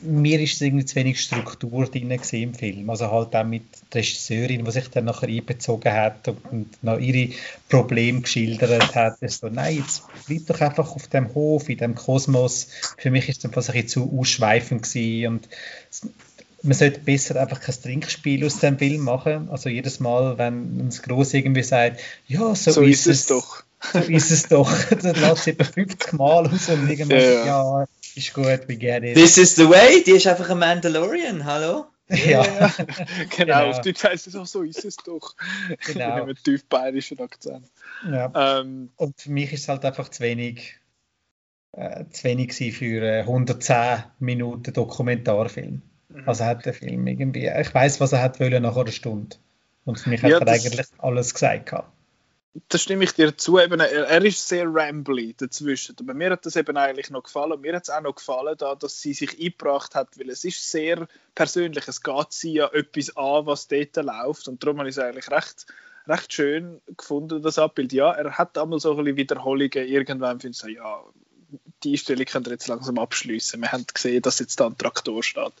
mir 0.00 0.40
ist 0.40 0.54
es 0.54 0.60
irgendwie 0.60 0.84
zu 0.84 0.94
wenig 0.96 1.20
Struktur 1.20 1.86
drin 1.86 2.10
im 2.10 2.54
Film. 2.54 2.90
Also 2.90 3.10
halt 3.10 3.34
auch 3.34 3.44
mit 3.44 3.64
der 3.92 4.00
Regisseurin, 4.00 4.64
die 4.64 4.70
sich 4.70 4.88
dann 4.88 5.06
nachher 5.06 5.28
einbezogen 5.28 5.92
hat 5.92 6.28
und, 6.28 6.44
und 6.50 6.82
noch 6.82 6.98
ihre 6.98 7.32
Probleme 7.68 8.20
geschildert 8.20 8.94
hat. 8.94 9.18
So, 9.26 9.48
nein, 9.48 9.78
jetzt 9.78 10.02
bleib 10.26 10.46
doch 10.46 10.60
einfach 10.60 10.92
auf 10.92 11.08
dem 11.08 11.34
Hof, 11.34 11.68
in 11.68 11.78
dem 11.78 11.94
Kosmos. 11.94 12.68
Für 12.98 13.10
mich 13.10 13.28
ist 13.28 13.38
es 13.38 13.44
einfach 13.46 13.66
ein 13.68 13.72
bisschen 13.72 13.88
zu 13.88 14.18
ausschweifend 14.18 14.82
gewesen 14.82 15.28
und 15.28 15.48
man 16.62 16.76
sollte 16.76 17.00
besser 17.00 17.40
einfach 17.40 17.60
kein 17.60 17.74
Trinkspiel 17.80 18.44
aus 18.44 18.58
dem 18.58 18.78
Film 18.78 19.02
machen. 19.02 19.48
Also 19.50 19.68
jedes 19.68 20.00
Mal, 20.00 20.36
wenn 20.36 20.80
uns 20.80 21.02
Groß 21.02 21.34
irgendwie 21.34 21.62
sagt, 21.62 22.00
ja, 22.26 22.54
so, 22.54 22.72
so 22.72 22.82
ist, 22.82 23.06
ist, 23.06 23.20
es 23.20 23.26
doch. 23.26 23.62
So 23.92 23.98
ist 24.00 24.30
es 24.30 24.48
doch. 24.48 24.72
Dann 24.90 25.14
lässt 25.14 25.38
es 25.38 25.46
etwa 25.46 25.64
50 25.64 26.12
Mal 26.14 26.46
aus 26.46 26.68
und 26.68 26.88
irgendwann, 26.90 27.20
ja, 27.20 27.46
ja. 27.46 27.86
Ist 28.16 28.32
gut, 28.32 28.68
we 28.68 28.76
get 28.76 29.04
it. 29.04 29.14
This 29.14 29.36
is 29.38 29.56
the 29.56 29.68
way, 29.68 30.02
die 30.02 30.12
ist 30.12 30.26
einfach 30.26 30.48
ein 30.50 30.58
Mandalorian, 30.58 31.44
hallo? 31.44 31.86
Ja, 32.08 32.44
ja. 32.44 32.72
genau, 32.76 33.28
genau, 33.36 33.70
auf 33.70 33.80
Deutsch 33.80 34.04
heißt 34.04 34.28
es 34.28 34.36
auch 34.36 34.46
so, 34.46 34.62
ist 34.62 34.84
es 34.84 34.96
doch. 34.96 35.34
Genau. 35.86 36.24
Mit 36.26 36.42
tief 36.44 36.64
bayerischen 36.66 37.18
Akzent. 37.18 37.70
Ja. 38.08 38.60
Ähm, 38.60 38.90
und 38.96 39.20
für 39.20 39.30
mich 39.30 39.52
ist 39.52 39.62
es 39.62 39.68
halt 39.68 39.84
einfach 39.84 40.08
zu 40.08 40.22
wenig, 40.22 40.76
äh, 41.72 42.04
zu 42.10 42.24
wenig 42.24 42.54
für 42.54 43.02
äh, 43.02 43.20
110 43.20 44.04
Minuten 44.20 44.72
Dokumentarfilm. 44.72 45.82
Mhm. 46.08 46.28
Also 46.28 46.44
hat 46.44 46.64
der 46.64 46.74
Film 46.74 47.06
irgendwie, 47.06 47.48
ich 47.48 47.74
weiß, 47.74 48.00
was 48.00 48.12
er 48.12 48.22
hat 48.22 48.38
wollen 48.38 48.62
nach 48.62 48.76
einer 48.76 48.92
Stunde. 48.92 49.36
Und 49.84 49.98
für 49.98 50.10
mich 50.10 50.22
ja, 50.22 50.40
hat 50.40 50.46
er 50.46 50.54
eigentlich 50.54 50.86
alles 50.98 51.34
gesagt 51.34 51.66
gehabt 51.66 51.95
da 52.68 52.78
stimme 52.78 53.04
ich 53.04 53.12
dir 53.12 53.36
zu. 53.36 53.58
Eben, 53.58 53.80
er, 53.80 54.08
er, 54.08 54.24
ist 54.24 54.48
sehr 54.48 54.66
rambly 54.66 55.34
dazwischen. 55.34 55.96
Aber 56.00 56.14
mir 56.14 56.30
hat 56.30 56.46
das 56.46 56.56
eben 56.56 56.76
eigentlich 56.76 57.10
noch 57.10 57.24
gefallen. 57.24 57.60
Mir 57.60 57.76
hat 57.76 57.84
es 57.84 57.90
auch 57.90 58.00
noch 58.00 58.14
gefallen, 58.14 58.56
da, 58.58 58.74
dass 58.74 59.00
sie 59.00 59.12
sich 59.12 59.38
eingebracht 59.38 59.94
hat, 59.94 60.18
weil 60.18 60.30
es 60.30 60.44
ist 60.44 60.70
sehr 60.70 61.08
persönlich. 61.34 61.86
Es 61.88 62.02
geht 62.02 62.32
sie 62.32 62.54
ja 62.54 62.68
etwas 62.72 63.16
an, 63.16 63.46
was 63.46 63.68
dort 63.68 63.96
läuft. 63.96 64.48
Und 64.48 64.62
darum 64.62 64.78
habe 64.78 64.88
ich 64.88 64.96
es 64.96 65.02
eigentlich 65.02 65.30
recht, 65.30 65.66
recht 66.06 66.32
schön 66.32 66.80
gefunden, 66.96 67.42
das 67.42 67.58
Abbild. 67.58 67.92
Ja, 67.92 68.12
er 68.12 68.38
hat 68.38 68.56
einmal 68.58 68.80
so 68.80 68.92
ein 68.92 68.98
bisschen 68.98 69.16
Wiederholungen. 69.16 69.88
Irgendwann 69.88 70.40
finde 70.40 70.54
ich 70.54 70.58
so, 70.58 70.68
ja, 70.68 71.02
die 71.86 71.92
Einstellung 71.92 72.24
könnt 72.24 72.48
ihr 72.48 72.52
jetzt 72.52 72.66
langsam 72.66 72.98
abschließen. 72.98 73.60
Wir 73.60 73.70
haben 73.70 73.86
gesehen, 73.92 74.20
dass 74.22 74.40
jetzt 74.40 74.58
da 74.58 74.66
ein 74.66 74.76
Traktor 74.76 75.22
steht. 75.22 75.52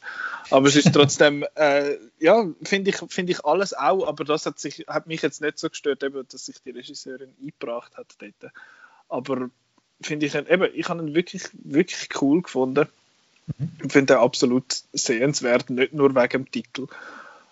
Aber 0.50 0.66
es 0.66 0.74
ist 0.74 0.92
trotzdem, 0.92 1.44
äh, 1.54 1.96
ja, 2.18 2.46
finde 2.62 2.90
ich, 2.90 2.96
find 3.08 3.30
ich 3.30 3.44
alles 3.44 3.74
auch, 3.74 4.06
aber 4.06 4.24
das 4.24 4.44
hat, 4.44 4.58
sich, 4.58 4.84
hat 4.88 5.06
mich 5.06 5.22
jetzt 5.22 5.40
nicht 5.40 5.58
so 5.58 5.68
gestört, 5.68 6.02
eben, 6.02 6.26
dass 6.28 6.46
sich 6.46 6.56
die 6.62 6.70
Regisseurin 6.70 7.32
eingebracht 7.40 7.96
hat 7.96 8.16
dort. 8.18 8.52
Aber 9.08 9.50
finde 10.00 10.26
ich, 10.26 10.34
eben, 10.34 10.68
ich 10.74 10.88
habe 10.88 11.02
ihn 11.02 11.14
wirklich, 11.14 11.44
wirklich 11.52 12.08
cool 12.20 12.42
gefunden. 12.42 12.88
Mhm. 13.58 13.70
Ich 13.84 13.92
finde 13.92 14.14
ihn 14.14 14.18
absolut 14.18 14.82
sehenswert, 14.92 15.70
nicht 15.70 15.92
nur 15.92 16.14
wegen 16.14 16.44
dem 16.44 16.50
Titel. 16.50 16.88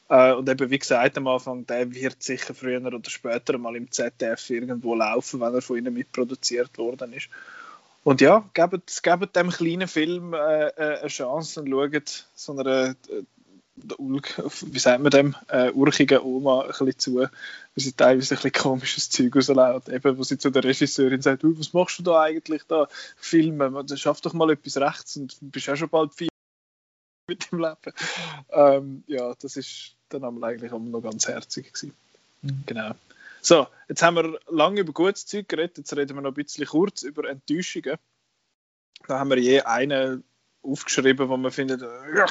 Äh, 0.09 0.33
und 0.33 0.49
eben, 0.49 0.71
wie 0.71 0.79
gesagt, 0.81 1.17
am 1.17 1.29
Anfang, 1.29 1.65
der 1.67 1.95
wird 1.95 2.23
sicher 2.23 2.55
früher 2.55 2.85
oder 2.85 3.09
später 3.09 3.57
mal 3.57 3.77
im 3.77 3.91
ZDF 3.93 4.51
irgendwo 4.51 4.97
laufen, 4.97 5.41
wenn 5.41 5.55
er 5.55 5.63
von 5.63 5.79
ihnen 5.79 5.95
mitproduziert 5.95 6.77
worden 6.77 7.13
ist. 7.13 7.29
Und 8.05 8.21
ja, 8.21 8.49
gebt, 8.53 9.03
gebt 9.03 9.35
dem 9.35 9.51
kleinen 9.51 9.89
Film 9.89 10.35
äh, 10.35 10.69
äh, 10.69 11.01
eine 11.01 11.09
Chance 11.09 11.63
und 11.63 11.71
schaut 11.71 12.27
so 12.35 12.53
einer, 12.53 12.91
äh, 12.91 13.23
wie 13.77 14.79
sagt 14.79 15.03
man 15.03 15.11
dem, 15.11 15.35
äh, 15.49 15.71
urchigen 15.73 16.21
Oma 16.21 16.63
ein 16.63 16.69
bisschen 16.69 16.99
zu, 16.99 17.17
weil 17.17 17.31
sie 17.77 17.93
teilweise 17.93 18.35
ein 18.35 18.37
bisschen 18.37 18.53
komisches 18.53 19.11
Zeug 19.11 19.35
rauslässt. 19.35 19.89
Eben, 19.89 20.19
wo 20.19 20.23
sie 20.23 20.37
zu 20.37 20.51
der 20.51 20.65
Regisseurin 20.65 21.23
sagt, 21.23 21.43
was 21.45 21.73
machst 21.73 21.99
du 21.99 22.03
da 22.03 22.21
eigentlich 22.21 22.63
da? 22.69 22.89
Filmen, 23.17 23.89
schaff 23.97 24.21
doch 24.21 24.35
mal 24.35 24.51
etwas 24.51 24.77
rechts 24.77 25.17
und 25.17 25.37
bist 25.41 25.71
auch 25.71 25.77
schon 25.77 25.89
bald 25.89 26.13
vier 26.13 26.29
mit 27.29 27.51
dem 27.51 27.59
Leben. 27.59 27.97
Ähm, 28.51 29.05
ja, 29.07 29.35
das 29.41 29.57
ist 29.57 29.95
dann 30.11 30.45
eigentlich 30.45 30.73
auch 30.73 30.79
noch 30.79 31.01
ganz 31.01 31.27
herzig 31.27 31.73
gewesen. 31.73 31.95
Mhm. 32.43 32.65
Genau. 32.67 32.95
So, 33.45 33.67
jetzt 33.91 34.03
haben 34.03 34.17
wir 34.17 34.41
lange 34.49 34.81
über 34.81 34.95
gutes 34.95 35.27
Zeug 35.27 35.51
geredet, 35.51 35.77
jetzt 35.77 35.95
reden 35.95 36.17
wir 36.17 36.23
noch 36.23 36.31
ein 36.31 36.35
bisschen 36.35 36.65
kurz 36.65 37.03
über 37.03 37.29
Enttäuschungen. 37.29 37.99
Da 39.07 39.19
haben 39.19 39.29
wir 39.29 39.39
je 39.39 39.61
einen 39.61 40.25
aufgeschrieben, 40.63 41.29
wo 41.29 41.37
man 41.37 41.53
findet, 41.53 41.83
äh, 41.83 42.25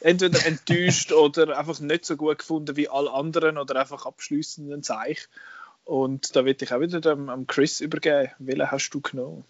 entweder 0.00 0.44
enttäuscht 0.44 1.10
oder 1.12 1.58
einfach 1.58 1.80
nicht 1.80 2.04
so 2.04 2.18
gut 2.18 2.40
gefunden 2.40 2.76
wie 2.76 2.86
alle 2.90 3.10
anderen 3.10 3.56
oder 3.56 3.80
einfach 3.80 4.04
abschließenden 4.04 4.82
Zeichen. 4.82 5.26
Und 5.84 6.36
da 6.36 6.44
würde 6.44 6.66
ich 6.66 6.72
auch 6.74 6.80
wieder 6.80 7.00
dem, 7.00 7.30
am 7.30 7.46
Chris 7.46 7.80
übergeben. 7.80 8.32
Welchen 8.38 8.70
hast 8.70 8.90
du 8.90 9.00
genommen? 9.00 9.44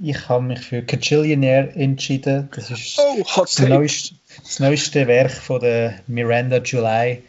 Ich 0.00 0.26
habe 0.26 0.42
mich 0.42 0.60
für 0.60 0.80
Cajillionaire 0.80 1.76
entschieden. 1.76 2.48
Das 2.54 2.70
ist 2.70 2.98
Oh, 2.98 3.22
das 3.42 3.58
neueste, 3.58 4.14
das 4.42 4.58
neueste 4.58 5.06
Werk 5.06 5.32
von 5.32 5.60
der 5.60 6.00
Miranda 6.06 6.62
July. 6.62 7.22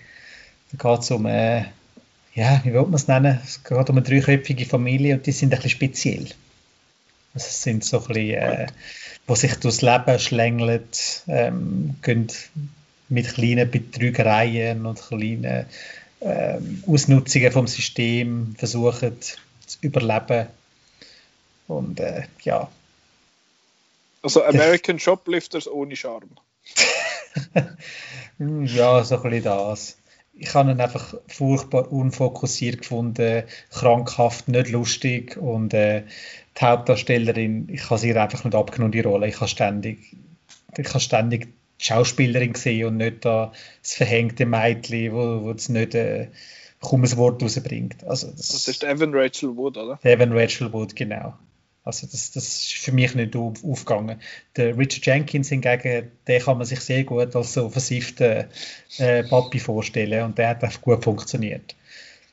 Da 0.71 0.91
geht 0.91 1.01
es 1.01 1.11
um, 1.11 1.25
äh, 1.25 1.65
ja, 2.37 2.61
wie 2.63 2.71
will 2.71 2.83
man 2.83 2.93
es 2.93 3.07
nennen? 3.07 3.39
Es 3.43 3.63
geht 3.63 3.89
um 3.89 3.97
eine 3.97 4.03
dreiköpfige 4.03 4.67
Familie 4.67 5.15
und 5.15 5.25
die 5.25 5.31
sind 5.31 5.51
ein 5.53 5.57
bisschen 5.57 5.71
speziell. 5.71 6.25
Also 7.33 7.47
es 7.47 7.63
sind 7.63 7.83
so 7.83 7.99
ein 7.99 8.07
bisschen, 8.07 8.33
äh, 8.35 8.67
die 9.27 9.35
sich 9.35 9.55
durchs 9.55 9.81
Leben 9.81 10.19
schlängeln, 10.19 10.83
ähm, 11.27 11.95
gehen 12.03 12.27
mit 13.09 13.33
kleinen 13.33 13.71
Betrügereien 13.71 14.85
und 14.85 15.01
kleinen 15.01 15.65
ähm, 16.21 16.83
Ausnutzungen 16.85 17.51
vom 17.51 17.65
System 17.65 18.55
versuchen 18.55 19.19
zu 19.19 19.37
überleben. 19.81 20.47
Und 21.67 21.99
äh, 21.99 22.23
ja, 22.43 22.69
Also 24.21 24.43
American 24.43 24.99
Shoplifters 24.99 25.67
ohne 25.67 25.95
Charme. 25.95 26.29
Hm, 28.39 28.65
Ja, 28.65 29.03
so 29.03 29.15
ein 29.15 29.21
bisschen 29.23 29.43
das. 29.45 29.97
Ich 30.39 30.53
habe 30.53 30.71
ihn 30.71 30.79
einfach 30.79 31.15
furchtbar 31.27 31.91
unfokussiert 31.91 32.81
gefunden, 32.81 33.43
krankhaft, 33.71 34.47
nicht 34.47 34.69
lustig 34.69 35.37
und 35.37 35.73
äh, 35.73 36.03
die 36.59 36.65
Hauptdarstellerin, 36.65 37.67
ich 37.71 37.89
habe 37.89 37.99
sie 37.99 38.15
einfach 38.15 38.43
nicht 38.43 38.55
abgenommen, 38.55 38.91
die 38.91 39.01
Rolle. 39.01 39.27
Ich 39.27 39.37
habe 39.37 39.47
ständig, 39.47 40.15
ich 40.77 40.89
habe 40.89 40.99
ständig 40.99 41.47
die 41.79 41.83
Schauspielerin 41.85 42.53
gesehen 42.53 42.87
und 42.87 42.97
nicht 42.97 43.25
da 43.25 43.51
das 43.81 43.93
verhängte 43.93 44.45
Mädchen, 44.45 45.13
wo, 45.13 45.43
wo 45.43 45.51
es 45.51 45.69
nicht 45.69 45.95
äh, 45.95 46.27
kaum 46.81 47.03
ein 47.03 47.17
Wort 47.17 47.41
rausbringt. 47.41 48.03
Also 48.05 48.27
das, 48.27 48.49
Das 48.49 48.67
ist 48.67 48.83
Evan 48.83 49.13
Rachel 49.13 49.55
Wood, 49.55 49.77
oder? 49.77 49.99
Evan 50.03 50.31
Rachel 50.33 50.71
Wood, 50.71 50.95
genau. 50.95 51.33
Also 51.87 52.05
das, 52.05 52.31
das 52.31 52.43
ist 52.43 52.73
für 52.73 52.91
mich 52.91 53.15
nicht 53.15 53.35
auf, 53.37 53.63
aufgegangen. 53.63 54.21
Der 54.57 54.77
Richard 54.77 55.05
Jenkins 55.05 55.47
hingegen, 55.47 56.11
den 56.27 56.41
kann 56.41 56.57
man 56.57 56.67
sich 56.67 56.81
sehr 56.81 57.05
gut 57.05 57.33
als 57.33 57.53
so 57.53 57.69
versifften 57.69 58.47
äh, 58.97 59.23
Papi 59.23 59.59
vorstellen 59.59 60.25
und 60.25 60.37
der 60.37 60.49
hat 60.49 60.63
einfach 60.65 60.81
gut 60.81 61.05
funktioniert. 61.05 61.77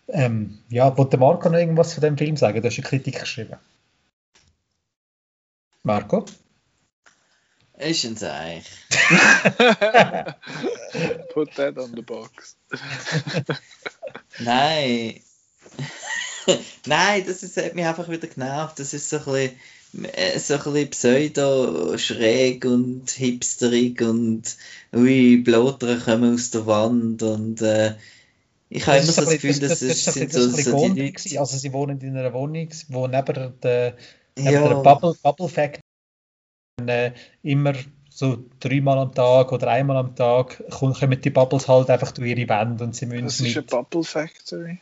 Ähm, 0.09 0.59
ja, 0.71 0.99
wollte 0.99 1.19
Marco 1.19 1.49
noch 1.49 1.59
irgendwas 1.59 1.95
von 1.95 2.03
dem 2.03 2.19
Film 2.19 2.37
sagen? 2.37 2.61
Du 2.61 2.69
hast 2.69 2.77
eine 2.77 2.87
Kritik 2.87 3.21
geschrieben. 3.21 3.57
Marco? 5.85 6.25
Ist 7.79 8.05
ein 8.05 8.17
Seich. 8.17 8.65
Put 11.33 11.55
that 11.55 11.79
on 11.79 11.93
the 11.95 12.03
box. 12.03 12.57
Nein. 14.41 15.21
Nein, 16.87 17.25
das 17.27 17.43
ist, 17.43 17.57
hat 17.57 17.75
mich 17.75 17.85
einfach 17.87 18.09
wieder 18.09 18.27
genervt. 18.29 18.79
Das 18.79 18.93
ist 18.95 19.09
so 19.11 19.19
ein 19.19 19.25
bisschen, 19.25 20.05
äh, 20.13 20.39
so 20.39 20.55
ein 20.55 20.63
bisschen 20.63 20.91
pseudo 20.91 21.99
schräg 21.99 22.65
und 22.65 23.11
hipsterig 23.11 24.01
und 24.03 24.43
ui, 24.95 25.39
Blotere 25.39 25.99
kommen 25.99 26.35
aus 26.35 26.51
der 26.51 26.67
Wand 26.67 27.23
und 27.23 27.63
äh, 27.63 27.95
ich 28.71 28.87
habe 28.87 28.99
immer 28.99 29.13
so 29.13 29.21
ein 29.21 29.25
das 29.27 29.35
bisschen- 29.35 29.61
Gefühl, 29.61 29.69
dass 29.69 29.81
das, 29.81 29.83
es 29.83 30.05
das, 30.05 30.15
sind 30.15 30.35
das, 30.35 30.43
so, 30.43 30.47
das, 30.49 30.57
die 30.57 30.65
das, 31.13 31.25
Leute. 31.25 31.41
Also 31.41 31.59
sie 31.59 31.73
wohnen 31.73 32.01
in 32.01 32.17
einer 32.17 32.33
Wohnung, 32.33 32.69
wo 32.89 33.07
neben 33.07 33.55
der, 33.63 33.97
neben 34.37 34.53
Ja. 34.53 34.69
der 34.69 34.75
Bubble, 34.77 35.15
Bubble 35.23 35.49
Factory 35.49 35.81
äh, 36.87 37.13
immer 37.43 37.75
so 38.11 38.45
dreimal 38.61 38.99
am 38.99 39.15
Tag 39.15 39.53
oder 39.53 39.69
einmal 39.69 39.97
am 39.97 40.15
Tag 40.17 40.63
kommen 40.71 41.21
die 41.21 41.31
Bubbles 41.31 41.69
halt 41.69 41.91
einfach 41.91 42.13
durch 42.13 42.31
ihre 42.31 42.49
Wände 42.49 42.83
und 42.85 42.95
sie 42.97 43.07
müssen 43.07 43.25
Das 43.25 43.35
ist 43.41 43.47
eine 43.47 43.55
mit 43.57 43.71
Bubble 43.71 44.03
Factory. 44.05 44.79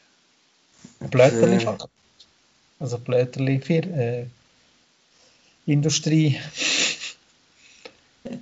Äh. 1.11 1.61
fangen. 1.61 1.79
Also 2.81 2.99
Blöterli 2.99 3.61
für 3.61 3.75
äh, 3.75 4.27
Industrie. 5.67 6.39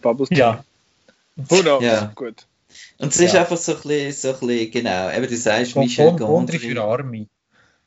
Bubble. 0.02 0.26
Ja, 0.30 0.64
Who 1.36 1.62
knows? 1.62 1.82
Ja. 1.82 2.12
Gut. 2.14 2.46
Und 2.98 3.12
es 3.12 3.20
ist 3.20 3.32
Ja. 3.34 3.40
einfach 3.40 3.56
so 3.56 3.72
ein 3.72 3.80
bisschen, 3.82 4.12
so 4.12 4.28
ein 4.40 4.46
bisschen 4.46 4.70
genau, 4.70 5.10
eben 5.10 5.26
du 5.26 5.36
sagst 5.36 5.74
Bon- 5.74 5.84
Michel 5.84 6.16
Gondry 6.16 6.58
für 6.58 6.82
Arme. 6.82 7.26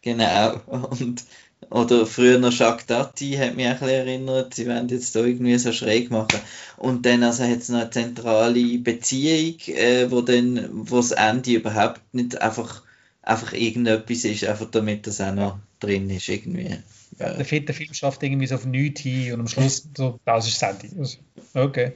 Genau. 0.02 0.60
Und, 0.68 1.24
oder 1.70 2.06
früher 2.06 2.40
noch 2.40 2.52
Jacques 2.52 2.86
Dati 2.88 3.32
hat 3.34 3.56
mich 3.56 3.66
auch 3.68 3.72
ein 3.72 3.80
bisschen 3.80 3.90
erinnert, 4.08 4.54
sie 4.54 4.68
wollen 4.68 4.90
jetzt 4.90 5.16
da 5.16 5.22
irgendwie 5.22 5.58
so 5.58 5.72
schräg 5.72 6.12
machen. 6.12 6.40
Und 6.78 7.06
dann 7.06 7.24
also 7.24 7.44
hat 7.44 7.60
es 7.60 7.70
noch 7.70 7.80
eine 7.82 7.90
zentrale 7.90 8.78
Beziehung, 8.80 9.60
äh, 9.68 10.12
wo 10.12 10.22
dann, 10.22 10.70
wo 10.72 10.98
das 10.98 11.12
Ende 11.12 11.52
überhaupt 11.54 12.02
nicht 12.14 12.40
einfach, 12.42 12.83
einfach 13.24 13.54
irgendetwas 13.54 14.26
ist, 14.26 14.44
einfach 14.44 14.70
damit 14.70 15.08
das 15.08 15.22
auch 15.22 15.34
noch 15.34 15.60
drin 15.80 16.10
ist 16.10 16.28
irgendwie. 16.30 16.78
Ja, 17.20 17.34
der 17.34 17.46
vierte 17.46 17.74
Film 17.74 17.94
schafft 17.94 18.22
irgendwie 18.24 18.48
so 18.48 18.56
auf 18.56 18.66
nichts 18.66 19.02
hin 19.02 19.34
und 19.34 19.40
am 19.42 19.48
Schluss 19.48 19.88
so, 19.96 20.20
das 20.26 20.48
ist 20.48 20.62
das 20.62 20.82
Ende. 20.84 21.00
Also, 21.00 21.18
okay. 21.54 21.94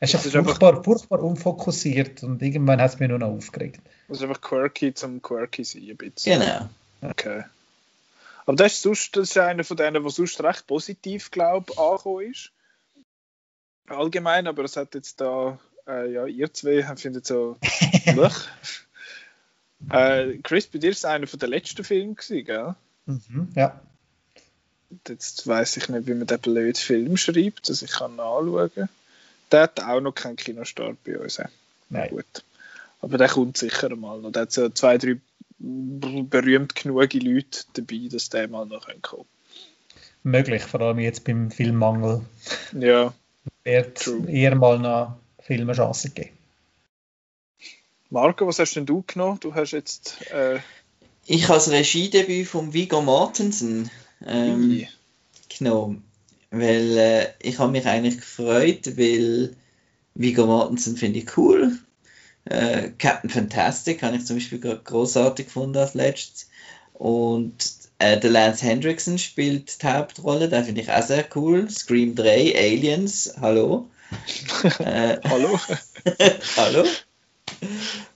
Es 0.00 0.14
ist 0.14 0.26
ist 0.26 0.36
einfach 0.36 0.52
einfach- 0.54 0.60
furchtbar, 0.60 0.84
furchtbar 0.84 1.22
unfokussiert 1.22 2.22
und 2.22 2.40
irgendwann 2.40 2.80
hat 2.80 2.92
es 2.94 3.00
mich 3.00 3.08
nur 3.08 3.18
noch 3.18 3.28
aufgeregt. 3.28 3.80
Das 4.06 4.18
ist 4.18 4.22
einfach 4.22 4.40
quirky 4.40 4.94
zum 4.94 5.20
quirky 5.20 5.64
sein, 5.64 5.88
ein 5.90 5.96
bisschen. 5.96 6.40
Genau. 6.40 6.68
Okay. 7.02 7.42
Aber 8.46 8.56
das 8.56 8.74
ist, 8.74 8.82
sonst, 8.82 9.16
das 9.16 9.30
ist 9.30 9.38
einer 9.38 9.64
von 9.64 9.76
denen, 9.76 10.02
der 10.02 10.10
sonst 10.10 10.42
recht 10.42 10.66
positiv, 10.66 11.30
glaube 11.30 11.72
ich, 11.72 11.78
angekommen 11.78 12.30
ist. 12.30 12.52
Allgemein, 13.88 14.46
aber 14.46 14.64
es 14.64 14.76
hat 14.76 14.94
jetzt 14.94 15.20
da, 15.20 15.58
äh, 15.86 16.12
ja, 16.12 16.26
ihr 16.26 16.52
zwei 16.52 16.82
findet 16.96 17.26
so. 17.26 17.56
äh, 19.90 20.38
Chris, 20.42 20.66
bei 20.66 20.78
dir 20.78 20.90
ist 20.90 20.98
es 20.98 21.04
einer 21.04 21.26
von 21.26 21.38
der 21.38 21.48
letzten 21.48 21.84
Filme 21.84 22.14
gewesen, 22.14 22.44
gell? 22.44 22.74
Mhm, 23.06 23.48
ja. 23.54 23.80
Jetzt 25.06 25.46
weiß 25.46 25.76
ich 25.76 25.88
nicht, 25.88 26.06
wie 26.06 26.14
man 26.14 26.26
den 26.26 26.38
blöden 26.40 26.74
Film 26.74 27.16
schreibt, 27.16 27.68
dass 27.68 27.82
ich 27.82 27.90
kann 27.90 28.16
nachschauen. 28.16 28.88
Der 29.52 29.62
hat 29.62 29.80
auch 29.80 30.00
noch 30.00 30.12
keinen 30.14 30.36
Kinostart 30.36 31.02
bei 31.04 31.18
uns. 31.18 31.40
Nein. 31.90 32.10
Gut. 32.10 32.44
Aber 33.00 33.18
der 33.18 33.28
kommt 33.28 33.56
sicher 33.56 33.94
mal 33.96 34.20
noch. 34.20 34.32
Da 34.32 34.40
hat 34.40 34.52
so 34.52 34.68
zwei, 34.70 34.98
drei 34.98 35.18
berühmt 35.58 36.74
genug 36.74 37.12
Leute 37.14 37.64
dabei, 37.74 38.08
dass 38.10 38.28
der 38.30 38.48
mal 38.48 38.66
noch 38.66 38.86
kommen 38.86 39.02
kann. 39.02 39.24
Möglich, 40.22 40.62
vor 40.62 40.80
allem 40.80 40.98
jetzt 40.98 41.24
beim 41.24 41.50
Filmmangel. 41.50 42.22
Ja, 42.72 43.14
Wird 43.64 43.98
True. 43.98 44.30
eher 44.30 44.54
mal 44.54 44.78
noch 44.78 45.18
Filme 45.40 45.72
Chance 45.72 46.10
geben. 46.10 46.37
Marco, 48.10 48.46
was 48.46 48.58
hast 48.58 48.74
denn 48.76 48.86
du 48.86 49.02
genommen? 49.06 49.38
Du 49.40 49.54
hast 49.54 49.72
jetzt. 49.72 50.20
Äh, 50.30 50.60
Ich 51.26 51.44
habe 51.44 51.54
das 51.54 51.70
Regiedebüt 51.70 52.48
von 52.48 52.72
Viggo 52.72 53.02
Mortensen 53.02 53.90
ähm, 54.26 54.86
genommen, 55.48 56.04
weil 56.50 56.96
äh, 56.96 57.28
ich 57.42 57.58
habe 57.58 57.72
mich 57.72 57.86
eigentlich 57.86 58.16
gefreut, 58.16 58.96
weil 58.96 59.54
Viggo 60.14 60.46
Mortensen 60.46 60.96
finde 60.96 61.18
ich 61.20 61.36
cool. 61.36 61.78
Äh, 62.46 62.90
Captain 62.98 63.28
Fantastic 63.30 64.02
habe 64.02 64.16
ich 64.16 64.24
zum 64.26 64.36
Beispiel 64.36 64.60
gerade 64.60 64.82
großartig 64.82 65.46
gefunden 65.46 65.76
als 65.76 65.94
letztes. 65.94 66.48
Und 66.94 67.56
äh, 67.98 68.18
der 68.18 68.30
Lance 68.30 68.64
Hendrickson 68.64 69.18
spielt 69.18 69.82
die 69.82 69.86
Hauptrolle, 69.86 70.48
den 70.48 70.64
finde 70.64 70.80
ich 70.80 70.90
auch 70.90 71.02
sehr 71.02 71.26
cool. 71.36 71.68
Scream 71.70 72.14
3, 72.14 72.54
Aliens, 72.56 73.34
hallo. 73.40 73.90
äh, 74.78 75.18
hallo? 75.24 75.60
Hallo? 76.56 76.84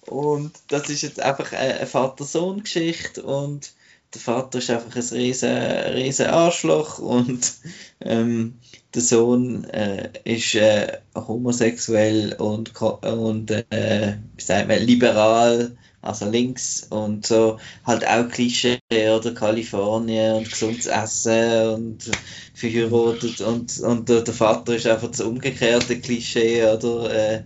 Und 0.07 0.53
das 0.69 0.91
ist 0.91 1.03
jetzt 1.03 1.21
einfach 1.21 1.53
eine 1.53 1.87
Vater-Sohn-Geschichte 1.87 3.23
und 3.23 3.73
der 4.15 4.21
Vater 4.21 4.59
ist 4.59 4.71
einfach 4.71 4.95
ein 4.95 5.17
riesen, 5.17 5.57
riesen 5.57 6.27
Arschloch 6.27 6.99
und 6.99 7.55
ähm, 8.01 8.59
der 8.95 9.03
Sohn 9.03 9.65
äh, 9.65 10.11
ist 10.25 10.55
äh, 10.55 10.99
homosexuell 11.15 12.35
und, 12.35 12.79
und 12.81 13.51
äh, 13.51 14.17
wie 14.37 14.43
sagt 14.43 14.69
man, 14.69 14.83
liberal, 14.83 15.77
also 16.03 16.29
links 16.29 16.87
und 16.91 17.25
so. 17.25 17.59
Halt 17.87 18.07
auch 18.07 18.29
Klischee 18.29 18.81
oder? 18.91 19.33
Kalifornien 19.33 20.35
und 20.35 20.51
gesundes 20.51 20.87
Essen 20.87 21.69
und 21.69 22.11
verheiratet 22.55 23.41
und, 23.41 23.81
und 23.81 24.09
der, 24.09 24.21
der 24.21 24.35
Vater 24.35 24.77
ist 24.77 24.87
einfach 24.87 25.09
das 25.09 25.21
umgekehrte 25.21 26.01
Klischee 26.01 26.65
oder? 26.65 27.15
Äh, 27.15 27.43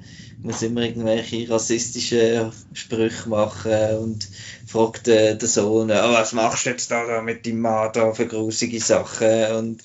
muss 0.47 0.63
immer 0.63 0.83
irgendwelche 0.83 1.49
rassistischen 1.51 2.53
Sprüche 2.73 3.29
machen 3.29 3.99
und 3.99 4.29
fragt 4.67 5.09
äh, 5.09 5.37
den 5.37 5.49
Sohn, 5.49 5.91
oh, 5.91 6.13
was 6.13 6.33
machst 6.33 6.67
du 6.67 6.71
jetzt 6.71 6.91
da, 6.91 7.05
da 7.07 7.21
mit 7.21 7.45
deinem 7.45 7.61
Mann 7.61 7.91
da 7.93 8.13
für 8.13 8.27
grusige 8.27 8.81
Sachen 8.81 9.57
und 9.57 9.83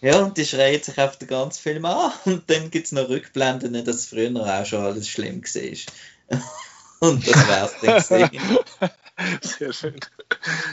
ja, 0.00 0.18
und 0.18 0.36
die 0.36 0.44
schreien 0.44 0.82
sich 0.82 0.98
auf 0.98 1.16
den 1.16 1.28
ganzen 1.28 1.62
Film 1.62 1.84
an 1.84 2.12
und 2.24 2.50
dann 2.50 2.70
gibt 2.70 2.86
es 2.86 2.92
noch 2.92 3.08
Rückblenden, 3.08 3.84
dass 3.84 4.06
früher 4.06 4.34
auch 4.34 4.66
schon 4.66 4.84
alles 4.84 5.08
schlimm 5.08 5.42
war. 5.42 6.40
und 7.00 7.28
das 7.28 7.48
wär's 7.80 8.08
dann. 8.10 8.30
Sehr 9.42 9.72
schön. 9.72 10.00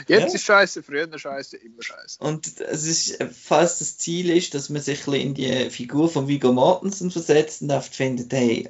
Jetzt 0.08 0.28
Ja. 0.28 0.34
ist 0.34 0.44
scheiße, 0.44 0.82
früher 0.82 1.06
scheiße, 1.16 1.58
immer 1.58 1.82
scheiße. 1.82 2.18
Und 2.20 2.60
es 2.60 2.84
ist, 2.86 3.18
falls 3.32 3.78
das 3.78 3.98
Ziel 3.98 4.30
ist, 4.30 4.54
dass 4.54 4.70
man 4.70 4.82
sich 4.82 5.06
in 5.06 5.34
die 5.34 5.70
Figur 5.70 6.08
von 6.08 6.26
Viggo 6.26 6.52
Mortensen 6.52 7.10
versetzt 7.10 7.62
und 7.62 7.70
oft 7.70 7.94
findet, 7.94 8.32
hey, 8.32 8.68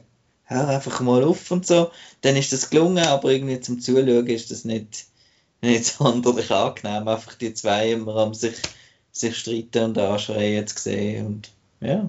hör 0.51 0.69
einfach 0.69 1.01
mal 1.01 1.23
auf 1.25 1.51
und 1.51 1.65
so, 1.67 1.91
dann 2.23 2.37
ist 2.37 2.53
das 2.53 2.71
gelungen, 2.71 3.05
aber 3.05 3.31
irgendwie 3.31 3.61
zum 3.61 3.81
Zuschauen 3.81 4.27
ist 4.27 4.51
das 4.51 4.65
nicht, 4.65 5.07
nicht 5.63 5.85
sonderlich 5.85 6.51
angenehm, 6.51 7.07
einfach 7.09 7.35
die 7.35 7.55
zwei 7.55 7.93
immer 7.93 8.17
am 8.17 8.35
sich, 8.35 8.57
sich 9.13 9.39
streiten 9.39 9.85
und 9.85 9.99
anschreien 9.99 10.67
zu 10.67 10.79
sehen. 10.79 11.27
Und, 11.27 11.51
ja. 11.81 12.09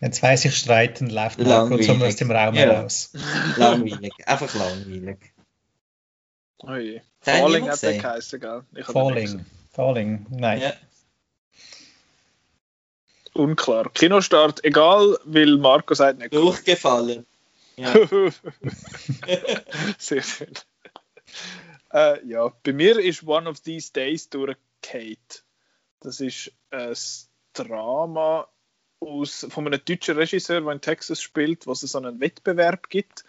Wenn 0.00 0.12
zwei 0.12 0.36
sich 0.36 0.56
streiten, 0.56 1.08
läuft 1.08 1.38
Marco 1.38 1.80
so 1.80 1.92
aus 1.92 2.16
dem 2.16 2.30
Raum 2.30 2.54
Ja. 2.54 2.62
heraus. 2.62 3.12
Langweilig, 3.56 4.12
einfach 4.26 4.54
langweilig. 4.54 5.32
Oh 6.58 6.74
je. 6.74 7.00
Falling 7.20 7.68
hat 7.70 7.82
der 7.82 7.94
geheißen, 7.98 8.40
gell? 8.40 8.62
Falling. 8.82 9.44
Falling. 9.72 10.26
Nein. 10.30 10.60
Ja. 10.60 10.72
Unklar. 13.36 13.90
Kinostart, 13.92 14.64
egal, 14.64 15.18
weil 15.24 15.58
Marco 15.58 15.94
sagt 15.94 16.18
nicht. 16.18 16.34
Durchgefallen. 16.34 17.26
Ja. 17.76 17.92
Sehr 19.98 20.22
schön. 20.22 20.52
Äh, 21.92 22.26
ja, 22.26 22.52
bei 22.62 22.72
mir 22.72 22.98
ist 22.98 23.26
One 23.26 23.48
of 23.48 23.60
These 23.60 23.92
Days 23.92 24.30
durch 24.30 24.56
Kate. 24.82 25.42
Das 26.00 26.20
ist 26.20 26.52
ein 26.70 26.94
Drama 27.52 28.48
aus, 29.00 29.46
von 29.50 29.66
einem 29.66 29.80
deutschen 29.84 30.16
Regisseur, 30.16 30.60
der 30.60 30.72
in 30.72 30.80
Texas 30.80 31.20
spielt, 31.20 31.66
wo 31.66 31.72
es 31.72 31.80
so 31.80 31.98
einen 31.98 32.20
Wettbewerb 32.20 32.88
gibt, 32.88 33.24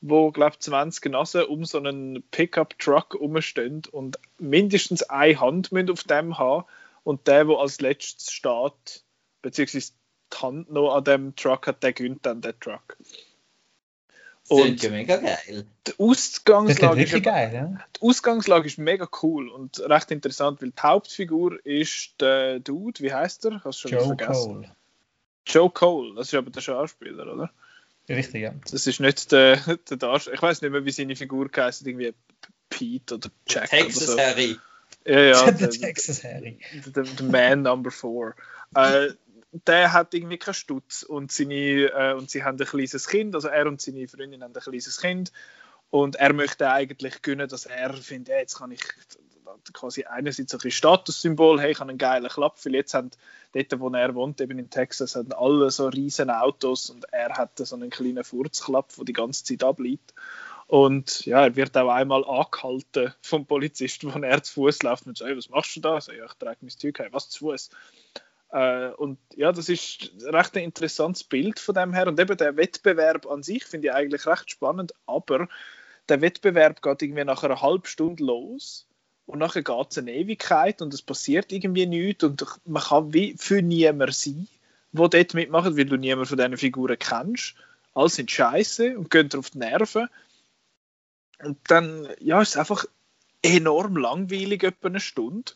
wo, 0.00 0.30
glaube 0.30 0.54
ich, 0.54 0.60
20 0.60 1.10
Nasen 1.10 1.44
um 1.44 1.64
so 1.64 1.78
einen 1.78 2.22
Pickup-Truck 2.30 3.14
rumstehen 3.14 3.82
und 3.90 4.18
mindestens 4.38 5.02
eine 5.02 5.40
Hand 5.40 5.70
auf 5.90 6.04
dem 6.04 6.38
haben 6.38 6.64
und 7.02 7.26
der, 7.26 7.44
der 7.44 7.56
als 7.56 7.80
letztes 7.80 8.30
steht, 8.30 9.04
beziehungsweise 9.48 9.92
die 10.32 10.36
Hand 10.36 10.70
noch 10.70 10.94
an 10.94 11.04
dem 11.04 11.36
Truck 11.36 11.66
hat, 11.66 11.82
der 11.82 11.92
gewinnt 11.92 12.24
dann 12.26 12.40
den 12.40 12.58
Truck. 12.60 12.96
Und 14.48 14.82
ja 14.82 14.90
mega 14.90 15.16
geil. 15.16 15.66
die 15.86 15.92
Ausgangslage 15.98 17.02
ist 17.02 17.22
geil, 17.22 17.50
ja? 17.52 17.84
die 17.96 18.00
Ausgangslage 18.00 18.66
ist 18.66 18.78
mega 18.78 19.06
cool 19.22 19.50
und 19.50 19.78
recht 19.80 20.10
interessant, 20.10 20.62
weil 20.62 20.70
die 20.70 20.82
Hauptfigur 20.82 21.64
ist 21.66 22.14
der 22.20 22.58
Dude, 22.60 23.00
wie 23.00 23.12
heißt 23.12 23.44
er? 23.44 23.62
Hast 23.62 23.84
du 23.84 23.88
schon 23.88 23.98
Joe 23.98 24.06
vergessen? 24.06 24.54
Cole. 24.54 24.76
Joe 25.46 25.70
Cole, 25.70 26.14
das 26.14 26.28
ist 26.28 26.34
aber 26.34 26.50
der 26.50 26.62
Schauspieler, 26.62 27.30
oder? 27.30 27.50
Richtig, 28.08 28.42
ja. 28.42 28.54
Das 28.70 28.86
ist 28.86 29.00
nicht 29.00 29.32
der, 29.32 29.56
der 29.90 29.96
Darsteller. 29.98 30.34
Ich 30.34 30.42
weiß 30.42 30.62
nicht 30.62 30.70
mehr, 30.70 30.84
wie 30.84 30.92
seine 30.92 31.14
Figur 31.14 31.50
heißt, 31.54 31.86
irgendwie 31.86 32.14
Pete 32.70 33.16
oder 33.16 33.28
Jack 33.46 33.68
Texas 33.68 34.08
oder 34.08 34.12
so. 34.12 34.18
Harry. 34.18 34.56
Ja, 35.04 35.20
ja, 35.20 35.44
der 35.50 35.68
der, 35.68 35.70
Texas 35.70 36.24
Harry. 36.24 36.58
der, 36.86 37.02
der 37.02 37.26
Man 37.26 37.62
Number 37.62 37.90
Four. 37.90 38.34
Äh, 38.74 39.08
der 39.52 39.92
hat 39.92 40.14
irgendwie 40.14 40.38
keinen 40.38 40.54
Stutz 40.54 41.02
und, 41.02 41.32
seine, 41.32 41.54
äh, 41.54 42.14
und 42.14 42.30
sie 42.30 42.44
haben 42.44 42.58
ein 42.58 42.66
kleines 42.66 43.06
Kind, 43.08 43.34
also 43.34 43.48
er 43.48 43.66
und 43.66 43.80
seine 43.80 44.06
Freundin 44.08 44.42
haben 44.42 44.54
ein 44.54 44.62
kleines 44.62 45.00
Kind 45.00 45.32
und 45.90 46.16
er 46.16 46.32
möchte 46.32 46.70
eigentlich 46.70 47.22
gönnen, 47.22 47.48
dass 47.48 47.66
er 47.66 47.94
findet, 47.94 48.28
ja, 48.28 48.38
jetzt 48.38 48.58
kann 48.58 48.70
ich 48.70 48.82
quasi 49.72 50.04
einerseits 50.04 50.54
ein 50.54 50.70
Statussymbol, 50.70 51.60
hey, 51.60 51.72
ich 51.72 51.80
habe 51.80 51.90
einen 51.90 51.98
geilen 51.98 52.28
Klapp, 52.28 52.64
weil 52.64 52.74
jetzt 52.74 52.94
haben 52.94 53.10
dort, 53.52 53.80
wo 53.80 53.88
er 53.90 54.14
wohnt, 54.14 54.40
eben 54.40 54.58
in 54.58 54.70
Texas, 54.70 55.16
haben 55.16 55.32
alle 55.32 55.70
so 55.70 55.88
riesen 55.88 56.30
Autos 56.30 56.90
und 56.90 57.06
er 57.12 57.36
hat 57.36 57.58
so 57.58 57.74
einen 57.74 57.90
kleinen 57.90 58.24
Furzklapp, 58.24 58.94
der 58.96 59.04
die 59.04 59.12
ganze 59.12 59.44
Zeit 59.44 59.64
abliegt. 59.64 60.14
Und 60.66 61.24
ja, 61.24 61.44
er 61.44 61.56
wird 61.56 61.74
auch 61.78 61.88
einmal 61.88 62.26
angehalten 62.26 63.14
vom 63.22 63.46
Polizisten, 63.46 64.14
wenn 64.14 64.22
er 64.22 64.42
zu 64.42 64.52
Fuß 64.52 64.82
läuft 64.82 65.06
und 65.06 65.16
sagt, 65.16 65.30
hey, 65.30 65.36
was 65.36 65.48
machst 65.48 65.74
du 65.76 65.80
da? 65.80 65.98
So, 65.98 66.12
ja, 66.12 66.26
ich 66.26 66.34
trage 66.34 66.58
mein 66.60 66.70
Zeug 66.70 66.98
heim. 66.98 67.08
Was 67.12 67.30
zu 67.30 67.38
Fuß? 67.46 67.70
Äh, 68.50 68.88
und 68.90 69.18
ja, 69.34 69.52
das 69.52 69.68
ist 69.68 70.12
recht 70.24 70.56
ein 70.56 70.64
interessantes 70.64 71.24
Bild 71.24 71.58
von 71.58 71.74
dem 71.74 71.92
her. 71.92 72.06
Und 72.06 72.18
eben 72.18 72.36
der 72.36 72.56
Wettbewerb 72.56 73.26
an 73.26 73.42
sich 73.42 73.64
finde 73.64 73.88
ich 73.88 73.94
eigentlich 73.94 74.26
recht 74.26 74.50
spannend, 74.50 74.92
aber 75.06 75.48
der 76.08 76.20
Wettbewerb 76.20 76.82
geht 76.82 77.02
irgendwie 77.02 77.24
nach 77.24 77.42
einer 77.42 77.60
halben 77.60 77.86
Stunde 77.86 78.24
los 78.24 78.86
und 79.26 79.40
nachher 79.40 79.62
geht 79.62 79.90
es 79.90 79.98
eine 79.98 80.14
Ewigkeit 80.14 80.80
und 80.80 80.94
es 80.94 81.02
passiert 81.02 81.52
irgendwie 81.52 81.86
nichts 81.86 82.24
und 82.24 82.44
man 82.64 82.82
kann 82.82 83.12
wie 83.12 83.34
für 83.36 83.60
niemand 83.60 84.14
sein, 84.14 84.48
der 84.92 85.08
dort 85.08 85.34
mitmacht, 85.34 85.76
weil 85.76 85.84
du 85.84 85.96
niemand 85.96 86.28
von 86.28 86.38
diesen 86.38 86.56
Figuren 86.56 86.98
kennst. 86.98 87.54
Alle 87.92 88.08
sind 88.08 88.30
scheiße 88.30 88.96
und 88.96 89.10
gehen 89.10 89.28
dir 89.28 89.38
auf 89.38 89.50
die 89.50 89.58
Nerven. 89.58 90.08
Und 91.42 91.58
dann 91.68 92.08
ja, 92.20 92.40
ist 92.40 92.50
es 92.50 92.56
einfach 92.56 92.86
enorm 93.42 93.96
langweilig, 93.96 94.62
etwa 94.62 94.88
eine 94.88 95.00
Stunde. 95.00 95.52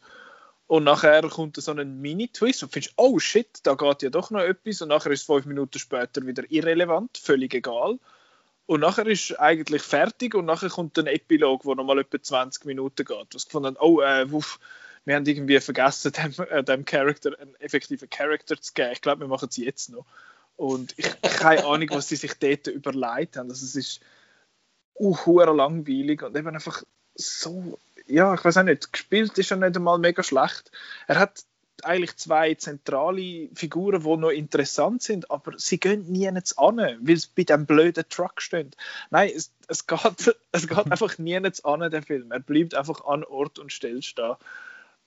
Und 0.73 0.85
nachher 0.85 1.21
kommt 1.29 1.57
so 1.57 1.71
ein 1.71 2.01
Mini-Twist 2.01 2.63
und 2.63 2.73
findest, 2.73 2.95
oh 2.97 3.19
shit, 3.19 3.59
da 3.65 3.75
geht 3.75 4.01
ja 4.05 4.09
doch 4.09 4.31
noch 4.31 4.41
etwas. 4.41 4.81
Und 4.81 4.89
nachher 4.89 5.13
ist 5.13 5.21
es 5.21 5.27
fünf 5.27 5.45
Minuten 5.45 5.79
später 5.79 6.27
wieder 6.27 6.51
irrelevant, 6.51 7.19
völlig 7.19 7.53
egal. 7.53 7.99
Und 8.65 8.81
nachher 8.81 9.07
ist 9.07 9.39
eigentlich 9.39 9.83
fertig 9.83 10.35
und 10.35 10.47
nachher 10.47 10.71
kommt 10.71 10.99
ein 10.99 11.09
Epilog, 11.09 11.65
der 11.65 11.75
nochmal 11.75 11.99
etwa 11.99 12.23
20 12.23 12.65
Minuten 12.65 13.05
geht. 13.05 13.35
Was 13.35 13.45
gefunden, 13.45 13.77
oh, 13.81 14.01
äh, 14.01 14.33
wuff, 14.33 14.59
wir 15.05 15.15
haben 15.15 15.27
irgendwie 15.27 15.61
vergessen, 15.61 16.11
dem, 16.13 16.33
äh, 16.49 16.65
dem 16.65 16.87
Charakter 16.87 17.39
einen 17.39 17.55
effektiven 17.57 18.09
Charakter 18.09 18.59
zu 18.59 18.73
geben. 18.73 18.93
Ich 18.93 19.03
glaube, 19.03 19.21
wir 19.21 19.29
machen 19.29 19.51
es 19.51 19.59
jetzt 19.59 19.91
noch. 19.91 20.07
Und 20.57 20.95
ich 20.97 21.21
keine 21.21 21.67
Ahnung, 21.67 21.91
was 21.91 22.09
sie 22.09 22.17
sich 22.17 22.33
dort 22.39 22.69
überlegt 22.69 23.37
haben. 23.37 23.51
Also 23.51 23.67
es 23.67 23.77
ist 23.77 24.01
uh, 24.99 25.39
langweilig 25.39 26.23
und 26.23 26.35
eben 26.35 26.49
einfach 26.49 26.83
so, 27.15 27.79
ja, 28.13 28.35
ich 28.35 28.45
weiß 28.45 28.59
auch 28.59 28.63
nicht, 28.63 28.93
gespielt 28.93 29.39
ist 29.39 29.51
er 29.51 29.57
nicht 29.57 29.77
einmal 29.77 29.99
mega 29.99 30.23
schlecht. 30.23 30.71
Er 31.07 31.19
hat 31.19 31.45
eigentlich 31.83 32.17
zwei 32.17 32.55
zentrale 32.55 33.49
Figuren, 33.55 34.03
die 34.03 34.17
noch 34.17 34.31
interessant 34.31 35.03
sind, 35.03 35.31
aber 35.31 35.59
sie 35.59 35.81
gehen 35.81 36.11
nie 36.13 36.29
an, 36.29 36.37
weil 36.37 37.17
sie 37.17 37.29
bei 37.35 37.45
dem 37.45 37.67
blöden 37.67 38.05
Truck 38.09 38.41
stehen. 38.43 38.71
Nein, 39.11 39.31
es, 39.35 39.51
es, 39.67 39.87
geht, 39.87 40.37
es 40.53 40.69
geht 40.69 40.93
einfach 40.93 41.19
nie 41.19 41.37
an, 41.37 41.91
der 41.91 42.03
Film. 42.03 42.31
Er 42.31 42.41
bleibt 42.41 42.75
einfach 42.75 43.05
an 43.07 43.25
Ort 43.25 43.59
und 43.59 43.73
Stelle 43.73 44.03
stehen. 44.03 44.37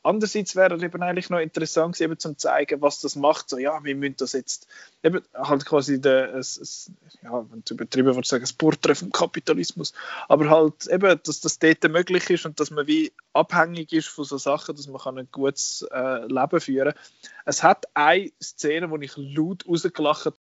Andererseits 0.06 0.56
wäre 0.56 0.76
er 0.76 0.84
eben 0.84 1.02
eigentlich 1.02 1.32
noch 1.32 1.40
interessant 1.40 1.96
gewesen, 1.96 2.12
eben 2.12 2.20
zum 2.20 2.38
zeigen, 2.38 2.80
was 2.80 3.02
das 3.02 3.16
macht. 3.16 3.50
So, 3.50 3.58
ja, 3.58 3.84
wir 3.84 3.96
müssen 3.96 4.18
das 4.18 4.34
jetzt 4.34 4.68
eben 5.02 5.20
halt 5.34 5.66
quasi 5.66 6.00
der, 6.00 6.36
es, 6.36 6.58
es, 6.58 6.92
ja, 7.24 7.44
wenn 7.50 7.64
du 7.66 7.74
übertrieben 7.74 8.14
würdest 8.14 8.30
sagen, 8.30 8.44
das 8.44 8.54
Porträt 8.54 8.94
vom 8.94 9.12
Kapitalismus, 9.12 9.94
aber 10.28 10.48
halt 10.52 10.86
eben, 10.86 11.20
dass 11.24 11.42
das 11.42 11.58
dort 11.58 11.84
möglich 11.90 12.30
ist 12.30 12.46
und 12.46 12.60
dass 12.60 12.70
man 12.70 12.86
wie 12.86 13.14
abhängig 13.34 13.94
ist 13.94 14.08
von 14.08 14.26
so 14.26 14.38
Sachen, 14.38 14.76
dass 14.76 14.88
man 14.88 15.02
kann 15.02 15.18
ein 15.18 15.30
gutes 15.32 15.84
äh, 15.92 16.28
Leben 16.28 16.62
führen 16.62 16.94
kann. 16.94 17.04
Es 17.46 17.64
hat 17.64 17.88
eine 17.96 18.32
Szene, 18.40 18.92
wo 18.92 18.98
ich 18.98 19.14
laut 19.18 19.68
rausgelacht 19.68 20.28
habe, 20.28 20.38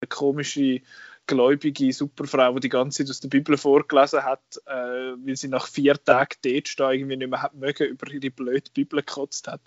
eine 0.00 0.08
komische 0.08 0.80
gläubige 1.28 1.92
Superfrau, 1.92 2.54
die 2.54 2.60
die 2.60 2.68
ganze 2.68 3.04
Zeit 3.04 3.10
aus 3.10 3.20
der 3.20 3.28
Bibel 3.28 3.56
vorgelesen 3.56 4.24
hat, 4.24 4.42
äh, 4.66 4.72
weil 4.72 5.36
sie 5.36 5.46
nach 5.46 5.68
vier 5.68 6.02
Tagen 6.02 6.36
dort 6.42 6.66
stehen, 6.66 6.90
irgendwie 6.90 7.16
nicht 7.16 7.30
mehr 7.30 7.42
hat 7.42 7.54
mögen, 7.54 7.86
über 7.86 8.10
ihre 8.10 8.30
blöde 8.30 8.70
Bibel 8.74 9.00
gekotzt 9.00 9.46
hat. 9.46 9.60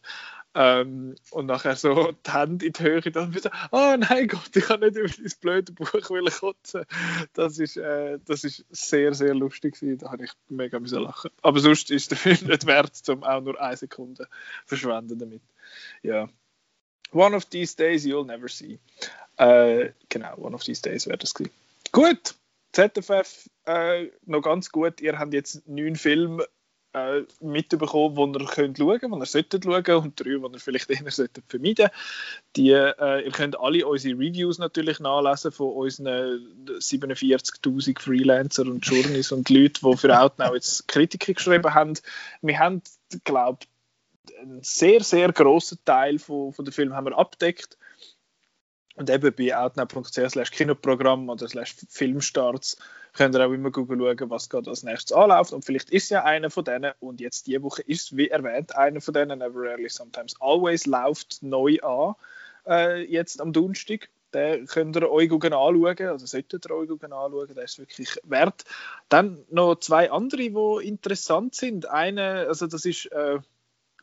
Ähm, 0.54 1.16
und 1.30 1.46
nachher 1.46 1.78
so 1.78 2.12
die 2.12 2.34
Hände 2.34 2.66
in 2.66 2.74
die 2.74 2.84
Höhe, 2.84 3.00
dann 3.00 3.34
wieder, 3.34 3.52
oh 3.72 3.96
nein 3.98 4.28
Gott, 4.28 4.54
ich 4.54 4.66
kann 4.66 4.82
nicht 4.82 4.98
über 4.98 5.08
dieses 5.08 5.36
blöde 5.36 5.72
Buch 5.72 5.92
kotzen. 5.92 6.84
Das 7.34 7.58
ist, 7.58 7.78
äh, 7.78 8.20
das 8.26 8.44
ist 8.44 8.66
sehr, 8.70 9.14
sehr 9.14 9.34
lustig 9.34 9.80
gewesen. 9.80 10.00
Da 10.00 10.12
habe 10.12 10.26
ich 10.26 10.32
mega 10.50 10.78
müssen 10.80 11.02
lachen. 11.04 11.32
Aber 11.42 11.60
sonst 11.60 11.90
ist 11.90 12.12
der 12.12 12.18
Film 12.18 12.50
nicht 12.50 12.66
wert, 12.66 12.92
um 13.08 13.24
auch 13.24 13.40
nur 13.40 13.62
eine 13.62 13.78
Sekunde 13.78 14.28
verschwenden 14.66 15.20
damit. 15.20 15.42
Ja. 16.04 16.28
One 17.12 17.36
of 17.36 17.46
these 17.46 17.76
days 17.76 18.06
you'll 18.06 18.26
never 18.26 18.48
see. 18.48 18.80
Äh, 19.38 19.92
genau, 20.10 20.38
One 20.38 20.56
of 20.56 20.64
these 20.64 20.82
days 20.82 21.08
wäre 21.08 21.18
das 21.18 21.34
gewesen. 21.34 21.54
Gut, 21.92 22.36
ZFF, 22.74 23.50
äh, 23.66 24.08
noch 24.26 24.42
ganz 24.42 24.72
gut. 24.72 25.02
Ihr 25.02 25.20
habt 25.20 25.34
jetzt 25.34 25.68
neun 25.68 25.96
Filme 25.96 26.46
äh, 26.94 27.22
mitbekommen, 27.40 28.34
die 28.34 28.40
ihr 28.40 28.48
könnt 28.48 28.78
schauen 28.78 29.00
könnt, 29.00 29.16
die 29.16 29.20
ihr 29.20 29.26
solltet 29.26 29.64
schauen 29.64 30.04
und 30.04 30.20
drei, 30.20 30.26
die 30.26 30.54
ihr 30.54 30.60
vielleicht 30.60 30.90
eher 30.90 31.12
solltet 31.12 31.44
vermeiden 31.48 31.90
Die, 32.56 32.72
äh, 32.72 33.26
Ihr 33.26 33.32
könnt 33.32 33.60
alle 33.60 33.86
unsere 33.88 34.18
Reviews 34.18 34.58
natürlich 34.58 35.00
nachlesen 35.00 35.52
von 35.52 35.74
unseren 35.74 36.68
47'000 36.80 38.00
Freelancer 38.00 38.64
und 38.64 38.86
Journeys 38.86 39.32
und 39.32 39.50
Leuten, 39.50 39.90
die 39.90 39.98
für 39.98 40.20
Outnow 40.20 40.54
jetzt 40.54 40.88
Kritiken 40.88 41.36
geschrieben 41.36 41.74
haben. 41.74 41.94
Wir 42.42 42.60
haben, 42.60 42.82
glaube 43.24 43.60
ich, 43.62 43.68
einen 44.39 44.64
sehr, 44.64 45.03
sehr 45.03 45.31
grossen 45.31 45.80
Teil 45.85 46.19
von, 46.19 46.53
von 46.53 46.65
den 46.65 46.72
Filmen 46.72 46.95
haben 46.95 47.06
wir 47.06 47.18
abdeckt. 47.18 47.77
Und 48.95 49.10
eben 49.10 49.34
bei 49.34 49.56
outnow.ch 49.56 50.30
slash 50.30 50.52
Kinoprogramm 50.52 51.30
oder 51.30 51.48
slash 51.48 51.76
Filmstarts 51.89 52.77
könnt 53.14 53.35
ihr 53.35 53.45
auch 53.45 53.52
immer 53.52 53.72
schauen, 53.73 54.30
was 54.30 54.49
gerade 54.49 54.69
als 54.69 54.84
nächstes 54.84 55.15
anläuft. 55.15 55.53
Und 55.53 55.65
vielleicht 55.65 55.89
ist 55.89 56.10
ja 56.10 56.23
einer 56.23 56.49
von 56.49 56.64
denen, 56.64 56.93
und 56.99 57.19
jetzt 57.19 57.48
diese 57.48 57.64
Woche 57.64 57.81
ist, 57.84 58.15
wie 58.15 58.30
erwähnt, 58.30 58.76
einer 58.76 59.02
von 59.02 59.14
denen, 59.14 59.39
Never 59.39 59.60
Rarely, 59.60 59.89
Sometimes 59.89 60.35
Always, 60.39 60.85
läuft 60.85 61.41
neu 61.41 61.80
an, 61.81 62.15
äh, 62.68 63.03
jetzt 63.03 63.41
am 63.41 63.53
Donnerstag. 63.53 64.10
Den 64.34 64.65
könnt 64.65 64.95
ihr 64.95 65.11
euch 65.11 65.30
anschauen, 65.30 66.07
also 66.07 66.26
solltet 66.26 66.65
ihr 66.65 66.72
euch 66.72 66.89
anschauen, 66.89 67.53
der 67.53 67.64
ist 67.64 67.80
wirklich 67.80 68.18
wert. 68.23 68.64
Dann 69.10 69.43
noch 69.49 69.76
zwei 69.76 70.10
andere, 70.10 70.49
die 70.49 70.88
interessant 70.88 71.53
sind. 71.56 71.89
Eine, 71.89 72.48
also 72.48 72.68
das 72.68 72.85
ist 72.85 73.11
äh, 73.11 73.39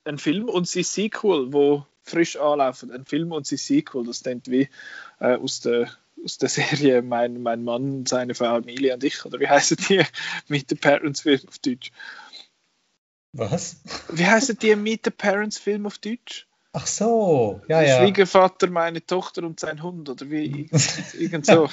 ein 0.08 0.18
Film 0.18 0.48
und 0.48 0.66
sein 0.66 0.84
Sequel, 0.84 1.52
wo 1.52 1.86
frisch 2.02 2.36
anlaufen. 2.36 2.90
Ein 2.90 3.04
Film 3.04 3.32
und 3.32 3.46
sein 3.46 3.58
Sequel, 3.58 4.04
das 4.06 4.22
klingt 4.22 4.48
wie 4.50 4.68
äh, 5.20 5.36
aus 5.36 5.60
der 5.60 5.90
aus 6.24 6.38
der 6.38 6.48
Serie 6.48 7.02
mein, 7.02 7.42
mein 7.42 7.62
Mann, 7.62 8.04
seine 8.04 8.34
Familie 8.34 8.94
und 8.94 9.04
ich, 9.04 9.24
oder 9.24 9.38
wie 9.38 9.48
heißen 9.48 9.76
die 9.88 10.02
mit 10.48 10.70
den 10.70 10.78
Parents 10.78 11.20
Film 11.20 11.40
auf 11.46 11.58
Deutsch? 11.60 11.92
Was? 13.32 13.80
Wie 14.10 14.26
heißen 14.26 14.58
die 14.58 14.74
Meet 14.74 15.04
the 15.04 15.10
Parents 15.10 15.58
Film 15.58 15.86
auf 15.86 15.98
Deutsch? 15.98 16.48
Ach 16.72 16.86
so, 16.86 17.60
ja, 17.68 17.82
ja. 17.82 17.98
Schwiegervater, 17.98 18.68
meine 18.68 19.04
Tochter 19.04 19.42
und 19.44 19.60
sein 19.60 19.82
Hund 19.82 20.08
oder 20.08 20.30
wie? 20.30 20.68
Irgend 21.18 21.46
so. 21.46 21.68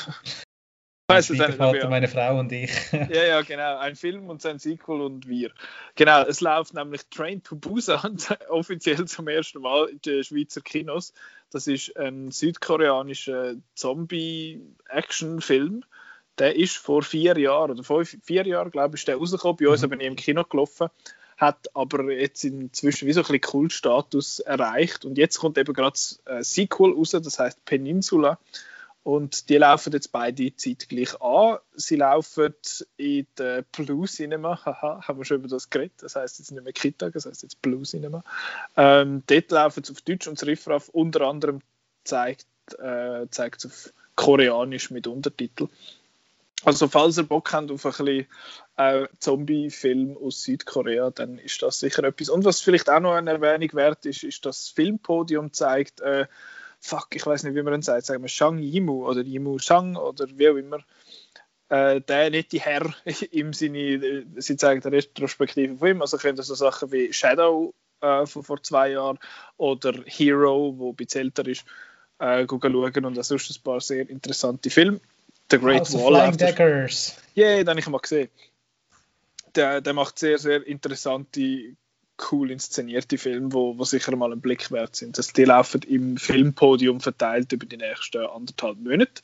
Weiß 1.08 1.30
es 1.30 1.38
nicht, 1.38 1.54
Vater, 1.54 1.88
meine 1.88 2.08
Frau 2.08 2.40
und 2.40 2.52
ich. 2.52 2.72
ja, 2.92 3.24
ja, 3.24 3.44
genau. 3.44 3.78
Ein 3.78 3.96
Film 3.96 4.28
und 4.28 4.42
sein 4.42 4.58
Sequel 4.58 5.02
und 5.02 5.28
wir. 5.28 5.52
Genau, 5.94 6.24
es 6.24 6.42
läuft 6.42 6.74
nämlich 6.74 7.02
Train 7.12 7.44
to 7.44 7.56
Busan 7.56 8.18
offiziell 8.50 9.06
zum 9.06 9.28
ersten 9.28 9.62
Mal 9.62 9.90
in 9.90 10.02
den 10.02 10.24
Schweizer 10.24 10.62
Kinos. 10.62 11.14
Das 11.52 11.68
ist 11.68 11.96
ein 11.96 12.32
südkoreanischer 12.32 13.54
Zombie-Action-Film. 13.76 15.84
Der 16.40 16.56
ist 16.56 16.78
vor 16.78 17.04
vier 17.04 17.38
Jahren 17.38 17.70
oder 17.72 17.84
fünf, 17.84 18.18
vier 18.24 18.48
Jahren, 18.48 18.72
glaube 18.72 18.96
ich, 18.96 19.02
ist 19.02 19.08
der 19.08 19.18
rausgekommen. 19.18 19.58
Bei 19.58 19.70
uns 19.70 19.82
mhm. 19.82 19.86
aber 19.86 19.98
nie 19.98 20.06
im 20.06 20.16
Kino 20.16 20.44
gelaufen. 20.44 20.88
Hat 21.38 21.68
aber 21.76 22.12
jetzt 22.12 22.44
inzwischen 22.44 23.08
wie 23.08 23.14
so 23.14 23.20
ein 23.20 23.26
bisschen 23.26 23.42
Kultstatus 23.42 24.40
erreicht. 24.40 25.06
Und 25.06 25.20
jetzt 25.20 25.38
kommt 25.38 25.60
eben 25.60 25.74
gerade 25.74 26.00
ein 26.26 26.44
Sequel 26.44 26.94
raus, 26.94 27.12
das 27.12 27.38
heißt 27.38 27.64
Peninsula. 27.66 28.40
Und 29.06 29.50
die 29.50 29.58
laufen 29.58 29.94
jetzt 29.94 30.12
beide 30.12 30.56
zeitgleich 30.56 31.22
an. 31.22 31.60
Sie 31.76 31.96
laufen 31.96 32.56
in 32.98 33.28
der 33.38 33.62
Blue 33.62 34.08
Cinema. 34.08 34.60
Haha, 34.66 35.08
haben 35.08 35.20
wir 35.20 35.26
schon 35.26 35.38
über 35.38 35.48
das 35.48 35.70
geredet. 35.70 36.02
Das 36.02 36.16
heißt 36.16 36.40
jetzt 36.40 36.52
nicht 36.52 36.64
mehr 36.64 36.74
Kita, 36.74 37.12
das 37.12 37.28
heißt 37.28 37.44
jetzt 37.44 37.62
Blue 37.62 37.84
Cinema. 37.84 38.24
Ähm, 38.76 39.22
dort 39.28 39.52
laufen 39.52 39.84
sie 39.84 39.92
auf 39.92 40.02
Deutsch 40.02 40.28
und 40.28 40.42
das 40.42 40.48
Riffraff 40.48 40.90
unter 40.90 41.22
anderem 41.22 41.62
zeigt 42.04 42.48
äh, 42.80 43.28
auf 43.40 43.94
Koreanisch 44.16 44.90
mit 44.90 45.06
Untertitel. 45.06 45.68
Also 46.64 46.88
falls 46.88 47.20
ihr 47.20 47.26
Bock 47.26 47.54
habt 47.54 47.70
auf 47.70 47.86
ein 47.86 47.92
bisschen 47.92 48.26
äh, 48.78 49.08
Zombie-Film 49.20 50.18
aus 50.18 50.42
Südkorea, 50.42 51.12
dann 51.12 51.38
ist 51.38 51.62
das 51.62 51.80
sicher 51.80 52.04
etwas. 52.06 52.30
Und 52.30 52.44
was 52.44 52.60
vielleicht 52.60 52.90
auch 52.90 53.02
noch 53.02 53.14
eine 53.14 53.34
Erwähnung 53.34 53.70
wert 53.74 54.08
ist, 54.08 54.24
ist, 54.24 54.48
dass 54.48 54.64
das 54.64 54.70
Filmpodium 54.70 55.54
zeigt 55.54 56.02
äh, 56.02 56.26
fuck, 56.86 57.16
ich 57.16 57.26
weiß 57.26 57.44
nicht, 57.44 57.56
wie 57.56 57.64
man 57.64 57.74
ihn 57.74 57.82
sagt, 57.82 58.06
sagen 58.06 58.22
wir 58.22 58.30
Shang 58.30 58.60
Yimu 58.60 59.08
oder 59.08 59.22
Yimu 59.22 59.58
Shang 59.58 59.96
oder 59.96 60.28
wie 60.36 60.50
auch 60.50 60.56
immer. 60.56 60.80
Äh, 61.70 62.02
der 62.02 62.30
nette 62.30 62.60
Herr 62.60 62.94
im 63.32 63.54
Sinne, 63.54 63.80
äh, 63.80 64.26
sie 64.38 64.56
zeigen 64.56 64.84
eine 64.84 64.98
Retrospektive 64.98 65.78
von 65.78 65.88
ihm, 65.88 66.02
also 66.02 66.18
können 66.18 66.38
so 66.38 66.54
Sachen 66.54 66.92
wie 66.92 67.12
Shadow 67.12 67.74
äh, 68.02 68.26
von 68.28 68.44
vor 68.44 68.62
zwei 68.62 68.92
Jahren 68.92 69.18
oder 69.58 69.94
Hero, 70.06 70.76
wo 70.78 70.92
ein 70.92 70.96
bisschen 70.96 71.22
älter 71.22 71.48
ist, 71.48 71.66
äh, 72.20 72.46
schauen 72.48 73.06
und 73.06 73.24
sonst 73.24 73.50
ein 73.50 73.64
paar 73.64 73.82
sehr 73.82 74.08
interessante 74.08 74.70
Filme. 74.70 75.00
The 75.50 75.58
Great 75.58 75.82
House 75.82 75.94
Wall. 75.96 76.14
Flying 76.14 76.38
Daggers. 76.38 77.18
Ja, 77.34 77.48
yeah, 77.48 77.58
den 77.58 77.70
habe 77.70 77.80
ich 77.80 77.88
mal 77.88 78.00
gesehen. 78.00 78.30
Der, 79.56 79.82
der 79.82 79.94
macht 79.94 80.20
sehr, 80.20 80.38
sehr 80.38 80.66
interessante 80.66 81.76
cool 82.32 82.52
inszenierte 82.52 83.18
Filme, 83.18 83.54
wo, 83.54 83.78
wo 83.78 83.84
sicher 83.84 84.16
mal 84.16 84.32
ein 84.32 84.42
Blick 84.42 84.72
wert 84.72 84.96
sind. 84.96 85.18
Also 85.18 85.32
die 85.34 85.46
laufen 85.46 85.82
im 85.84 86.18
Filmpodium 86.18 87.02
verteilt 87.02 87.52
über 87.52 87.66
die 87.66 87.78
nächsten 87.78 88.26
anderthalb 88.26 88.78
Monate. 88.80 89.22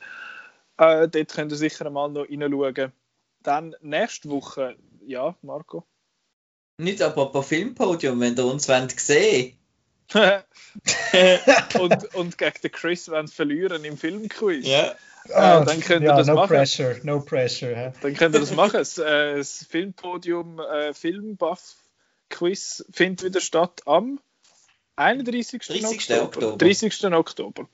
Äh, 0.77 1.07
dort 1.07 1.33
könnt 1.33 1.51
ihr 1.51 1.57
sicher 1.57 1.89
mal 1.89 2.09
noch 2.09 2.27
reinschauen. 2.29 2.91
Dann 3.43 3.75
nächste 3.81 4.29
Woche, 4.29 4.75
ja, 5.05 5.35
Marco? 5.41 5.85
Nicht 6.77 7.01
apropos 7.01 7.47
Filmpodium, 7.47 8.19
wenn 8.19 8.35
ihr 8.35 8.45
uns 8.45 8.67
wollt 8.67 8.99
sehen 8.99 9.57
und, 11.79 12.15
und 12.15 12.37
gegen 12.37 12.61
den 12.63 12.71
Chris 12.71 13.09
wollen 13.09 13.27
verlieren 13.27 13.85
im 13.85 13.97
Filmquiz. 13.97 14.67
Ja. 14.67 14.95
Äh, 15.25 15.65
dann 15.65 15.79
könnt 15.79 16.01
ihr 16.01 16.09
ja, 16.09 16.17
das 16.17 16.27
no 16.27 16.35
machen. 16.35 16.47
Pressure, 16.47 16.99
no 17.03 17.21
pressure. 17.21 17.75
Huh? 17.75 17.93
Dann 18.01 18.13
könnt 18.15 18.35
ihr 18.35 18.41
das 18.41 18.53
machen. 18.53 18.73
Das, 18.73 18.97
äh, 18.97 19.37
das 19.37 19.65
Filmpodium 19.69 20.59
äh, 20.59 20.93
Filmbuff 20.93 21.75
Quiz 22.31 22.85
findet 22.91 23.23
wieder 23.23 23.41
statt 23.41 23.81
am 23.85 24.19
31. 24.95 25.61
30. 25.61 26.21
Oktober. 26.21 26.57
30. 26.57 27.05
Oktober. 27.13 27.67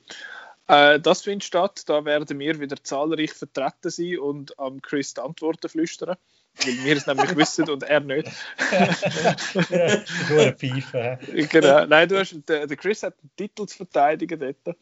Äh, 0.68 1.00
das 1.00 1.22
findet 1.22 1.44
statt. 1.44 1.82
Da 1.86 2.04
werden 2.04 2.38
wir 2.38 2.60
wieder 2.60 2.76
zahlreich 2.82 3.32
vertreten 3.32 3.90
sein 3.90 4.18
und 4.18 4.58
am 4.58 4.82
Chris 4.82 5.14
die 5.14 5.20
Antworten 5.20 5.68
flüstern. 5.68 6.16
Weil 6.64 6.84
wir 6.84 6.96
es 6.96 7.06
nämlich 7.06 7.36
wissen 7.36 7.68
und 7.70 7.82
er 7.82 8.00
nicht. 8.00 8.28
Nur 10.28 10.40
eine 10.40 10.52
Pfeife. 10.54 11.18
genau. 11.50 11.86
Nein, 11.86 12.08
du 12.08 12.18
hast, 12.18 12.34
der, 12.48 12.66
der 12.66 12.76
Chris 12.76 13.02
hat 13.02 13.14
einen 13.20 13.30
Titel 13.36 13.66
zu 13.66 13.76
verteidigen 13.78 14.38
dort. 14.38 14.76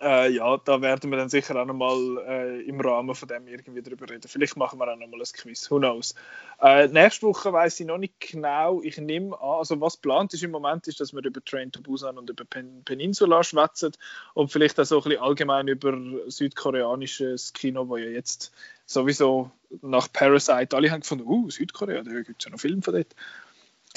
Äh, 0.00 0.30
ja, 0.32 0.56
da 0.58 0.80
werden 0.80 1.10
wir 1.10 1.18
dann 1.18 1.28
sicher 1.28 1.60
auch 1.60 1.66
nochmal 1.66 2.18
äh, 2.26 2.60
im 2.62 2.80
Rahmen 2.80 3.14
von 3.14 3.28
dem 3.28 3.46
irgendwie 3.48 3.82
drüber 3.82 4.08
reden. 4.08 4.28
Vielleicht 4.28 4.56
machen 4.56 4.78
wir 4.78 4.92
auch 4.92 4.96
nochmal 4.96 5.20
ein 5.20 5.26
Quiz, 5.32 5.70
who 5.70 5.78
knows. 5.78 6.14
Äh, 6.60 6.88
nächste 6.88 7.26
Woche 7.26 7.52
weiß 7.52 7.80
ich 7.80 7.86
noch 7.86 7.98
nicht 7.98 8.18
genau. 8.20 8.82
Ich 8.82 8.98
nehme 8.98 9.38
an, 9.40 9.58
also 9.58 9.80
was 9.80 9.96
geplant 9.96 10.34
ist 10.34 10.42
im 10.42 10.50
Moment, 10.50 10.86
ist, 10.88 11.00
dass 11.00 11.12
wir 11.12 11.24
über 11.24 11.44
Train 11.44 11.72
to 11.72 11.80
Busan 11.80 12.18
und 12.18 12.30
über 12.30 12.44
Pen 12.44 12.82
Peninsula 12.84 13.42
schwätzen 13.42 13.92
und 14.34 14.52
vielleicht 14.52 14.78
auch 14.80 14.84
so 14.84 14.98
ein 14.98 15.04
bisschen 15.04 15.22
allgemein 15.22 15.68
über 15.68 15.96
südkoreanisches 16.28 17.52
Kino, 17.52 17.88
wo 17.88 17.96
ja 17.96 18.08
jetzt 18.08 18.52
sowieso 18.86 19.50
nach 19.82 20.12
Parasite 20.12 20.76
alle 20.76 20.90
haben 20.90 21.00
gefunden, 21.00 21.26
uh, 21.26 21.50
Südkorea, 21.50 22.02
da 22.02 22.12
gibt 22.22 22.40
es 22.40 22.44
ja 22.44 22.50
noch 22.50 22.60
Filme 22.60 22.82
von 22.82 22.94
dort. 22.94 23.14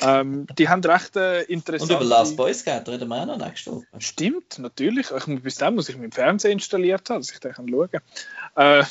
Ähm, 0.02 0.48
die 0.58 0.70
haben 0.70 0.84
recht 0.84 1.16
äh, 1.16 1.42
interessant. 1.44 1.92
Und 1.92 1.98
über 1.98 2.06
Last 2.06 2.38
Boys 2.38 2.60
Scout 2.60 2.90
reden 2.90 3.08
wir 3.10 3.22
auch 3.22 3.26
noch 3.26 3.38
nächste 3.38 3.72
Woche. 3.72 3.86
Stimmt, 4.00 4.60
natürlich. 4.60 5.12
Ich, 5.12 5.42
bis 5.42 5.56
dann 5.56 5.76
muss 5.76 5.90
ich 5.90 5.98
meinen 5.98 6.12
Fernseher 6.12 6.52
installiert 6.52 7.10
haben, 7.10 7.20
dass 7.20 7.32
ich 7.32 7.40
den 7.40 7.54
kann 7.54 7.68
schauen 7.70 7.90
kann. 7.92 8.02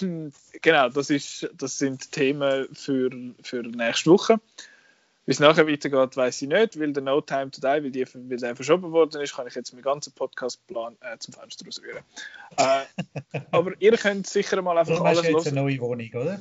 Ähm, 0.01 0.33
genau, 0.63 0.89
das, 0.89 1.11
ist, 1.11 1.49
das 1.57 1.79
sind 1.79 2.13
Themen 2.13 2.69
für, 2.73 3.11
für 3.43 3.63
nächste 3.63 4.11
Woche. 4.11 4.41
Wie 5.27 5.33
es 5.33 5.41
nachher 5.41 5.69
weitergeht, 5.69 6.17
weiß 6.17 6.41
ich 6.41 6.49
nicht, 6.49 6.81
weil 6.81 6.95
der 6.95 7.03
No 7.03 7.21
Time 7.21 7.51
to 7.51 7.61
Die, 7.61 7.67
weil, 7.67 7.91
die, 7.91 8.07
weil 8.15 8.39
der 8.39 8.57
verschoben 8.57 8.93
worden 8.93 9.21
ist, 9.21 9.37
kann 9.37 9.47
ich 9.47 9.55
jetzt 9.55 9.75
meinen 9.75 9.83
ganzen 9.83 10.15
Podcastplan 10.15 10.97
äh, 11.01 11.19
zum 11.19 11.35
Fenster 11.35 11.67
rausrühren. 11.67 12.03
Äh, 12.57 13.41
aber 13.51 13.73
ihr 13.79 13.97
könnt 13.99 14.27
sicher 14.27 14.63
mal 14.63 14.79
einfach 14.79 15.03
alles 15.03 15.19
los. 15.19 15.27
Du 15.27 15.37
jetzt 15.37 15.47
eine 15.49 15.61
neue 15.61 15.79
Wohnung, 15.81 16.09
oder? 16.15 16.41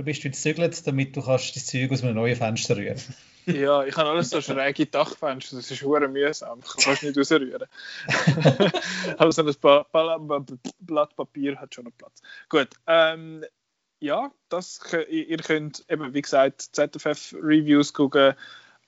Du 0.00 0.04
bist 0.04 0.24
jetzt 0.24 0.42
gezügelt, 0.42 0.86
damit 0.86 1.14
du 1.14 1.20
kannst 1.20 1.54
das 1.54 1.66
Zeug 1.66 1.92
aus 1.92 2.02
einem 2.02 2.14
neuen 2.14 2.34
Fenster 2.34 2.74
rühren 2.74 2.96
Ja, 3.44 3.84
ich 3.84 3.94
habe 3.98 4.08
alles 4.08 4.30
so 4.30 4.40
schräge 4.40 4.86
Dachfenster, 4.86 5.56
das 5.56 5.70
ist 5.70 5.82
hure 5.82 6.08
mühsam. 6.08 6.60
Ich 6.64 6.82
kann 6.82 6.94
es 6.94 7.02
nicht 7.02 7.18
rausrühren. 7.18 7.66
Aber 9.18 9.30
so 9.30 9.42
ein 9.42 10.60
Blatt 10.80 11.14
Papier 11.16 11.60
hat 11.60 11.74
schon 11.74 11.84
noch 11.84 11.92
Platz. 11.98 12.22
Gut, 12.48 12.68
ähm, 12.86 13.44
ja, 13.98 14.32
das, 14.48 14.80
ihr 15.10 15.36
könnt 15.36 15.84
eben, 15.90 16.14
wie 16.14 16.22
gesagt, 16.22 16.62
ZFF-Reviews 16.72 17.92
gucken, 17.92 18.32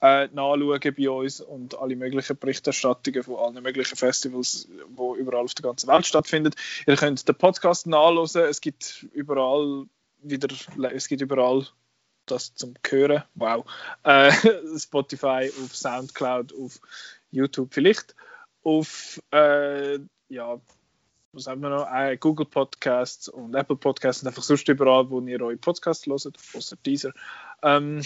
äh, 0.00 0.28
nachschauen 0.28 0.94
bei 0.96 1.10
uns 1.10 1.42
und 1.42 1.78
alle 1.78 1.94
möglichen 1.94 2.38
Berichterstattungen 2.38 3.22
von 3.22 3.36
allen 3.36 3.62
möglichen 3.62 3.96
Festivals, 3.96 4.66
die 4.66 5.20
überall 5.20 5.44
auf 5.44 5.52
der 5.52 5.64
ganzen 5.64 5.88
Welt 5.88 6.06
stattfinden. 6.06 6.54
Ihr 6.86 6.96
könnt 6.96 7.28
den 7.28 7.36
Podcast 7.36 7.86
nachlesen, 7.86 8.44
es 8.44 8.62
gibt 8.62 9.06
überall 9.12 9.84
wieder, 10.22 10.48
es 10.92 11.08
gibt 11.08 11.22
überall 11.22 11.66
das 12.26 12.54
zum 12.54 12.74
Hören. 12.88 13.22
Wow. 13.34 13.64
Äh, 14.04 14.32
Spotify, 14.78 15.50
auf 15.62 15.74
Soundcloud, 15.74 16.52
auf 16.54 16.80
YouTube 17.30 17.74
vielleicht, 17.74 18.14
auf 18.62 19.20
äh, 19.32 19.98
ja, 20.28 20.60
was 21.32 21.46
haben 21.46 21.62
wir 21.62 21.70
noch? 21.70 21.90
Äh, 21.90 22.16
Google 22.18 22.46
Podcasts 22.46 23.28
und 23.28 23.54
Apple 23.54 23.76
Podcasts 23.76 24.22
und 24.22 24.28
einfach 24.28 24.42
sonst 24.42 24.68
überall, 24.68 25.08
wo 25.10 25.20
ihr 25.20 25.40
eure 25.40 25.56
Podcasts 25.56 26.06
hört, 26.06 26.38
außer 26.54 26.76
dieser. 26.84 27.12
Ähm, 27.62 28.02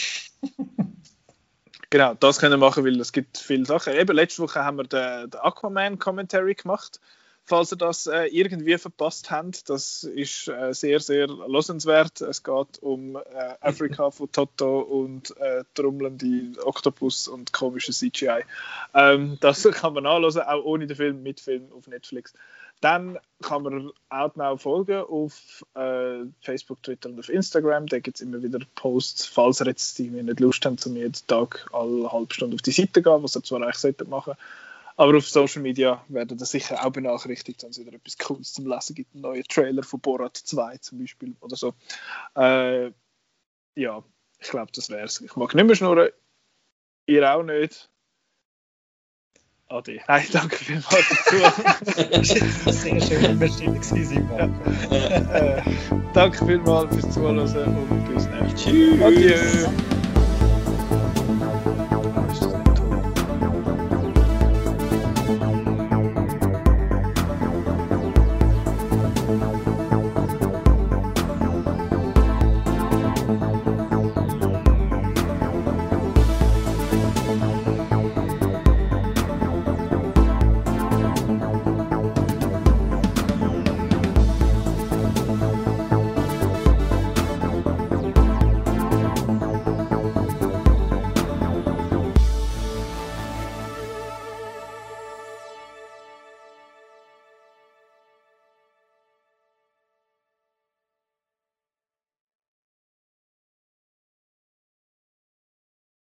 genau, 1.91 2.15
das 2.15 2.39
können 2.39 2.53
wir 2.53 2.67
machen, 2.67 2.85
weil 2.85 3.01
es 3.01 3.13
gibt 3.13 3.39
viele 3.39 3.67
Sachen. 3.67 3.95
Eben 3.95 4.15
letzte 4.15 4.43
Woche 4.43 4.65
haben 4.65 4.79
wir 4.79 4.85
den, 4.85 5.31
den 5.31 5.41
Aquaman 5.41 5.99
Commentary 5.99 6.55
gemacht 6.55 7.01
falls 7.47 7.73
ihr 7.73 7.77
das 7.77 8.07
äh, 8.07 8.25
irgendwie 8.25 8.77
verpasst 8.77 9.31
habt. 9.31 9.71
Das 9.71 10.03
ist 10.03 10.49
äh, 10.49 10.75
sehr, 10.75 11.01
sehr 11.01 11.29
losenswert. 11.29 12.21
Es 12.21 12.43
geht 12.43 12.83
um 12.83 13.17
äh, 13.17 13.21
Afrika 13.61 14.11
von 14.11 14.31
Toto 14.31 14.81
und 14.81 15.35
äh, 15.39 15.65
trommelnde 15.75 16.61
Oktopus 16.65 17.29
und 17.29 17.53
komische 17.53 17.93
CGI. 17.93 18.43
Ähm, 18.95 19.39
das 19.41 19.63
kann 19.73 19.95
man 19.95 20.05
nachlesen, 20.05 20.43
auch 20.43 20.65
ohne 20.65 20.87
den 20.87 20.97
Film, 20.97 21.23
mit 21.23 21.41
Film 21.41 21.69
auf 21.73 21.87
Netflix. 21.87 22.35
Dann 22.83 23.19
kann 23.41 23.63
man 23.63 23.91
Outnow 24.11 24.61
folgen 24.61 25.01
auf 25.05 25.65
äh, 25.75 26.27
Facebook, 26.43 26.83
Twitter 26.83 27.09
und 27.09 27.19
auf 27.19 27.31
Instagram. 27.31 27.87
Da 27.87 28.01
gibt 28.01 28.17
es 28.17 28.21
immer 28.21 28.43
wieder 28.43 28.59
Posts, 28.75 29.27
falls 29.27 29.61
ihr 29.63 29.69
jetzt 29.69 29.99
die 29.99 30.11
nicht 30.11 30.41
Lust 30.41 30.67
habt, 30.67 30.81
zu 30.81 30.91
mir 30.91 31.05
jeden 31.05 31.27
Tag 31.27 31.67
alle 31.73 32.13
halbe 32.13 32.35
Stunde 32.35 32.57
auf 32.57 32.63
die 32.63 32.73
Seite 32.73 33.03
gehen, 33.03 33.23
was 33.23 33.37
ihr 33.37 33.43
zwar 33.43 33.63
eigentlich 33.63 34.09
machen 34.09 34.35
solltet 34.35 34.39
aber 34.97 35.17
auf 35.17 35.29
Social 35.29 35.63
Media 35.63 36.05
werden 36.09 36.39
das 36.39 36.51
sicher 36.51 36.85
auch 36.85 36.91
benachrichtigt, 36.91 37.63
wenn 37.63 37.71
es 37.71 37.79
wieder 37.79 37.93
etwas 37.93 38.17
Cooles 38.19 38.53
zum 38.53 38.67
Lesen 38.67 38.95
gibt. 38.95 39.15
Ein 39.15 39.21
neuer 39.21 39.45
Trailer 39.45 39.83
von 39.83 40.01
Borat 40.01 40.37
2 40.37 40.79
zum 40.79 40.99
Beispiel 40.99 41.37
oder 41.41 41.57
so. 41.57 41.75
Äh, 42.35 42.93
ja, 43.75 44.03
ich 44.39 44.49
glaube, 44.49 44.73
das 44.75 44.91
wäre 44.91 45.05
es. 45.05 45.21
Ich 45.21 45.37
mag 45.37 45.55
nicht 45.55 45.67
mehr 45.67 45.77
schnurren. 45.77 46.11
Ihr 47.07 47.31
auch 47.31 47.43
nicht. 47.43 47.91
Ade. 49.69 50.01
Nein, 50.09 50.25
danke 50.33 50.57
vielmals 50.57 51.09
dazu. 51.09 52.73
sehr 52.73 53.01
schön 53.01 53.39
bestimmt 53.39 53.83
gewesen, 53.83 54.31
ja. 54.31 54.47
äh, 54.97 55.63
Danke 56.15 56.47
vielmals 56.47 56.95
fürs 56.95 57.15
Zuhören 57.15 57.39
und 57.39 58.15
bis 58.15 58.27
nächstes 58.29 58.31
Mal. 58.31 58.55
Tschüss. 58.55 59.03
Adieu. 59.03 59.96